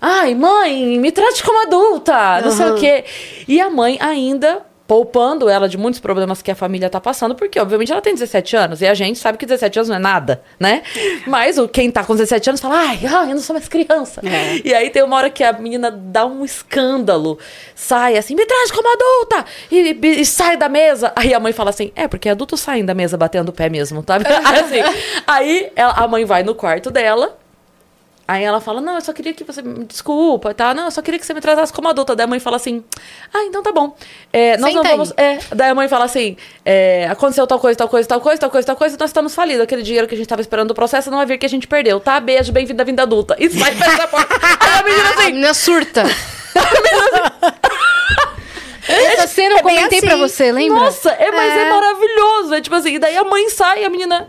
Ai, 0.00 0.34
mãe, 0.34 0.98
me 0.98 1.10
trate 1.10 1.42
como 1.42 1.60
adulta, 1.62 2.40
não 2.42 2.50
sei 2.52 2.66
o 2.70 2.74
quê. 2.76 3.04
E 3.48 3.60
a 3.60 3.68
mãe 3.68 3.96
ainda 4.00 4.62
poupando 4.86 5.50
ela 5.50 5.68
de 5.68 5.76
muitos 5.76 6.00
problemas 6.00 6.40
que 6.40 6.50
a 6.50 6.54
família 6.54 6.88
tá 6.88 6.98
passando, 6.98 7.34
porque 7.34 7.60
obviamente 7.60 7.92
ela 7.92 8.00
tem 8.00 8.14
17 8.14 8.56
anos, 8.56 8.80
e 8.80 8.86
a 8.86 8.94
gente 8.94 9.18
sabe 9.18 9.36
que 9.36 9.44
17 9.44 9.80
anos 9.80 9.88
não 9.90 9.96
é 9.96 9.98
nada, 9.98 10.42
né? 10.58 10.82
Mas 11.26 11.58
o, 11.58 11.68
quem 11.68 11.90
tá 11.90 12.02
com 12.02 12.14
17 12.14 12.48
anos 12.48 12.58
fala, 12.62 12.76
ai, 12.88 13.00
ai, 13.04 13.24
eu 13.30 13.34
não 13.34 13.38
sou 13.42 13.52
mais 13.52 13.68
criança. 13.68 14.22
E 14.64 14.72
aí 14.72 14.88
tem 14.88 15.02
uma 15.02 15.14
hora 15.16 15.28
que 15.28 15.44
a 15.44 15.52
menina 15.52 15.90
dá 15.90 16.24
um 16.24 16.42
escândalo, 16.42 17.38
sai 17.74 18.16
assim, 18.16 18.34
me 18.34 18.46
traz 18.46 18.70
como 18.70 18.88
adulta, 18.90 19.44
e, 19.70 19.90
e- 20.02 20.20
e 20.22 20.24
sai 20.24 20.56
da 20.56 20.70
mesa. 20.70 21.12
Aí 21.14 21.34
a 21.34 21.40
mãe 21.40 21.52
fala 21.52 21.68
assim, 21.68 21.92
é, 21.94 22.08
porque 22.08 22.30
adultos 22.30 22.58
saem 22.58 22.82
da 22.82 22.94
mesa 22.94 23.18
batendo 23.18 23.50
o 23.50 23.52
pé 23.52 23.68
mesmo, 23.68 24.02
tá? 24.02 24.16
assim, 24.16 24.80
aí 25.26 25.70
ela- 25.76 25.92
a 25.98 26.08
mãe 26.08 26.24
vai 26.24 26.42
no 26.42 26.54
quarto 26.54 26.90
dela, 26.90 27.36
Aí 28.30 28.44
ela 28.44 28.60
fala, 28.60 28.82
não, 28.82 28.96
eu 28.96 29.00
só 29.00 29.10
queria 29.14 29.32
que 29.32 29.42
você 29.42 29.62
me 29.62 29.84
desculpa, 29.84 30.52
tá? 30.52 30.74
Não, 30.74 30.84
eu 30.84 30.90
só 30.90 31.00
queria 31.00 31.18
que 31.18 31.24
você 31.24 31.32
me 31.32 31.40
tratasse 31.40 31.72
como 31.72 31.88
adulta. 31.88 32.14
Daí 32.14 32.24
a 32.24 32.26
mãe 32.26 32.38
fala 32.38 32.56
assim, 32.56 32.84
ah, 33.32 33.42
então 33.44 33.62
tá 33.62 33.72
bom. 33.72 33.96
É, 34.30 34.58
nós 34.58 34.70
Senta 34.70 34.82
não 34.84 34.90
vamos. 34.90 35.14
É, 35.16 35.38
daí 35.54 35.70
a 35.70 35.74
mãe 35.74 35.88
fala 35.88 36.04
assim, 36.04 36.36
é, 36.62 37.08
aconteceu 37.10 37.46
tal 37.46 37.58
coisa, 37.58 37.78
tal 37.78 37.88
coisa, 37.88 38.06
tal 38.06 38.20
coisa, 38.20 38.38
tal 38.38 38.50
coisa, 38.50 38.66
tal 38.66 38.76
coisa, 38.76 38.96
nós 39.00 39.08
estamos 39.08 39.34
falidos. 39.34 39.62
Aquele 39.62 39.82
dinheiro 39.82 40.06
que 40.06 40.14
a 40.14 40.18
gente 40.18 40.26
tava 40.28 40.42
esperando 40.42 40.68
do 40.68 40.74
processo 40.74 41.10
não 41.10 41.16
vai 41.16 41.24
vir 41.24 41.38
que 41.38 41.46
a 41.46 41.48
gente 41.48 41.66
perdeu, 41.66 41.98
tá? 42.00 42.20
Beijo, 42.20 42.52
bem-vindo 42.52 42.82
à 42.82 42.84
vinda 42.84 43.02
adulta. 43.02 43.34
E 43.38 43.48
sai 43.48 43.72
fecha 43.74 44.02
a 44.04 44.08
porta. 44.08 44.34
Aí 44.60 44.78
a 44.78 44.82
menina 44.82 45.08
A 45.08 45.12
assim, 45.14 45.24
menina 45.32 45.54
surta. 45.54 46.04
Essa 48.86 49.26
cena 49.26 49.54
eu 49.54 49.58
É 49.58 49.62
comentei 49.62 50.00
pra 50.00 50.10
assim. 50.14 50.20
você, 50.20 50.52
lembra? 50.52 50.80
nossa, 50.80 51.10
é, 51.10 51.30
mas 51.30 51.52
é. 51.52 51.62
É. 51.62 51.70
maravilhoso. 51.70 52.54
É 52.54 52.60
tipo 52.60 52.76
assim, 52.76 52.94
e 52.94 52.98
daí 52.98 53.16
a 53.16 53.24
mãe 53.24 53.48
sai 53.50 53.82
e 53.82 53.84
a 53.84 53.90
menina. 53.90 54.28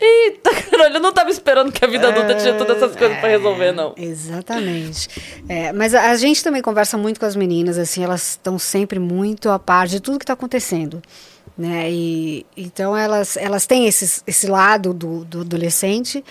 Eita, 0.00 0.50
caralho, 0.70 0.96
eu 0.96 1.00
não 1.00 1.12
tava 1.12 1.30
esperando 1.30 1.72
que 1.72 1.84
a 1.84 1.88
vida 1.88 2.08
adulta 2.08 2.36
tinha 2.36 2.54
todas 2.54 2.76
essas 2.76 2.94
coisas 2.94 3.18
pra 3.18 3.28
resolver, 3.28 3.72
não. 3.72 3.94
Exatamente. 3.96 5.08
É, 5.48 5.72
mas 5.72 5.92
a, 5.94 6.10
a 6.10 6.16
gente 6.16 6.42
também 6.42 6.62
conversa 6.62 6.96
muito 6.96 7.18
com 7.18 7.26
as 7.26 7.34
meninas, 7.34 7.78
assim, 7.78 8.04
elas 8.04 8.30
estão 8.30 8.58
sempre 8.58 8.98
muito 8.98 9.50
a 9.50 9.58
par 9.58 9.88
de 9.88 9.98
tudo 10.00 10.18
que 10.18 10.22
está 10.22 10.34
acontecendo. 10.34 11.02
Né? 11.56 11.90
E, 11.90 12.46
então 12.56 12.96
elas, 12.96 13.36
elas 13.36 13.66
têm 13.66 13.88
esses, 13.88 14.22
esse 14.24 14.46
lado 14.46 14.94
do, 14.94 15.24
do 15.24 15.40
adolescente, 15.40 16.24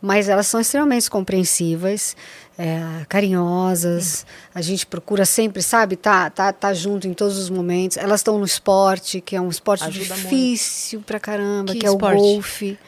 mas 0.00 0.26
elas 0.26 0.46
são 0.46 0.58
extremamente 0.58 1.10
compreensivas. 1.10 2.16
é, 2.56 3.04
carinhosas. 3.08 4.26
A 4.54 4.60
gente 4.60 4.86
procura 4.86 5.24
sempre, 5.24 5.62
sabe, 5.62 5.96
tá, 5.96 6.28
tá, 6.28 6.52
tá 6.52 6.74
junto 6.74 7.06
em 7.08 7.14
todos 7.14 7.38
os 7.38 7.48
momentos. 7.48 7.96
Elas 7.96 8.20
estão 8.20 8.38
no 8.38 8.44
esporte, 8.44 9.20
que 9.20 9.34
é 9.34 9.40
um 9.40 9.48
esporte 9.48 9.84
Ajuda 9.84 10.14
difícil 10.14 11.02
pra 11.06 11.18
caramba, 11.18 11.72
Que 11.72 11.80
que, 11.80 11.86
é 11.86 11.90
o 11.90 11.96
golfe. 11.98 12.78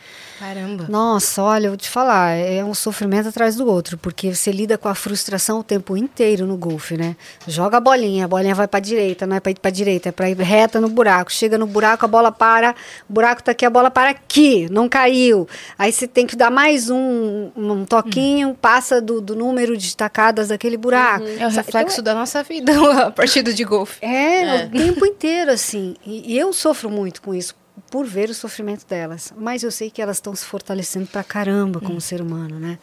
Caramba. 0.43 0.86
Nossa, 0.88 1.40
olha, 1.40 1.66
eu 1.66 1.70
vou 1.70 1.76
te 1.76 1.88
falar, 1.88 2.30
é 2.32 2.64
um 2.64 2.74
sofrimento 2.74 3.28
atrás 3.28 3.55
do 3.55 3.64
outro, 3.64 3.97
porque 3.97 4.34
você 4.34 4.51
lida 4.51 4.76
com 4.76 4.88
a 4.88 4.95
frustração 4.95 5.61
o 5.61 5.62
tempo 5.62 5.97
inteiro 5.97 6.49
no 6.49 6.57
golfe, 6.57 6.97
né? 6.97 7.14
Joga 7.47 7.76
a 7.76 7.80
bolinha, 7.80 8.24
a 8.24 8.28
bolinha 8.28 8.53
vai 8.53 8.66
pra 8.66 8.80
direita, 8.80 9.24
não 9.24 9.36
é 9.36 9.40
pra 9.40 9.53
ir 9.53 9.61
pra 9.61 9.70
direita, 9.70 10.09
é 10.09 10.12
pra 10.12 10.28
ir 10.28 10.36
reta 10.36 10.80
no 10.80 10.88
buraco. 10.88 11.30
Chega 11.32 11.57
no 11.57 11.64
buraco, 11.64 12.05
a 12.05 12.09
bola 12.09 12.32
para, 12.32 12.74
o 13.09 13.12
buraco 13.12 13.40
tá 13.40 13.53
aqui, 13.53 13.64
a 13.64 13.70
bola 13.70 13.88
para 13.88 14.11
aqui, 14.11 14.66
não 14.68 14.88
caiu. 14.88 15.47
Aí 15.78 15.93
você 15.93 16.09
tem 16.09 16.26
que 16.26 16.34
dar 16.34 16.51
mais 16.51 16.90
um, 16.90 17.53
um 17.57 17.84
toquinho, 17.84 18.53
passa 18.61 19.01
do, 19.01 19.20
do 19.20 19.36
número 19.36 19.76
de 19.76 19.97
tacadas 19.97 20.49
daquele 20.49 20.76
buraco. 20.76 21.24
É 21.38 21.47
o 21.47 21.51
reflexo 21.51 22.01
então, 22.01 22.05
da 22.12 22.18
nossa 22.18 22.43
vida, 22.43 22.72
a 23.07 23.12
partida 23.12 23.55
de 23.55 23.62
golfe. 23.62 24.05
é, 24.05 24.62
É. 24.62 24.64
o 24.66 24.70
tempo 24.70 25.07
inteiro, 25.07 25.53
assim. 25.53 25.95
E, 26.05 26.34
e 26.34 26.36
eu 26.36 26.53
sofro 26.53 26.90
muito 26.90 27.22
com 27.22 27.32
isso, 27.32 27.55
por 27.93 28.07
ver 28.07 28.30
o 28.30 28.34
sofrimento 28.34 28.86
delas. 28.88 29.32
Mas 29.36 29.62
eu 29.62 29.70
sei 29.70 29.90
que 29.90 30.01
elas 30.01 30.16
estão 30.16 30.34
se 30.34 30.47
fortalecendo 30.47 31.07
pra 31.07 31.22
caramba 31.22 31.78
como 31.78 32.01
ser 32.01 32.22
humano, 32.22 32.59
né? 32.59 32.78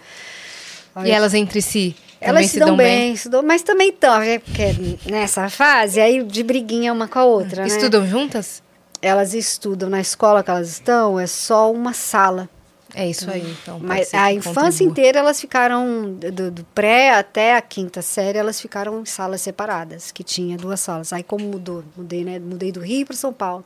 E 1.04 1.10
elas 1.12 1.34
entre 1.34 1.62
si 1.62 1.96
Elas 2.22 2.48
se 2.48 2.60
dão 2.60 2.76
bem, 2.78 3.16
se 3.16 3.28
dão- 3.30 3.42
mas 3.42 3.62
também 3.64 3.90
estão, 3.90 4.20
né? 4.20 4.40
porque 4.40 4.76
nessa 5.10 5.50
fase, 5.50 6.00
aí 6.00 6.22
de 6.24 6.44
briguinha 6.44 6.92
uma 6.94 7.08
com 7.08 7.18
a 7.20 7.24
outra, 7.26 7.62
né? 7.64 7.68
Estudam 7.68 8.06
juntas? 8.08 8.62
Elas 9.02 9.34
estudam 9.34 9.90
na 9.90 10.00
escola 10.02 10.44
que 10.44 10.52
elas 10.52 10.70
estão, 10.70 11.20
é 11.20 11.26
só 11.26 11.72
uma 11.72 11.94
sala. 11.94 12.48
É 12.96 13.08
isso 13.08 13.30
aí, 13.30 13.42
então. 13.62 13.76
pode 13.76 13.86
Mas 13.88 14.14
a 14.14 14.32
infância 14.34 14.62
contribua. 14.64 14.92
inteira 14.92 15.20
elas 15.20 15.40
ficaram, 15.40 16.14
do, 16.14 16.50
do 16.52 16.64
pré 16.66 17.12
até 17.12 17.56
a 17.56 17.62
quinta 17.62 18.02
série, 18.02 18.38
elas 18.40 18.60
ficaram 18.60 19.00
em 19.02 19.06
salas 19.06 19.42
separadas, 19.42 20.12
que 20.12 20.24
tinha 20.24 20.58
duas 20.58 20.80
salas. 20.80 21.14
Aí 21.14 21.22
como 21.24 21.46
mudou, 21.46 21.84
mudei, 21.96 22.24
né? 22.24 22.40
Mudei 22.40 22.72
do 22.72 22.80
Rio 22.80 23.06
para 23.06 23.16
São 23.16 23.32
Paulo. 23.32 23.64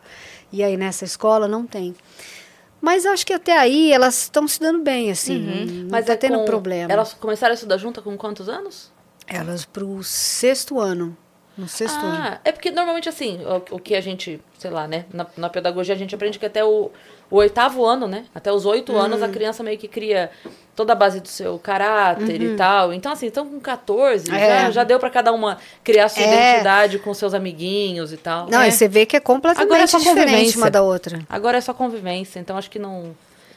E 0.52 0.62
aí 0.64 0.76
nessa 0.76 1.06
escola 1.06 1.48
não 1.48 1.66
tem. 1.66 1.96
Mas 2.82 3.06
acho 3.06 3.26
que 3.26 3.32
até 3.32 3.58
aí 3.58 3.94
elas 3.94 4.24
estão 4.24 4.46
se 4.46 4.60
dando 4.60 4.84
bem, 4.84 5.10
assim. 5.10 5.40
Não 5.84 5.90
Mas 5.90 6.06
tá 6.06 6.14
é 6.14 6.18
tendo 6.18 6.40
com- 6.40 6.46
problema. 6.46 6.92
Elas 6.92 7.14
começaram 7.14 7.52
a 7.52 7.56
estudar 7.56 7.78
junto 7.78 8.02
com 8.02 8.18
quantos 8.18 8.50
anos? 8.50 8.92
Elas 9.26 9.64
pro 9.64 10.04
sexto 10.04 10.82
ano. 10.82 11.16
No 11.58 11.68
sexto 11.70 11.98
ano. 11.98 12.18
Ah, 12.20 12.42
é 12.44 12.52
porque 12.52 12.72
normalmente 12.72 13.08
assim, 13.08 13.40
o, 13.46 13.76
o 13.76 13.80
que 13.80 13.96
a 13.96 14.02
gente, 14.02 14.42
sei 14.60 14.70
lá, 14.70 14.86
né? 14.86 15.06
Na, 15.14 15.26
na 15.38 15.50
pedagogia 15.50 15.96
a 15.96 15.98
gente 15.98 16.14
aprende 16.14 16.38
que 16.38 16.46
até 16.46 16.66
o, 16.66 16.92
o 17.34 17.38
oitavo 17.38 17.84
ano, 17.84 18.08
né? 18.08 18.26
Até 18.36 18.52
os 18.54 18.64
oito 18.66 18.96
anos 18.96 19.22
Hum. 19.22 19.26
a 19.26 19.28
criança 19.30 19.64
meio 19.64 19.78
que 19.78 19.88
cria 19.88 20.30
toda 20.76 20.94
a 20.94 20.96
base 20.96 21.20
do 21.20 21.28
seu 21.28 21.58
caráter 21.58 22.40
e 22.42 22.56
tal. 22.56 22.94
Então, 22.94 23.12
assim, 23.12 23.26
então 23.26 23.48
com 23.48 23.60
14, 23.60 24.30
Uhum. 24.30 24.36
É. 24.38 24.66
já, 24.66 24.72
já 24.72 24.84
deu 24.84 25.00
pra 25.00 25.10
cada 25.10 25.32
uma 25.32 25.58
criar 25.84 26.10
sua 26.10 26.22
É. 26.24 26.28
identidade 26.52 27.00
com 27.00 27.12
seus 27.14 27.34
amiguinhos 27.34 28.14
e 28.14 28.18
tal. 28.18 28.48
Não, 28.50 28.62
É. 28.62 28.68
e 28.68 28.72
você 28.72 28.88
vê 28.88 29.06
que 29.06 29.16
é 29.16 29.20
completamente 29.20 29.66
Agora 29.68 29.84
é 29.84 29.88
só 29.88 29.98
diferente 29.98 30.26
convivência. 30.30 30.58
uma 30.60 30.70
da 30.70 30.82
outra. 30.84 31.20
Agora 31.28 31.58
é 31.58 31.62
só 31.62 31.74
convivência, 31.74 32.40
então 32.40 32.56
acho 32.56 32.70
que 32.70 32.78
não. 32.80 33.16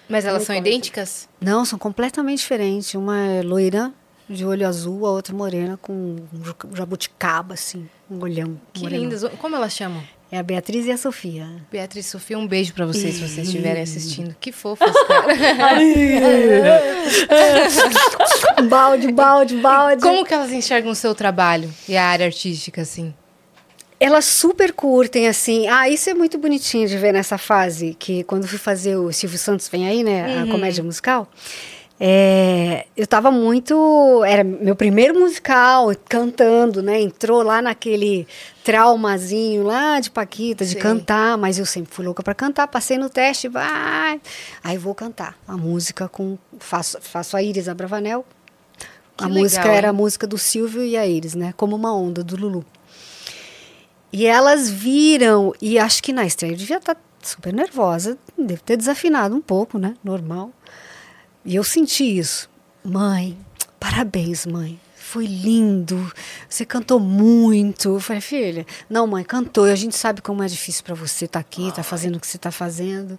Mas 0.08 0.24
elas 0.24 0.42
No 0.42 0.46
são 0.46 0.54
começo. 0.56 0.68
idênticas? 0.72 1.28
Não, 1.40 1.64
são 1.64 1.78
completamente 1.78 2.38
diferentes. 2.38 2.94
Uma 2.94 3.18
é 3.18 3.42
loira, 3.42 3.92
de 4.28 4.44
olho 4.46 4.66
azul, 4.66 5.04
a 5.06 5.10
outra 5.10 5.34
morena, 5.34 5.76
com 5.82 5.92
um 5.92 6.74
jabuticaba, 6.74 7.54
assim, 7.54 7.88
um 8.10 8.22
olhão. 8.22 8.58
Que 8.72 8.82
morenão. 8.82 9.02
lindas. 9.04 9.24
Como 9.38 9.54
elas 9.56 9.72
chamam? 9.72 10.02
É 10.30 10.38
a 10.38 10.42
Beatriz 10.42 10.86
e 10.86 10.90
a 10.90 10.96
Sofia. 10.96 11.46
Beatriz 11.70 12.06
e 12.06 12.08
Sofia, 12.08 12.36
um 12.36 12.48
beijo 12.48 12.74
pra 12.74 12.84
vocês, 12.84 13.14
se 13.14 13.20
vocês 13.20 13.46
estiverem 13.46 13.82
assistindo. 13.82 14.34
Que 14.40 14.50
fofas, 14.50 14.90
cara. 15.06 15.34
balde, 18.68 19.12
balde, 19.12 19.56
balde. 19.58 20.02
Como 20.02 20.24
que 20.24 20.34
elas 20.34 20.50
enxergam 20.50 20.90
o 20.90 20.96
seu 20.96 21.14
trabalho 21.14 21.72
e 21.88 21.96
a 21.96 22.04
área 22.04 22.26
artística, 22.26 22.82
assim? 22.82 23.14
Elas 24.00 24.24
super 24.24 24.72
curtem, 24.72 25.28
assim. 25.28 25.68
Ah, 25.68 25.88
isso 25.88 26.10
é 26.10 26.14
muito 26.14 26.38
bonitinho 26.38 26.88
de 26.88 26.98
ver 26.98 27.12
nessa 27.12 27.38
fase, 27.38 27.96
que 27.98 28.24
quando 28.24 28.48
fui 28.48 28.58
fazer 28.58 28.96
o 28.96 29.12
Silvio 29.12 29.38
Santos 29.38 29.68
Vem 29.68 29.86
Aí, 29.86 30.02
né, 30.02 30.42
a 30.42 30.46
comédia 30.50 30.82
musical, 30.82 31.30
é, 31.98 32.86
eu 32.96 33.06
tava 33.06 33.30
muito... 33.30 34.22
Era 34.24 34.44
meu 34.44 34.76
primeiro 34.76 35.18
musical, 35.18 35.90
cantando, 36.08 36.82
né, 36.82 37.00
entrou 37.00 37.42
lá 37.42 37.62
naquele 37.62 38.26
traumazinho 38.62 39.62
lá 39.62 40.00
de 40.00 40.10
Paquita, 40.10 40.64
de 40.64 40.72
Sim. 40.72 40.78
cantar, 40.78 41.38
mas 41.38 41.58
eu 41.58 41.64
sempre 41.64 41.94
fui 41.94 42.04
louca 42.04 42.22
pra 42.22 42.34
cantar, 42.34 42.66
passei 42.68 42.98
no 42.98 43.08
teste, 43.08 43.48
vai... 43.48 44.20
Aí 44.62 44.76
vou 44.76 44.94
cantar 44.94 45.36
a 45.46 45.56
música 45.56 46.08
com... 46.08 46.36
Faço, 46.58 46.98
faço 47.00 47.36
a 47.36 47.42
Iris 47.42 47.68
Abravanel, 47.68 48.24
Que 49.16 49.24
a 49.24 49.26
legal, 49.28 49.42
música 49.42 49.68
era 49.68 49.90
a 49.90 49.92
música 49.92 50.26
do 50.26 50.36
Silvio 50.36 50.82
e 50.82 50.96
a 50.96 51.06
Iris, 51.06 51.34
né, 51.34 51.54
como 51.56 51.76
uma 51.76 51.94
onda 51.96 52.22
do 52.22 52.36
Lulu. 52.36 52.64
E 54.12 54.26
elas 54.26 54.70
viram, 54.70 55.52
e 55.60 55.78
acho 55.78 56.02
que 56.02 56.12
na 56.12 56.24
estreia 56.24 56.52
eu 56.52 56.56
devia 56.56 56.78
estar 56.78 56.96
super 57.22 57.52
nervosa, 57.52 58.16
deve 58.38 58.62
ter 58.62 58.76
desafinado 58.76 59.34
um 59.34 59.40
pouco, 59.40 59.78
né? 59.78 59.94
Normal. 60.02 60.52
E 61.46 61.54
eu 61.56 61.64
senti 61.64 62.18
isso. 62.18 62.50
Mãe, 62.84 63.38
parabéns, 63.80 64.44
mãe. 64.44 64.78
Foi 64.96 65.24
lindo. 65.24 66.12
Você 66.48 66.64
cantou 66.66 66.98
muito. 67.00 67.90
Eu 67.94 68.00
falei, 68.00 68.20
filha, 68.20 68.66
não, 68.90 69.06
mãe, 69.06 69.22
cantou. 69.24 69.68
E 69.68 69.70
a 69.72 69.76
gente 69.76 69.96
sabe 69.96 70.20
como 70.20 70.42
é 70.42 70.46
difícil 70.46 70.82
para 70.84 70.94
você 70.94 71.24
estar 71.26 71.38
aqui, 71.38 71.68
estar 71.68 71.82
fazendo 71.84 72.16
o 72.16 72.20
que 72.20 72.26
você 72.26 72.36
está 72.36 72.50
fazendo. 72.50 73.16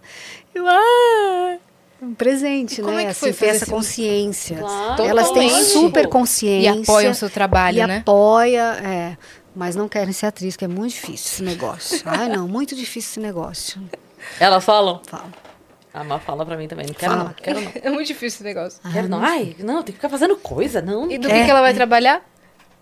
Eu, 0.53 0.67
ah, 0.67 1.57
um 2.01 2.13
presente, 2.13 2.81
E 2.81 2.83
como 2.83 2.95
né? 2.97 3.05
é 3.05 3.07
que 3.07 3.13
foi 3.13 3.29
assim, 3.29 3.39
ter 3.39 3.45
fazer 3.45 3.55
essa 3.55 3.63
esse- 3.65 3.71
consciência. 3.71 4.57
Claro, 4.57 5.03
Elas 5.03 5.31
têm 5.31 5.49
super 5.63 6.07
consciência. 6.09 6.75
E 6.75 6.81
apoiam 6.81 7.11
o 7.11 7.15
seu 7.15 7.29
trabalho, 7.29 7.81
e 7.81 7.87
né? 7.87 7.97
apoia, 7.99 8.61
é. 8.83 9.17
Mas 9.55 9.75
não 9.75 9.87
querem 9.89 10.11
ser 10.13 10.27
atriz, 10.27 10.55
que 10.57 10.65
é 10.65 10.67
muito 10.67 10.91
difícil 10.93 11.31
esse 11.33 11.43
negócio. 11.43 12.01
Ai, 12.05 12.27
não, 12.29 12.47
muito 12.47 12.75
difícil 12.75 13.11
esse 13.11 13.19
negócio. 13.21 13.81
Elas 14.39 14.63
falam? 14.63 15.01
Fala. 15.07 15.31
A 15.99 16.03
Má 16.03 16.19
fala 16.19 16.45
pra 16.45 16.55
mim 16.57 16.67
também. 16.67 16.85
Não 16.87 16.93
quero 16.93 17.11
Fala. 17.11 17.23
não, 17.25 17.33
quero 17.33 17.61
não. 17.61 17.71
É 17.83 17.89
muito 17.89 18.07
difícil 18.07 18.37
esse 18.37 18.43
negócio. 18.43 18.79
Quero 18.91 19.07
não. 19.07 19.23
Ai, 19.23 19.55
não, 19.59 19.75
tem 19.77 19.85
que 19.85 19.93
ficar 19.93 20.09
fazendo 20.09 20.35
coisa, 20.37 20.81
não. 20.81 21.09
E 21.11 21.17
do 21.17 21.27
É. 21.29 21.31
que, 21.39 21.45
que 21.45 21.51
ela 21.51 21.61
vai 21.61 21.73
trabalhar? 21.73 22.21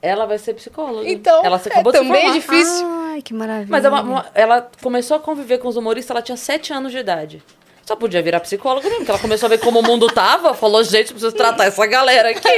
Ela 0.01 0.26
vai 0.26 0.38
ser 0.38 0.53
psicóloga. 0.53 1.09
Então, 1.09 1.43
ela 1.43 1.57
se 1.57 1.70
é 1.70 1.72
acabou 1.72 1.91
de 1.91 1.97
se 1.99 2.03
também 2.03 2.32
difícil. 2.34 2.86
Ai, 3.13 3.22
que 3.22 3.34
maravilha. 3.34 3.68
Mas 3.70 3.84
é 3.86 3.89
uma- 3.89 4.01
uma- 4.01 4.26
ela 4.36 4.70
começou 4.82 5.18
a 5.18 5.20
conviver 5.20 5.57
com 5.57 5.68
os 5.68 5.78
humoristas, 5.78 6.11
ela 6.11 6.22
tinha 6.22 6.38
sete 6.38 6.72
anos 6.74 6.91
de 6.91 6.97
idade. 6.99 7.41
Só 7.86 7.95
podia 7.95 8.22
virar 8.22 8.39
psicóloga 8.39 8.82
mesmo, 8.84 8.97
porque 8.99 9.11
ela 9.11 9.20
começou 9.20 9.45
a 9.47 9.49
ver 9.49 9.59
como 9.59 9.80
o 9.80 9.84
mundo 9.84 10.07
tava, 10.07 10.53
falou, 10.55 10.84
gente, 10.84 11.11
preciso 11.13 11.32
tratar 11.32 11.66
essa 11.66 11.86
galera 11.86 12.30
aqui. 12.32 12.49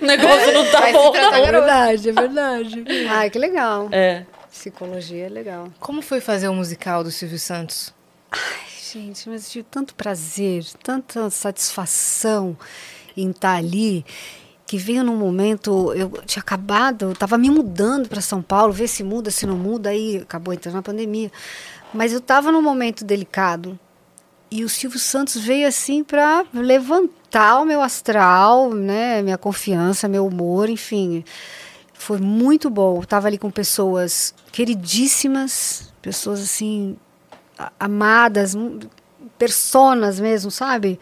O 0.00 0.04
negócio 0.06 0.52
não 0.52 0.64
tá 0.70 0.80
Vai 0.80 0.92
bom, 0.92 1.12
não. 1.12 1.34
É 1.34 1.50
verdade, 1.50 2.08
é 2.08 2.12
verdade. 2.12 2.84
Ai, 3.10 3.28
que 3.30 3.38
legal. 3.38 3.88
É. 3.92 4.24
Psicologia 4.50 5.26
é 5.26 5.28
legal. 5.28 5.68
Como 5.80 6.00
foi 6.00 6.20
fazer 6.20 6.48
o 6.48 6.54
musical 6.54 7.04
do 7.04 7.10
Silvio 7.10 7.38
Santos? 7.38 7.92
Ai, 8.30 8.40
gente, 8.92 9.28
mas 9.28 9.46
eu 9.46 9.50
tive 9.50 9.66
tanto 9.70 9.94
prazer, 9.94 10.64
tanta 10.82 11.28
satisfação 11.30 12.56
em 13.16 13.30
estar 13.30 13.54
ali, 13.54 14.04
que 14.66 14.78
veio 14.78 15.04
num 15.04 15.16
momento, 15.16 15.92
eu 15.94 16.10
tinha 16.24 16.40
acabado, 16.40 17.06
eu 17.06 17.12
estava 17.12 17.38
me 17.38 17.50
mudando 17.50 18.08
para 18.08 18.20
São 18.20 18.42
Paulo, 18.42 18.72
ver 18.72 18.88
se 18.88 19.02
muda, 19.02 19.30
se 19.30 19.46
não 19.46 19.56
muda, 19.56 19.90
aí 19.90 20.18
acabou 20.18 20.52
entrando 20.52 20.74
na 20.74 20.82
pandemia. 20.82 21.30
Mas 21.94 22.12
eu 22.12 22.18
estava 22.18 22.50
num 22.52 22.62
momento 22.62 23.04
delicado. 23.04 23.78
E 24.50 24.64
o 24.64 24.68
Silvio 24.68 24.98
Santos 24.98 25.36
veio 25.36 25.66
assim 25.66 26.04
para 26.04 26.44
levantar 26.52 27.60
o 27.60 27.64
meu 27.64 27.80
astral, 27.80 28.72
né, 28.72 29.22
minha 29.22 29.38
confiança, 29.38 30.08
meu 30.08 30.26
humor, 30.26 30.68
enfim. 30.68 31.24
Foi 31.92 32.18
muito 32.18 32.70
bom. 32.70 32.98
Eu 33.00 33.06
tava 33.06 33.26
ali 33.26 33.38
com 33.38 33.50
pessoas 33.50 34.34
queridíssimas, 34.52 35.92
pessoas 36.00 36.40
assim 36.40 36.96
a- 36.96 37.05
amadas, 37.78 38.56
personas 39.38 40.18
mesmo, 40.20 40.50
sabe? 40.50 40.98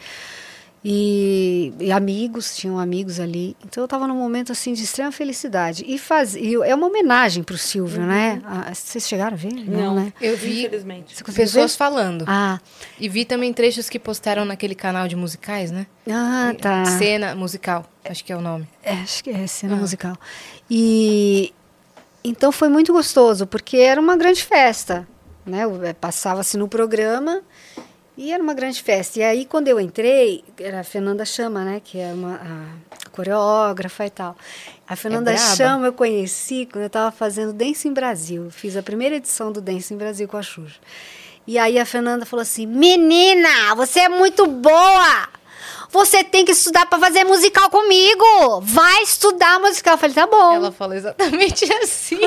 E, 0.87 1.73
e 1.81 1.91
amigos, 1.91 2.55
tinham 2.55 2.79
amigos 2.79 3.19
ali. 3.19 3.57
Então 3.65 3.81
eu 3.81 3.87
estava 3.87 4.07
num 4.07 4.17
momento 4.17 4.53
assim 4.53 4.75
de 4.75 4.85
extrema 4.85 5.11
felicidade. 5.11 5.83
E, 5.89 5.99
faz, 5.99 6.35
e 6.37 6.57
é 6.57 6.75
uma 6.75 6.87
homenagem 6.89 7.43
para 7.43 7.55
o 7.55 7.59
Silvio, 7.59 8.03
né? 8.03 8.43
Ah, 8.45 8.71
vocês 8.75 9.09
chegaram 9.09 9.33
a 9.33 9.37
ver? 9.37 9.55
Não, 9.67 9.95
né? 9.95 10.13
Eu 10.21 10.37
vi 10.37 10.67
Infelizmente. 10.67 11.25
Pessoas 11.25 11.73
ver? 11.73 11.79
falando. 11.79 12.27
Ah, 12.29 12.61
E 13.01 13.09
vi 13.09 13.25
também 13.25 13.51
trechos 13.51 13.89
que 13.89 13.99
postaram 13.99 14.45
naquele 14.45 14.75
canal 14.75 15.09
de 15.09 15.17
musicais, 15.17 15.71
né? 15.71 15.87
ah, 16.11 16.55
tá. 16.61 16.85
Cena 16.85 17.35
musical, 17.35 17.91
acho 18.05 18.23
que 18.23 18.31
é 18.31 18.37
o 18.37 18.43
nome. 18.43 18.69
É, 18.83 18.93
acho 18.93 19.25
que 19.25 19.31
é 19.31 19.47
cena 19.47 19.77
musical. 19.77 20.15
E 20.71 21.55
então 22.23 22.53
foi 22.53 22.69
muito 22.69 22.93
gostoso, 22.93 23.47
porque 23.47 23.79
era 23.79 23.99
uma 23.99 24.17
grande 24.19 24.43
festa, 24.43 25.09
né? 25.47 25.63
Eh, 25.85 25.93
Passava-se 25.93 26.57
no 26.57 26.69
programa 26.69 27.43
e 28.17 28.33
era 28.33 28.43
uma 28.43 28.55
grande 28.55 28.83
festa. 28.83 29.19
E 29.19 29.23
aí 29.23 29.45
quando 29.45 29.69
eu 29.69 29.81
entrei, 29.81 30.45
era 30.59 30.81
a 30.81 30.85
Fernanda 30.85 31.25
Chama, 31.25 31.65
né? 31.65 31.81
Que 31.85 31.99
é 31.99 32.13
uma 32.13 32.35
a 32.35 33.11
coreógrafa 33.11 34.07
e 34.07 34.11
tal. 34.11 34.37
A 34.89 34.97
Fernanda 34.97 35.33
braba. 35.33 35.57
Chama 35.57 35.87
eu 35.87 35.93
conheci 35.93 36.69
quando 36.71 36.83
eu 36.83 36.89
estava 36.89 37.11
fazendo 37.11 37.53
Dance 37.53 37.87
em 37.89 37.93
Brasil. 37.93 38.51
Fiz 38.51 38.77
a 38.77 38.83
primeira 38.83 39.17
edição 39.17 39.51
do 39.53 39.61
Dance 39.61 39.93
em 39.93 39.97
Brasil 39.97 40.29
com 40.29 40.37
a 40.37 40.43
Xuxa. 40.43 40.79
E 41.47 41.59
aí 41.59 41.79
a 41.79 41.85
Fernanda 41.85 42.25
falou 42.25 42.43
assim: 42.43 42.67
Menina, 42.67 43.75
você 43.77 44.01
é 44.01 44.09
muito 44.09 44.47
boa! 44.47 45.29
Você 45.91 46.25
tem 46.25 46.45
que 46.45 46.51
estudar 46.51 46.87
pra 46.87 46.99
fazer 46.99 47.23
musical 47.23 47.71
comigo. 47.71 48.61
Vai 48.63 49.03
estudar 49.05 49.61
musical. 49.61 49.95
Eu 49.95 49.99
falei, 49.99 50.15
tá 50.15 50.27
bom. 50.27 50.55
Ela 50.57 50.73
falou 50.73 50.97
exatamente 50.97 51.65
assim. 51.81 52.19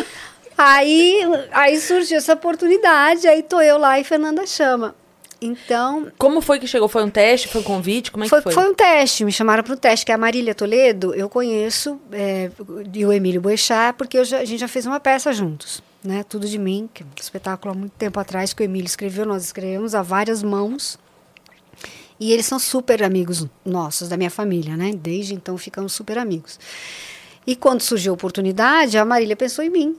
Aí, 0.58 1.22
aí 1.52 1.80
surgiu 1.80 2.18
essa 2.18 2.34
oportunidade, 2.34 3.28
aí 3.28 3.44
tô 3.44 3.62
eu 3.62 3.78
lá 3.78 4.00
e 4.00 4.04
Fernanda 4.04 4.46
chama. 4.48 4.96
Então, 5.40 6.12
Como 6.18 6.42
foi 6.42 6.58
que 6.60 6.66
chegou? 6.66 6.88
Foi 6.88 7.04
um 7.04 7.12
teste? 7.12 7.48
Foi 7.48 7.62
um 7.62 7.64
convite? 7.64 8.12
Como 8.12 8.24
é 8.24 8.28
foi, 8.28 8.40
que 8.40 8.44
foi? 8.46 8.54
foi 8.54 8.72
um 8.72 8.74
teste, 8.74 9.24
me 9.24 9.32
chamaram 9.32 9.64
para 9.64 9.74
o 9.74 9.78
teste, 9.78 10.04
que 10.04 10.12
é 10.12 10.16
a 10.16 10.18
Marília 10.18 10.56
Toledo, 10.56 11.14
eu 11.14 11.30
conheço, 11.30 12.02
é, 12.12 12.50
e 12.92 13.06
o 13.06 13.14
Emílio 13.14 13.40
Boechat, 13.40 13.96
porque 13.96 14.24
já- 14.26 14.40
a 14.40 14.46
gente 14.46 14.60
já 14.60 14.68
fez 14.68 14.88
uma 14.88 15.00
peça 15.00 15.32
juntos, 15.32 15.80
né? 16.04 16.24
Tudo 16.28 16.48
de 16.48 16.58
mim, 16.58 16.90
que 16.92 17.04
é 17.04 17.06
um 17.06 17.10
espetáculo 17.22 17.72
há 17.76 17.78
muito 17.78 17.92
tempo 17.94 18.20
atrás 18.20 18.52
que 18.52 18.64
o 18.64 18.66
Emílio 18.66 18.88
escreveu, 18.88 19.28
nós 19.28 19.44
escrevemos 19.44 19.94
a 19.94 20.02
várias 20.02 20.42
mãos. 20.42 20.98
E 22.20 22.34
eles 22.34 22.48
são 22.48 22.58
super 22.58 23.04
amigos 23.04 23.46
nossos, 23.64 24.10
da 24.10 24.18
minha 24.18 24.32
família, 24.32 24.76
né? 24.76 24.92
Desde 24.96 25.36
então 25.36 25.56
ficamos 25.56 25.94
super 25.94 26.18
amigos. 26.18 26.60
E 27.46 27.56
quando 27.56 27.82
surgiu 27.82 28.12
a 28.12 28.16
oportunidade, 28.16 28.98
a 28.98 29.06
Marília 29.06 29.36
pensou 29.36 29.64
em 29.64 29.70
mim, 29.70 29.96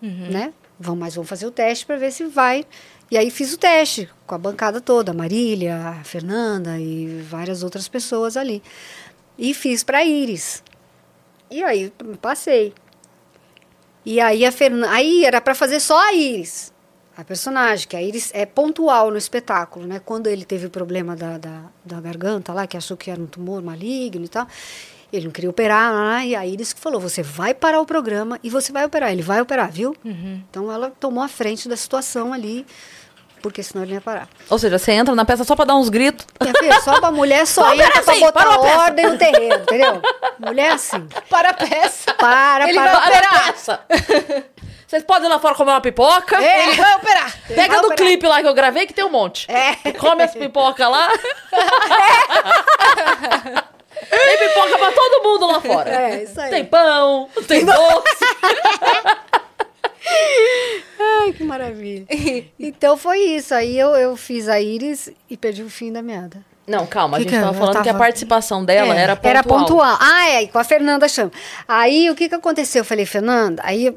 né? 0.00 0.52
Vamos, 0.78 1.00
mas 1.00 1.14
vamos 1.14 1.28
fazer 1.28 1.46
o 1.46 1.50
teste 1.50 1.84
para 1.84 1.96
ver 1.96 2.12
se 2.12 2.24
vai. 2.24 2.64
E 3.10 3.16
aí 3.16 3.30
fiz 3.30 3.52
o 3.52 3.58
teste 3.58 4.08
com 4.26 4.34
a 4.34 4.38
bancada 4.38 4.80
toda, 4.80 5.12
a 5.12 5.14
Marília, 5.14 5.76
a 5.76 6.04
Fernanda 6.04 6.78
e 6.78 7.22
várias 7.22 7.62
outras 7.62 7.88
pessoas 7.88 8.36
ali. 8.36 8.62
E 9.36 9.54
fiz 9.54 9.82
para 9.82 10.04
Iris. 10.04 10.62
E 11.50 11.62
aí 11.62 11.92
passei. 12.20 12.74
E 14.04 14.20
aí 14.20 14.44
a 14.44 14.52
Fernanda, 14.52 14.90
aí 14.90 15.24
era 15.24 15.40
para 15.40 15.54
fazer 15.54 15.80
só 15.80 15.98
a 15.98 16.12
Iris, 16.12 16.72
a 17.16 17.24
personagem, 17.24 17.88
que 17.88 17.96
a 17.96 18.02
Iris 18.02 18.30
é 18.32 18.46
pontual 18.46 19.10
no 19.10 19.16
espetáculo, 19.16 19.86
né? 19.86 20.00
Quando 20.04 20.28
ele 20.28 20.44
teve 20.44 20.66
o 20.66 20.70
problema 20.70 21.16
da, 21.16 21.36
da, 21.36 21.64
da 21.84 22.00
garganta 22.00 22.52
lá, 22.52 22.66
que 22.66 22.76
achou 22.76 22.96
que 22.96 23.10
era 23.10 23.20
um 23.20 23.26
tumor 23.26 23.60
maligno 23.62 24.24
e 24.24 24.28
tal, 24.28 24.46
ele 25.12 25.24
não 25.26 25.32
queria 25.32 25.50
operar, 25.50 26.24
e 26.26 26.34
a 26.36 26.44
Iris 26.46 26.72
que 26.72 26.80
falou, 26.80 27.00
você 27.00 27.22
vai 27.22 27.54
parar 27.54 27.80
o 27.80 27.86
programa 27.86 28.38
e 28.42 28.50
você 28.50 28.72
vai 28.72 28.84
operar. 28.84 29.10
Ele 29.12 29.22
vai 29.22 29.40
operar, 29.40 29.70
viu? 29.70 29.96
Então 30.04 30.70
ela 30.72 30.90
tomou 31.00 31.22
a 31.24 31.28
frente 31.28 31.68
da 31.68 31.76
situação 31.76 32.32
ali, 32.32 32.66
porque 33.40 33.62
senão 33.62 33.84
ele 33.84 33.92
não 33.92 33.98
ia 33.98 34.02
parar. 34.02 34.28
Ou 34.50 34.58
seja, 34.58 34.78
você 34.78 34.92
entra 34.92 35.14
na 35.14 35.24
peça 35.24 35.44
só 35.44 35.54
pra 35.56 35.64
dar 35.64 35.76
uns 35.76 35.88
gritos. 35.88 36.26
Filha, 36.58 36.80
só 36.80 37.00
pra 37.00 37.10
mulher 37.10 37.46
só 37.46 37.64
Só 37.66 37.74
entra 37.74 38.00
assim, 38.00 38.20
botar 38.20 38.44
para 38.44 38.58
peça. 38.58 38.78
ordem 38.78 39.06
no 39.10 39.18
terreno, 39.18 39.54
entendeu? 39.62 40.02
Mulher 40.38 40.72
assim. 40.72 41.06
Para 41.30 41.50
a 41.50 41.54
peça. 41.54 42.12
Para, 42.14 42.68
Ele 42.68 42.78
para. 42.78 42.92
vai 42.92 43.10
Para 43.10 43.28
a 43.28 43.52
peça. 43.52 43.80
Vocês 44.88 45.02
podem 45.04 45.28
ir 45.28 45.30
lá 45.30 45.38
fora 45.38 45.54
comer 45.54 45.72
uma 45.72 45.82
pipoca. 45.82 46.42
Ele 46.42 46.72
vai 46.76 46.96
operar. 46.96 47.36
Pega 47.46 47.74
vai 47.74 47.80
do 47.80 47.86
operar. 47.88 47.96
clipe 47.96 48.26
lá 48.26 48.40
que 48.40 48.48
eu 48.48 48.54
gravei, 48.54 48.86
que 48.86 48.94
tem 48.94 49.04
um 49.04 49.10
monte. 49.10 49.46
É. 49.50 49.92
Come 49.92 50.22
as 50.22 50.32
pipoca 50.32 50.88
lá. 50.88 51.08
tem 54.10 54.38
pipoca 54.48 54.78
pra 54.78 54.92
todo 54.92 55.22
mundo 55.22 55.46
lá 55.46 55.60
fora. 55.60 55.90
É, 55.90 56.22
isso 56.24 56.40
aí. 56.40 56.50
Tem 56.50 56.64
pão, 56.64 57.28
tem 57.46 57.64
doce. 57.64 58.24
Ai, 61.00 61.32
que 61.32 61.44
maravilha. 61.44 62.06
Então 62.58 62.96
foi 62.96 63.18
isso. 63.20 63.54
Aí 63.54 63.78
eu, 63.78 63.90
eu 63.90 64.16
fiz 64.16 64.48
a 64.48 64.60
Iris 64.60 65.10
e 65.28 65.36
perdi 65.36 65.62
o 65.62 65.70
fim 65.70 65.92
da 65.92 66.02
meada. 66.02 66.38
Não, 66.66 66.86
calma, 66.86 67.16
a 67.16 67.20
Que 67.20 67.24
gente 67.24 67.34
que 67.34 67.40
tava 67.40 67.54
falando 67.56 67.74
que 67.82 67.88
a 67.88 67.92
tava- 67.92 67.98
participação 67.98 68.64
dela 68.64 68.94
É, 68.94 69.00
era 69.00 69.16
pontual. 69.16 69.30
Era 69.30 69.42
pontual. 69.42 69.98
Ah, 70.00 70.28
é, 70.30 70.42
e 70.42 70.48
com 70.48 70.58
a 70.58 70.64
Fernanda 70.64 71.08
Chama. 71.08 71.32
Aí 71.66 72.10
o 72.10 72.14
que, 72.14 72.28
que 72.28 72.34
aconteceu? 72.34 72.80
Eu 72.80 72.84
falei, 72.84 73.06
Fernanda, 73.06 73.62
aí 73.64 73.96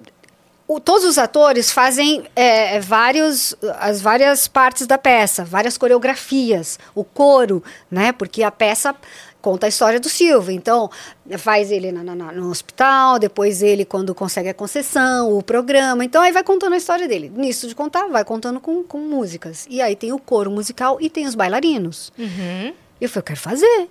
o- 0.68 0.80
todos 0.80 1.04
os 1.04 1.18
atores 1.18 1.70
fazem 1.70 2.24
é, 2.34 2.80
vários, 2.80 3.54
as 3.80 4.02
várias 4.02 4.48
partes 4.48 4.88
da 4.88 4.98
peça, 4.98 5.44
várias 5.44 5.78
coreografias, 5.78 6.80
o 6.96 7.04
coro, 7.04 7.62
né? 7.90 8.14
Porque 8.14 8.42
a 8.42 8.52
peça 8.52 8.96
conta 9.42 9.66
a 9.66 9.70
história 9.70 10.00
do 10.00 10.08
Silvio. 10.08 10.52
Então, 10.52 10.90
faz 11.38 11.72
ele 11.72 11.92
na- 11.92 12.04
na- 12.04 12.32
no 12.32 12.50
hospital, 12.50 13.18
depois 13.20 13.62
ele 13.62 13.84
quando 13.86 14.14
consegue 14.16 14.50
a 14.50 14.54
concessão, 14.54 15.36
o 15.38 15.42
programa. 15.44 16.04
Então, 16.06 16.22
aí 16.22 16.32
vai 16.32 16.44
contando 16.44 16.74
a 16.74 16.78
história 16.78 17.08
dele. 17.08 17.32
Nisso 17.36 17.68
de 17.68 17.76
contar, 17.76 18.08
vai 18.08 18.24
contando 18.24 18.60
com, 18.60 18.84
com 18.84 19.00
músicas. 19.00 19.66
E 19.70 19.82
aí 19.82 19.96
tem 19.96 20.14
o 20.14 20.20
coro 20.20 20.52
musical 20.52 20.98
e 21.02 21.10
tem 21.10 21.26
os 21.26 21.36
bailarinos. 21.36 22.12
Uhum. 22.18 22.74
Eu 23.02 23.10
falei, 23.10 23.22
eu 23.22 23.24
quero 23.24 23.40
fazer. 23.40 23.90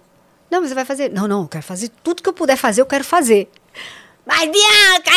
Não, 0.51 0.61
mas 0.61 0.69
você 0.71 0.75
vai 0.75 0.85
fazer. 0.85 1.11
Não, 1.13 1.29
não, 1.29 1.43
eu 1.43 1.49
quero 1.49 1.65
fazer. 1.65 1.91
Tudo 2.03 2.23
que 2.23 2.29
eu 2.29 2.33
puder 2.33 2.57
fazer, 2.57 2.81
eu 2.81 2.87
quero 2.87 3.05
fazer. 3.05 3.49
Mas, 4.27 4.41
Bianca, 4.51 5.11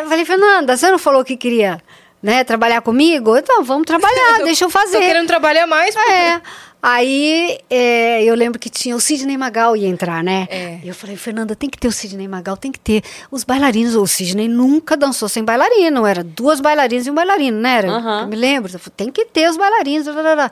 eu 0.00 0.08
falei, 0.08 0.24
Fernanda, 0.24 0.76
você 0.76 0.90
não 0.90 0.98
falou 0.98 1.24
que 1.24 1.36
queria 1.36 1.80
né, 2.22 2.44
trabalhar 2.44 2.80
comigo? 2.82 3.36
Então, 3.36 3.64
vamos 3.64 3.86
trabalhar, 3.86 4.38
deixa 4.44 4.64
eu 4.64 4.68
Tô 4.68 4.78
fazer. 4.78 4.98
querendo 4.98 5.26
trabalhar 5.26 5.66
mais. 5.66 5.94
pô. 5.94 6.00
É. 6.10 6.42
Aí 6.80 7.58
é, 7.68 8.22
eu 8.22 8.34
lembro 8.36 8.58
que 8.58 8.70
tinha 8.70 8.94
o 8.94 9.00
Sidney 9.00 9.36
Magal 9.36 9.76
ia 9.76 9.88
entrar, 9.88 10.22
né? 10.22 10.46
É. 10.48 10.78
E 10.84 10.88
eu 10.88 10.94
falei, 10.94 11.16
Fernanda, 11.16 11.56
tem 11.56 11.68
que 11.68 11.76
ter 11.76 11.88
o 11.88 11.92
Sidney 11.92 12.28
Magal, 12.28 12.56
tem 12.56 12.70
que 12.70 12.78
ter. 12.78 13.02
Os 13.30 13.42
bailarinos, 13.42 13.96
o 13.96 14.06
Sidney 14.06 14.46
nunca 14.46 14.96
dançou 14.96 15.28
sem 15.28 15.42
bailarino, 15.42 16.06
era 16.06 16.22
duas 16.22 16.60
bailarinas 16.60 17.06
e 17.06 17.10
um 17.10 17.14
bailarino, 17.14 17.58
né? 17.60 17.78
Era. 17.78 17.88
Eu 18.22 18.28
me 18.28 18.36
lembro, 18.36 18.72
eu 18.72 18.78
falei, 18.78 18.94
tem 18.96 19.10
que 19.10 19.24
ter 19.24 19.50
os 19.50 19.56
bailarinos. 19.56 20.06
blá, 20.06 20.22
blá, 20.22 20.34
blá. 20.34 20.50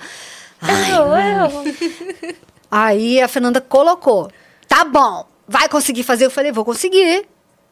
Ai, 0.60 2.34
Aí 2.70 3.20
a 3.20 3.28
Fernanda 3.28 3.60
colocou. 3.60 4.28
Tá 4.66 4.84
bom, 4.84 5.24
vai 5.46 5.68
conseguir 5.68 6.02
fazer? 6.02 6.26
Eu 6.26 6.30
falei, 6.30 6.50
vou 6.50 6.64
conseguir. 6.64 7.24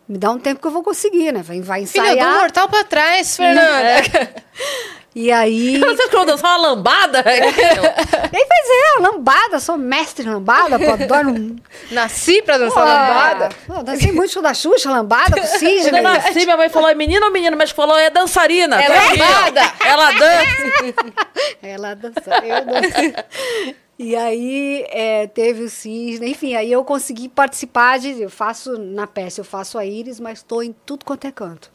Me 0.09 0.19
dá 0.19 0.31
um 0.31 0.39
tempo 0.39 0.61
que 0.61 0.67
eu 0.67 0.71
vou 0.71 0.83
conseguir, 0.83 1.33
né? 1.33 1.43
Vai, 1.43 1.61
vai 1.61 1.87
Filha, 1.87 2.05
do 2.05 2.11
ensaiar. 2.11 2.39
mortal 2.39 2.69
pra 2.69 2.85
trás, 2.85 3.37
Fernanda. 3.37 4.03
E 5.15 5.31
aí. 5.31 5.79
Você 5.85 6.03
ficou 6.05 6.25
dançar 6.27 6.59
uma 6.59 6.69
lambada? 6.69 7.23
Nem 8.33 8.47
pois 8.47 8.69
é, 8.69 9.01
lambada, 9.01 9.61
sou 9.61 9.79
mestre 9.79 10.29
lambada, 10.29 10.79
pô, 10.79 10.91
adoro 10.91 11.31
um. 11.31 11.57
Nasci 11.93 12.43
pra 12.43 12.59
dançar 12.59 12.83
Pô, 12.83 12.89
lambada. 12.89 13.49
Pô, 13.67 13.83
dancei 13.83 14.11
muito 14.11 14.33
show 14.33 14.43
da 14.43 14.53
Xuxa, 14.53 14.91
lambada, 14.91 15.41
com 15.41 15.47
Quando 15.47 15.97
eu 15.97 16.03
nasci, 16.03 16.45
minha 16.45 16.57
mãe 16.57 16.69
falou, 16.69 16.89
é 16.89 16.95
menino 16.95 17.27
ou 17.27 17.33
menino? 17.33 17.57
Médico 17.57 17.77
falou, 17.77 17.97
é 17.97 18.11
dançarina. 18.11 18.83
É 18.83 18.89
lambada. 18.89 19.73
Ela 19.85 20.13
dança. 20.13 21.25
Ela 21.63 21.95
dança, 21.95 22.45
eu 22.45 22.65
danço. 22.65 23.75
E 23.97 24.17
aí 24.17 24.85
é, 24.89 25.29
teve 25.29 25.63
o 25.63 25.71
Cisne, 25.71 26.31
enfim, 26.31 26.57
aí 26.57 26.73
eu 26.73 26.85
consegui 26.85 27.29
participar 27.29 27.99
de. 27.99 28.23
Eu 28.23 28.31
faço 28.31 28.77
na 28.77 29.07
peça, 29.07 29.41
eu 29.41 29.45
faço 29.45 29.79
a 29.79 29.87
Iris, 29.87 30.19
mas 30.19 30.39
estou 30.39 30.65
em 30.65 30.75
tudo 30.85 31.05
quanto 31.05 31.27
é 31.27 31.31
canto. 31.31 31.74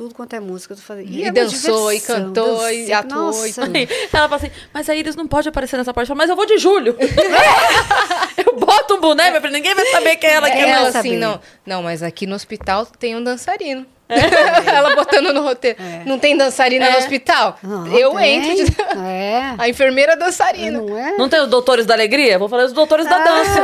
Tudo 0.00 0.14
quanto 0.14 0.32
é 0.34 0.40
música, 0.40 0.72
eu 0.72 0.78
fazendo. 0.78 1.10
E 1.10 1.20
é 1.24 1.26
uma 1.26 1.32
dançou, 1.34 1.92
e 1.92 2.00
cantou, 2.00 2.70
e 2.70 2.90
atuou, 2.90 3.32
e 3.46 3.48
Nossa. 3.48 3.64
Aí 3.64 3.86
Ela 4.10 4.28
fala 4.30 4.36
assim, 4.36 4.50
mas 4.72 4.88
a 4.88 4.94
Iris 4.94 5.14
não 5.14 5.26
pode 5.26 5.50
aparecer 5.50 5.76
nessa 5.76 5.92
parte. 5.92 6.08
Eu 6.08 6.16
falo, 6.16 6.16
Mas 6.16 6.30
eu 6.30 6.36
vou 6.36 6.46
de 6.46 6.56
julho. 6.56 6.96
eu 8.46 8.56
boto 8.56 8.94
um 8.94 9.00
boné, 9.02 9.30
meu 9.30 9.42
filho, 9.42 9.52
ninguém 9.52 9.74
vai 9.74 9.84
saber 9.88 10.16
que 10.16 10.26
é 10.26 10.32
ela 10.32 10.48
que 10.50 10.56
É, 10.56 10.62
é. 10.62 10.72
não, 10.74 10.80
não 10.80 10.86
assim, 10.88 11.16
não. 11.18 11.40
Não, 11.66 11.82
mas 11.82 12.02
aqui 12.02 12.26
no 12.26 12.34
hospital 12.34 12.86
tem 12.86 13.14
um 13.14 13.22
dançarino. 13.22 13.84
Ela 14.66 14.96
botando 14.96 15.32
no 15.32 15.42
roteiro. 15.42 15.78
Não 16.04 16.18
tem 16.18 16.36
dançarina 16.36 16.86
É. 16.86 16.92
no 16.92 16.98
hospital? 16.98 17.56
Não, 17.62 17.86
eu 17.86 18.10
tem. 18.16 18.38
entro 18.52 18.64
de... 18.64 18.98
É. 19.06 19.54
A 19.56 19.68
enfermeira 19.68 20.16
dançarina. 20.16 20.80
Não 20.80 20.98
é? 20.98 21.16
Não 21.16 21.28
tem 21.28 21.40
os 21.40 21.48
doutores 21.48 21.86
da 21.86 21.94
alegria? 21.94 22.36
Vou 22.38 22.48
falar 22.48 22.64
os 22.64 22.72
doutores 22.72 23.06
da 23.06 23.18
dança. 23.18 23.60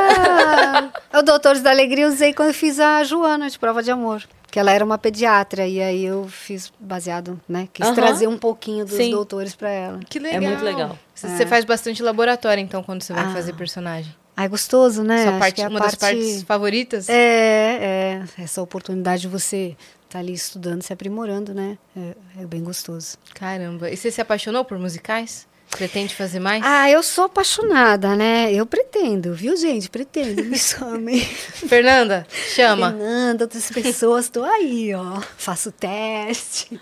Ah, 1.13 1.19
o 1.19 1.23
Doutores 1.23 1.63
da 1.63 1.71
Alegria 1.71 2.05
eu 2.05 2.09
usei 2.11 2.33
quando 2.33 2.49
eu 2.49 2.55
fiz 2.55 2.79
a 2.79 3.03
Joana 3.03 3.49
de 3.51 3.59
Prova 3.59 3.83
de 3.83 3.91
Amor. 3.91 4.23
Que 4.51 4.59
ela 4.59 4.71
era 4.73 4.85
uma 4.85 4.97
pediatra. 4.97 5.67
E 5.67 5.81
aí 5.83 6.05
eu 6.05 6.27
fiz 6.29 6.73
baseado, 6.81 7.41
né? 7.49 7.69
Quis 7.73 7.91
trazer 7.91 8.27
um 8.27 8.39
pouquinho 8.39 8.85
dos 8.85 8.95
Sim. 8.97 9.11
doutores 9.11 9.55
pra 9.55 9.69
ela. 9.71 10.01
Que 10.09 10.19
legal. 10.19 10.41
muito 10.43 10.65
legal. 10.65 10.99
Você 11.15 11.29
você 11.29 11.47
faz 11.47 11.65
bastante 11.65 12.03
laboratório, 12.03 12.63
então, 12.63 12.83
quando 12.83 13.03
você 13.03 13.13
vai 13.13 13.25
Ah. 13.25 13.33
fazer 13.33 13.53
personagem. 13.55 14.15
Ai, 14.37 14.49
gostoso, 14.49 15.03
né? 15.03 15.23
Sua 15.23 15.31
Acho 15.31 15.39
parte, 15.39 15.61
é 15.63 15.65
a 15.65 15.69
uma 15.69 15.81
das 15.81 15.95
parte- 15.95 16.15
partes 16.17 16.43
favoritas? 16.43 17.09
É, 17.09 18.23
é. 18.37 18.43
Essa 18.43 18.61
oportunidade 18.61 19.23
de 19.23 19.29
você 19.29 19.75
estar 20.05 20.19
ali 20.19 20.35
estudando, 20.35 20.83
se 20.83 20.93
aprimorando, 20.93 21.55
né? 21.55 21.79
É, 21.97 22.43
é 22.43 22.47
bem 22.47 22.63
gostoso. 22.63 23.17
Caramba. 23.35 23.91
E 23.91 23.97
você 23.97 24.11
se 24.11 24.21
apaixonou 24.21 24.63
por 24.65 24.79
musicais? 24.79 25.47
Pretende 25.77 26.15
fazer 26.15 26.41
mais? 26.41 26.63
Ah, 26.65 26.91
eu 26.91 27.03
sou 27.03 27.25
apaixonada, 27.25 28.17
né? 28.17 28.53
Eu 28.53 28.65
pretendo, 28.65 29.35
viu, 29.35 29.57
gente? 29.57 29.91
Pretendo, 29.91 30.43
me 30.45 30.59
chamem. 30.59 31.21
Fernanda, 31.69 32.27
chama. 32.55 32.91
Fernanda, 32.91 33.45
outras 33.45 33.71
pessoas, 33.71 34.31
tô 34.31 34.43
aí, 34.43 34.95
ó. 34.95 35.21
Faço 35.37 35.71
teste. 35.71 36.81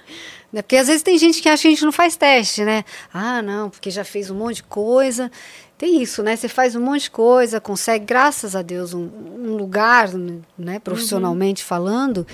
Né? 0.53 0.63
Porque 0.63 0.77
às 0.77 0.87
vezes 0.87 1.03
tem 1.03 1.19
gente 1.19 1.43
que 1.43 1.49
acha 1.49 1.63
que 1.63 1.69
a 1.69 1.71
gente 1.73 1.85
não 1.85 1.91
faz 1.91 2.15
teste, 2.15 2.65
né? 2.65 2.85
Ah, 3.13 3.43
não, 3.43 3.69
porque 3.69 3.91
já 3.91 4.05
fez 4.05 4.31
um 4.31 4.37
monte 4.37 4.57
de 4.57 4.63
coisa. 4.63 5.31
Tem 5.77 6.01
isso, 6.01 6.23
né? 6.23 6.37
Você 6.37 6.49
faz 6.49 6.77
um 6.77 6.81
monte 6.81 7.03
de 7.03 7.11
coisa, 7.11 7.61
consegue, 7.61 8.05
graças 8.05 8.55
a 8.55 8.63
Deus, 8.63 8.95
um, 8.95 9.11
um 9.39 9.57
lugar, 9.57 10.09
né? 10.57 10.79
Profissionalmente 10.79 11.65
falando. 11.65 12.25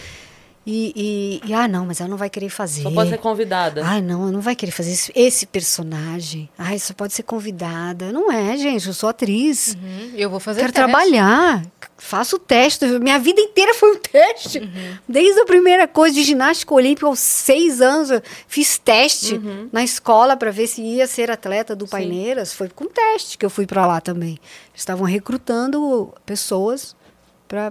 E, 0.72 0.92
e, 1.42 1.48
e, 1.50 1.52
ah, 1.52 1.66
não, 1.66 1.84
mas 1.84 2.00
ela 2.00 2.08
não 2.08 2.16
vai 2.16 2.30
querer 2.30 2.48
fazer. 2.48 2.82
Só 2.82 2.92
pode 2.92 3.10
ser 3.10 3.18
convidada. 3.18 3.82
Ai, 3.84 4.00
não, 4.00 4.22
ela 4.22 4.30
não 4.30 4.40
vai 4.40 4.54
querer 4.54 4.70
fazer 4.70 4.92
esse, 4.92 5.10
esse 5.16 5.44
personagem. 5.44 6.48
Ai, 6.56 6.78
só 6.78 6.94
pode 6.94 7.12
ser 7.12 7.24
convidada. 7.24 8.12
Não 8.12 8.30
é, 8.30 8.56
gente, 8.56 8.86
eu 8.86 8.94
sou 8.94 9.08
atriz. 9.08 9.74
Uhum, 9.74 10.12
Eu 10.14 10.30
vou 10.30 10.38
fazer 10.38 10.60
Quero 10.60 10.72
teste. 10.72 10.88
trabalhar. 10.88 11.66
Faço 11.98 12.38
teste. 12.38 12.86
Minha 13.00 13.18
vida 13.18 13.40
inteira 13.40 13.74
foi 13.74 13.96
um 13.96 13.98
teste. 13.98 14.58
Uhum. 14.60 14.96
Desde 15.08 15.40
a 15.40 15.44
primeira 15.44 15.88
coisa 15.88 16.14
de 16.14 16.22
ginástica 16.22 16.72
olímpica, 16.72 17.06
aos 17.08 17.18
seis 17.18 17.80
anos, 17.80 18.10
eu 18.12 18.22
fiz 18.46 18.78
teste 18.78 19.34
Uhum. 19.34 19.68
na 19.72 19.82
escola 19.82 20.36
para 20.36 20.52
ver 20.52 20.68
se 20.68 20.80
ia 20.80 21.06
ser 21.08 21.32
atleta 21.32 21.74
do 21.74 21.88
Paineiras. 21.88 22.52
Foi 22.54 22.68
com 22.68 22.86
teste 22.86 23.36
que 23.36 23.44
eu 23.44 23.50
fui 23.50 23.66
para 23.66 23.84
lá 23.86 24.00
também. 24.00 24.38
Eles 24.70 24.82
estavam 24.82 25.04
recrutando 25.04 26.14
pessoas 26.24 26.94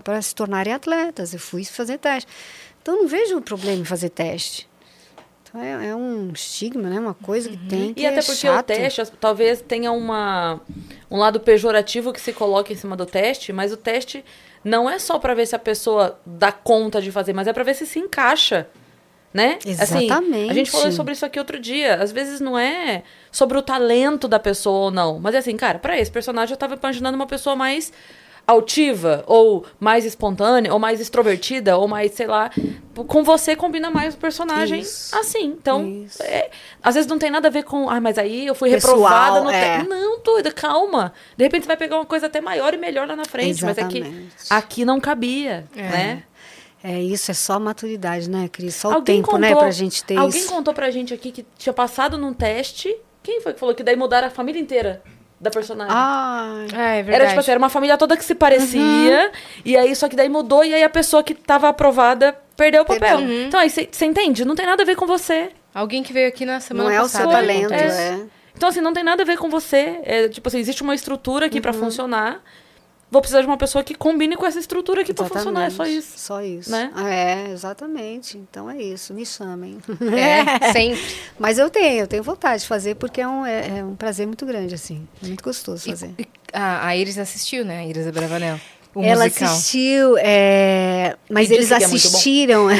para 0.03 0.21
se 0.21 0.35
tornarem 0.35 0.73
atletas. 0.73 1.33
Eu 1.33 1.39
fui 1.39 1.63
fazer 1.63 1.97
teste. 1.97 2.29
Então, 2.81 2.97
não 2.97 3.07
vejo 3.07 3.39
problema 3.41 3.81
em 3.81 3.85
fazer 3.85 4.09
teste. 4.09 4.67
Então, 5.43 5.61
é, 5.61 5.87
é 5.89 5.95
um 5.95 6.31
estigma, 6.31 6.89
né? 6.89 6.99
Uma 6.99 7.13
coisa 7.13 7.49
que 7.49 7.57
tem 7.57 7.93
que 7.93 8.01
E 8.01 8.05
até 8.05 8.19
é 8.19 8.21
porque 8.21 8.35
chato. 8.35 8.59
o 8.59 8.63
teste 8.63 9.11
talvez 9.19 9.61
tenha 9.61 9.91
uma, 9.91 10.61
um 11.09 11.17
lado 11.17 11.39
pejorativo 11.39 12.13
que 12.13 12.21
se 12.21 12.33
coloca 12.33 12.71
em 12.71 12.75
cima 12.75 12.95
do 12.95 13.05
teste, 13.05 13.51
mas 13.51 13.71
o 13.71 13.77
teste 13.77 14.23
não 14.63 14.89
é 14.89 14.99
só 14.99 15.17
pra 15.17 15.33
ver 15.33 15.47
se 15.47 15.55
a 15.55 15.59
pessoa 15.59 16.19
dá 16.25 16.51
conta 16.51 17.01
de 17.01 17.11
fazer, 17.11 17.33
mas 17.33 17.47
é 17.47 17.53
pra 17.53 17.63
ver 17.63 17.73
se 17.75 17.85
se 17.85 17.99
encaixa. 17.99 18.67
Né? 19.31 19.59
Assim, 19.79 20.05
Exatamente. 20.05 20.49
a 20.49 20.53
gente 20.55 20.71
falou 20.71 20.91
sobre 20.91 21.13
isso 21.13 21.23
aqui 21.23 21.37
outro 21.37 21.59
dia. 21.59 21.95
Às 22.01 22.11
vezes 22.11 22.39
não 22.41 22.57
é 22.57 23.03
sobre 23.31 23.59
o 23.59 23.61
talento 23.61 24.27
da 24.27 24.39
pessoa 24.39 24.85
ou 24.85 24.91
não. 24.91 25.19
Mas 25.19 25.35
é 25.35 25.37
assim, 25.37 25.55
cara, 25.55 25.77
pra 25.77 25.99
esse 25.99 26.09
personagem 26.09 26.51
eu 26.51 26.57
tava 26.57 26.73
imaginando 26.75 27.15
uma 27.15 27.27
pessoa 27.27 27.55
mais 27.55 27.93
altiva, 28.51 29.23
ou 29.27 29.65
mais 29.79 30.05
espontânea, 30.05 30.73
ou 30.73 30.79
mais 30.79 30.99
extrovertida, 30.99 31.77
ou 31.77 31.87
mais, 31.87 32.11
sei 32.13 32.25
lá. 32.27 32.49
Com 33.07 33.23
você 33.23 33.55
combina 33.55 33.89
mais 33.89 34.15
o 34.15 34.17
personagem 34.17 34.81
Isso. 34.81 35.15
assim. 35.15 35.45
Então, 35.45 36.05
é, 36.21 36.49
às 36.83 36.95
vezes 36.95 37.09
não 37.09 37.17
tem 37.19 37.29
nada 37.29 37.47
a 37.47 37.51
ver 37.51 37.63
com. 37.63 37.89
Ah, 37.89 38.01
mas 38.01 38.17
aí 38.17 38.47
eu 38.47 38.55
fui 38.55 38.69
Pessoal, 38.71 38.95
reprovada 38.95 39.41
no 39.41 39.49
é. 39.49 39.79
te- 39.81 39.87
Não, 39.87 40.19
doida, 40.21 40.51
calma. 40.51 41.13
De 41.37 41.43
repente 41.43 41.63
você 41.63 41.67
vai 41.67 41.77
pegar 41.77 41.97
uma 41.97 42.05
coisa 42.05 42.25
até 42.25 42.41
maior 42.41 42.73
e 42.73 42.77
melhor 42.77 43.07
lá 43.07 43.15
na 43.15 43.25
frente. 43.25 43.63
Mas 43.63 43.77
é 43.77 43.83
que 43.85 43.99
Exatamente. 43.99 44.35
aqui 44.49 44.83
não 44.85 44.99
cabia, 44.99 45.65
É. 45.75 45.81
né? 45.83 46.23
É 46.83 46.99
isso, 46.99 47.29
é 47.29 47.33
só 47.33 47.59
maturidade, 47.59 48.29
né, 48.29 48.47
Cris? 48.51 48.73
Só 48.75 48.89
o 48.89 48.93
Alguém 48.95 49.17
tempo, 49.17 49.27
contou, 49.27 49.39
né, 49.41 49.53
pra 49.55 49.69
gente 49.69 50.01
ter 50.03 50.15
Alguém 50.17 50.39
isso. 50.39 50.49
contou 50.49 50.73
pra 50.73 50.89
gente 50.89 51.13
aqui 51.13 51.29
que 51.31 51.45
tinha 51.57 51.73
passado 51.73 52.17
num 52.17 52.33
teste. 52.33 52.95
Quem 53.21 53.41
foi 53.41 53.53
que 53.53 53.59
falou 53.59 53.75
que 53.75 53.83
daí 53.83 53.97
mudaram 53.97 54.27
a 54.27 54.31
família 54.31 54.61
inteira 54.61 55.03
da 55.39 55.49
personagem? 55.49 55.93
Ah, 55.95 56.65
é 56.71 57.03
verdade. 57.03 57.11
Era 57.15 57.27
tipo 57.27 57.39
assim, 57.39 57.51
era 57.51 57.57
uma 57.57 57.69
família 57.69 57.97
toda 57.97 58.17
que 58.17 58.25
se 58.25 58.35
parecia, 58.35 58.81
Uhum. 59.25 59.31
e 59.65 59.77
aí 59.77 59.95
só 59.95 60.07
que 60.09 60.15
daí 60.15 60.29
mudou, 60.29 60.63
e 60.63 60.73
aí 60.73 60.83
a 60.83 60.89
pessoa 60.89 61.23
que 61.23 61.33
tava 61.33 61.69
aprovada 61.69 62.35
perdeu 62.57 62.81
o 62.81 62.85
papel. 62.85 63.19
Uhum. 63.19 63.45
Então 63.47 63.59
aí 63.59 63.69
você 63.69 64.05
entende? 64.05 64.43
Não 64.45 64.55
tem 64.55 64.65
nada 64.65 64.83
a 64.83 64.85
ver 64.85 64.95
com 64.95 65.05
você. 65.07 65.49
Alguém 65.73 66.03
que 66.03 66.11
veio 66.11 66.27
aqui 66.27 66.45
na 66.45 66.59
semana 66.59 66.89
não 66.89 66.95
é 66.95 66.99
o 66.99 67.03
passada. 67.03 67.23
seu 67.25 67.31
talento, 67.31 67.73
é. 67.73 67.85
é. 67.87 68.19
Então, 68.57 68.67
assim, 68.67 68.81
não 68.81 68.91
tem 68.91 69.03
nada 69.03 69.23
a 69.23 69.25
ver 69.25 69.37
com 69.37 69.49
você. 69.49 70.01
É, 70.03 70.27
tipo 70.27 70.45
assim, 70.49 70.59
existe 70.59 70.81
uma 70.81 70.93
estrutura 70.93 71.45
aqui 71.45 71.57
Uhum. 71.57 71.61
pra 71.61 71.71
funcionar. 71.71 72.41
Vou 73.11 73.21
precisar 73.21 73.41
de 73.41 73.47
uma 73.47 73.57
pessoa 73.57 73.83
que 73.83 73.95
combine 73.95 74.35
com 74.37 74.45
essa 74.45 74.59
estrutura 74.59 75.01
aqui 75.01 75.13
pra 75.13 75.25
funcionar. 75.25 75.65
É 75.65 75.69
só 75.71 75.85
isso. 75.85 76.19
Só 76.19 76.41
isso. 76.43 76.69
né? 76.69 76.91
É, 76.97 77.51
exatamente. 77.51 78.37
Então 78.37 78.69
é 78.69 78.77
isso, 78.77 79.13
me 79.13 79.25
chamem. 79.25 79.77
É, 80.15 80.71
sempre. 80.71 81.01
Mas 81.39 81.57
eu 81.57 81.69
tenho, 81.69 82.01
eu 82.01 82.07
tenho 82.07 82.21
vontade 82.21 82.61
de 82.61 82.67
fazer, 82.67 82.95
porque 82.95 83.19
é 83.21 83.27
um, 83.27 83.45
é, 83.45 83.79
é 83.79 83.83
um 83.83 83.95
prazer 83.95 84.27
muito 84.27 84.45
grande, 84.45 84.75
assim. 84.75 85.07
É 85.23 85.27
muito 85.27 85.43
gostoso 85.43 85.89
fazer. 85.89 86.13
E 86.19 86.27
a, 86.53 86.87
a 86.87 86.95
Iris 86.95 87.17
assistiu, 87.17 87.65
né? 87.65 87.79
A 87.79 87.85
Iris 87.85 88.05
Abravanel. 88.07 88.59
O 88.93 89.03
Ela 89.03 89.25
musical. 89.25 89.47
assistiu, 89.49 90.17
é, 90.17 91.15
mas 91.29 91.49
E 91.49 91.53
eles 91.53 91.71
é 91.71 91.75
assistiram. 91.77 92.67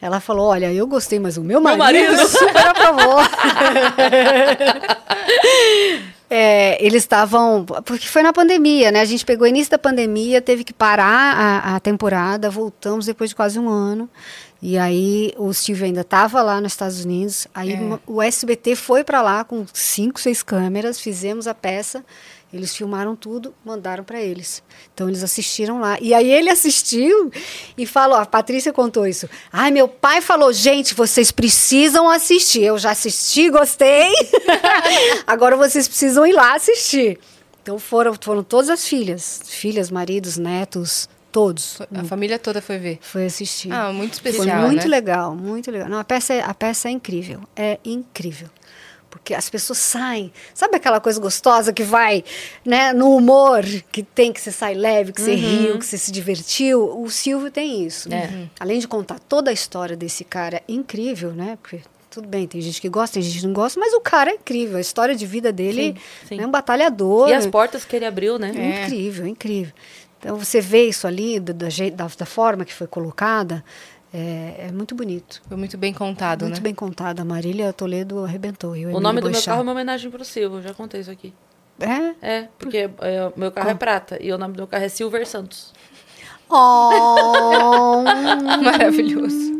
Ela 0.00 0.20
falou: 0.20 0.46
Olha, 0.46 0.72
eu 0.72 0.86
gostei, 0.86 1.18
mas 1.18 1.36
o 1.36 1.42
meu 1.42 1.60
marido, 1.60 1.78
marido. 1.78 2.28
super 2.28 2.68
aprovou. 2.68 3.18
É, 6.30 6.84
eles 6.84 7.02
estavam. 7.02 7.64
Porque 7.84 8.06
foi 8.06 8.22
na 8.22 8.32
pandemia, 8.32 8.90
né? 8.90 9.00
A 9.00 9.04
gente 9.04 9.24
pegou 9.24 9.44
o 9.46 9.48
início 9.48 9.70
da 9.70 9.78
pandemia, 9.78 10.42
teve 10.42 10.62
que 10.62 10.72
parar 10.74 11.04
a, 11.64 11.76
a 11.76 11.80
temporada, 11.80 12.50
voltamos 12.50 13.06
depois 13.06 13.30
de 13.30 13.36
quase 13.36 13.58
um 13.58 13.68
ano. 13.68 14.08
E 14.60 14.76
aí 14.76 15.32
o 15.38 15.52
Steve 15.54 15.84
ainda 15.84 16.00
estava 16.00 16.42
lá 16.42 16.60
nos 16.60 16.72
Estados 16.72 17.04
Unidos. 17.04 17.46
Aí 17.54 17.72
É. 17.72 17.98
o 18.06 18.20
SBT 18.20 18.74
foi 18.74 19.04
para 19.04 19.22
lá 19.22 19.44
com 19.44 19.64
cinco, 19.72 20.20
seis 20.20 20.42
câmeras, 20.42 21.00
fizemos 21.00 21.46
a 21.46 21.54
peça. 21.54 22.04
Eles 22.52 22.74
filmaram 22.74 23.14
tudo, 23.14 23.54
mandaram 23.62 24.02
para 24.02 24.20
eles. 24.20 24.62
Então 24.94 25.08
eles 25.08 25.22
assistiram 25.22 25.80
lá. 25.80 25.98
E 26.00 26.14
aí 26.14 26.30
ele 26.30 26.48
assistiu 26.48 27.30
e 27.76 27.84
falou: 27.84 28.16
a 28.16 28.24
Patrícia 28.24 28.72
contou 28.72 29.06
isso. 29.06 29.28
Ai, 29.52 29.70
meu 29.70 29.86
pai 29.86 30.20
falou: 30.22 30.52
gente, 30.52 30.94
vocês 30.94 31.30
precisam 31.30 32.08
assistir. 32.08 32.62
Eu 32.62 32.78
já 32.78 32.92
assisti, 32.92 33.50
gostei. 33.50 34.12
Agora 35.26 35.56
vocês 35.56 35.86
precisam 35.86 36.26
ir 36.26 36.32
lá 36.32 36.54
assistir. 36.54 37.18
Então 37.62 37.78
foram, 37.78 38.14
foram 38.18 38.42
todas 38.42 38.70
as 38.70 38.88
filhas, 38.88 39.42
filhas, 39.44 39.90
maridos, 39.90 40.38
netos, 40.38 41.06
todos. 41.30 41.78
A 41.94 42.02
família 42.04 42.38
toda 42.38 42.62
foi 42.62 42.78
ver. 42.78 42.98
Foi 43.02 43.26
assistir. 43.26 43.70
Ah, 43.70 43.92
muito 43.92 44.20
Foi 44.20 44.30
especial, 44.30 44.62
muito 44.62 44.84
né? 44.84 44.88
legal, 44.88 45.34
muito 45.34 45.70
legal. 45.70 45.88
Não, 45.88 45.98
a 45.98 46.04
peça, 46.04 46.32
é, 46.32 46.40
a 46.40 46.54
peça 46.54 46.88
é 46.88 46.92
incrível, 46.92 47.40
é 47.54 47.78
incrível. 47.84 48.48
Porque 49.10 49.32
as 49.34 49.48
pessoas 49.48 49.78
saem, 49.78 50.30
sabe 50.52 50.76
aquela 50.76 51.00
coisa 51.00 51.18
gostosa 51.18 51.72
que 51.72 51.82
vai, 51.82 52.22
né, 52.64 52.92
no 52.92 53.14
humor, 53.16 53.62
que 53.90 54.02
tem 54.02 54.32
que 54.32 54.40
você 54.40 54.52
sai 54.52 54.74
leve, 54.74 55.12
que 55.12 55.20
você 55.22 55.34
riu, 55.34 55.78
que 55.78 55.86
você 55.86 55.96
se 55.96 56.12
divertiu. 56.12 57.00
O 57.00 57.10
Silvio 57.10 57.50
tem 57.50 57.84
isso. 57.86 58.12
É. 58.12 58.48
Além 58.60 58.78
de 58.78 58.86
contar 58.86 59.18
toda 59.18 59.50
a 59.50 59.52
história 59.52 59.96
desse 59.96 60.24
cara 60.24 60.62
incrível, 60.68 61.32
né? 61.32 61.56
Porque 61.62 61.80
tudo 62.10 62.28
bem, 62.28 62.46
tem 62.46 62.60
gente 62.60 62.80
que 62.80 62.88
gosta, 62.88 63.14
tem 63.14 63.22
gente 63.22 63.40
que 63.40 63.46
não 63.46 63.52
gosta, 63.54 63.78
mas 63.80 63.92
o 63.94 64.00
cara 64.00 64.30
é 64.30 64.34
incrível. 64.34 64.76
A 64.76 64.80
história 64.80 65.14
de 65.16 65.24
vida 65.26 65.50
dele 65.52 65.94
Sim, 66.28 66.36
sim. 66.36 66.40
é 66.42 66.46
um 66.46 66.50
batalhador. 66.50 67.28
E 67.30 67.32
as 67.34 67.46
portas 67.46 67.84
que 67.86 67.96
ele 67.96 68.04
abriu, 68.06 68.38
né? 68.38 68.52
É. 68.54 68.84
Incrível, 68.84 69.26
incrível. 69.26 69.72
Então 70.18 70.36
você 70.36 70.60
vê 70.60 70.86
isso 70.88 71.06
ali, 71.06 71.38
da, 71.40 71.52
da- 71.52 72.06
da 72.18 72.26
forma 72.26 72.64
que 72.64 72.74
foi 72.74 72.86
colocada, 72.88 73.64
é, 74.12 74.66
é 74.68 74.72
muito 74.72 74.94
bonito. 74.94 75.42
Foi 75.48 75.56
muito 75.56 75.76
bem 75.76 75.92
contado, 75.92 76.42
muito 76.42 76.56
né? 76.56 76.62
bem 76.62 76.74
contado. 76.74 77.20
A 77.20 77.24
Marília 77.24 77.72
Toledo 77.72 78.24
arrebentou. 78.24 78.76
E 78.76 78.86
o 78.86 78.96
O 78.96 79.00
nome 79.00 79.20
do 79.20 79.30
meu 79.30 79.42
carro 79.42 79.60
é 79.60 79.62
uma 79.62 79.72
homenagem 79.72 80.10
pro 80.10 80.24
Silvio, 80.24 80.62
já 80.62 80.72
contei 80.74 81.00
isso 81.00 81.10
aqui. 81.10 81.32
É? 81.80 82.14
É, 82.20 82.48
porque 82.58 82.90
é, 83.00 83.32
o 83.34 83.38
meu 83.38 83.52
carro 83.52 83.70
é 83.70 83.74
prata 83.74 84.18
e 84.20 84.32
o 84.32 84.38
nome 84.38 84.54
do 84.54 84.58
meu 84.58 84.66
carro 84.66 84.84
é 84.84 84.88
Silver 84.88 85.26
Santos. 85.26 85.72
Oh, 86.50 88.02
Maravilhoso. 88.62 89.58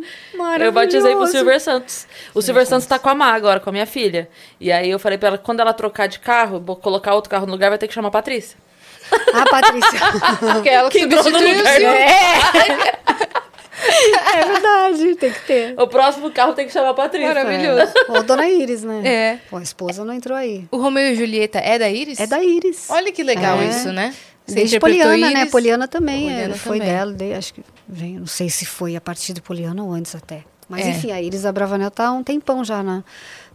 Eu 0.60 0.72
batizei 0.72 1.10
pro 1.10 1.20
maravilhoso. 1.20 1.32
Silver 1.32 1.60
Santos. 1.60 2.06
O 2.34 2.40
Silver 2.40 2.66
Santos 2.66 2.86
tá 2.86 2.98
com 2.98 3.08
a 3.08 3.14
Má 3.14 3.32
agora, 3.34 3.60
com 3.60 3.68
a 3.68 3.72
minha 3.72 3.86
filha. 3.86 4.28
E 4.58 4.72
aí 4.72 4.88
eu 4.90 4.98
falei 4.98 5.18
pra 5.18 5.28
ela, 5.28 5.38
quando 5.38 5.60
ela 5.60 5.72
trocar 5.74 6.06
de 6.06 6.18
carro, 6.18 6.60
vou 6.60 6.76
colocar 6.76 7.14
outro 7.14 7.30
carro 7.30 7.44
no 7.46 7.52
lugar, 7.52 7.68
vai 7.68 7.78
ter 7.78 7.86
que 7.88 7.94
chamar 7.94 8.08
a 8.08 8.12
Patrícia. 8.12 8.56
Ah, 9.34 9.44
Patrícia. 9.50 9.98
Porque 10.54 10.68
ela 10.68 10.90
Que 10.90 11.00
entrou 11.00 11.22
no 11.22 11.30
substituiu 11.30 11.54
o 11.54 11.58
lugar 11.58 11.74
Silvio. 11.74 13.37
é 14.34 14.44
verdade, 14.44 15.14
tem 15.16 15.32
que 15.32 15.40
ter. 15.46 15.74
O 15.78 15.86
próximo 15.86 16.30
carro 16.30 16.52
tem 16.54 16.66
que 16.66 16.72
chamar 16.72 16.90
a 16.90 16.94
Patrícia. 16.94 17.28
Maravilhoso. 17.28 17.92
Ou 18.08 18.22
Dona 18.22 18.48
Iris, 18.48 18.82
né? 18.82 19.02
É. 19.04 19.38
Pô, 19.48 19.56
a 19.56 19.62
esposa 19.62 20.04
não 20.04 20.12
entrou 20.12 20.36
aí. 20.36 20.66
O 20.70 20.76
Romeu 20.78 21.12
e 21.12 21.14
Julieta 21.14 21.58
é 21.58 21.78
da 21.78 21.88
Iris? 21.88 22.18
É 22.20 22.26
da 22.26 22.42
Iris. 22.42 22.86
Olha 22.90 23.12
que 23.12 23.22
legal 23.22 23.58
É. 23.60 23.66
isso, 23.66 23.92
né? 23.92 24.14
Você 24.46 24.54
Desde 24.54 24.80
Poliana, 24.80 25.16
né? 25.30 25.40
Iris? 25.40 25.50
Poliana 25.50 25.86
também. 25.88 26.28
é, 26.28 26.32
Poliana 26.34 26.54
foi 26.56 26.78
também. 26.78 26.92
dela, 26.94 27.12
de- 27.12 27.34
acho 27.34 27.54
que 27.54 27.62
vem, 27.86 28.18
não 28.18 28.26
sei 28.26 28.48
se 28.48 28.64
foi 28.64 28.96
a 28.96 29.00
partir 29.00 29.32
de 29.34 29.42
Poliana 29.42 29.82
ou 29.82 29.92
antes 29.92 30.14
até. 30.14 30.42
Mas 30.68 30.86
É. 30.86 30.90
enfim, 30.90 31.12
a 31.12 31.20
Iris 31.20 31.44
Abravanel 31.46 31.90
tá 31.90 32.08
há 32.08 32.12
um 32.12 32.22
tempão 32.22 32.64
já 32.64 32.82
na, 32.82 33.02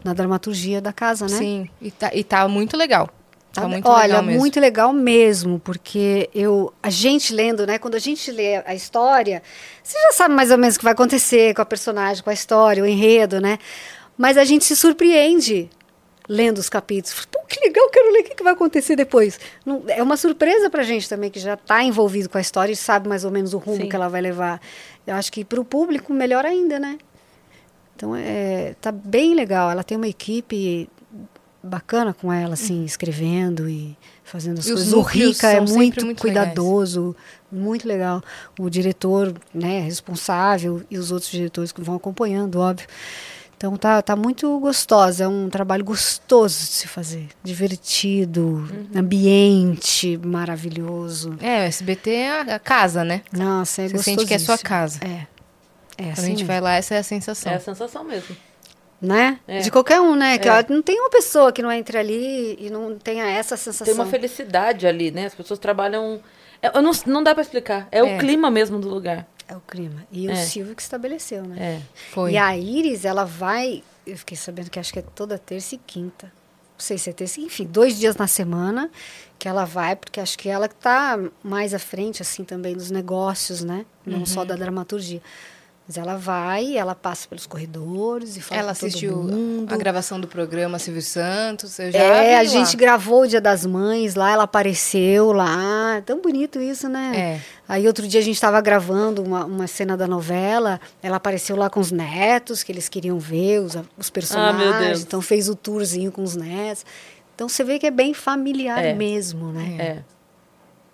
na 0.04 0.14
dramaturgia 0.14 0.80
da 0.82 0.94
casa, 0.94 1.26
né? 1.28 1.38
Sim, 1.38 1.70
e 1.82 1.90
tá, 1.92 2.12
e 2.14 2.24
tá 2.24 2.48
muito 2.48 2.78
legal. 2.78 3.10
Tá 3.54 3.68
muito 3.68 3.88
Olha, 3.88 4.02
legal 4.08 4.24
mesmo. 4.24 4.40
muito 4.40 4.60
legal 4.60 4.92
mesmo, 4.94 5.60
porque 5.60 6.28
eu, 6.34 6.74
a 6.82 6.90
gente 6.90 7.32
lendo, 7.34 7.68
né? 7.68 7.78
Quando 7.78 7.94
a 7.94 8.00
gente 8.00 8.32
lê 8.32 8.56
a 8.66 8.74
história, 8.74 9.44
você 9.84 9.96
já 10.00 10.12
sabe 10.12 10.34
mais 10.34 10.50
ou 10.50 10.58
menos 10.58 10.76
o 10.76 10.80
que 10.80 10.84
vai 10.84 10.94
acontecer 10.94 11.54
com 11.54 11.62
a 11.62 11.66
personagem, 11.66 12.24
com 12.24 12.32
a 12.32 12.34
história, 12.34 12.82
o 12.82 12.86
enredo, 12.88 13.40
né? 13.40 13.60
Mas 14.18 14.38
a 14.38 14.44
gente 14.44 14.66
se 14.66 14.76
surpreende 14.76 15.70
lendo 16.28 16.58
os 16.58 16.68
capítulos. 16.68 17.26
Pô, 17.26 17.40
que 17.48 17.60
legal, 17.60 17.88
quero 17.92 18.12
ler 18.12 18.22
o 18.22 18.24
que, 18.24 18.34
que 18.36 18.44
vai 18.44 18.54
acontecer 18.54 18.96
depois. 18.96 19.40
Não- 19.64 19.84
é 19.88 20.02
uma 20.02 20.18
surpresa 20.18 20.68
pra 20.70 20.82
gente 20.82 21.08
também, 21.08 21.30
que 21.30 21.40
já 21.40 21.54
está 21.54 21.84
envolvido 21.84 22.30
com 22.30 22.40
a 22.40 22.42
história 22.42 22.74
e 22.74 22.76
sabe 22.76 23.08
mais 23.08 23.24
ou 23.24 23.30
menos 23.30 23.54
o 23.54 23.60
rumo 23.60 23.84
Sim. 23.84 23.90
que 23.90 23.96
ela 23.96 24.08
vai 24.08 24.22
levar. 24.22 24.60
Eu 25.06 25.14
acho 25.16 25.32
que 25.32 25.46
para 25.46 25.62
o 25.62 25.66
público, 25.66 26.12
melhor 26.12 26.44
ainda, 26.44 26.80
né? 26.80 26.98
Então, 27.96 28.16
é, 28.16 28.74
tá 28.82 28.92
bem 28.92 29.36
legal. 29.36 29.70
Ela 29.70 29.84
tem 29.84 29.96
uma 29.96 30.08
equipe 30.08 30.90
bacana 31.64 32.14
com 32.14 32.32
ela, 32.32 32.54
assim, 32.56 32.84
escrevendo 32.84 33.70
e 33.70 33.98
fazendo 34.24 34.60
as 34.60 34.68
E 34.68 34.74
coisas. 34.74 34.94
O 34.94 35.02
Rica 35.02 35.50
é 35.50 35.62
muito, 35.62 36.06
muito 36.06 36.20
cuidadoso, 36.20 37.16
muito 37.52 37.88
legal. 37.88 38.22
O 38.60 38.70
diretor, 38.70 39.34
né, 39.54 39.80
responsável 39.80 40.84
e 40.92 40.98
os 40.98 41.12
outros 41.12 41.32
diretores 41.32 41.72
que 41.72 41.82
vão 41.82 41.96
acompanhando, 41.96 42.60
óbvio. 42.60 42.88
Então 43.56 43.78
tá, 43.78 44.02
tá 44.02 44.14
muito 44.14 44.60
gostosa, 44.60 45.24
é 45.24 45.28
um 45.28 45.50
trabalho 45.50 45.86
gostoso 45.86 46.60
de 46.60 46.66
se 46.66 46.88
fazer, 46.88 47.30
divertido, 47.42 48.68
ambiente 48.94 50.18
maravilhoso. 50.18 51.38
É, 51.40 51.60
o 51.60 51.64
SBT 51.64 52.10
é 52.10 52.54
a, 52.54 52.60
casa, 52.60 53.06
né? 53.06 53.22
Nossa, 53.32 53.84
é 53.84 53.88
Você 53.88 54.04
sente 54.04 54.26
que 54.26 54.34
é 54.34 54.40
sua 54.40 54.58
casa. 54.58 55.00
É. 55.02 55.28
É 55.98 56.04
Quando 56.04 56.12
assim 56.12 56.22
a 56.22 56.26
gente 56.26 56.38
mesmo. 56.40 56.48
vai 56.48 56.60
lá, 56.60 56.74
essa 56.76 56.96
é 56.96 56.98
a 56.98 57.04
sensação. 57.04 57.52
É 57.54 57.56
a 57.56 57.60
sensação 57.60 58.04
mesmo. 58.04 58.36
Né? 59.04 59.38
É. 59.48 59.60
De 59.60 59.70
qualquer 59.70 60.00
um, 60.00 60.16
né? 60.16 60.38
Que 60.40 60.48
É. 60.48 60.66
não 60.70 60.82
tem 60.82 61.00
uma 61.00 61.10
pessoa 61.10 61.52
que 61.52 61.62
não 61.62 61.72
entre 61.72 61.98
ali 61.98 62.58
e 62.60 62.70
não 62.70 62.98
tenha 62.98 63.26
essa 63.26 63.58
sensação. 63.58 63.86
Tem 63.86 63.94
uma 63.94 64.06
felicidade 64.10 64.88
ali, 64.88 65.12
né? 65.12 65.26
As 65.26 65.36
pessoas 65.36 65.60
trabalham. 65.60 66.22
é, 66.62 66.76
Eu 66.76 66.82
não, 66.82 66.92
não 67.06 67.22
dá 67.22 67.34
pra 67.36 67.42
explicar. 67.44 67.88
É, 67.92 68.00
É. 68.00 68.04
o 68.04 68.18
clima 68.18 68.50
mesmo 68.50 68.80
do 68.80 68.88
lugar. 68.88 69.28
É 69.48 69.56
o 69.56 69.60
clima. 69.60 70.06
E 70.10 70.30
É. 70.30 70.32
o 70.32 70.36
Silvio 70.38 70.74
que 70.74 70.82
estabeleceu, 70.82 71.44
né? 71.44 71.58
É. 71.60 71.82
Foi. 72.14 72.32
E 72.32 72.38
a 72.38 72.56
Iris, 72.58 73.04
ela 73.04 73.26
vai. 73.26 73.84
Eu 74.08 74.18
fiquei 74.18 74.38
sabendo 74.38 74.70
que 74.70 74.80
acho 74.80 74.94
que 74.94 75.00
é 75.00 75.04
toda 75.14 75.38
terça 75.38 75.76
e 75.76 75.78
quinta. 75.78 76.28
Não 76.28 76.80
sei 76.80 76.98
se 76.98 77.10
é 77.10 77.14
terça, 77.14 77.40
enfim, 77.40 77.66
dois 77.66 78.00
dias 78.00 78.16
na 78.16 78.26
semana 78.28 78.90
que 79.38 79.48
ela 79.48 79.64
vai, 79.66 79.96
porque 79.96 80.20
acho 80.22 80.38
que 80.38 80.48
ela 80.50 80.68
que 80.70 80.76
tá 80.76 81.20
mais 81.44 81.74
à 81.74 81.80
frente, 81.80 82.22
assim, 82.22 82.44
também 82.46 82.74
dos 82.74 82.90
negócios, 82.90 83.62
né? 83.64 83.86
Não 84.06 84.20
Uhum. 84.20 84.26
só 84.26 84.44
da 84.46 84.56
dramaturgia. 84.56 85.22
Mas 85.86 85.98
ela 85.98 86.16
vai, 86.16 86.78
ela 86.78 86.96
passa 86.96 87.28
pelos 87.28 87.46
corredores 87.46 88.38
e 88.38 88.42
fala 88.42 88.62
Ela 88.62 88.72
assistiu 88.72 89.18
mundo. 89.18 89.74
a 89.74 89.76
gravação 89.76 90.18
do 90.18 90.28
programa 90.30 90.80
Silvio 90.80 91.02
Santos. 91.02 91.78
Eu 91.78 91.92
já 91.92 92.00
É, 92.00 92.36
a 92.36 92.38
lá. 92.38 92.44
gente 92.46 92.78
gravou 92.78 93.24
o 93.24 93.28
Dia 93.28 93.42
das 93.42 93.66
Mães 93.66 94.16
lá, 94.16 94.32
ela 94.32 94.44
apareceu 94.44 95.34
lá. 95.34 96.02
Tão 96.06 96.22
bonito 96.22 96.62
isso, 96.62 96.88
né? 96.88 97.12
É. 97.14 97.42
Aí 97.68 97.86
outro 97.86 98.08
dia 98.08 98.22
a 98.22 98.24
gente 98.24 98.36
estava 98.36 98.62
gravando 98.62 99.22
uma, 99.22 99.44
uma 99.44 99.68
cena 99.68 99.98
da 99.98 100.08
novela, 100.08 100.80
ela 101.02 101.18
apareceu 101.18 101.58
lá 101.58 101.70
com 101.70 101.82
os 101.82 101.92
netos, 101.92 102.64
que 102.64 102.72
eles 102.72 102.88
queriam 102.88 103.20
ver, 103.20 103.60
os, 103.60 103.76
os 103.98 104.10
personagens. 104.10 104.62
Ah, 104.64 104.80
meu 104.80 104.88
Deus. 104.88 105.02
Então 105.02 105.22
fez 105.22 105.50
o 105.50 105.56
tourzinho 105.56 106.14
com 106.14 106.24
os 106.24 106.36
netos. 106.38 106.86
Então 107.36 107.50
você 107.50 107.62
vê 107.62 107.78
que 107.78 107.88
é 107.88 107.92
bem 107.92 108.14
familiar 108.14 108.82
É. 108.82 108.94
mesmo, 108.94 109.52
né? 109.52 109.76
É. 109.80 110.13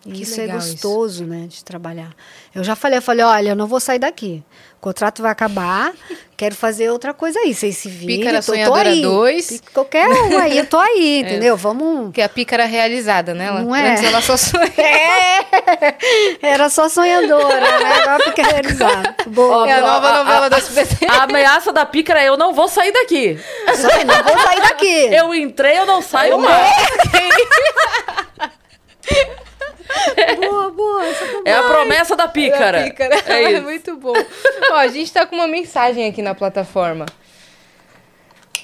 Que 0.02 0.24
isso 0.24 0.40
é 0.40 0.48
gostoso, 0.48 1.26
né, 1.26 1.46
de 1.48 1.64
trabalhar. 1.64 2.10
Eu 2.56 2.64
já 2.64 2.74
falei, 2.76 2.98
eu 2.98 3.02
falei, 3.02 3.24
olha, 3.26 3.50
eu 3.50 3.56
não 3.56 3.68
vou 3.68 3.80
sair 3.82 4.00
daqui. 4.00 4.42
O 4.78 4.80
contrato 4.82 5.22
vai 5.22 5.30
acabar, 5.30 5.92
quero 6.38 6.56
fazer 6.56 6.90
outra 6.90 7.14
coisa 7.14 7.38
aí. 7.40 7.54
Vocês 7.54 7.76
se 7.76 7.90
virem, 7.90 8.20
Pícara 8.20 8.40
tô, 8.40 8.46
tô 8.46 8.52
Sonhadora 8.54 8.90
aí. 8.90 9.02
2. 9.02 9.48
Pic- 9.48 9.72
Qualquer 9.74 10.08
um 10.08 10.38
aí, 10.40 10.58
eu 10.58 10.66
tô 10.66 10.80
aí, 10.80 11.20
entendeu? 11.26 11.58
Vamos... 11.58 12.14
Que 12.14 12.22
é 12.22 12.24
a 12.24 12.30
pícara 12.30 12.64
realizada, 12.66 13.34
né? 13.34 13.48
Ela, 13.48 13.62
Não 13.62 13.76
é? 13.76 13.92
Antes 13.92 14.04
ela 14.06 14.22
só 14.22 14.38
sonha. 14.38 14.72
É, 16.42 16.52
era 16.54 16.70
só 16.70 16.88
sonhadora, 16.88 17.60
né? 17.60 17.94
Agora 18.02 18.24
fica 18.26 18.44
realizado. 18.44 19.16
Boa. 19.28 19.70
É 19.70 19.74
a 19.74 19.82
nova 19.82 20.08
a- 20.08 20.18
novela 20.24 20.46
a- 20.46 20.50
do 20.50 20.56
SBT. 20.56 21.06
A 21.08 21.24
ameaça 21.24 21.72
da 21.74 21.86
pícara 21.86 22.22
é 22.22 22.30
eu 22.30 22.38
não 22.38 22.54
vou 22.54 22.68
sair 22.70 22.92
daqui. 22.92 23.38
Só, 23.76 23.88
não 24.06 24.24
vou 24.24 24.40
sair 24.40 24.62
daqui. 24.62 25.10
Eu 25.14 25.34
entrei, 25.36 25.78
eu 25.78 25.86
não 25.86 26.02
saio 26.02 26.38
mais. 26.40 26.74
Boa, 30.40 30.72
boa. 30.72 31.04
É 31.46 31.54
a 31.54 31.64
promessa 31.64 32.16
da 32.16 32.28
pícara. 32.28 32.80
Da 32.80 32.86
pícara. 32.86 33.16
É 33.26 33.44
É 33.44 33.52
isso. 33.54 33.62
muito 33.64 33.96
bom. 33.98 34.14
Ó, 34.72 34.76
a 34.76 34.88
gente 34.88 35.12
tá 35.12 35.26
com 35.26 35.36
uma 35.36 35.48
mensagem 35.48 36.08
aqui 36.08 36.22
na 36.22 36.36
plataforma. 36.36 37.06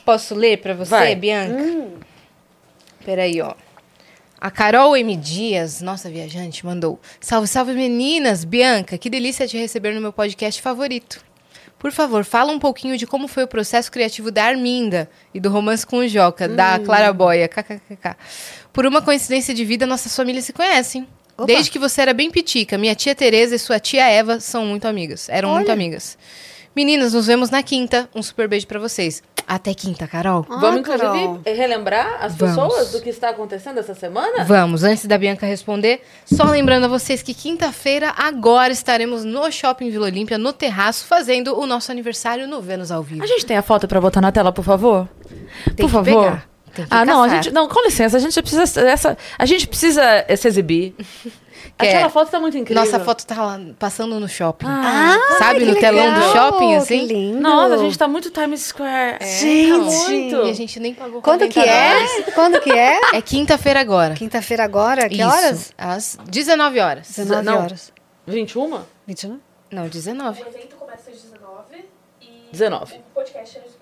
Posso 0.05 0.35
ler 0.35 0.57
pra 0.57 0.73
você, 0.73 0.91
Vai. 0.91 1.15
Bianca? 1.15 1.63
Peraí, 3.03 3.41
ó. 3.41 3.53
A 4.39 4.51
Carol 4.51 4.95
M. 4.95 5.15
Dias, 5.15 5.81
nossa 5.81 6.09
viajante, 6.09 6.65
mandou. 6.65 6.99
Salve, 7.19 7.47
salve 7.47 7.73
meninas! 7.73 8.43
Bianca, 8.43 8.97
que 8.97 9.09
delícia 9.09 9.47
te 9.47 9.57
receber 9.57 9.93
no 9.95 10.01
meu 10.01 10.13
podcast 10.13 10.61
favorito. 10.61 11.23
Por 11.79 11.91
favor, 11.91 12.23
fala 12.23 12.51
um 12.51 12.59
pouquinho 12.59 12.97
de 12.97 13.07
como 13.07 13.27
foi 13.27 13.43
o 13.43 13.47
processo 13.47 13.91
criativo 13.91 14.31
da 14.31 14.43
Arminda 14.45 15.09
e 15.33 15.39
do 15.39 15.49
romance 15.49 15.85
com 15.85 15.97
o 15.97 16.07
Joca, 16.07 16.47
da 16.47 16.79
Clara 16.79 17.11
Boia, 17.11 17.47
kkkk. 17.47 18.15
Por 18.71 18.85
uma 18.85 19.01
coincidência 19.01 19.53
de 19.53 19.63
vida, 19.65 19.85
nossas 19.85 20.15
famílias 20.15 20.45
se 20.45 20.53
conhecem. 20.53 21.07
Opa. 21.37 21.45
Desde 21.47 21.69
que 21.71 21.77
você 21.79 22.01
era 22.01 22.13
bem 22.13 22.31
pitica, 22.31 22.77
minha 22.77 22.95
tia 22.95 23.13
Tereza 23.13 23.55
e 23.55 23.59
sua 23.59 23.79
tia 23.79 24.07
Eva 24.07 24.39
são 24.39 24.65
muito 24.65 24.87
amigas. 24.87 25.27
Eram 25.29 25.49
muito 25.49 25.65
Olha. 25.67 25.73
amigas. 25.73 26.17
Meninas, 26.75 27.13
nos 27.13 27.27
vemos 27.27 27.49
na 27.49 27.63
quinta. 27.63 28.09
Um 28.13 28.21
super 28.21 28.47
beijo 28.49 28.67
pra 28.67 28.79
vocês. 28.79 29.23
Até 29.47 29.73
quinta, 29.73 30.07
Carol. 30.07 30.45
Ah, 30.49 30.57
Vamos, 30.59 30.79
inclusive, 30.79 31.03
Carol. 31.07 31.41
relembrar 31.45 32.17
as 32.19 32.35
Vamos. 32.35 32.55
pessoas 32.55 32.91
do 32.91 33.01
que 33.01 33.09
está 33.09 33.29
acontecendo 33.29 33.79
essa 33.79 33.93
semana? 33.93 34.43
Vamos, 34.43 34.83
antes 34.83 35.05
da 35.05 35.17
Bianca 35.17 35.45
responder, 35.45 36.01
só 36.25 36.45
lembrando 36.45 36.85
a 36.85 36.87
vocês 36.87 37.21
que 37.21 37.33
quinta-feira, 37.33 38.11
agora 38.17 38.73
estaremos 38.73 39.23
no 39.23 39.49
Shopping 39.51 39.89
Vila 39.91 40.07
Olímpia, 40.07 40.37
no 40.37 40.51
terraço, 40.51 41.05
fazendo 41.05 41.57
o 41.57 41.65
nosso 41.67 41.91
aniversário 41.91 42.47
no 42.47 42.59
Vênus 42.61 42.91
ao 42.91 43.03
vivo. 43.03 43.23
A 43.23 43.27
gente 43.27 43.45
tem 43.45 43.55
a 43.55 43.61
foto 43.61 43.87
pra 43.87 44.01
botar 44.01 44.19
na 44.19 44.31
tela, 44.31 44.51
por 44.51 44.65
favor? 44.65 45.07
Tem 45.75 45.75
por 45.75 45.85
que 45.85 45.91
favor. 45.91 46.23
pegar, 46.23 46.49
ah, 46.89 47.05
não, 47.05 47.23
a 47.23 47.29
gente. 47.29 47.51
Não, 47.51 47.67
com 47.67 47.83
licença, 47.83 48.17
a 48.17 48.19
gente 48.19 48.39
precisa. 48.41 48.81
Essa, 48.81 49.17
a 49.37 49.45
gente 49.45 49.67
precisa 49.67 50.25
se 50.35 50.47
exibir. 50.47 50.95
Que 51.77 51.87
Aquela 51.87 52.05
é- 52.05 52.09
foto 52.09 52.31
tá 52.31 52.39
muito 52.39 52.57
incrível. 52.57 52.85
Nossa 52.85 53.01
foto 53.01 53.25
tá 53.25 53.35
lá 53.43 53.59
passando 53.77 54.17
no 54.17 54.29
shopping. 54.29 54.65
Ah, 54.65 55.17
Sabe, 55.37 55.59
que 55.59 55.65
no 55.65 55.75
telão 55.75 56.05
do 56.13 56.19
legal, 56.19 56.31
shopping, 56.33 56.75
assim? 56.75 56.99
Que 57.07 57.13
lindo. 57.13 57.41
Nossa, 57.41 57.73
a 57.73 57.77
gente 57.79 57.97
tá 57.97 58.07
muito 58.07 58.29
Times 58.29 58.61
Square. 58.61 59.17
Gente. 59.21 59.71
Tá 59.71 59.77
muito. 59.77 60.35
E 60.35 60.49
a 60.49 60.53
gente 60.53 60.79
nem 60.79 60.93
pagou 60.93 61.21
Quando 61.21 61.47
que 61.49 61.55
40 61.59 61.69
é? 61.69 62.23
Quando 62.31 62.61
que 62.61 62.71
é? 62.71 62.99
É 63.13 63.21
quinta-feira 63.21 63.81
agora. 63.81 64.13
Quinta-feira 64.13 64.63
agora? 64.63 65.09
Que 65.09 65.15
Isso, 65.17 65.27
horas? 65.27 65.73
Às 65.77 66.17
19 66.25 66.79
horas. 66.79 67.07
19 67.09 67.43
Não. 67.43 67.57
horas. 67.63 67.91
21? 68.25 68.79
21? 69.05 69.39
Não, 69.71 69.87
19. 69.89 70.43
O 70.43 70.47
evento 70.47 70.75
começa 70.77 71.09
às 71.11 71.21
19 71.21 71.85
e 72.21 72.47
19. 72.53 72.93
o 72.95 72.99
podcast 73.13 73.57
é 73.57 73.61
às 73.61 73.74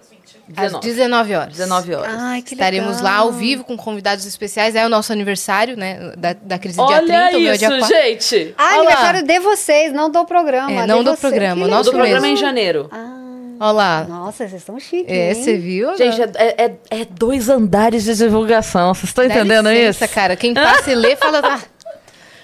20. 0.48 0.60
Às 0.60 0.72
19. 0.80 0.88
19 0.88 1.36
horas. 1.36 1.54
19 1.54 1.96
horas. 1.96 2.16
Ai, 2.20 2.42
que 2.42 2.54
Estaremos 2.54 2.98
legal. 2.98 3.04
lá 3.04 3.18
ao 3.20 3.32
vivo 3.32 3.64
com 3.64 3.78
convidados 3.78 4.26
especiais. 4.26 4.76
É 4.76 4.86
o 4.86 4.90
nosso 4.90 5.12
aniversário, 5.14 5.78
né? 5.78 6.14
Da, 6.18 6.34
da 6.34 6.60
crise 6.60 6.76
dia 6.78 6.86
Olha 6.86 7.02
30, 7.30 7.38
o 7.38 7.42
meu 7.42 7.58
dia 7.58 7.68
isso, 7.70 7.78
4. 7.80 7.88
gente. 7.88 8.56
Ah, 8.58 8.64
Olha 8.64 8.74
lá. 8.74 8.80
aniversário 8.80 9.24
de 9.24 9.40
vocês, 9.40 9.94
não 9.94 10.10
do 10.10 10.26
programa. 10.26 10.72
É, 10.72 10.82
de 10.82 10.88
não 10.88 10.98
do 11.04 11.12
vocês. 11.12 11.20
programa, 11.20 11.68
nosso 11.68 11.92
do 11.92 11.98
programa 11.98 12.28
é 12.28 12.30
em 12.32 12.36
janeiro. 12.38 12.90
Ah, 12.92 13.20
Olha 13.60 13.72
lá. 13.72 14.04
nossa, 14.04 14.40
vocês 14.48 14.54
estão 14.62 14.78
chiques. 14.80 15.06
É, 15.16 15.34
você 15.34 15.58
viu? 15.58 15.96
Gente, 15.96 16.22
é, 16.22 16.66
é- 16.66 16.76
é 16.90 17.06
dois 17.06 17.48
andares 17.50 18.04
de 18.04 18.14
divulgação. 18.16 18.94
Vocês 18.94 19.10
estão 19.10 19.26
Dá 19.28 19.34
entendendo 19.36 19.70
licença, 19.70 20.06
isso? 20.06 20.14
cara. 20.14 20.36
Quem 20.36 20.54
passa 20.54 20.92
e 20.92 20.96
lê, 20.96 21.16
fala... 21.16 21.40
Ah, 21.44 21.60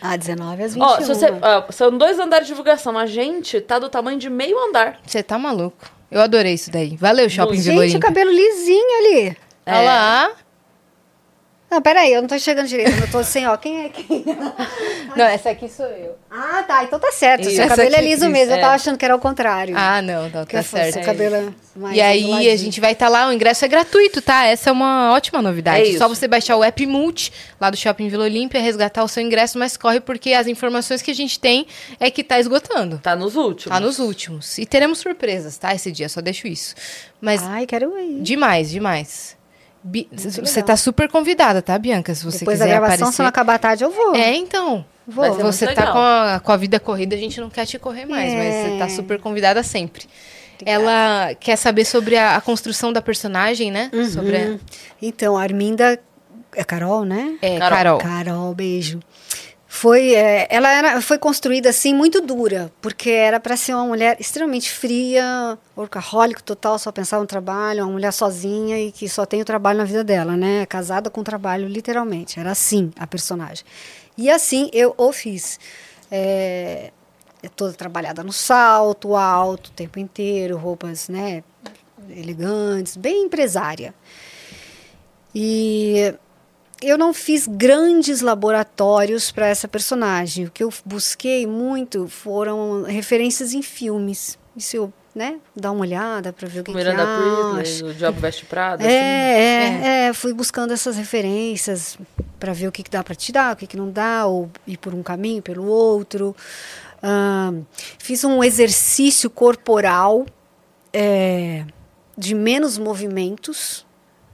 Ah, 0.01 0.15
19 0.15 0.63
às 0.63 0.73
21. 0.75 0.87
Ó, 0.87 1.01
se 1.01 1.07
você, 1.07 1.25
ó, 1.41 1.63
são 1.71 1.97
dois 1.97 2.17
andares 2.17 2.47
de 2.47 2.53
divulgação. 2.53 2.97
A 2.97 3.05
gente 3.05 3.59
tá 3.59 3.77
do 3.77 3.89
tamanho 3.89 4.17
de 4.17 4.29
meio 4.29 4.57
andar. 4.69 4.97
você 5.05 5.21
tá 5.21 5.37
maluco. 5.37 5.98
Eu 6.11 6.21
adorei 6.21 6.53
isso 6.53 6.71
daí. 6.71 6.95
Valeu, 6.97 7.29
Shopping. 7.29 7.59
Vila 7.59 7.85
Gente, 7.87 7.97
o 7.97 7.99
cabelo 7.99 8.31
lisinho 8.31 8.97
ali. 8.99 9.37
É. 9.65 9.73
Olha 9.73 9.81
lá. 9.81 10.31
Não, 11.69 11.81
peraí, 11.81 12.11
eu 12.13 12.21
não 12.21 12.27
tô 12.27 12.33
enxergando 12.35 12.67
direito. 12.67 12.91
Eu 12.99 13.11
tô 13.11 13.23
sem, 13.23 13.47
ó. 13.47 13.55
Quem 13.55 13.85
é 13.85 13.89
quem? 13.89 14.25
Não, 15.15 15.25
essa 15.25 15.51
aqui 15.51 15.69
sou 15.69 15.85
eu. 15.85 16.15
Ah, 16.29 16.63
tá. 16.67 16.83
Então 16.83 16.99
tá 16.99 17.11
certo. 17.11 17.47
Isso. 17.47 17.55
Seu 17.55 17.67
cabelo 17.67 17.95
é 17.95 17.99
aqui, 17.99 18.07
liso 18.07 18.29
mesmo. 18.29 18.53
é. 18.53 18.57
Eu 18.57 18.61
tava 18.61 18.73
achando 18.73 18.97
que 18.97 19.05
era 19.05 19.15
o 19.15 19.19
contrário. 19.19 19.75
Ah, 19.77 20.01
não, 20.01 20.29
não 20.29 20.45
tá 20.45 20.63
certo. 20.63 20.99
o 20.99 21.05
cabelo 21.05 21.53
mais 21.75 21.95
E 21.95 22.01
aí 22.01 22.49
a 22.49 22.55
gente 22.55 22.79
vai 22.79 22.93
estar 22.93 23.07
lá, 23.07 23.27
o 23.27 23.33
ingresso 23.33 23.65
é 23.65 23.67
gratuito, 23.67 24.21
tá? 24.21 24.45
Essa 24.45 24.69
é 24.69 24.73
uma 24.73 25.13
ótima 25.13 25.41
novidade. 25.41 25.81
É 25.81 25.87
isso. 25.89 25.97
Só 25.99 26.07
você 26.07 26.27
baixar 26.27 26.55
o 26.57 26.63
app 26.63 26.85
Multi, 26.85 27.31
lá 27.59 27.69
do 27.69 27.77
Shopping 27.77 28.09
Vila 28.09 28.23
Olímpia, 28.25 28.59
resgatar 28.61 29.03
o 29.03 29.07
seu 29.07 29.21
ingresso, 29.23 29.57
mas 29.59 29.77
corre 29.77 29.99
porque 29.99 30.33
as 30.33 30.47
informações 30.47 31.01
que 31.01 31.11
a 31.11 31.15
gente 31.15 31.39
tem 31.39 31.67
é 31.99 32.09
que 32.09 32.23
tá 32.23 32.39
esgotando. 32.39 32.99
Tá 32.99 33.15
nos 33.15 33.35
últimos. 33.35 33.75
Tá 33.75 33.79
nos 33.79 33.99
últimos. 33.99 34.57
E 34.57 34.65
teremos 34.65 34.99
surpresas, 34.99 35.57
tá? 35.57 35.73
Esse 35.73 35.91
dia, 35.91 36.09
só 36.09 36.21
deixo 36.21 36.47
isso. 36.47 36.75
Mas 37.21 37.41
Ai, 37.43 37.65
quero 37.65 37.97
ir. 37.99 38.21
demais, 38.21 38.69
demais. 38.69 39.38
Bi- 39.83 40.09
Você 40.11 40.41
legal. 40.41 40.63
tá 40.65 40.77
super 40.77 41.09
convidada, 41.09 41.61
tá, 41.61 41.77
Bianca? 41.77 42.13
Se 42.13 42.23
você 42.25 42.39
Depois 42.39 42.59
da 42.59 42.65
quiser 42.65 42.79
gravação, 42.79 43.11
se 43.11 43.19
não 43.19 43.27
acabar 43.29 43.57
tarde, 43.59 43.83
eu 43.83 43.91
vou. 43.91 44.15
É, 44.15 44.35
então. 44.35 44.85
Vou. 45.07 45.33
Você 45.35 45.65
tá 45.65 45.71
legal. 45.81 45.93
com 45.93 45.99
a, 45.99 46.39
com 46.43 46.51
a 46.51 46.57
vida 46.57 46.79
corrida, 46.79 47.15
a 47.15 47.19
gente 47.19 47.39
não 47.41 47.49
quer 47.49 47.65
te 47.65 47.79
correr 47.79 48.05
mais, 48.05 48.33
mas 48.33 48.53
você 48.53 48.77
tá 48.77 48.85
É. 48.85 48.89
super 48.89 49.19
convidada 49.19 49.63
sempre. 49.63 50.03
Ela 50.65 51.33
quer 51.39 51.55
saber 51.55 51.85
sobre 51.85 52.17
a, 52.17 52.35
a 52.35 52.41
construção 52.41 52.91
da 52.91 53.01
personagem, 53.01 53.71
né? 53.71 53.89
Sobre 54.11 54.35
a. 54.35 54.57
Então, 55.01 55.37
a 55.37 55.41
Arminda... 55.41 55.97
É 56.55 56.63
Carol, 56.63 57.05
né? 57.05 57.37
é, 57.43 57.57
Carol. 57.59 57.77
Carol. 57.77 57.97
Carol, 57.99 58.55
beijo. 58.55 58.99
Foi, 59.71 60.15
é, 60.15 60.47
ela 60.49 60.71
era, 60.71 60.99
foi 60.99 61.19
construída 61.19 61.69
assim 61.69 61.93
muito 61.93 62.19
dura, 62.21 62.71
porque 62.81 63.11
era 63.11 63.39
para 63.39 63.55
ser 63.55 63.75
uma 63.75 63.85
mulher 63.85 64.17
extremamente 64.19 64.71
fria, 64.71 65.59
workaholic 65.77 66.41
total, 66.41 66.79
só 66.79 66.91
pensava 66.91 67.21
no 67.21 67.27
trabalho, 67.27 67.83
uma 67.83 67.91
mulher 67.91 68.11
sozinha 68.11 68.79
e 68.79 68.91
que 68.91 69.07
só 69.07 69.27
tem 69.27 69.43
o 69.43 69.45
trabalho 69.45 69.77
na 69.77 69.85
vida 69.85 70.03
dela, 70.03 70.35
né? 70.35 70.65
Casada 70.65 71.11
com 71.11 71.21
o 71.21 71.23
trabalho, 71.23 71.67
literalmente. 71.67 72.39
Era 72.39 72.49
assim 72.49 72.91
a 72.97 73.05
personagem. 73.05 73.63
E 74.17 74.27
assim 74.31 74.71
eu 74.73 74.95
o 74.97 75.13
fiz. 75.13 75.59
É 76.09 76.91
toda 77.55 77.71
trabalhada 77.73 78.23
no 78.23 78.33
salto 78.33 79.15
alto 79.15 79.67
o 79.67 79.71
tempo 79.71 79.99
inteiro, 79.99 80.57
roupas, 80.57 81.07
né? 81.07 81.43
Elegantes, 82.09 82.97
bem 82.97 83.25
empresária. 83.25 83.93
E 85.33 86.13
eu 86.81 86.97
não 86.97 87.13
fiz 87.13 87.47
grandes 87.47 88.21
laboratórios 88.21 89.31
para 89.31 89.47
essa 89.47 89.67
personagem. 89.67 90.45
O 90.45 90.51
que 90.51 90.63
eu 90.63 90.73
busquei 90.85 91.45
muito 91.45 92.07
foram 92.07 92.83
referências 92.83 93.53
em 93.53 93.61
filmes. 93.61 94.37
Isso 94.55 94.75
eu 94.75 94.93
né? 95.13 95.39
Dar 95.55 95.71
uma 95.71 95.81
olhada 95.81 96.31
para 96.31 96.47
ver 96.47 96.61
o 96.61 96.63
que, 96.63 96.71
que 96.71 96.77
Miranda. 96.77 97.03
Priestley, 97.53 97.91
o 97.91 97.93
Diabo 97.93 98.19
Veste 98.21 98.45
Prada, 98.45 98.83
assim. 98.83 98.93
É, 98.93 99.81
é, 99.83 100.07
é, 100.07 100.13
fui 100.13 100.33
buscando 100.33 100.71
essas 100.71 100.95
referências 100.95 101.97
para 102.39 102.53
ver 102.53 102.67
o 102.67 102.71
que, 102.71 102.83
que 102.83 102.91
dá 102.91 103.03
para 103.03 103.15
tirar, 103.15 103.53
o 103.53 103.57
que, 103.57 103.67
que 103.67 103.75
não 103.75 103.89
dá, 103.91 104.27
ou 104.27 104.49
ir 104.65 104.77
por 104.77 104.93
um 104.93 105.03
caminho, 105.03 105.41
pelo 105.41 105.65
outro. 105.65 106.35
Fiz 107.97 108.23
um 108.23 108.43
exercício 108.43 109.29
corporal 109.29 110.25
é, 110.93 111.65
de 112.17 112.35
menos 112.35 112.77
movimentos, 112.77 113.85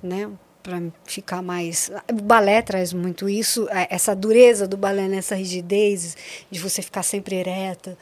né? 0.04 0.30
Para 0.66 0.82
ficar 1.04 1.44
mais. 1.44 1.92
O 2.12 2.24
balé 2.24 2.60
traz 2.60 2.92
muito 2.92 3.30
isso, 3.30 3.70
é, 3.70 3.88
essa 3.92 4.16
dureza 4.16 4.68
do 4.68 4.76
balé, 4.76 5.08
nessa 5.08 5.36
rigidez, 5.36 6.18
de 6.50 6.60
você 6.60 6.82
ficar 6.82 7.04
sempre 7.04 7.36
ereta. 7.36 7.96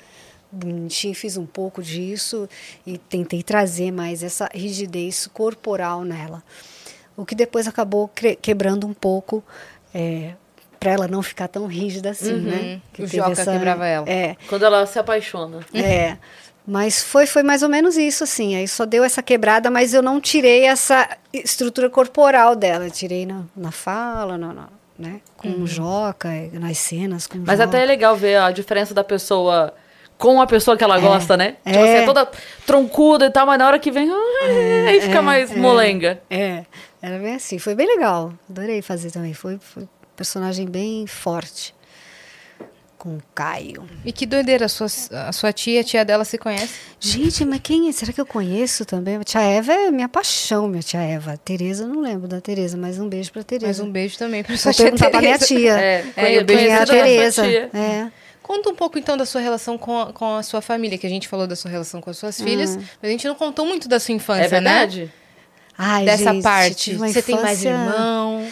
Bonitinho, 0.49 1.14
fiz 1.14 1.35
um 1.35 1.45
pouco 1.45 1.84
disso 1.84 2.48
e 2.88 2.98
tentei 2.98 3.44
trazer 3.44 3.91
mais 3.91 4.23
essa 4.23 4.49
rigidez 4.53 5.27
corporal 5.27 6.06
nela. 6.06 6.41
O 7.18 7.26
que 7.26 7.35
depois 7.35 7.68
acabou 7.68 8.10
quebrando 8.41 8.88
um 8.88 8.94
pouco, 8.94 9.44
para 10.80 10.91
ela 10.91 11.07
não 11.07 11.22
ficar 11.22 11.49
tão 11.49 11.65
rígida 11.65 12.11
assim, 12.11 12.34
né? 12.34 12.81
Que 12.94 13.03
O 13.03 13.07
Joca 13.07 13.35
quebrava 13.44 13.85
ela. 13.85 14.10
É, 14.10 14.38
Quando 14.48 14.64
ela 14.64 14.85
se 14.85 14.98
apaixona. 14.98 15.65
é. 15.73 16.18
Mas 16.65 17.03
foi, 17.03 17.26
foi 17.26 17.44
mais 17.44 17.61
ou 17.61 17.68
menos 17.69 17.98
isso, 17.98 18.23
assim. 18.23 18.56
Aí 18.56 18.68
só 18.68 18.85
deu 18.85 19.03
essa 19.03 19.22
quebrada, 19.22 19.69
mas 19.69 19.94
eu 19.94 20.02
não 20.02 20.22
tirei 20.22 20.64
essa 20.65 21.10
estrutura 21.34 21.90
corporal 21.90 22.56
dela. 22.56 22.85
Eu 22.85 22.91
tirei 22.91 23.26
na, 23.26 23.41
na 23.56 23.72
fala, 23.72 24.38
na, 24.38 24.53
na- 24.53 24.69
né? 24.98 25.19
com 25.35 25.49
o 25.49 25.68
Joca, 25.68 26.30
eh, 26.30 26.49
nas 26.53 26.77
cenas. 26.77 27.27
Com 27.27 27.40
Mas 27.40 27.57
Joca. 27.60 27.64
até 27.65 27.84
é 27.84 27.85
legal 27.85 28.15
ver 28.15 28.38
a 28.38 28.49
diferença 28.52 28.94
da 28.94 29.03
pessoa 29.03 29.73
com 30.18 30.40
a 30.40 30.48
pessoa 30.48 30.77
que 30.77 30.84
ela 30.84 30.98
gosta, 30.99 31.35
né? 31.35 31.57
Tipo 31.65 31.80
É. 31.80 31.84
assim, 31.84 32.03
é 32.03 32.06
toda 32.06 32.31
troncuda 32.65 33.26
e 33.26 33.30
tal, 33.30 33.45
mas 33.45 33.57
na 33.60 33.68
hora 33.68 33.77
que 33.80 33.91
vem, 33.91 34.10
ah, 34.10 34.45
aí 34.88 35.02
fica 35.02 35.22
mais 35.22 35.53
molenga. 35.53 36.22
É, 36.30 36.64
era 37.02 37.18
bem 37.19 37.35
assim. 37.35 37.60
Foi 37.60 37.76
bem 37.76 37.88
legal. 37.88 38.31
Adorei 38.49 38.81
fazer 38.81 39.11
também. 39.11 39.34
Foi, 39.34 39.57
foi 39.60 39.84
um 39.84 39.88
personagem 40.15 40.65
bem 40.65 41.06
forte. 41.07 41.76
Com 43.03 43.17
o 43.17 43.23
Caio. 43.35 43.84
E 44.05 44.13
que 44.13 44.25
doideira, 44.25 44.65
a 44.67 44.69
sua, 44.69 44.88
a 45.27 45.31
sua 45.34 45.51
tia, 45.51 45.81
a 45.81 45.84
tia 45.84 46.05
dela 46.05 46.23
se 46.23 46.38
conhece? 46.38 46.73
Gente, 47.01 47.43
mas 47.43 47.59
quem 47.61 47.89
é? 47.89 47.91
Será 47.91 48.13
que 48.13 48.21
eu 48.21 48.25
conheço 48.25 48.85
também? 48.85 49.17
A 49.17 49.23
tia 49.25 49.41
Eva 49.41 49.73
é 49.73 49.91
minha 49.91 50.07
paixão, 50.07 50.69
minha 50.69 50.81
tia 50.81 51.01
Eva. 51.01 51.35
Tereza, 51.43 51.84
eu 51.84 51.89
não 51.89 51.99
lembro 51.99 52.30
da 52.30 52.39
Tereza, 52.39 52.77
mas 52.77 52.97
um 52.99 53.09
beijo 53.09 53.30
pra 53.34 53.43
Tereza. 53.43 53.65
Mais 53.65 53.80
um 53.81 53.91
beijo 53.91 54.17
também 54.17 54.41
para 54.41 54.55
sua 54.55 54.71
tia 54.71 54.85
perguntar 54.85 55.09
pra 55.09 55.19
minha 55.19 55.38
Tereza. 55.38 55.59
tia. 55.59 55.77
É, 55.81 56.05
É, 56.15 56.38
eu 56.38 56.39
é 56.47 56.75
a 56.75 56.85
Tereza? 56.85 57.43
tia. 57.43 57.69
É. 57.73 58.07
Conta 58.41 58.69
um 58.69 58.75
pouco 58.75 58.97
então 58.97 59.17
da 59.17 59.25
sua 59.25 59.41
relação 59.41 59.77
com 59.77 59.99
a, 59.99 60.13
com 60.13 60.35
a 60.38 60.41
sua 60.43 60.61
família, 60.61 60.97
que 60.97 61.05
a 61.05 61.09
gente 61.09 61.27
falou 61.27 61.45
da 61.45 61.57
sua 61.57 61.69
relação 61.69 61.99
com 61.99 62.09
as 62.09 62.17
suas 62.17 62.39
filhas, 62.39 62.77
mas 62.77 62.88
a 63.03 63.07
gente 63.09 63.27
não 63.27 63.35
contou 63.35 63.65
muito 63.65 63.89
da 63.89 63.99
sua 63.99 64.13
infância, 64.15 64.45
É 64.45 64.47
verdade? 64.47 65.11
Ai, 65.77 66.05
né? 66.05 66.11
Dessa 66.11 66.31
gente, 66.31 66.41
parte. 66.43 66.95
Você 66.95 67.21
tem 67.21 67.35
mais 67.35 67.59
infância- 67.65 67.69
irmão? 67.69 68.47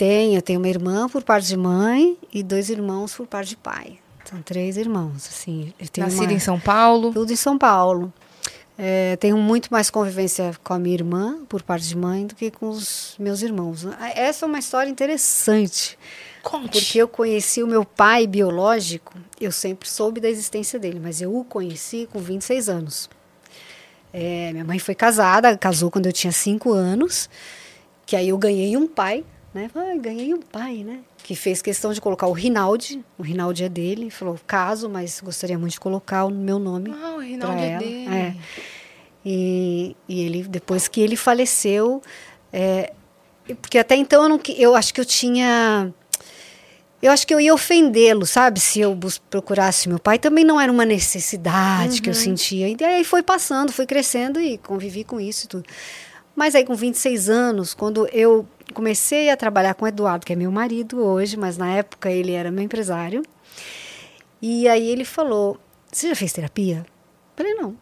Tenho, 0.00 0.38
eu 0.38 0.40
tenho 0.40 0.58
uma 0.58 0.68
irmã 0.68 1.10
por 1.10 1.22
parte 1.22 1.46
de 1.46 1.58
mãe 1.58 2.16
e 2.32 2.42
dois 2.42 2.70
irmãos 2.70 3.12
por 3.14 3.26
parte 3.26 3.50
de 3.50 3.56
pai. 3.58 3.98
São 4.24 4.40
três 4.40 4.78
irmãos, 4.78 5.26
assim. 5.28 5.74
Eu 5.78 5.86
tenho 5.88 6.06
Nascido 6.06 6.22
uma- 6.22 6.32
em 6.32 6.38
São 6.38 6.58
Paulo? 6.58 7.12
Tudo 7.12 7.30
em 7.30 7.36
São 7.36 7.58
Paulo. 7.58 8.10
É, 8.78 9.16
tenho 9.16 9.36
muito 9.36 9.68
mais 9.70 9.90
convivência 9.90 10.54
com 10.64 10.72
a 10.72 10.78
minha 10.78 10.94
irmã, 10.94 11.40
por 11.46 11.60
parte 11.62 11.86
de 11.86 11.94
mãe, 11.98 12.26
do 12.26 12.34
que 12.34 12.50
com 12.50 12.70
os 12.70 13.14
meus 13.18 13.42
irmãos. 13.42 13.86
Essa 14.14 14.46
é 14.46 14.48
uma 14.48 14.58
história 14.58 14.88
interessante, 14.88 15.98
Conte. 16.42 16.70
porque 16.80 16.96
eu 16.96 17.06
conheci 17.06 17.62
o 17.62 17.66
meu 17.66 17.84
pai 17.84 18.26
biológico, 18.26 19.12
eu 19.38 19.52
sempre 19.52 19.86
soube 19.86 20.18
da 20.18 20.30
existência 20.30 20.78
dele, 20.78 20.98
mas 20.98 21.20
eu 21.20 21.36
o 21.36 21.44
conheci 21.44 22.08
com 22.10 22.20
26 22.20 22.70
anos. 22.70 23.10
É, 24.14 24.50
minha 24.52 24.64
mãe 24.64 24.78
foi 24.78 24.94
casada, 24.94 25.58
casou 25.58 25.90
quando 25.90 26.06
eu 26.06 26.12
tinha 26.14 26.32
5 26.32 26.72
anos, 26.72 27.28
que 28.06 28.16
aí 28.16 28.30
eu 28.30 28.38
ganhei 28.38 28.78
um 28.78 28.86
pai, 28.88 29.26
né? 29.52 29.70
Ah, 29.74 29.96
ganhei 29.98 30.32
um 30.32 30.40
pai, 30.40 30.84
né? 30.84 31.00
Que 31.22 31.34
fez 31.34 31.60
questão 31.60 31.92
de 31.92 32.00
colocar 32.00 32.26
o 32.26 32.32
Rinaldi, 32.32 33.04
o 33.18 33.22
Rinaldi 33.22 33.64
é 33.64 33.68
dele, 33.68 34.10
falou, 34.10 34.38
caso, 34.46 34.88
mas 34.88 35.20
gostaria 35.20 35.58
muito 35.58 35.72
de 35.72 35.80
colocar 35.80 36.24
o 36.24 36.30
meu 36.30 36.58
nome 36.58 36.90
Ah, 36.90 37.14
o 37.16 37.20
Rinaldi 37.20 37.62
é 37.62 37.78
dele. 37.78 38.08
É. 38.08 38.34
E, 39.24 39.96
e 40.08 40.20
ele, 40.22 40.42
depois 40.44 40.88
que 40.88 41.00
ele 41.00 41.16
faleceu, 41.16 42.00
é, 42.52 42.92
porque 43.60 43.78
até 43.78 43.96
então 43.96 44.22
eu, 44.22 44.28
não, 44.28 44.40
eu 44.56 44.74
acho 44.74 44.94
que 44.94 45.00
eu 45.00 45.04
tinha. 45.04 45.92
Eu 47.02 47.10
acho 47.10 47.26
que 47.26 47.32
eu 47.32 47.40
ia 47.40 47.54
ofendê-lo, 47.54 48.26
sabe? 48.26 48.60
Se 48.60 48.80
eu 48.80 48.96
procurasse 49.30 49.88
meu 49.88 49.98
pai, 49.98 50.18
também 50.18 50.44
não 50.44 50.60
era 50.60 50.70
uma 50.70 50.84
necessidade 50.84 52.02
que 52.02 52.10
eu 52.10 52.14
sentia. 52.14 52.68
E 52.68 52.84
aí 52.84 53.04
foi 53.04 53.22
passando, 53.22 53.72
fui 53.72 53.86
crescendo 53.86 54.38
e 54.38 54.58
convivi 54.58 55.02
com 55.02 55.18
isso 55.18 55.46
e 55.46 55.48
tudo. 55.48 55.64
Mas 56.36 56.54
aí, 56.54 56.64
com 56.64 56.74
26 56.74 57.28
anos, 57.28 57.74
quando 57.74 58.06
eu 58.12 58.46
comecei 58.72 59.30
a 59.30 59.36
trabalhar 59.36 59.74
com 59.74 59.84
o 59.84 59.88
Eduardo, 59.88 60.24
que 60.24 60.32
é 60.32 60.36
meu 60.36 60.50
marido 60.50 61.02
hoje, 61.02 61.36
mas 61.36 61.56
na 61.56 61.70
época 61.70 62.10
ele 62.10 62.32
era 62.32 62.50
meu 62.50 62.64
empresário. 62.64 63.22
E 64.40 64.68
aí 64.68 64.88
ele 64.88 65.04
falou: 65.04 65.58
Você 65.90 66.08
já 66.08 66.14
fez 66.14 66.32
terapia? 66.32 66.86
Eu 66.86 67.36
falei: 67.36 67.54
Não. 67.54 67.76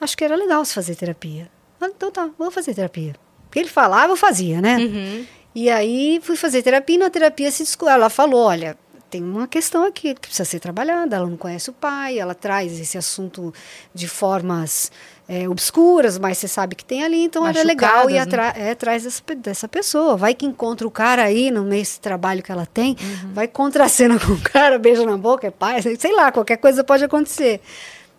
Acho 0.00 0.16
que 0.16 0.24
era 0.24 0.34
legal 0.34 0.64
se 0.64 0.74
fazer 0.74 0.94
terapia. 0.94 1.50
Ah, 1.80 1.86
então 1.86 2.10
tá, 2.10 2.30
vou 2.38 2.50
fazer 2.50 2.74
terapia. 2.74 3.14
Porque 3.44 3.58
ele 3.60 3.68
falava, 3.68 4.12
eu 4.12 4.16
fazia, 4.16 4.60
né? 4.60 4.76
Uhum. 4.76 5.26
E 5.54 5.70
aí 5.70 6.20
fui 6.22 6.36
fazer 6.36 6.62
terapia 6.62 6.96
e 6.96 6.98
na 6.98 7.10
terapia 7.10 7.50
se 7.50 7.62
descobriu. 7.62 7.94
Ela 7.94 8.10
falou: 8.10 8.44
olha, 8.44 8.76
tem 9.10 9.22
uma 9.22 9.46
questão 9.48 9.84
aqui 9.84 10.14
que 10.14 10.20
precisa 10.20 10.44
ser 10.44 10.60
trabalhada. 10.60 11.16
Ela 11.16 11.26
não 11.26 11.36
conhece 11.36 11.70
o 11.70 11.72
pai, 11.72 12.18
ela 12.18 12.34
traz 12.34 12.78
esse 12.78 12.96
assunto 12.98 13.52
de 13.94 14.06
formas 14.08 14.90
é, 15.28 15.48
obscuras, 15.48 16.18
mas 16.18 16.38
você 16.38 16.48
sabe 16.48 16.74
que 16.74 16.84
tem 16.84 17.02
ali, 17.04 17.24
então 17.24 17.46
era 17.46 17.62
legal 17.62 18.08
ir 18.10 18.14
Machucadas, 18.18 18.54
né? 18.56 18.68
é, 18.68 18.70
atrás 18.72 19.02
dessa, 19.04 19.22
pe- 19.22 19.34
dessa 19.34 19.68
pessoa. 19.68 20.16
Vai 20.16 20.34
que 20.34 20.44
encontra 20.46 20.86
o 20.86 20.90
cara 20.90 21.22
aí 21.24 21.50
no 21.50 21.62
meio 21.64 21.82
desse 21.82 22.00
trabalho 22.00 22.42
que 22.42 22.52
ela 22.52 22.66
tem, 22.66 22.96
Uhum. 23.00 23.32
vai 23.34 23.48
contracena 23.48 24.18
com 24.20 24.32
o 24.32 24.40
cara, 24.40 24.78
beija 24.78 25.04
na 25.04 25.16
boca, 25.16 25.46
é 25.46 25.50
pai, 25.50 25.80
sei 25.98 26.14
lá, 26.14 26.30
qualquer 26.32 26.56
coisa 26.58 26.82
pode 26.84 27.02
acontecer. 27.04 27.60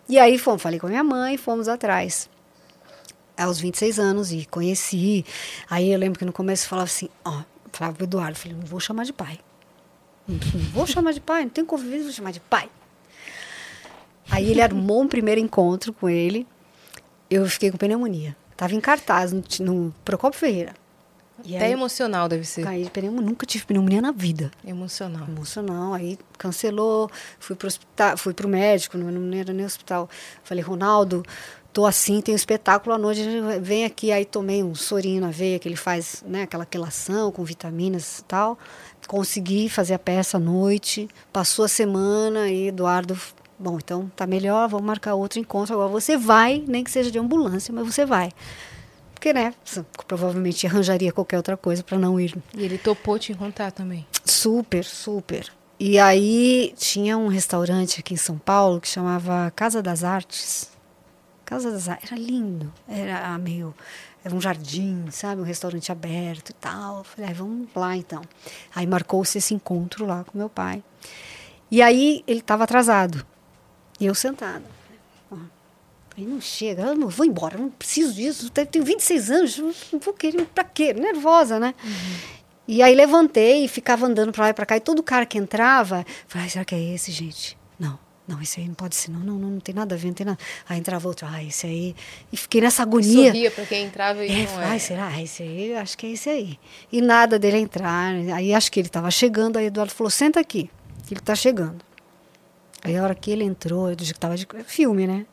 E 0.08 0.18
aí 0.18 0.38
fomos, 0.38 0.60
falei 0.62 0.78
com 0.80 0.86
a 0.86 0.90
minha 0.90 1.04
mãe, 1.04 1.36
fomos 1.36 1.68
atrás 1.68 2.28
aos 3.36 3.58
26 3.60 3.98
anos 3.98 4.32
e 4.32 4.46
conheci. 4.50 5.24
Aí 5.70 5.92
eu 5.92 5.98
lembro 5.98 6.18
que 6.18 6.24
no 6.24 6.32
começo 6.32 6.64
eu 6.64 6.68
falava 6.68 6.86
assim, 6.86 7.08
ó, 7.24 7.40
falava 7.72 7.96
pro 7.96 8.04
Eduardo, 8.04 8.36
falei, 8.36 8.56
não 8.56 8.66
vou 8.66 8.80
chamar 8.80 9.04
de 9.04 9.12
pai. 9.12 9.38
Vou 10.72 10.86
chamar 10.86 11.12
de 11.12 11.20
pai, 11.20 11.42
não 11.42 11.50
tenho 11.50 11.66
convivência, 11.66 12.04
vou 12.04 12.12
chamar 12.12 12.32
de 12.32 12.40
pai. 12.40 12.68
Aí 14.30 14.50
ele 14.50 14.62
armou 14.62 15.02
um 15.02 15.08
primeiro 15.08 15.40
encontro 15.40 15.92
com 15.92 16.08
ele. 16.08 16.46
Eu 17.28 17.46
fiquei 17.48 17.70
com 17.70 17.76
pneumonia. 17.76 18.36
Tava 18.56 18.74
em 18.74 18.80
cartaz 18.80 19.32
no, 19.32 19.42
no 19.60 19.94
Procopio 20.04 20.38
Ferreira. 20.38 20.74
E 21.44 21.56
Até 21.56 21.66
aí, 21.66 21.72
emocional 21.72 22.28
deve 22.28 22.44
ser. 22.44 22.62
caí 22.62 22.84
de 22.84 22.90
pneumonia. 22.90 23.28
Nunca 23.28 23.46
tive 23.46 23.64
pneumonia 23.64 24.00
na 24.00 24.12
vida. 24.12 24.50
Emocional. 24.64 25.26
Emocional. 25.26 25.94
Aí 25.94 26.18
cancelou, 26.38 27.10
fui 27.38 27.56
pro 27.56 27.66
hospital, 27.66 28.16
fui 28.16 28.34
pro 28.34 28.48
médico, 28.48 28.98
não, 28.98 29.10
não 29.10 29.36
era 29.36 29.52
nem 29.52 29.64
hospital. 29.64 30.08
Falei, 30.44 30.62
Ronaldo, 30.62 31.24
tô 31.72 31.86
assim, 31.86 32.20
tem 32.20 32.34
um 32.34 32.36
espetáculo 32.36 32.94
à 32.94 32.98
noite, 32.98 33.22
vem 33.60 33.84
aqui. 33.84 34.12
Aí 34.12 34.24
tomei 34.24 34.62
um 34.62 34.74
sorinho 34.74 35.20
na 35.22 35.30
veia 35.30 35.58
que 35.58 35.66
ele 35.66 35.76
faz, 35.76 36.22
né, 36.26 36.42
aquela 36.42 36.66
quelação 36.66 37.32
com 37.32 37.42
vitaminas 37.42 38.18
e 38.18 38.24
tal. 38.24 38.58
Consegui 39.10 39.68
fazer 39.68 39.94
a 39.94 39.98
peça 39.98 40.36
à 40.36 40.40
noite. 40.40 41.08
Passou 41.32 41.64
a 41.64 41.68
semana 41.68 42.48
e 42.48 42.68
Eduardo, 42.68 43.18
bom, 43.58 43.76
então 43.76 44.08
tá 44.14 44.24
melhor, 44.24 44.68
vamos 44.68 44.86
marcar 44.86 45.16
outro 45.16 45.40
encontro. 45.40 45.74
Agora 45.74 45.88
você 45.88 46.16
vai, 46.16 46.62
nem 46.64 46.84
que 46.84 46.92
seja 46.92 47.10
de 47.10 47.18
ambulância, 47.18 47.74
mas 47.74 47.84
você 47.84 48.06
vai. 48.06 48.30
Porque, 49.12 49.32
né, 49.32 49.52
provavelmente 50.06 50.64
arranjaria 50.64 51.10
qualquer 51.10 51.38
outra 51.38 51.56
coisa 51.56 51.82
para 51.82 51.98
não 51.98 52.20
ir 52.20 52.38
E 52.54 52.62
ele 52.62 52.78
topou 52.78 53.18
te 53.18 53.32
encontrar 53.32 53.72
também. 53.72 54.06
Super, 54.24 54.84
super. 54.84 55.50
E 55.80 55.98
aí 55.98 56.72
tinha 56.76 57.18
um 57.18 57.26
restaurante 57.26 57.98
aqui 57.98 58.14
em 58.14 58.16
São 58.16 58.38
Paulo 58.38 58.80
que 58.80 58.86
chamava 58.86 59.52
Casa 59.56 59.82
das 59.82 60.04
Artes. 60.04 60.70
Casa 61.44 61.72
das 61.72 61.88
Artes, 61.88 62.12
era 62.12 62.20
lindo. 62.20 62.72
Era 62.88 63.36
meio. 63.38 63.74
Era 64.24 64.34
um 64.34 64.40
jardim, 64.40 65.06
sabe? 65.10 65.40
Um 65.40 65.44
restaurante 65.44 65.90
aberto 65.90 66.50
e 66.50 66.54
tal. 66.54 67.04
Falei, 67.04 67.30
ah, 67.30 67.34
vamos 67.34 67.68
lá 67.74 67.96
então. 67.96 68.22
Aí 68.74 68.86
marcou-se 68.86 69.38
esse 69.38 69.54
encontro 69.54 70.04
lá 70.04 70.24
com 70.24 70.36
meu 70.36 70.48
pai. 70.48 70.82
E 71.70 71.80
aí 71.80 72.22
ele 72.26 72.40
estava 72.40 72.64
atrasado. 72.64 73.24
E 73.98 74.06
eu 74.06 74.14
sentada. 74.14 74.64
Aí 76.16 76.26
não 76.26 76.40
chega, 76.40 76.82
eu 76.82 76.96
não 76.96 77.08
vou 77.08 77.24
embora, 77.24 77.54
eu 77.54 77.60
não 77.60 77.70
preciso 77.70 78.12
disso. 78.12 78.50
eu 78.54 78.66
Tenho 78.66 78.84
26 78.84 79.30
anos, 79.30 79.58
eu 79.58 79.72
não 79.92 80.00
vou 80.00 80.12
querer, 80.12 80.44
pra 80.46 80.64
quê? 80.64 80.92
Nervosa, 80.92 81.58
né? 81.60 81.72
E 82.66 82.82
aí 82.82 82.94
levantei 82.94 83.64
e 83.64 83.68
ficava 83.68 84.06
andando 84.06 84.32
pra 84.32 84.44
lá 84.44 84.50
e 84.50 84.52
pra 84.52 84.66
cá. 84.66 84.76
E 84.76 84.80
todo 84.80 85.02
cara 85.02 85.24
que 85.24 85.38
entrava, 85.38 86.04
falava, 86.26 86.46
"Ai, 86.46 86.50
será 86.50 86.64
que 86.64 86.74
é 86.74 86.94
esse, 86.94 87.10
gente? 87.12 87.56
Não, 88.30 88.40
esse 88.40 88.60
aí 88.60 88.68
não 88.68 88.74
pode 88.74 88.94
ser, 88.94 89.10
não, 89.10 89.18
não, 89.18 89.34
não, 89.34 89.50
não 89.50 89.60
tem 89.60 89.74
nada 89.74 89.96
a 89.96 89.98
ver, 89.98 90.06
não 90.06 90.14
tem 90.14 90.24
nada. 90.24 90.38
Aí 90.68 90.78
entrava 90.78 91.08
outro, 91.08 91.26
ah, 91.28 91.42
esse 91.42 91.66
aí. 91.66 91.96
E 92.32 92.36
fiquei 92.36 92.60
nessa 92.60 92.82
agonia. 92.82 93.26
Sorria 93.26 93.50
pra 93.50 93.66
quem 93.66 93.84
entrava 93.84 94.24
e 94.24 94.30
É, 94.30 94.46
não 94.46 94.62
é. 94.62 94.78
será? 94.78 95.08
Ah, 95.08 95.20
esse 95.20 95.42
aí, 95.42 95.74
acho 95.74 95.98
que 95.98 96.06
é 96.06 96.10
esse 96.10 96.30
aí. 96.30 96.58
E 96.92 97.00
nada 97.02 97.40
dele 97.40 97.58
entrar. 97.58 98.14
Aí 98.32 98.54
acho 98.54 98.70
que 98.70 98.78
ele 98.78 98.86
estava 98.86 99.10
chegando, 99.10 99.56
aí 99.58 99.66
Eduardo 99.66 99.92
falou, 99.92 100.10
senta 100.10 100.38
aqui, 100.38 100.70
que 101.08 101.14
ele 101.14 101.20
está 101.20 101.34
chegando. 101.34 101.84
Aí 102.84 102.96
a 102.96 103.02
hora 103.02 103.14
que 103.16 103.32
ele 103.32 103.42
entrou, 103.42 103.90
eu 103.90 103.96
estava 104.00 104.36
de 104.36 104.46
filme, 104.64 105.06
né? 105.08 105.26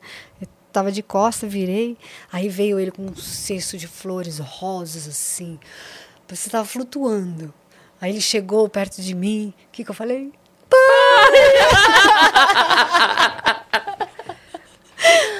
tava 0.72 0.90
de 0.92 1.02
costa, 1.02 1.46
virei. 1.46 1.96
Aí 2.32 2.48
veio 2.48 2.78
ele 2.80 2.90
com 2.90 3.02
um 3.06 3.16
cesto 3.16 3.76
de 3.78 3.86
flores 3.86 4.38
rosas, 4.38 5.06
assim. 5.06 5.58
Você 6.28 6.50
tava 6.50 6.64
flutuando. 6.64 7.54
Aí 8.00 8.10
ele 8.12 8.20
chegou 8.20 8.68
perto 8.68 9.00
de 9.00 9.14
mim. 9.14 9.54
O 9.68 9.70
que, 9.72 9.84
que 9.84 9.90
eu 9.90 9.94
falei? 9.94 10.32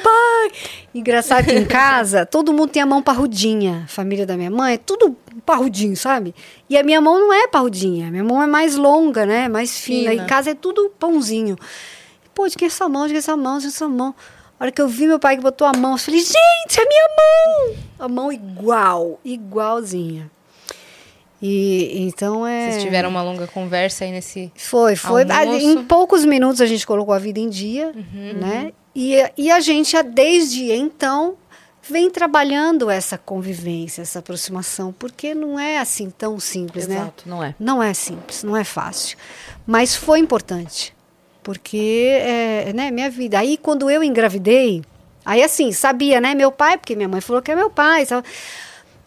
Pai! 0.03 0.53
Engraçado 0.95 1.45
que 1.45 1.53
em 1.53 1.65
casa, 1.65 2.25
todo 2.25 2.53
mundo 2.53 2.71
tem 2.71 2.83
a 2.83 2.87
mão 2.87 3.03
parrudinha. 3.03 3.83
A 3.85 3.89
família 3.89 4.27
da 4.27 4.37
minha 4.37 4.51
mãe 4.51 4.75
é 4.75 4.79
tudo 4.79 5.17
parrudinho, 5.45 5.97
sabe? 5.97 6.35
E 6.69 6.77
a 6.77 6.83
minha 6.83 7.01
mão 7.01 7.19
não 7.19 7.33
é 7.33 7.47
parrudinha. 7.49 8.11
Minha 8.11 8.25
mão 8.25 8.43
é 8.43 8.47
mais 8.47 8.77
longa, 8.77 9.25
né? 9.25 9.49
Mais 9.49 9.79
fina. 9.79 10.11
Fina. 10.11 10.23
Em 10.23 10.27
casa 10.27 10.51
é 10.51 10.55
tudo 10.55 10.91
pãozinho. 10.99 11.57
Pô, 12.35 12.49
de 12.49 12.57
quem 12.57 12.67
é 12.67 12.71
essa 12.71 12.89
mão? 12.89 13.03
De 13.03 13.09
quem 13.09 13.17
é 13.17 13.19
essa 13.19 13.37
mão? 13.37 13.59
De 13.59 13.63
quem 13.63 13.69
é 13.69 13.75
essa 13.75 13.89
mão? 13.89 14.15
A 14.59 14.65
hora 14.65 14.73
que 14.73 14.83
eu 14.83 14.89
vi 14.89 15.07
meu 15.07 15.21
pai 15.21 15.37
que 15.37 15.43
botou 15.43 15.67
a 15.67 15.73
mão, 15.73 15.93
eu 15.93 15.99
falei, 15.99 16.21
gente, 16.21 16.81
é 16.81 16.85
minha 16.85 17.09
mão! 17.17 17.77
A 17.99 18.09
mão 18.09 18.33
igual, 18.33 19.21
igualzinha. 19.25 20.29
E 21.41 22.03
então 22.03 22.47
é. 22.47 22.71
Vocês 22.73 22.83
tiveram 22.83 23.09
uma 23.09 23.23
longa 23.23 23.47
conversa 23.47 24.05
aí 24.05 24.11
nesse. 24.11 24.53
Foi, 24.57 24.97
foi. 24.97 25.23
Almoço. 25.31 25.65
Em 25.67 25.85
poucos 25.85 26.25
minutos 26.25 26.61
a 26.61 26.67
gente 26.67 26.87
colocou 26.87 27.15
a 27.15 27.19
vida 27.19 27.39
em 27.39 27.49
dia, 27.49 27.93
Uhum. 27.95 28.33
né? 28.35 28.73
E, 28.95 29.15
e 29.37 29.51
a 29.51 29.61
gente, 29.61 29.93
já 29.93 30.03
desde 30.03 30.73
então, 30.73 31.37
vem 31.89 32.11
trabalhando 32.11 32.91
essa 32.91 33.17
convivência, 33.17 34.03
essa 34.03 34.19
aproximação, 34.19 34.93
porque 34.93 35.35
não 35.35 35.59
é 35.59 35.79
assim 35.79 36.11
tão 36.11 36.41
simples, 36.41 36.89
né? 36.89 36.97
Exato, 36.97 37.29
não 37.29 37.45
é. 37.45 37.55
Não 37.61 37.81
é 37.81 37.95
simples, 37.95 38.43
não 38.43 38.57
é 38.57 38.65
fácil. 38.65 39.17
Mas 39.65 39.95
foi 39.95 40.19
importante, 40.19 40.93
porque 41.45 42.19
é 42.21 42.73
né, 42.75 42.91
minha 42.91 43.09
vida. 43.09 43.39
Aí, 43.39 43.57
quando 43.57 43.89
eu 43.89 44.03
engravidei, 44.03 44.83
aí 45.25 45.43
assim, 45.45 45.71
sabia, 45.71 46.21
né? 46.21 46.35
Meu 46.35 46.51
pai, 46.51 46.77
porque 46.77 46.97
minha 46.97 47.09
mãe 47.09 47.21
falou 47.21 47.41
que 47.41 47.53
é 47.53 47.55
meu 47.55 47.71
pai. 47.71 48.05
Sabe? 48.05 48.27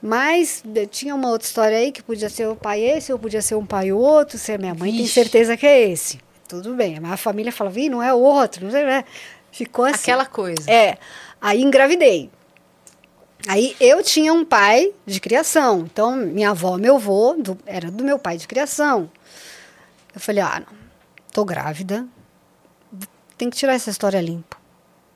Mas 0.01 0.63
tinha 0.89 1.13
uma 1.13 1.29
outra 1.29 1.45
história 1.47 1.77
aí 1.77 1.91
que 1.91 2.01
podia 2.01 2.29
ser 2.29 2.47
o 2.47 2.55
pai 2.55 2.81
esse, 2.81 3.13
ou 3.13 3.19
podia 3.19 3.41
ser 3.41 3.55
um 3.55 3.65
pai 3.65 3.91
outro. 3.91 4.37
Se 4.37 4.53
é 4.53 4.57
minha 4.57 4.73
mãe 4.73 4.91
tem 4.91 5.05
certeza 5.05 5.55
que 5.55 5.65
é 5.65 5.89
esse. 5.89 6.19
Tudo 6.47 6.73
bem. 6.73 6.99
Mas 6.99 7.11
a 7.13 7.17
família 7.17 7.51
fala, 7.51 7.69
vi, 7.69 7.87
não 7.87 8.01
é 8.01 8.11
outro, 8.13 8.65
não 8.65 8.71
sei, 8.71 8.83
né? 8.83 9.05
Ficou 9.51 9.85
assim. 9.85 9.95
Aquela 10.11 10.25
coisa. 10.25 10.69
É. 10.69 10.97
Aí 11.39 11.61
engravidei. 11.61 12.29
Aí 13.47 13.75
eu 13.79 14.03
tinha 14.03 14.33
um 14.33 14.43
pai 14.45 14.91
de 15.05 15.19
criação. 15.19 15.81
Então, 15.81 16.15
minha 16.15 16.51
avó, 16.51 16.77
meu 16.77 16.95
avô, 16.95 17.35
do- 17.37 17.57
era 17.65 17.89
do 17.91 18.03
meu 18.03 18.17
pai 18.19 18.37
de 18.37 18.47
criação. 18.47 19.09
Eu 20.13 20.19
falei, 20.19 20.43
ah, 20.43 20.59
não, 20.65 20.77
tô 21.31 21.45
grávida. 21.45 22.05
Tem 23.37 23.49
que 23.49 23.57
tirar 23.57 23.73
essa 23.73 23.89
história 23.89 24.19
limpo. 24.21 24.59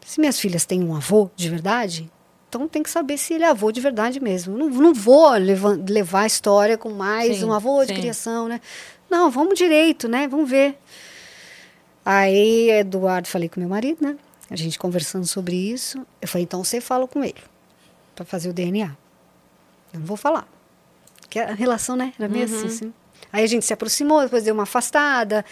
Se 0.06 0.20
minhas 0.20 0.40
filhas 0.40 0.66
têm 0.66 0.84
um 0.84 0.96
avô 0.96 1.30
de 1.36 1.50
verdade, 1.50 2.10
então 2.56 2.70
tem 2.70 2.82
que 2.82 2.90
saber 2.90 3.18
se 3.18 3.34
ele 3.34 3.44
é 3.44 3.50
avô 3.50 3.70
de 3.70 3.82
verdade 3.82 4.22
mesmo. 4.22 4.58
Não, 4.58 4.70
não 4.70 4.94
vou 4.94 5.30
levar, 5.32 5.78
levar 5.90 6.22
a 6.22 6.28
história 6.28 6.78
com 6.78 6.90
mais 6.90 7.38
Sim, 7.38 7.46
um 7.46 7.54
avô 7.54 7.84
de 7.84 7.94
sim. 7.94 8.00
criação, 8.00 8.48
né? 8.48 8.62
Não, 9.10 9.30
vamos 9.30 9.58
direito, 9.58 10.08
né? 10.08 10.26
Vamos 10.26 10.50
ver. 10.50 10.78
Aí, 12.06 12.70
Eduardo, 12.70 13.28
falei 13.28 13.50
com 13.50 13.60
meu 13.60 13.68
marido, 13.68 13.98
né? 14.02 14.16
A 14.50 14.56
gente 14.56 14.80
conversando 14.80 15.26
sobre 15.26 15.56
isso. 15.56 16.06
Eu 16.22 16.28
falei, 16.30 16.44
então 16.44 16.64
você 16.64 16.80
fala 16.80 17.06
com 17.08 17.24
ele 17.24 17.36
para 18.16 18.24
fazer 18.24 18.50
o 18.50 18.54
DNA. 18.54 18.96
Eu 19.94 20.00
não 20.00 20.06
vou 20.06 20.16
falar. 20.16 20.48
Porque 21.20 21.40
a 21.40 21.54
relação, 21.54 21.98
né? 21.98 22.14
Era 22.18 22.30
meio 22.30 22.46
assim, 22.46 22.68
assim. 22.68 22.94
Aí 23.34 23.44
a 23.44 23.48
gente 23.48 23.66
se 23.66 23.74
aproximou, 23.74 24.22
depois 24.22 24.44
deu 24.44 24.54
uma 24.54 24.64
afastada. 24.64 25.44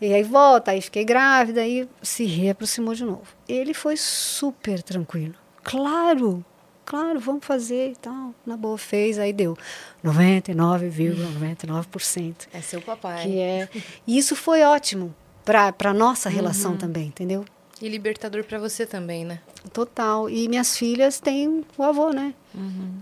E 0.00 0.12
aí 0.12 0.22
volta, 0.22 0.70
aí 0.70 0.80
fiquei 0.80 1.04
grávida, 1.04 1.62
aí 1.62 1.88
se 2.00 2.24
reaproximou 2.24 2.94
de 2.94 3.04
novo. 3.04 3.26
Ele 3.48 3.74
foi 3.74 3.96
super 3.96 4.82
tranquilo. 4.82 5.43
Claro, 5.64 6.44
claro, 6.84 7.18
vamos 7.18 7.44
fazer 7.44 7.92
e 7.92 7.96
tal. 7.96 8.34
Na 8.46 8.56
boa, 8.56 8.78
fez, 8.78 9.18
aí 9.18 9.32
deu 9.32 9.56
99,99%. 10.04 12.48
É 12.52 12.60
seu 12.60 12.80
papai. 12.80 13.24
Que 13.24 13.38
é, 13.38 13.68
e 14.06 14.18
isso 14.18 14.36
foi 14.36 14.62
ótimo 14.62 15.14
para 15.44 15.74
a 15.84 15.94
nossa 15.94 16.28
relação 16.28 16.76
também, 16.76 17.08
entendeu? 17.08 17.44
E 17.82 17.88
libertador 17.88 18.44
pra 18.44 18.58
você 18.58 18.86
também, 18.86 19.24
né? 19.24 19.40
Total. 19.72 20.30
E 20.30 20.48
minhas 20.48 20.78
filhas 20.78 21.18
têm 21.18 21.64
o 21.76 21.82
avô, 21.82 22.10
né? 22.10 22.32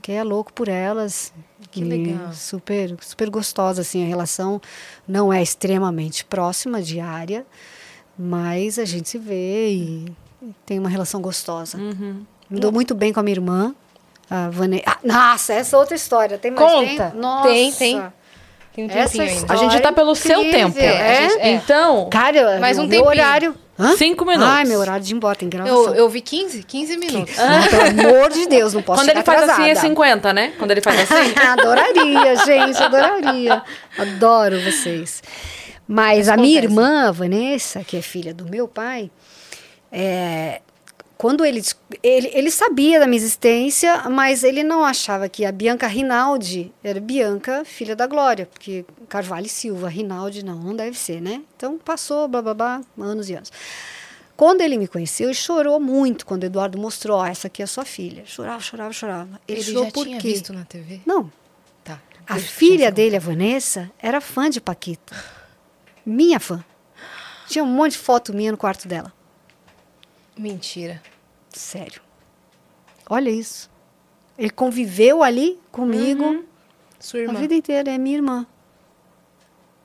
Que 0.00 0.12
é 0.12 0.24
louco 0.24 0.52
por 0.52 0.68
elas. 0.68 1.32
Que 1.70 1.84
legal. 1.84 2.32
Super, 2.32 2.96
super 3.00 3.30
gostosa, 3.30 3.82
assim, 3.82 4.04
a 4.04 4.08
relação 4.08 4.60
não 5.06 5.32
é 5.32 5.42
extremamente 5.42 6.24
próxima, 6.24 6.82
diária, 6.82 7.46
mas 8.18 8.78
a 8.78 8.84
gente 8.84 9.08
se 9.08 9.18
vê 9.18 9.70
e 9.70 10.12
tem 10.66 10.78
uma 10.78 10.88
relação 10.88 11.20
gostosa. 11.20 11.78
Me 12.52 12.60
dou 12.60 12.70
muito 12.72 12.94
bem 12.94 13.12
com 13.12 13.20
a 13.20 13.22
minha 13.22 13.34
irmã, 13.34 13.74
a 14.30 14.48
Vanessa. 14.50 14.84
Ah, 14.86 14.98
nossa, 15.02 15.52
essa 15.54 15.76
é 15.76 15.78
outra 15.78 15.94
história. 15.96 16.38
Tem 16.38 16.50
mais 16.50 16.70
Conta. 16.70 16.86
tempo? 17.04 17.16
Nossa. 17.16 17.48
Tem, 17.48 17.72
tem. 17.72 18.02
Tem 18.74 18.84
um 18.86 18.90
Essa 18.90 19.18
tempinho 19.18 19.38
ainda. 19.40 19.52
A 19.52 19.56
gente 19.56 19.80
tá 19.80 19.92
pelo 19.92 20.14
seu 20.14 20.40
incrível, 20.42 20.70
tempo. 20.72 20.78
é? 20.78 21.18
A 21.26 21.28
gente- 21.28 21.48
Então, 21.48 22.08
Cara, 22.10 22.58
Mais 22.58 22.78
um 22.78 22.82
meu 22.86 22.90
tempinho. 23.02 23.08
horário. 23.08 23.54
Hã? 23.78 23.96
Cinco 23.96 24.24
minutos. 24.24 24.48
Ai, 24.48 24.64
meu 24.64 24.78
horário 24.80 25.04
de 25.04 25.12
ir 25.12 25.16
embora, 25.16 25.34
tem 25.34 25.48
gravação. 25.48 25.86
Eu, 25.88 25.94
eu 25.94 26.08
vi 26.08 26.20
15, 26.20 26.62
15 26.62 26.96
minutos. 26.96 27.34
Não, 27.36 27.68
pelo 27.68 28.06
amor 28.16 28.30
de 28.30 28.46
Deus, 28.46 28.72
não 28.74 28.82
posso 28.82 29.00
quando 29.02 29.08
ele 29.10 29.22
faz 29.22 29.42
assim 29.42 29.50
é 29.62 29.70
atrasada. 29.72 29.88
50, 29.88 30.32
né? 30.32 30.52
Quando 30.58 30.70
ele 30.70 30.80
faz 30.82 31.00
assim. 31.00 31.32
adoraria, 31.48 32.36
gente, 32.44 32.82
adoraria. 32.82 33.62
Adoro 33.98 34.60
vocês. 34.60 35.22
Mas 35.88 36.28
a 36.28 36.36
minha 36.36 36.60
acontece. 36.60 36.80
irmã, 36.80 37.08
a 37.08 37.12
Vanessa, 37.12 37.82
que 37.82 37.96
é 37.96 38.02
filha 38.02 38.32
do 38.32 38.46
meu 38.46 38.68
pai, 38.68 39.10
é, 39.90 40.60
quando 41.22 41.44
ele, 41.44 41.62
ele. 42.02 42.32
Ele 42.34 42.50
sabia 42.50 42.98
da 42.98 43.06
minha 43.06 43.16
existência, 43.16 44.10
mas 44.10 44.42
ele 44.42 44.64
não 44.64 44.84
achava 44.84 45.28
que 45.28 45.44
a 45.44 45.52
Bianca 45.52 45.86
Rinaldi 45.86 46.72
era 46.82 46.98
Bianca, 46.98 47.64
filha 47.64 47.94
da 47.94 48.08
Glória, 48.08 48.44
porque 48.46 48.84
Carvalho 49.08 49.46
e 49.46 49.48
Silva, 49.48 49.88
Rinaldi 49.88 50.44
não, 50.44 50.56
não 50.56 50.74
deve 50.74 50.98
ser, 50.98 51.22
né? 51.22 51.40
Então 51.56 51.78
passou, 51.78 52.26
blá 52.26 52.42
blá 52.42 52.54
blá, 52.54 52.80
anos 52.98 53.30
e 53.30 53.34
anos. 53.34 53.52
Quando 54.36 54.62
ele 54.62 54.76
me 54.76 54.88
conheceu, 54.88 55.28
ele 55.28 55.34
chorou 55.34 55.78
muito 55.78 56.26
quando 56.26 56.42
o 56.42 56.46
Eduardo 56.46 56.76
mostrou, 56.76 57.18
ó, 57.18 57.24
essa 57.24 57.46
aqui 57.46 57.62
é 57.62 57.66
sua 57.66 57.84
filha. 57.84 58.24
Chorava, 58.26 58.60
chorava, 58.60 58.92
chorava. 58.92 59.40
Ele, 59.46 59.60
Ele 59.60 59.62
chorou 59.70 59.84
já 59.84 59.90
por 59.92 60.04
tinha 60.04 60.18
quê? 60.18 60.28
visto 60.32 60.52
na 60.52 60.64
TV? 60.64 61.02
Não, 61.06 61.30
Tá. 61.84 62.00
a 62.26 62.36
filha 62.36 62.90
dele, 62.90 63.14
a 63.14 63.20
Vanessa, 63.20 63.88
era 64.00 64.20
fã 64.20 64.50
de 64.50 64.60
Paquita. 64.60 65.14
Minha 66.04 66.40
fã. 66.40 66.64
Tinha 67.46 67.62
um 67.62 67.68
monte 67.68 67.92
de 67.92 67.98
foto 67.98 68.34
minha 68.34 68.50
no 68.50 68.58
quarto 68.58 68.88
dela. 68.88 69.12
Mentira. 70.36 71.00
Sério. 71.52 72.00
Olha 73.08 73.30
isso. 73.30 73.70
Ele 74.38 74.50
conviveu 74.50 75.22
ali 75.22 75.58
comigo 75.70 76.44
Sua 76.98 77.20
a 77.20 77.22
irmã. 77.24 77.38
vida 77.40 77.54
inteira. 77.54 77.90
É 77.90 77.98
minha 77.98 78.16
irmã. 78.16 78.46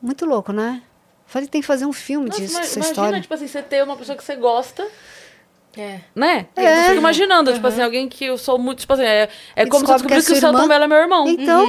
Muito 0.02 0.26
louco, 0.26 0.52
né? 0.54 0.82
Falei, 1.26 1.48
tem 1.48 1.60
que 1.62 1.68
fazer 1.68 1.86
um 1.86 1.92
filme 1.92 2.28
Nossa, 2.30 2.40
disso, 2.40 2.56
dessa 2.56 2.76
imagina, 2.80 2.86
história. 2.92 3.22
tipo 3.22 3.34
assim, 3.34 3.48
você 3.48 3.62
ter 3.62 3.84
uma 3.84 3.98
pessoa 3.98 4.16
que 4.18 4.24
você 4.24 4.36
gosta, 4.38 4.88
É. 5.76 6.00
né? 6.16 6.48
É. 6.56 6.80
Eu 6.80 6.84
fico 6.86 6.96
imaginando, 7.00 7.54
tipo 7.54 7.68
assim, 7.68 7.82
alguém 7.82 8.08
que 8.08 8.24
eu 8.26 8.38
sou 8.38 8.58
muito, 8.58 8.80
tipo 8.80 8.94
assim, 8.94 9.04
é, 9.04 9.28
é 9.56 9.66
como 9.66 9.86
se 9.86 9.92
eu 9.92 9.98
descobre 9.98 10.08
que 10.08 10.14
é 10.14 10.18
descobrisse 10.18 10.28
que, 10.28 10.32
o 10.34 10.36
sua 10.36 10.40
Celton 10.50 10.58
irmã. 10.60 10.68
Mello 10.68 10.84
é 10.84 10.88
meu 10.88 10.98
irmão. 10.98 11.28
Então, 11.28 11.68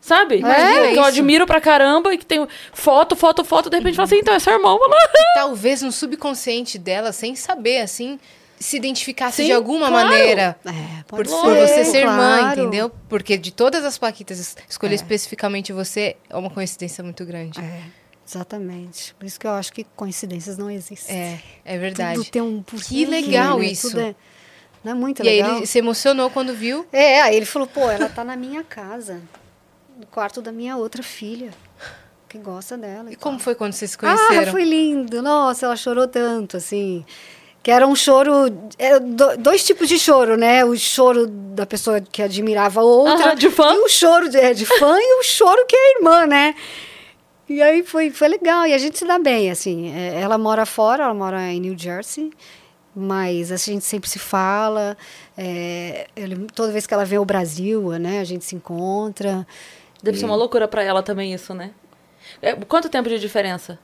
Sabe? 0.00 0.36
Imagina 0.40 0.88
que 0.92 0.98
eu 0.98 1.04
admiro 1.04 1.46
pra 1.46 1.62
caramba 1.62 2.12
e 2.12 2.18
que 2.18 2.26
tem 2.26 2.46
foto, 2.74 3.16
foto, 3.16 3.42
foto, 3.42 3.70
de 3.70 3.76
repente 3.78 3.94
fala 3.96 4.04
assim, 4.04 4.18
então 4.18 4.34
é 4.34 4.38
seu 4.38 4.52
irmão. 4.52 4.78
Talvez 5.34 5.80
no 5.80 5.90
subconsciente 5.90 6.76
dela, 6.78 7.10
sem 7.10 7.34
saber, 7.34 7.78
assim, 7.80 8.20
se 8.58 8.76
identificasse 8.76 9.38
Sim, 9.38 9.46
de 9.46 9.52
alguma 9.52 9.88
claro. 9.88 10.08
maneira. 10.08 10.56
é, 10.64 11.02
Por, 11.06 11.16
pode 11.18 11.28
por 11.28 11.54
você 11.56 11.84
ser 11.84 11.98
irmã, 11.98 12.38
claro. 12.38 12.60
entendeu? 12.60 12.90
Porque 13.08 13.36
de 13.36 13.52
todas 13.52 13.84
as 13.84 13.98
plaquitas, 13.98 14.38
es- 14.38 14.56
escolher 14.68 14.92
É. 14.92 14.96
especificamente 14.96 15.72
você 15.72 16.16
é 16.30 16.36
uma 16.36 16.48
coincidência 16.50 17.02
muito 17.04 17.24
grande. 17.24 17.60
É, 17.60 17.82
exatamente. 18.26 19.14
Por 19.14 19.26
isso 19.26 19.38
que 19.38 19.46
eu 19.46 19.50
acho 19.52 19.72
que 19.72 19.84
coincidências 19.96 20.56
não 20.58 20.70
existem. 20.70 21.14
É, 21.16 21.38
é 21.64 21.78
verdade. 21.78 22.18
Tudo 22.18 22.30
tem 22.30 22.42
um 22.42 22.62
porquê, 22.62 22.86
Que 22.86 23.04
legal 23.06 23.58
né? 23.58 23.66
isso. 23.66 23.98
É, 23.98 24.14
não 24.82 24.92
é 24.92 24.94
muito 24.94 25.22
E 25.22 25.28
aí 25.28 25.36
legal. 25.42 25.56
ele 25.58 25.66
se 25.66 25.78
emocionou 25.78 26.30
quando 26.30 26.54
viu. 26.54 26.86
É, 26.92 27.20
aí 27.22 27.36
ele 27.36 27.46
falou, 27.46 27.66
pô, 27.68 27.90
ela 27.90 28.08
tá 28.08 28.22
na 28.24 28.36
minha 28.36 28.62
casa, 28.62 29.20
no 29.98 30.06
quarto 30.06 30.40
da 30.42 30.52
minha 30.52 30.76
outra 30.76 31.02
filha, 31.02 31.50
que 32.28 32.38
gosta 32.38 32.76
dela. 32.76 33.10
E 33.10 33.16
tal. 33.16 33.22
como 33.22 33.38
foi 33.38 33.54
quando 33.54 33.72
vocês 33.72 33.90
se 33.92 33.96
Ah, 33.96 34.00
conheceram? 34.00 34.52
foi 34.52 34.64
lindo. 34.64 35.22
Nossa, 35.22 35.66
ela 35.66 35.76
chorou 35.76 36.06
tanto, 36.08 36.56
assim. 36.56 37.04
Que 37.64 37.70
era 37.70 37.84
um 37.86 37.96
choro. 37.96 38.30
é, 38.78 39.00
do- 39.00 39.36
dois 39.38 39.64
tipos 39.64 39.88
de 39.88 39.98
choro, 39.98 40.36
né? 40.36 40.64
O 40.64 40.76
choro 40.76 41.26
da 41.26 41.64
pessoa 41.66 42.00
que 42.00 42.22
admirava 42.22 42.80
a 42.80 42.84
outra. 42.84 43.28
Aham, 43.28 43.34
de 43.34 43.50
fã. 43.50 43.72
E 43.74 43.78
o 43.78 43.88
choro 43.88 44.28
de, 44.28 44.36
é, 44.38 44.52
de 44.54 44.66
fã 44.66 44.96
e 45.00 45.20
o 45.20 45.22
choro 45.24 45.64
que 45.66 45.74
é 45.74 45.96
irmã, 45.98 46.26
né? 46.26 46.54
E 47.48 47.60
aí 47.62 47.82
foi, 47.82 48.10
foi 48.10 48.28
legal. 48.28 48.66
E 48.66 48.74
a 48.74 48.78
gente 48.78 48.98
se 48.98 49.06
dá 49.06 49.18
bem, 49.18 49.50
assim. 49.50 49.92
É, 49.96 50.20
Ela 50.20 50.36
mora 50.38 50.64
fora, 50.66 51.04
ela 51.04 51.14
mora 51.14 51.40
em 51.50 51.58
New 51.60 51.76
Jersey. 51.76 52.30
Mas 52.94 53.50
a 53.50 53.56
gente 53.56 53.84
sempre 53.84 54.08
se 54.10 54.18
fala. 54.18 54.96
é, 55.36 56.06
ele- 56.14 56.46
toda 56.54 56.70
vez 56.70 56.86
que 56.86 56.94
ela 56.94 57.04
vem 57.04 57.18
ao 57.18 57.24
Brasil, 57.24 57.88
né? 57.98 58.20
A 58.20 58.24
gente 58.24 58.44
se 58.44 58.54
encontra. 58.54 59.44
Deve 60.02 60.18
ser 60.18 60.26
uma 60.26 60.36
loucura 60.36 60.68
pra 60.68 60.82
ela 60.84 61.02
também 61.02 61.32
isso, 61.32 61.54
né? 61.54 61.70
Quanto 62.68 62.88
tempo 62.90 63.08
de 63.08 63.18
diferença? 63.18 63.78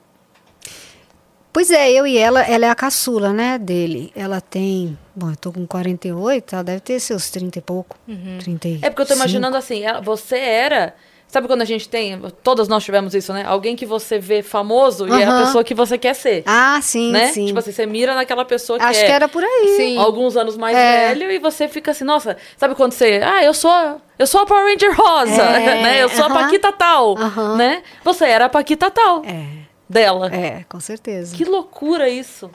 Pois 1.52 1.70
é, 1.70 1.90
eu 1.90 2.06
e 2.06 2.16
ela, 2.16 2.42
ela 2.42 2.66
é 2.66 2.70
a 2.70 2.74
caçula, 2.74 3.32
né, 3.32 3.58
dele. 3.58 4.12
Ela 4.14 4.40
tem, 4.40 4.96
bom, 5.14 5.30
eu 5.30 5.36
tô 5.36 5.50
com 5.52 5.66
48, 5.66 6.54
ela 6.54 6.62
deve 6.64 6.80
ter 6.80 7.00
seus 7.00 7.28
30 7.30 7.58
e 7.58 7.62
pouco, 7.62 7.96
30 8.40 8.68
e 8.68 8.78
É 8.82 8.88
porque 8.88 9.02
eu 9.02 9.06
tô 9.06 9.14
imaginando 9.14 9.56
assim, 9.56 9.82
ela- 9.84 10.00
você 10.00 10.36
era. 10.36 10.94
Sabe 11.26 11.46
quando 11.46 11.62
a 11.62 11.64
gente 11.64 11.88
tem. 11.88 12.20
Todas 12.42 12.66
nós 12.66 12.82
tivemos 12.82 13.14
isso, 13.14 13.32
né? 13.32 13.44
Alguém 13.46 13.76
que 13.76 13.86
você 13.86 14.18
vê 14.18 14.42
famoso 14.42 15.06
e 15.06 15.12
é 15.12 15.24
a 15.24 15.44
pessoa 15.44 15.62
que 15.62 15.72
você 15.74 15.96
quer 15.96 16.12
ser. 16.12 16.42
Ah, 16.44 16.80
sim, 16.82 17.12
né? 17.12 17.28
sim. 17.28 17.46
Tipo 17.46 17.60
assim, 17.60 17.70
você 17.70 17.86
mira 17.86 18.16
naquela 18.16 18.44
pessoa 18.44 18.80
que 18.80 18.84
Acho 18.84 18.98
é 18.98 19.04
que 19.06 19.12
era 19.12 19.28
por 19.28 19.44
aí. 19.44 19.74
Sim. 19.76 19.96
alguns 19.96 20.36
anos 20.36 20.56
mais 20.56 20.76
É. 20.76 21.14
velho 21.14 21.30
e 21.30 21.38
você 21.38 21.68
fica 21.68 21.92
assim, 21.92 22.02
nossa, 22.02 22.36
sabe 22.56 22.74
quando 22.74 22.90
você. 22.94 23.20
Ah, 23.24 23.44
eu 23.44 23.54
sou. 23.54 23.70
Eu 24.18 24.26
sou 24.26 24.40
a 24.40 24.46
Power 24.46 24.64
Ranger 24.64 24.92
rosa, 24.92 25.40
É, 25.42 25.60
né? 25.82 26.02
Eu 26.02 26.08
sou 26.08 26.24
a. 26.24 26.30
Paquita 26.30 26.72
tal, 26.72 27.14
né? 27.56 27.84
Você 28.02 28.24
era 28.24 28.46
a 28.46 28.48
Paquita 28.48 28.90
tal 28.90 29.22
É, 29.24 29.59
dela. 29.90 30.32
é, 30.34 30.64
com 30.68 30.80
certeza. 30.80 31.36
Que 31.36 31.44
loucura 31.44 32.08
isso. 32.08 32.50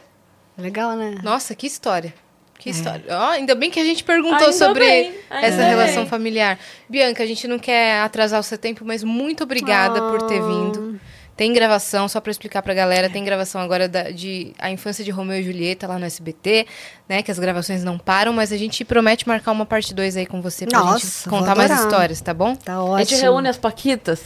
Legal, 0.58 0.96
né? 0.96 1.18
Nossa, 1.24 1.54
que 1.54 1.68
história. 1.68 2.14
Que 2.58 2.70
história. 2.70 3.04
Ó, 3.10 3.30
ainda 3.32 3.54
bem 3.54 3.70
que 3.70 3.80
a 3.80 3.84
gente 3.84 4.02
perguntou 4.04 4.38
Ainda 4.48 4.54
sobre 4.54 4.86
bem, 4.86 5.14
essa 5.30 5.58
bem. 5.58 5.68
relação 5.68 6.06
familiar. 6.08 6.58
Bianca, 6.90 7.22
a 7.22 7.26
gente 7.26 7.48
não 7.48 7.60
quer 7.60 8.00
atrasar 8.00 8.40
o 8.40 8.44
seu 8.44 8.58
tempo, 8.58 8.84
mas 8.86 9.04
muito 9.04 9.44
obrigada 9.44 10.02
por 10.02 10.22
ter 10.24 10.40
Ah. 10.42 10.48
vindo. 10.48 11.00
Tem 11.36 11.52
gravação, 11.52 12.08
só 12.08 12.22
pra 12.22 12.32
explicar 12.32 12.62
pra 12.62 12.74
galera, 12.74 13.10
tem 13.10 13.22
gravação 13.26 13.60
agora 13.60 13.90
da- 13.90 14.10
de 14.10 14.54
A 14.58 14.72
Infância 14.72 15.04
de 15.04 15.12
Romeu 15.12 15.38
e 15.38 15.44
Julieta 15.44 15.86
lá 15.86 16.00
no 16.00 16.06
SBT, 16.06 16.66
né? 17.10 17.22
Que 17.22 17.30
as 17.30 17.38
gravações 17.38 17.84
não 17.84 17.98
param, 17.98 18.32
mas 18.32 18.54
a 18.54 18.58
gente 18.58 18.86
promete 18.86 19.28
marcar 19.28 19.52
uma 19.52 19.66
parte 19.66 19.94
2 19.94 20.16
aí 20.16 20.26
com 20.26 20.42
você 20.42 20.66
pra 20.66 20.80
Nossa, 20.80 21.06
gente 21.06 21.30
contar 21.30 21.54
mais 21.54 21.70
histórias, 21.72 22.22
tá 22.22 22.34
bom? 22.34 22.56
Tá 22.56 22.76
A 22.76 22.84
ótimo. 22.86 23.00
gente 23.10 23.22
reúne 23.22 23.50
as 23.50 23.58
Paquitas, 23.58 24.22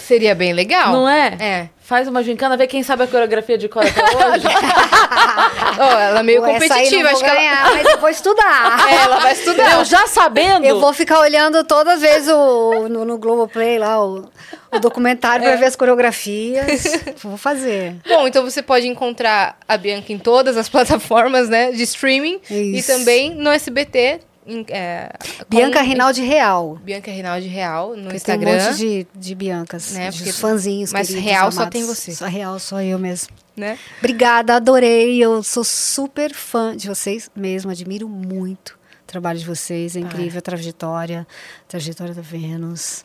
Seria 0.00 0.34
bem 0.34 0.52
legal. 0.52 0.92
não 0.92 1.08
é? 1.08 1.36
É. 1.40 1.68
Faz 1.80 2.08
uma 2.08 2.22
gincana, 2.22 2.56
vê 2.56 2.66
quem 2.66 2.82
sabe 2.82 3.02
a 3.02 3.06
coreografia 3.06 3.58
de 3.58 3.68
cor 3.68 3.84
até 3.84 4.00
hoje. 4.02 4.46
Ó, 5.78 5.98
ela 5.98 6.20
é 6.20 6.22
meio 6.22 6.40
Pô, 6.40 6.46
essa 6.46 6.62
aí 6.64 6.68
competitiva, 6.70 7.02
não 7.02 7.10
acho 7.10 7.20
vou 7.20 7.24
que 7.24 7.30
ela... 7.30 7.38
ganhar, 7.38 7.74
mas 7.74 7.86
eu 7.86 7.98
vou 7.98 8.08
estudar. 8.08 8.84
É, 8.88 8.94
ela 9.04 9.18
vai 9.20 9.32
estudar. 9.32 9.72
Eu 9.78 9.84
já 9.84 10.06
sabendo. 10.06 10.64
Eu 10.64 10.80
vou 10.80 10.92
ficar 10.94 11.20
olhando 11.20 11.62
todas 11.64 11.94
as 11.94 12.00
vezes 12.00 12.28
o, 12.28 12.88
no, 12.88 13.04
no 13.04 13.18
Globoplay 13.18 13.78
lá, 13.78 14.02
o, 14.02 14.24
o 14.72 14.78
documentário 14.78 15.44
É. 15.44 15.48
pra 15.50 15.56
ver 15.60 15.66
as 15.66 15.76
coreografias. 15.76 16.84
vou 17.22 17.36
fazer. 17.36 17.96
Bom, 18.08 18.26
então 18.26 18.42
você 18.42 18.62
pode 18.62 18.86
encontrar 18.86 19.58
a 19.68 19.76
Bianca 19.76 20.10
em 20.12 20.18
todas 20.18 20.56
as 20.56 20.68
plataformas, 20.70 21.48
né, 21.50 21.70
de 21.72 21.82
streaming 21.82 22.40
e 22.50 22.78
Isso. 22.78 22.90
também 22.92 23.34
no 23.34 23.50
SBT. 23.50 24.20
Em- 24.46 24.64
é, 24.68 25.10
com- 25.50 25.56
Bianca 25.56 25.80
Rinaldi 25.82 26.22
Real. 26.22 26.78
Bianca 26.82 27.10
Rinaldi 27.10 27.46
Real 27.48 27.90
no 27.96 28.02
Porque 28.04 28.16
Instagram. 28.16 28.50
tem 28.50 28.60
um 28.60 28.64
monte 28.70 28.76
de, 28.78 29.06
de 29.14 29.34
Biancas, 29.34 29.92
Né, 29.92 30.10
de 30.10 30.18
porque- 30.18 30.32
fãzinhos 30.32 30.92
mas 30.92 31.08
queridos, 31.08 31.28
real 31.30 31.50
só 31.52 31.60
amados. 31.62 31.72
tem 31.80 31.86
você. 31.86 32.12
Só 32.12 32.26
real, 32.26 32.58
só 32.58 32.80
eu 32.82 32.98
mesmo. 32.98 33.28
né? 33.56 33.78
Obrigada, 33.98 34.56
adorei. 34.56 35.22
Eu 35.22 35.42
sou 35.42 35.62
super 35.64 36.32
fã 36.34 36.76
de 36.76 36.88
vocês 36.88 37.30
mesmo, 37.36 37.70
admiro 37.70 38.08
muito 38.08 38.70
o 39.02 39.06
trabalho 39.06 39.38
de 39.38 39.44
vocês. 39.46 39.94
É 39.96 40.00
incrível 40.00 40.38
a 40.38 40.42
trajetória, 40.42 41.26
a 41.64 41.68
trajetória 41.68 42.12
da 42.14 42.22
Vênus. 42.22 43.04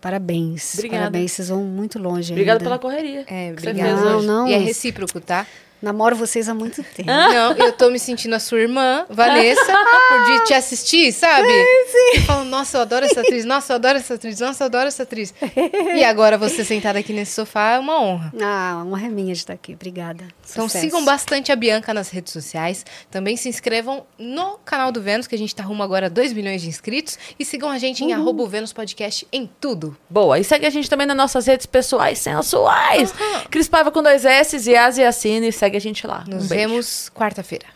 Parabéns. 0.00 0.74
Obrigada. 0.74 1.00
Parabéns, 1.04 1.32
vocês 1.32 1.48
vão 1.48 1.62
muito 1.64 1.98
longe 1.98 2.32
Obrigada 2.32 2.58
ainda. 2.58 2.64
pela 2.64 2.78
correria. 2.78 3.24
É, 3.26 3.50
obrigada. 3.52 4.00
Não, 4.04 4.22
não. 4.22 4.46
E 4.48 4.52
é 4.52 4.58
recíproco, 4.58 5.18
tá? 5.20 5.46
Namoro 5.86 6.16
vocês 6.16 6.48
há 6.48 6.54
muito 6.54 6.82
tempo. 6.82 7.06
Não, 7.06 7.52
eu 7.52 7.72
tô 7.72 7.90
me 7.90 7.98
sentindo 8.00 8.34
a 8.34 8.40
sua 8.40 8.58
irmã, 8.58 9.06
Vanessa, 9.08 9.72
por 10.08 10.24
de 10.24 10.44
te 10.46 10.52
assistir, 10.52 11.12
sabe? 11.12 11.46
sim. 11.46 12.16
Eu 12.16 12.22
falo, 12.22 12.44
nossa, 12.44 12.78
eu 12.78 12.80
adoro 12.80 13.04
essa 13.04 13.20
atriz, 13.20 13.44
nossa, 13.44 13.72
eu 13.72 13.76
adoro 13.76 13.98
essa 13.98 14.14
atriz, 14.14 14.40
nossa, 14.40 14.64
eu 14.64 14.66
adoro 14.66 14.88
essa 14.88 15.04
atriz. 15.04 15.32
E 15.94 16.02
agora 16.02 16.36
você 16.36 16.64
sentada 16.64 16.98
aqui 16.98 17.12
nesse 17.12 17.32
sofá 17.32 17.74
é 17.74 17.78
uma 17.78 18.00
honra. 18.00 18.32
Ah, 18.42 18.82
uma 18.84 18.98
reminha 18.98 19.32
de 19.32 19.38
estar 19.38 19.52
aqui. 19.52 19.74
Obrigada. 19.74 20.24
Então 20.50 20.68
Sucesso. 20.68 20.84
sigam 20.84 21.04
bastante 21.04 21.52
a 21.52 21.56
Bianca 21.56 21.94
nas 21.94 22.10
redes 22.10 22.32
sociais. 22.32 22.84
Também 23.08 23.36
se 23.36 23.48
inscrevam 23.48 24.04
no 24.18 24.58
canal 24.64 24.90
do 24.90 25.00
Vênus, 25.00 25.28
que 25.28 25.36
a 25.36 25.38
gente 25.38 25.54
tá 25.54 25.62
rumo 25.62 25.84
agora 25.84 26.06
a 26.06 26.08
2 26.08 26.32
milhões 26.32 26.62
de 26.62 26.68
inscritos. 26.68 27.16
E 27.38 27.44
sigam 27.44 27.70
a 27.70 27.78
gente 27.78 28.02
em 28.02 28.12
arroba 28.12 28.42
o 28.42 28.48
Vênus 28.48 28.72
Podcast 28.72 29.24
em 29.32 29.48
tudo. 29.60 29.96
Boa. 30.10 30.36
E 30.36 30.42
segue 30.42 30.66
a 30.66 30.70
gente 30.70 30.90
também 30.90 31.06
nas 31.06 31.16
nossas 31.16 31.46
redes 31.46 31.66
pessoais 31.66 32.18
sensuais. 32.18 33.14
Cris 33.50 33.68
Paiva 33.68 33.92
com 33.92 34.02
dois 34.02 34.24
S, 34.24 34.56
e 34.68 35.04
Assine. 35.04 35.52
Segue 35.52 35.75
a 35.76 35.80
gente 35.80 36.06
lá. 36.06 36.24
Nos 36.26 36.44
um 36.44 36.48
vemos 36.48 37.10
quarta-feira. 37.14 37.75